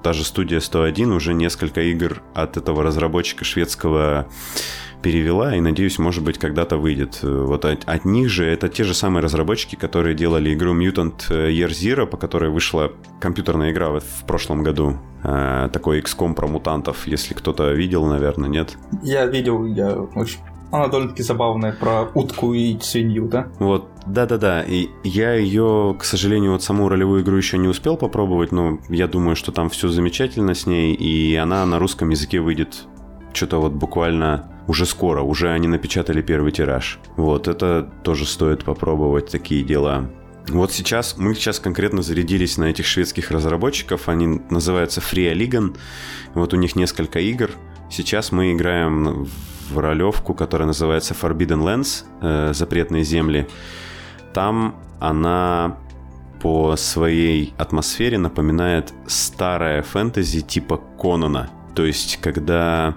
даже 0.03 0.23
студия 0.23 0.59
101 0.59 1.11
уже 1.11 1.33
несколько 1.33 1.81
игр 1.81 2.21
от 2.33 2.57
этого 2.57 2.83
разработчика 2.83 3.45
шведского 3.45 4.27
перевела, 5.03 5.55
и 5.55 5.59
надеюсь, 5.59 5.99
может 5.99 6.23
быть, 6.23 6.39
когда-то 6.39 6.77
выйдет. 6.77 7.19
Вот 7.21 7.65
от, 7.65 7.83
от 7.85 8.05
них 8.05 8.29
же 8.29 8.45
это 8.45 8.69
те 8.69 8.83
же 8.83 8.93
самые 8.93 9.21
разработчики, 9.21 9.75
которые 9.75 10.15
делали 10.15 10.53
игру 10.53 10.73
Mutant 10.73 11.29
Year 11.29 11.69
Zero, 11.69 12.07
по 12.07 12.17
которой 12.17 12.49
вышла 12.49 12.93
компьютерная 13.19 13.71
игра 13.71 13.89
вот 13.89 14.03
в 14.03 14.25
прошлом 14.25 14.63
году. 14.63 14.97
Э, 15.23 15.69
такой 15.71 15.99
XCOM 15.99 16.33
про 16.33 16.47
мутантов, 16.47 17.05
если 17.05 17.33
кто-то 17.33 17.71
видел, 17.73 18.05
наверное, 18.05 18.49
нет? 18.49 18.77
Я 19.03 19.25
видел, 19.25 19.65
я 19.65 19.93
очень... 19.93 20.39
Она 20.73 20.87
довольно-таки 20.87 21.21
забавная 21.21 21.71
про 21.71 22.09
утку 22.15 22.55
и 22.55 22.79
свинью, 22.79 23.27
да? 23.27 23.47
Вот, 23.59 23.89
да-да-да, 24.07 24.63
и 24.63 24.87
я 25.03 25.35
ее, 25.35 25.95
к 25.99 26.03
сожалению, 26.03 26.53
вот 26.53 26.63
саму 26.63 26.89
ролевую 26.89 27.21
игру 27.21 27.37
еще 27.37 27.59
не 27.59 27.67
успел 27.67 27.95
попробовать, 27.95 28.51
но 28.51 28.79
я 28.89 29.07
думаю, 29.07 29.35
что 29.35 29.51
там 29.51 29.69
все 29.69 29.89
замечательно 29.89 30.55
с 30.55 30.65
ней, 30.65 30.95
и 30.95 31.35
она 31.35 31.63
на 31.67 31.77
русском 31.77 32.09
языке 32.09 32.39
выйдет 32.39 32.87
что-то 33.33 33.59
вот 33.59 33.73
буквально 33.73 34.49
уже 34.67 34.87
скоро, 34.87 35.21
уже 35.21 35.51
они 35.51 35.67
напечатали 35.67 36.23
первый 36.23 36.51
тираж. 36.51 36.99
Вот, 37.17 37.47
это 37.47 37.87
тоже 38.03 38.25
стоит 38.25 38.63
попробовать, 38.63 39.29
такие 39.29 39.63
дела. 39.63 40.09
Вот 40.47 40.71
сейчас, 40.71 41.17
мы 41.17 41.35
сейчас 41.35 41.59
конкретно 41.59 42.01
зарядились 42.01 42.57
на 42.57 42.65
этих 42.65 42.87
шведских 42.87 43.29
разработчиков, 43.29 44.09
они 44.09 44.41
называются 44.49 45.01
Free 45.01 45.31
Aligan, 45.31 45.77
вот 46.33 46.51
у 46.53 46.57
них 46.57 46.75
несколько 46.75 47.19
игр. 47.19 47.51
Сейчас 47.95 48.31
мы 48.31 48.53
играем 48.53 49.27
в 49.69 49.77
ролевку, 49.77 50.33
которая 50.33 50.65
называется 50.65 51.13
Forbidden 51.13 51.61
Lands, 51.61 52.05
э, 52.21 52.51
Запретные 52.51 53.03
земли. 53.03 53.47
Там 54.33 54.81
она 54.99 55.77
по 56.41 56.75
своей 56.75 57.53
атмосфере 57.59 58.17
напоминает 58.17 58.91
старое 59.05 59.83
фэнтези 59.83 60.41
типа 60.41 60.81
Конана. 60.99 61.51
То 61.75 61.85
есть, 61.85 62.17
когда 62.19 62.95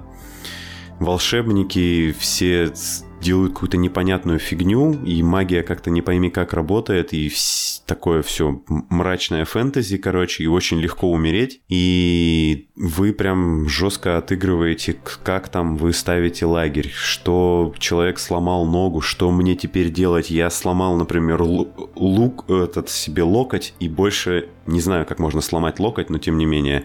волшебники 0.99 2.15
все 2.19 2.73
делают 3.21 3.53
какую-то 3.53 3.77
непонятную 3.77 4.39
фигню, 4.39 4.95
и 5.05 5.23
магия 5.23 5.63
как-то 5.63 5.91
не 5.91 6.01
пойми 6.01 6.31
как 6.31 6.55
работает, 6.55 7.13
и 7.13 7.29
вс- 7.29 7.76
такое 7.87 8.23
все 8.23 8.63
мрачное 8.67 9.45
фэнтези, 9.45 9.97
короче, 9.97 10.45
и 10.45 10.49
очень 10.49 10.79
легко 10.81 11.11
умереть. 11.11 11.61
И 11.69 12.69
вы 12.77 13.13
прям 13.13 13.69
жестко 13.69 14.19
отыгрываете, 14.19 14.97
как 15.23 15.49
там 15.49 15.77
вы 15.77 15.93
ставите 15.93 16.47
лагерь, 16.47 16.91
что 16.93 17.73
человек 17.79 18.19
сломал 18.19 18.67
ногу, 18.67 19.01
что 19.01 19.31
мне 19.31 19.55
теперь 19.55 19.91
делать. 19.91 20.31
Я 20.31 20.51
сломал, 20.51 20.97
например, 20.97 21.41
лу- 21.41 21.91
лук, 21.95 22.51
этот 22.51 22.91
себе 22.91 23.23
локоть, 23.23 23.75
и 23.81 23.89
больше 23.89 24.49
не 24.67 24.81
знаю, 24.81 25.07
как 25.07 25.19
можно 25.19 25.41
сломать 25.41 25.79
локоть, 25.79 26.11
но 26.11 26.19
тем 26.19 26.39
не 26.39 26.45
менее. 26.45 26.85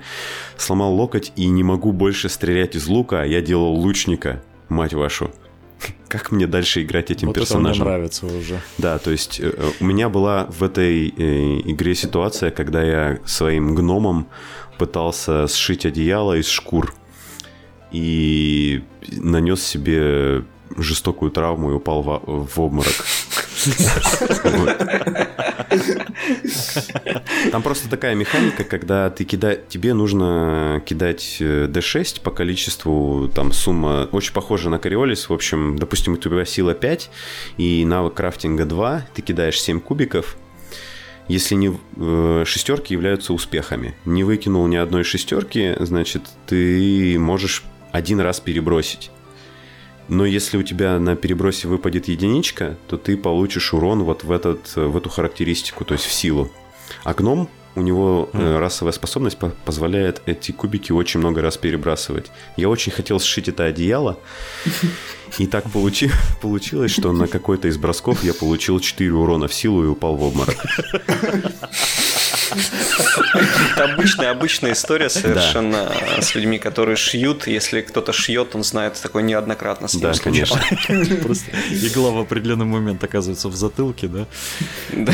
Сломал 0.56 0.94
локоть 0.94 1.34
и 1.36 1.48
не 1.48 1.64
могу 1.64 1.92
больше 1.92 2.30
стрелять 2.30 2.76
из 2.76 2.88
лука, 2.88 3.24
а 3.24 3.26
я 3.26 3.42
делал 3.42 3.74
лучника, 3.74 4.44
мать 4.70 4.94
вашу. 4.94 5.32
Как 6.08 6.32
мне 6.32 6.48
дальше 6.48 6.84
играть 6.84 7.12
этим 7.12 7.28
вот 7.28 7.38
это 7.38 7.42
мне 7.42 7.46
персонажем? 7.46 7.86
нравится 7.86 8.26
уже. 8.26 8.62
Да, 8.78 8.98
то 8.98 9.12
есть 9.12 9.40
э, 9.40 9.52
у 9.80 9.84
меня 9.84 10.10
была 10.10 10.46
в 10.46 10.64
этой 10.64 11.08
э, 11.10 11.62
игре 11.66 11.96
ситуация, 11.96 12.52
когда 12.52 12.84
я 12.84 13.20
своим 13.26 13.76
гномом 13.76 14.28
пытался 14.78 15.48
сшить 15.48 15.86
одеяло 15.86 16.38
из 16.38 16.48
шкур 16.48 16.94
и 17.92 18.84
нанес 19.08 19.62
себе 19.62 20.44
жестокую 20.78 21.32
травму 21.32 21.72
и 21.72 21.74
упал 21.74 22.02
в, 22.02 22.48
в 22.48 22.60
обморок. 22.60 23.06
Там 27.52 27.62
просто 27.62 27.90
такая 27.90 28.16
механика, 28.16 28.64
когда 28.64 29.10
ты 29.10 29.24
кида... 29.24 29.56
тебе 29.56 29.94
нужно 29.94 30.82
кидать 30.86 31.38
э, 31.40 31.68
D6 31.68 32.22
по 32.22 32.32
количеству, 32.32 33.30
там 33.34 33.52
сумма 33.52 34.08
очень 34.12 34.34
похожа 34.34 34.70
на 34.70 34.80
Кориолис. 34.80 35.30
В 35.30 35.34
общем, 35.34 35.78
допустим, 35.78 36.14
у 36.14 36.18
тебя 36.18 36.46
сила 36.46 36.74
5 36.74 37.10
и 37.58 37.86
навык 37.86 38.14
крафтинга 38.16 38.66
2, 38.66 39.08
ты 39.14 39.22
кидаешь 39.22 39.62
7 39.62 39.80
кубиков. 39.80 40.38
Если 41.28 41.56
не 41.56 41.78
э, 41.98 42.44
шестерки 42.46 42.94
являются 42.94 43.34
успехами. 43.34 43.96
Не 44.06 44.24
выкинул 44.24 44.68
ни 44.68 44.76
одной 44.76 45.04
шестерки, 45.04 45.76
значит, 45.80 46.24
ты 46.46 47.18
можешь 47.20 47.64
один 47.92 48.20
раз 48.20 48.40
перебросить. 48.40 49.12
Но 50.12 50.26
если 50.26 50.58
у 50.58 50.64
тебя 50.64 51.00
на 51.00 51.16
перебросе 51.16 51.70
выпадет 51.70 52.10
единичка, 52.10 52.78
то 52.90 52.98
ты 52.98 53.16
получишь 53.16 53.74
урон 53.74 54.04
вот 54.04 54.26
в, 54.26 54.32
этот, 54.34 54.76
в 54.76 54.98
эту 54.98 55.10
характеристику, 55.10 55.86
то 55.86 55.94
есть 55.94 56.04
в 56.04 56.12
силу. 56.12 56.52
А 57.06 57.14
гном 57.14 57.48
у 57.76 57.82
него 57.82 58.30
э, 58.34 58.58
расовая 58.60 58.92
способность 58.92 59.38
по- 59.38 59.54
позволяет 59.64 60.22
эти 60.26 60.52
кубики 60.52 60.92
очень 60.92 61.22
много 61.22 61.42
раз 61.42 61.56
перебрасывать. 61.56 62.30
Я 62.58 62.68
очень 62.68 62.92
хотел 62.92 63.22
сшить 63.22 63.48
это 63.48 63.64
одеяло, 63.64 64.20
и 65.38 65.48
так 65.48 65.68
получи- 65.68 66.12
получилось, 66.42 66.92
что 66.92 67.14
на 67.14 67.28
какой-то 67.28 67.70
из 67.70 67.78
бросков 67.78 68.22
я 68.26 68.34
получил 68.34 68.82
4 68.82 69.14
урона 69.14 69.48
в 69.48 69.54
силу 69.54 69.86
и 69.86 69.88
упал 69.88 70.18
в 70.18 70.24
обморок. 70.24 70.58
Это 72.52 73.94
обычная, 73.94 74.32
обычная 74.32 74.74
история 74.74 75.10
совершенно 75.10 75.92
с 76.20 76.36
людьми, 76.36 76.60
которые 76.60 76.96
шьют. 76.96 77.48
Если 77.48 77.82
кто-то 77.82 78.14
шьет, 78.14 78.56
он 78.56 78.64
знает, 78.64 79.00
такое 79.02 79.24
неоднократно 79.24 79.88
с 79.88 79.94
ним 79.94 80.04
Да, 80.04 80.14
конечно. 80.14 80.60
Просто 81.24 81.52
игла 81.70 82.12
в 82.12 82.20
определенный 82.20 82.66
момент 82.66 83.04
оказывается 83.04 83.50
в 83.50 83.56
затылке, 83.56 84.08
да? 84.08 84.26
Да. 84.92 85.14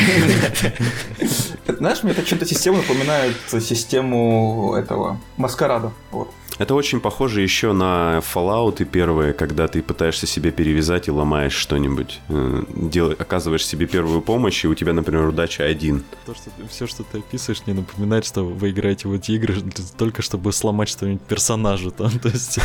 Знаешь, 1.68 2.04
мне 2.04 2.12
это 2.12 2.24
чем-то 2.24 2.46
систему 2.46 2.78
напоминает 2.78 3.36
систему 3.62 4.76
этого 4.76 5.20
маскарада. 5.38 5.92
Вот. 6.12 6.32
Это 6.58 6.74
очень 6.74 7.00
похоже 7.00 7.42
еще 7.42 7.72
на 7.74 8.20
Fallout 8.34 8.82
и 8.82 8.86
первые, 8.86 9.34
когда 9.34 9.68
ты 9.68 9.82
пытаешься 9.84 10.26
себе 10.26 10.52
перевязать 10.52 11.08
и 11.08 11.12
ломаешь 11.12 11.54
что-нибудь. 11.54 12.20
Э, 12.30 12.64
дел- 12.76 13.12
оказываешь 13.12 13.66
себе 13.66 13.86
первую 13.86 14.22
помощь, 14.22 14.66
и 14.66 14.68
у 14.68 14.74
тебя, 14.74 14.94
например, 14.94 15.28
удача 15.28 15.64
один. 15.66 16.04
То, 16.26 16.34
что 16.34 16.50
все, 16.70 16.88
что 16.88 17.04
ты 17.04 17.20
описываешь, 17.20 17.62
не 17.68 17.74
напоминает, 17.74 18.26
что 18.26 18.44
вы 18.44 18.72
играете 18.72 19.08
в 19.08 19.14
эти 19.14 19.34
игры 19.34 19.56
только 19.98 20.22
чтобы 20.24 20.52
сломать 20.52 20.90
что-нибудь 20.90 21.22
персонажу 21.22 21.92
там. 21.92 22.10
То 22.20 22.30
есть, 22.30 22.60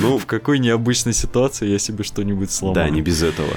Ну, 0.00 0.18
в 0.18 0.26
какой 0.26 0.58
необычной 0.58 1.12
ситуации 1.12 1.68
я 1.68 1.78
себе 1.78 2.02
что-нибудь 2.04 2.50
сломаю. 2.50 2.74
да, 2.74 2.88
не 2.90 3.02
без 3.02 3.22
этого. 3.22 3.50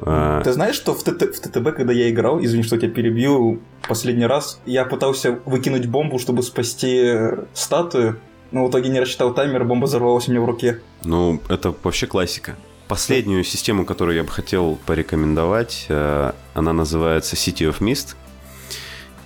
А, 0.00 0.42
Ты 0.42 0.52
знаешь, 0.52 0.76
что 0.76 0.94
в, 0.94 1.02
ТТ 1.02 1.22
в 1.34 1.40
ТТБ, 1.40 1.74
когда 1.76 1.92
я 1.92 2.10
играл, 2.10 2.40
извини, 2.44 2.62
что 2.62 2.76
я 2.76 2.82
тебя 2.82 2.92
перебью, 2.92 3.60
последний 3.88 4.26
раз 4.26 4.60
я 4.66 4.84
пытался 4.84 5.40
выкинуть 5.46 5.86
бомбу, 5.86 6.18
чтобы 6.20 6.42
спасти 6.42 6.96
э, 7.04 7.44
статую, 7.54 8.20
но 8.56 8.64
в 8.64 8.70
итоге 8.70 8.88
не 8.88 9.00
рассчитал 9.00 9.34
таймер, 9.34 9.64
бомба 9.64 9.84
взорвалась 9.84 10.28
у 10.28 10.30
меня 10.30 10.40
в 10.40 10.46
руке. 10.46 10.80
Ну, 11.04 11.42
это 11.50 11.74
вообще 11.82 12.06
классика. 12.06 12.56
Последнюю 12.88 13.44
систему, 13.44 13.84
которую 13.84 14.16
я 14.16 14.24
бы 14.24 14.30
хотел 14.30 14.78
порекомендовать, 14.86 15.84
э, 15.90 16.32
она 16.54 16.72
называется 16.72 17.36
City 17.36 17.70
of 17.70 17.80
Mist. 17.80 18.16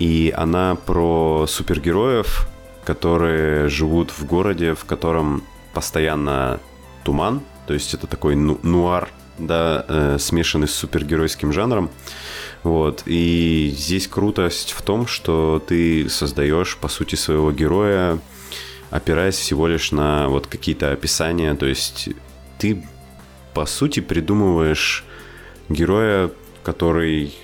И 0.00 0.34
она 0.36 0.74
про 0.74 1.46
супергероев, 1.46 2.48
которые 2.84 3.68
живут 3.68 4.10
в 4.10 4.26
городе, 4.26 4.74
в 4.74 4.84
котором 4.84 5.44
постоянно 5.74 6.58
туман. 7.04 7.40
То 7.68 7.74
есть 7.74 7.94
это 7.94 8.08
такой 8.08 8.34
ну- 8.34 8.58
нуар, 8.64 9.10
да, 9.38 9.84
э, 9.86 10.16
смешанный 10.18 10.66
с 10.66 10.74
супергеройским 10.74 11.52
жанром. 11.52 11.90
Вот. 12.64 13.04
И 13.06 13.72
здесь 13.76 14.08
крутость 14.08 14.72
в 14.72 14.82
том, 14.82 15.06
что 15.06 15.62
ты 15.64 16.08
создаешь, 16.08 16.76
по 16.78 16.88
сути, 16.88 17.14
своего 17.14 17.52
героя, 17.52 18.18
опираясь 18.90 19.36
всего 19.36 19.66
лишь 19.66 19.92
на 19.92 20.28
вот 20.28 20.46
какие-то 20.46 20.92
описания. 20.92 21.54
То 21.54 21.66
есть 21.66 22.10
ты, 22.58 22.84
по 23.54 23.66
сути, 23.66 24.00
придумываешь 24.00 25.04
героя, 25.68 26.30
который... 26.62 27.34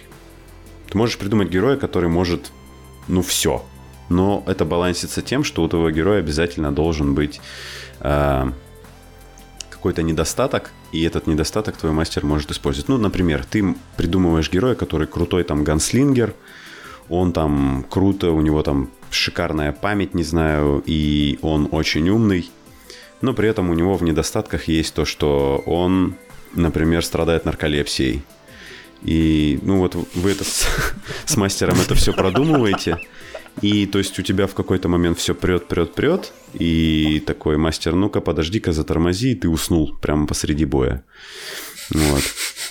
Ты 0.91 0.99
можешь 0.99 1.19
придумать 1.19 1.49
героя, 1.49 1.77
который 1.77 2.09
может, 2.09 2.53
ну, 3.09 3.23
все. 3.23 3.65
Но 4.09 4.45
это 4.47 4.65
балансится 4.65 5.23
тем, 5.23 5.43
что 5.43 5.63
у 5.63 5.69
твоего 5.69 5.91
героя 5.91 6.21
обязательно 6.21 6.73
должен 6.73 7.15
быть 7.15 7.41
э, 8.01 8.51
какой-то 9.69 10.03
недостаток, 10.03 10.71
и 10.93 11.03
этот 11.03 11.27
недостаток 11.27 11.77
твой 11.77 11.93
мастер 11.93 12.25
может 12.25 12.51
использовать. 12.51 12.89
Ну, 12.89 12.99
например, 12.99 13.45
ты 13.45 13.75
придумываешь 13.97 14.51
героя, 14.51 14.75
который 14.75 15.07
крутой 15.09 15.43
там 15.43 15.65
ганслингер, 15.65 16.35
он 17.09 17.33
там 17.33 17.85
круто, 17.89 18.31
у 18.31 18.41
него 18.41 18.63
там 18.63 18.91
шикарная 19.11 19.73
память, 19.73 20.15
не 20.15 20.25
знаю, 20.25 20.83
и 20.87 21.39
он 21.43 21.69
очень 21.71 22.09
умный, 22.09 22.51
но 23.21 23.35
при 23.35 23.49
этом 23.49 23.71
у 23.71 23.75
него 23.75 23.97
в 23.97 24.03
недостатках 24.03 24.69
есть 24.69 24.95
то, 24.95 25.05
что 25.05 25.63
он, 25.67 26.17
например, 26.55 27.05
страдает 27.05 27.45
нарколепсией. 27.45 28.23
И, 29.03 29.59
ну 29.63 29.79
вот 29.79 29.95
вы 30.15 30.31
это 30.31 30.45
с, 30.45 30.67
с 31.27 31.37
мастером 31.37 31.79
это 31.81 31.95
все 31.95 32.13
продумываете, 32.13 32.99
и 33.63 33.87
то 33.87 33.99
есть 33.99 34.19
у 34.19 34.23
тебя 34.23 34.47
в 34.47 34.55
какой-то 34.55 34.89
момент 34.89 35.19
все 35.19 35.35
прет, 35.35 35.69
прет, 35.69 35.95
прет, 35.95 36.33
и 36.55 37.23
такой 37.27 37.57
мастер, 37.57 37.95
ну-ка 37.95 38.21
подожди-ка, 38.21 38.73
затормози, 38.73 39.33
и 39.33 39.35
ты 39.35 39.49
уснул 39.49 39.97
прямо 39.97 40.27
посреди 40.27 40.65
боя. 40.65 41.05
Вот. 41.91 42.23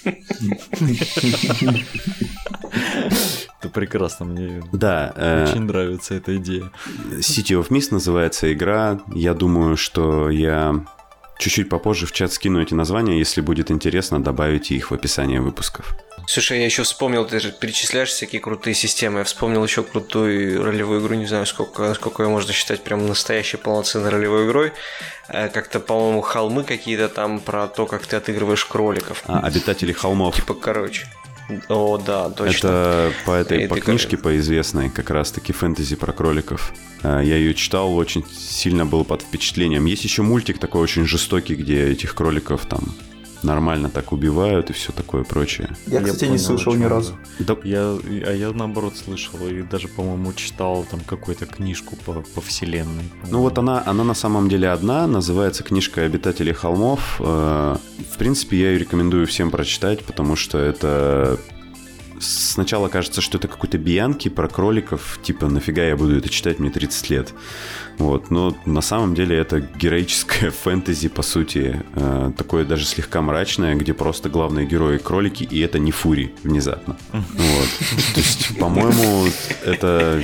Это 3.66 3.74
прекрасно, 3.74 4.26
мне 4.26 4.64
Да, 4.72 5.12
э, 5.16 5.46
очень 5.46 5.62
нравится 5.64 6.14
эта 6.14 6.38
идея. 6.38 6.72
City 7.18 7.60
of 7.60 7.70
Mist 7.70 7.88
называется 7.92 8.54
игра. 8.54 9.00
Я 9.14 9.34
думаю, 9.34 9.76
что 9.76 10.30
я 10.30 10.86
чуть-чуть 11.40 11.68
попозже 11.68 12.06
в 12.06 12.12
чат 12.12 12.32
скину 12.32 12.62
эти 12.62 12.76
названия. 12.76 13.18
Если 13.18 13.42
будет 13.42 13.72
интересно, 13.72 14.22
добавите 14.24 14.76
их 14.76 14.92
в 14.92 14.94
описание 14.94 15.42
выпусков. 15.42 15.96
Слушай, 16.28 16.60
я 16.60 16.66
еще 16.66 16.84
вспомнил, 16.84 17.26
ты 17.26 17.40
же 17.40 17.52
перечисляешь 17.52 18.10
всякие 18.10 18.40
крутые 18.40 18.74
системы. 18.76 19.20
Я 19.20 19.24
вспомнил 19.26 19.64
еще 19.64 19.84
крутую 19.84 20.64
ролевую 20.64 21.02
игру, 21.02 21.16
не 21.16 21.26
знаю, 21.26 21.46
сколько, 21.46 21.94
сколько 21.96 22.22
ее 22.24 22.30
можно 22.30 22.54
считать 22.54 22.84
прям 22.84 23.08
настоящей 23.08 23.58
полноценной 23.58 24.10
ролевой 24.10 24.46
игрой. 24.48 24.74
Э, 25.28 25.50
Как-то, 25.50 25.80
по-моему, 25.80 26.22
холмы 26.22 26.64
какие-то 26.64 27.10
там 27.10 27.40
про 27.40 27.68
то, 27.68 27.86
как 27.88 28.06
ты 28.06 28.16
отыгрываешь 28.16 28.66
кроликов. 28.66 29.24
А, 29.26 29.40
обитатели 29.40 29.92
холмов. 29.92 30.36
Типа, 30.36 30.54
короче. 30.54 31.08
О, 31.70 31.98
да, 31.98 32.30
точно. 32.30 32.68
Это 32.68 33.12
по 33.26 33.32
этой 33.32 33.64
Это 33.64 33.76
по 33.76 33.82
книжке, 33.82 34.18
по 34.18 34.36
известной, 34.38 34.90
как 34.90 35.10
раз-таки 35.10 35.54
фэнтези 35.54 35.96
про 35.96 36.12
кроликов. 36.12 36.74
А, 37.04 37.22
Я 37.22 37.38
ее 37.38 37.54
читал, 37.54 37.96
очень 37.96 38.26
сильно 38.32 38.86
был 38.86 39.06
под 39.06 39.22
впечатлением. 39.22 39.86
Есть 39.86 40.04
еще 40.04 40.22
мультик 40.24 40.58
такой 40.58 40.82
очень 40.82 41.06
жестокий, 41.06 41.56
где 41.56 41.88
этих 41.88 42.16
кроликов 42.16 42.66
там 42.66 42.96
нормально 43.46 43.90
так 43.90 44.12
убивают 44.12 44.70
и 44.70 44.74
все 44.74 44.92
такое 44.92 45.24
прочее. 45.24 45.70
Я, 45.88 46.02
кстати, 46.02 46.24
не 46.24 46.30
понял, 46.32 46.40
слышал 46.40 46.74
ни 46.76 46.84
разу. 46.84 47.18
Да, 47.40 47.56
Я, 47.64 47.98
а 48.28 48.34
я 48.34 48.52
наоборот 48.52 48.98
слышал 48.98 49.40
и 49.48 49.62
даже, 49.62 49.88
по-моему, 49.88 50.34
читал 50.34 50.86
там 50.90 51.00
какую-то 51.00 51.46
книжку 51.46 51.96
по, 51.96 52.14
по 52.34 52.42
вселенной. 52.42 53.04
Ну 53.30 53.40
вот 53.40 53.58
она, 53.58 53.84
она 53.86 54.04
на 54.04 54.14
самом 54.16 54.50
деле 54.50 54.70
одна, 54.70 55.08
называется 55.08 55.64
книжка 55.64 56.02
«Обитатели 56.02 56.52
холмов». 56.52 57.18
Э, 57.20 57.78
В 58.14 58.18
принципе, 58.18 58.58
я 58.62 58.72
ее 58.72 58.80
рекомендую 58.80 59.28
всем 59.28 59.52
прочитать, 59.52 60.04
потому 60.04 60.36
что 60.36 60.58
это... 60.58 61.40
Сначала 62.18 62.88
кажется, 62.88 63.20
что 63.20 63.38
это 63.38 63.50
какой-то 63.50 63.78
биянки 63.78 64.30
про 64.30 64.48
кроликов, 64.48 65.20
типа 65.22 65.48
нафига 65.48 65.84
я 65.84 65.98
буду 65.98 66.18
это 66.18 66.30
читать, 66.30 66.60
мне 66.60 66.70
30 66.70 67.10
лет. 67.10 67.34
Вот, 67.98 68.30
но 68.30 68.56
на 68.66 68.82
самом 68.82 69.16
деле 69.16 69.38
это 69.38 69.62
героическое 69.62 70.52
фэнтези, 70.64 71.08
по 71.08 71.22
сути, 71.22 71.82
э, 71.96 72.32
такое 72.38 72.66
даже 72.66 72.86
слегка 72.86 73.22
мрачное, 73.22 73.76
где 73.76 73.94
просто 73.94 74.30
главные 74.30 74.66
герои 74.66 74.98
кролики, 74.98 75.44
и 75.44 75.60
это 75.60 75.80
не 75.80 75.92
фури 75.92 76.34
внезапно. 76.44 76.98
Вот. 77.12 77.70
То 78.14 78.20
есть, 78.20 78.58
по-моему, 78.60 79.28
это 79.64 80.24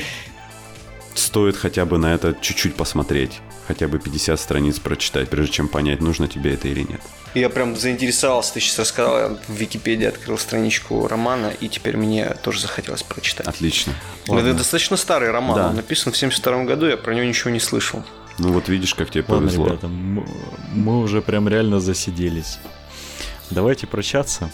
стоит 1.13 1.55
хотя 1.55 1.85
бы 1.85 1.97
на 1.97 2.13
это 2.13 2.35
чуть-чуть 2.41 2.75
посмотреть. 2.75 3.41
Хотя 3.71 3.87
бы 3.87 3.99
50 3.99 4.37
страниц 4.37 4.79
прочитать, 4.79 5.29
прежде 5.29 5.53
чем 5.53 5.69
понять, 5.69 6.01
нужно 6.01 6.27
тебе 6.27 6.55
это 6.55 6.67
или 6.67 6.81
нет. 6.81 6.99
Я 7.33 7.49
прям 7.49 7.77
заинтересовался, 7.77 8.55
ты 8.55 8.59
сейчас 8.59 8.79
рассказал, 8.79 9.17
я 9.17 9.27
в 9.47 9.53
Википедии 9.53 10.03
открыл 10.07 10.37
страничку 10.37 11.07
романа, 11.07 11.53
и 11.61 11.69
теперь 11.69 11.95
мне 11.95 12.35
тоже 12.43 12.59
захотелось 12.59 13.01
прочитать. 13.03 13.47
Отлично. 13.47 13.93
Это 14.27 14.53
достаточно 14.53 14.97
старый 14.97 15.31
роман, 15.31 15.55
Да. 15.55 15.69
он 15.69 15.77
написан 15.77 16.11
в 16.11 16.17
72 16.17 16.65
году, 16.65 16.85
я 16.85 16.97
про 16.97 17.13
него 17.15 17.23
ничего 17.25 17.49
не 17.49 17.61
слышал. 17.61 18.03
Ну 18.39 18.51
вот 18.51 18.67
видишь, 18.67 18.93
как 18.93 19.09
тебе 19.09 19.23
Ладно, 19.25 19.47
повезло. 19.47 19.67
ребята, 19.67 19.87
мы 19.87 20.99
уже 20.99 21.21
прям 21.21 21.47
реально 21.47 21.79
засиделись. 21.79 22.59
Давайте 23.51 23.87
прощаться. 23.87 24.51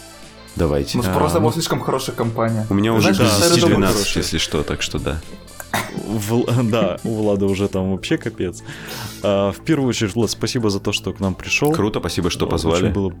Давайте. 0.54 0.96
У 0.96 1.02
нас 1.02 1.10
А, 1.10 1.18
просто 1.18 1.38
ну- 1.38 1.42
была 1.42 1.52
слишком 1.54 1.80
хорошая 1.80 2.14
компания. 2.14 2.68
У 2.70 2.74
меня 2.74 2.92
Ты 2.92 2.98
уже 2.98 3.12
знаешь, 3.14 3.18
без 3.18 3.30
да, 3.30 3.34
старый 3.36 3.54
10 3.56 3.60
дом 3.62 3.70
12, 3.70 3.96
хороший. 3.98 4.18
если 4.18 4.38
что, 4.38 4.62
так 4.62 4.80
что 4.80 5.00
да. 5.00 5.20
Да, 6.70 6.98
у 7.04 7.14
Влада 7.14 7.46
уже 7.46 7.68
там 7.68 7.92
вообще 7.92 8.18
капец. 8.18 8.62
А, 9.22 9.52
В 9.52 9.60
первую 9.64 9.88
очередь, 9.88 10.14
Влад, 10.14 10.30
спасибо 10.30 10.70
за 10.70 10.80
то, 10.80 10.92
что 10.92 11.12
к 11.12 11.20
нам 11.20 11.34
пришел. 11.34 11.72
Круто, 11.72 12.00
спасибо, 12.00 12.30
что 12.30 12.46
Очень 12.46 12.50
позвали. 12.50 12.88
было 12.90 13.12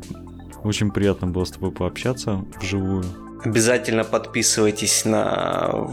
очень 0.64 0.90
приятно 0.90 1.28
было 1.28 1.44
с 1.44 1.50
тобой 1.52 1.70
пообщаться 1.70 2.44
вживую. 2.60 3.04
Обязательно 3.44 4.02
подписывайтесь 4.02 5.04
на 5.04 5.88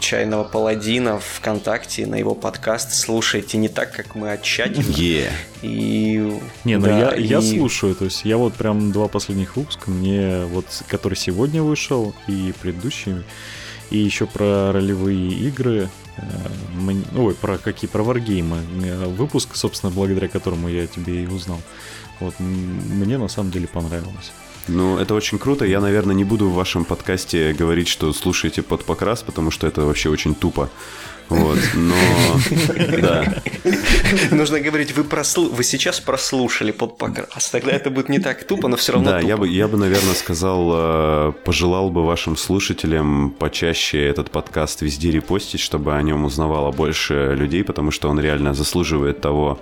Чайного 0.00 0.42
Паладина 0.42 1.20
в 1.20 1.24
ВКонтакте, 1.24 2.04
на 2.06 2.16
его 2.16 2.34
подкаст. 2.34 2.92
Слушайте 2.92 3.58
не 3.58 3.68
так, 3.68 3.94
как 3.94 4.16
мы, 4.16 4.32
а 4.32 4.38
тщательно. 4.38 4.92
Е. 4.96 5.30
И... 5.62 6.36
Не, 6.64 6.76
ну 6.78 6.86
да, 6.86 6.98
я, 6.98 7.14
я 7.14 7.38
и- 7.38 7.56
слушаю, 7.58 7.94
то 7.94 8.06
есть 8.06 8.24
я 8.24 8.36
вот 8.36 8.54
прям 8.54 8.90
два 8.90 9.06
последних 9.06 9.54
выпуска, 9.56 9.88
мне 9.88 10.44
вот, 10.46 10.66
который 10.88 11.14
сегодня 11.14 11.62
вышел, 11.62 12.12
и 12.26 12.52
предыдущий, 12.60 13.22
и 13.90 13.98
еще 13.98 14.26
про 14.26 14.72
ролевые 14.72 15.30
игры, 15.48 15.88
ой, 17.16 17.34
про 17.34 17.58
какие, 17.58 17.88
про 17.88 18.02
варгеймы. 18.02 18.58
Выпуск, 19.16 19.56
собственно, 19.56 19.92
благодаря 19.92 20.28
которому 20.28 20.68
я 20.68 20.86
тебе 20.86 21.24
и 21.24 21.26
узнал. 21.26 21.60
Вот, 22.20 22.34
мне 22.38 23.18
на 23.18 23.28
самом 23.28 23.50
деле 23.50 23.66
понравилось. 23.66 24.32
Ну, 24.68 24.98
это 24.98 25.14
очень 25.14 25.38
круто. 25.38 25.64
Я, 25.64 25.80
наверное, 25.80 26.14
не 26.14 26.24
буду 26.24 26.48
в 26.48 26.54
вашем 26.54 26.84
подкасте 26.84 27.52
говорить, 27.52 27.88
что 27.88 28.12
слушаете 28.12 28.62
под 28.62 28.84
покрас, 28.84 29.22
потому 29.22 29.50
что 29.50 29.66
это 29.66 29.82
вообще 29.82 30.08
очень 30.08 30.34
тупо. 30.34 30.70
Вот, 31.30 31.58
но... 31.74 31.94
Да. 33.00 33.42
Нужно 34.32 34.58
говорить, 34.60 34.92
вы, 34.96 35.04
прослу... 35.04 35.48
вы 35.48 35.62
сейчас 35.62 36.00
прослушали 36.00 36.72
под 36.72 36.98
покрас. 36.98 37.50
Тогда 37.50 37.70
это 37.70 37.88
будет 37.90 38.08
не 38.08 38.18
так 38.18 38.42
тупо, 38.44 38.66
но 38.66 38.76
все 38.76 38.92
равно 38.92 39.10
Да, 39.10 39.20
тупо. 39.20 39.28
я 39.28 39.36
бы, 39.36 39.48
я 39.48 39.68
бы, 39.68 39.78
наверное, 39.78 40.14
сказал, 40.14 40.70
э, 40.72 41.32
пожелал 41.44 41.90
бы 41.90 42.04
вашим 42.04 42.36
слушателям 42.36 43.30
почаще 43.30 44.04
этот 44.04 44.30
подкаст 44.32 44.82
везде 44.82 45.12
репостить, 45.12 45.60
чтобы 45.60 45.94
о 45.94 46.02
нем 46.02 46.24
узнавало 46.24 46.72
больше 46.72 47.34
людей, 47.36 47.62
потому 47.62 47.92
что 47.92 48.08
он 48.08 48.18
реально 48.18 48.52
заслуживает 48.52 49.20
того, 49.20 49.60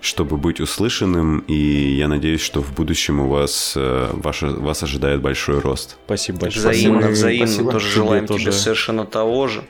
чтобы 0.00 0.36
быть 0.36 0.60
услышанным, 0.60 1.40
и 1.40 1.54
я 1.54 2.08
надеюсь, 2.08 2.40
что 2.40 2.62
в 2.62 2.72
будущем 2.72 3.20
у 3.20 3.28
вас, 3.28 3.74
э, 3.76 4.08
ваш, 4.12 4.42
вас 4.42 4.82
ожидает 4.82 5.20
большой 5.20 5.58
рост. 5.60 5.96
Спасибо 6.06 6.38
большое. 6.40 6.68
Взаимно, 6.70 7.08
взаимно. 7.08 7.46
спасибо. 7.46 7.72
Тоже 7.72 7.84
Тебе 7.86 7.94
желаем 7.94 8.26
тоже. 8.26 8.42
тебе 8.44 8.52
совершенно 8.52 9.04
того 9.06 9.46
же. 9.48 9.62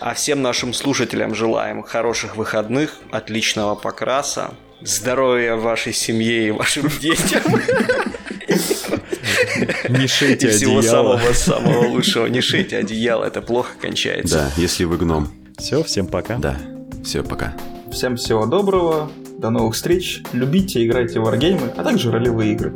А 0.00 0.14
всем 0.14 0.42
нашим 0.42 0.74
слушателям 0.74 1.34
желаем 1.34 1.82
хороших 1.82 2.36
выходных, 2.36 2.96
отличного 3.10 3.74
покраса, 3.74 4.54
здоровья 4.80 5.54
вашей 5.56 5.92
семье 5.92 6.48
и 6.48 6.50
вашим 6.50 6.88
детям. 7.00 7.42
Не 9.88 10.04
И 10.04 10.08
шейте 10.08 10.48
всего 10.50 10.78
одеяло. 10.78 11.18
самого-самого 11.18 11.86
лучшего. 11.88 12.26
Не 12.26 12.40
шейте 12.40 12.76
одеяло, 12.78 13.24
это 13.24 13.40
плохо 13.42 13.70
кончается. 13.80 14.34
Да, 14.56 14.60
если 14.62 14.84
вы 14.84 14.96
гном. 14.98 15.28
Все, 15.58 15.82
всем 15.82 16.06
пока. 16.06 16.36
Да. 16.38 16.56
Все, 17.04 17.22
пока. 17.22 17.54
Всем 17.92 18.16
всего 18.16 18.46
доброго, 18.46 19.10
до 19.38 19.50
новых 19.50 19.74
встреч, 19.74 20.22
любите, 20.32 20.84
играйте 20.84 21.20
в 21.20 21.22
варгеймы, 21.22 21.72
а 21.76 21.84
также 21.84 22.10
ролевые 22.10 22.52
игры. 22.52 22.74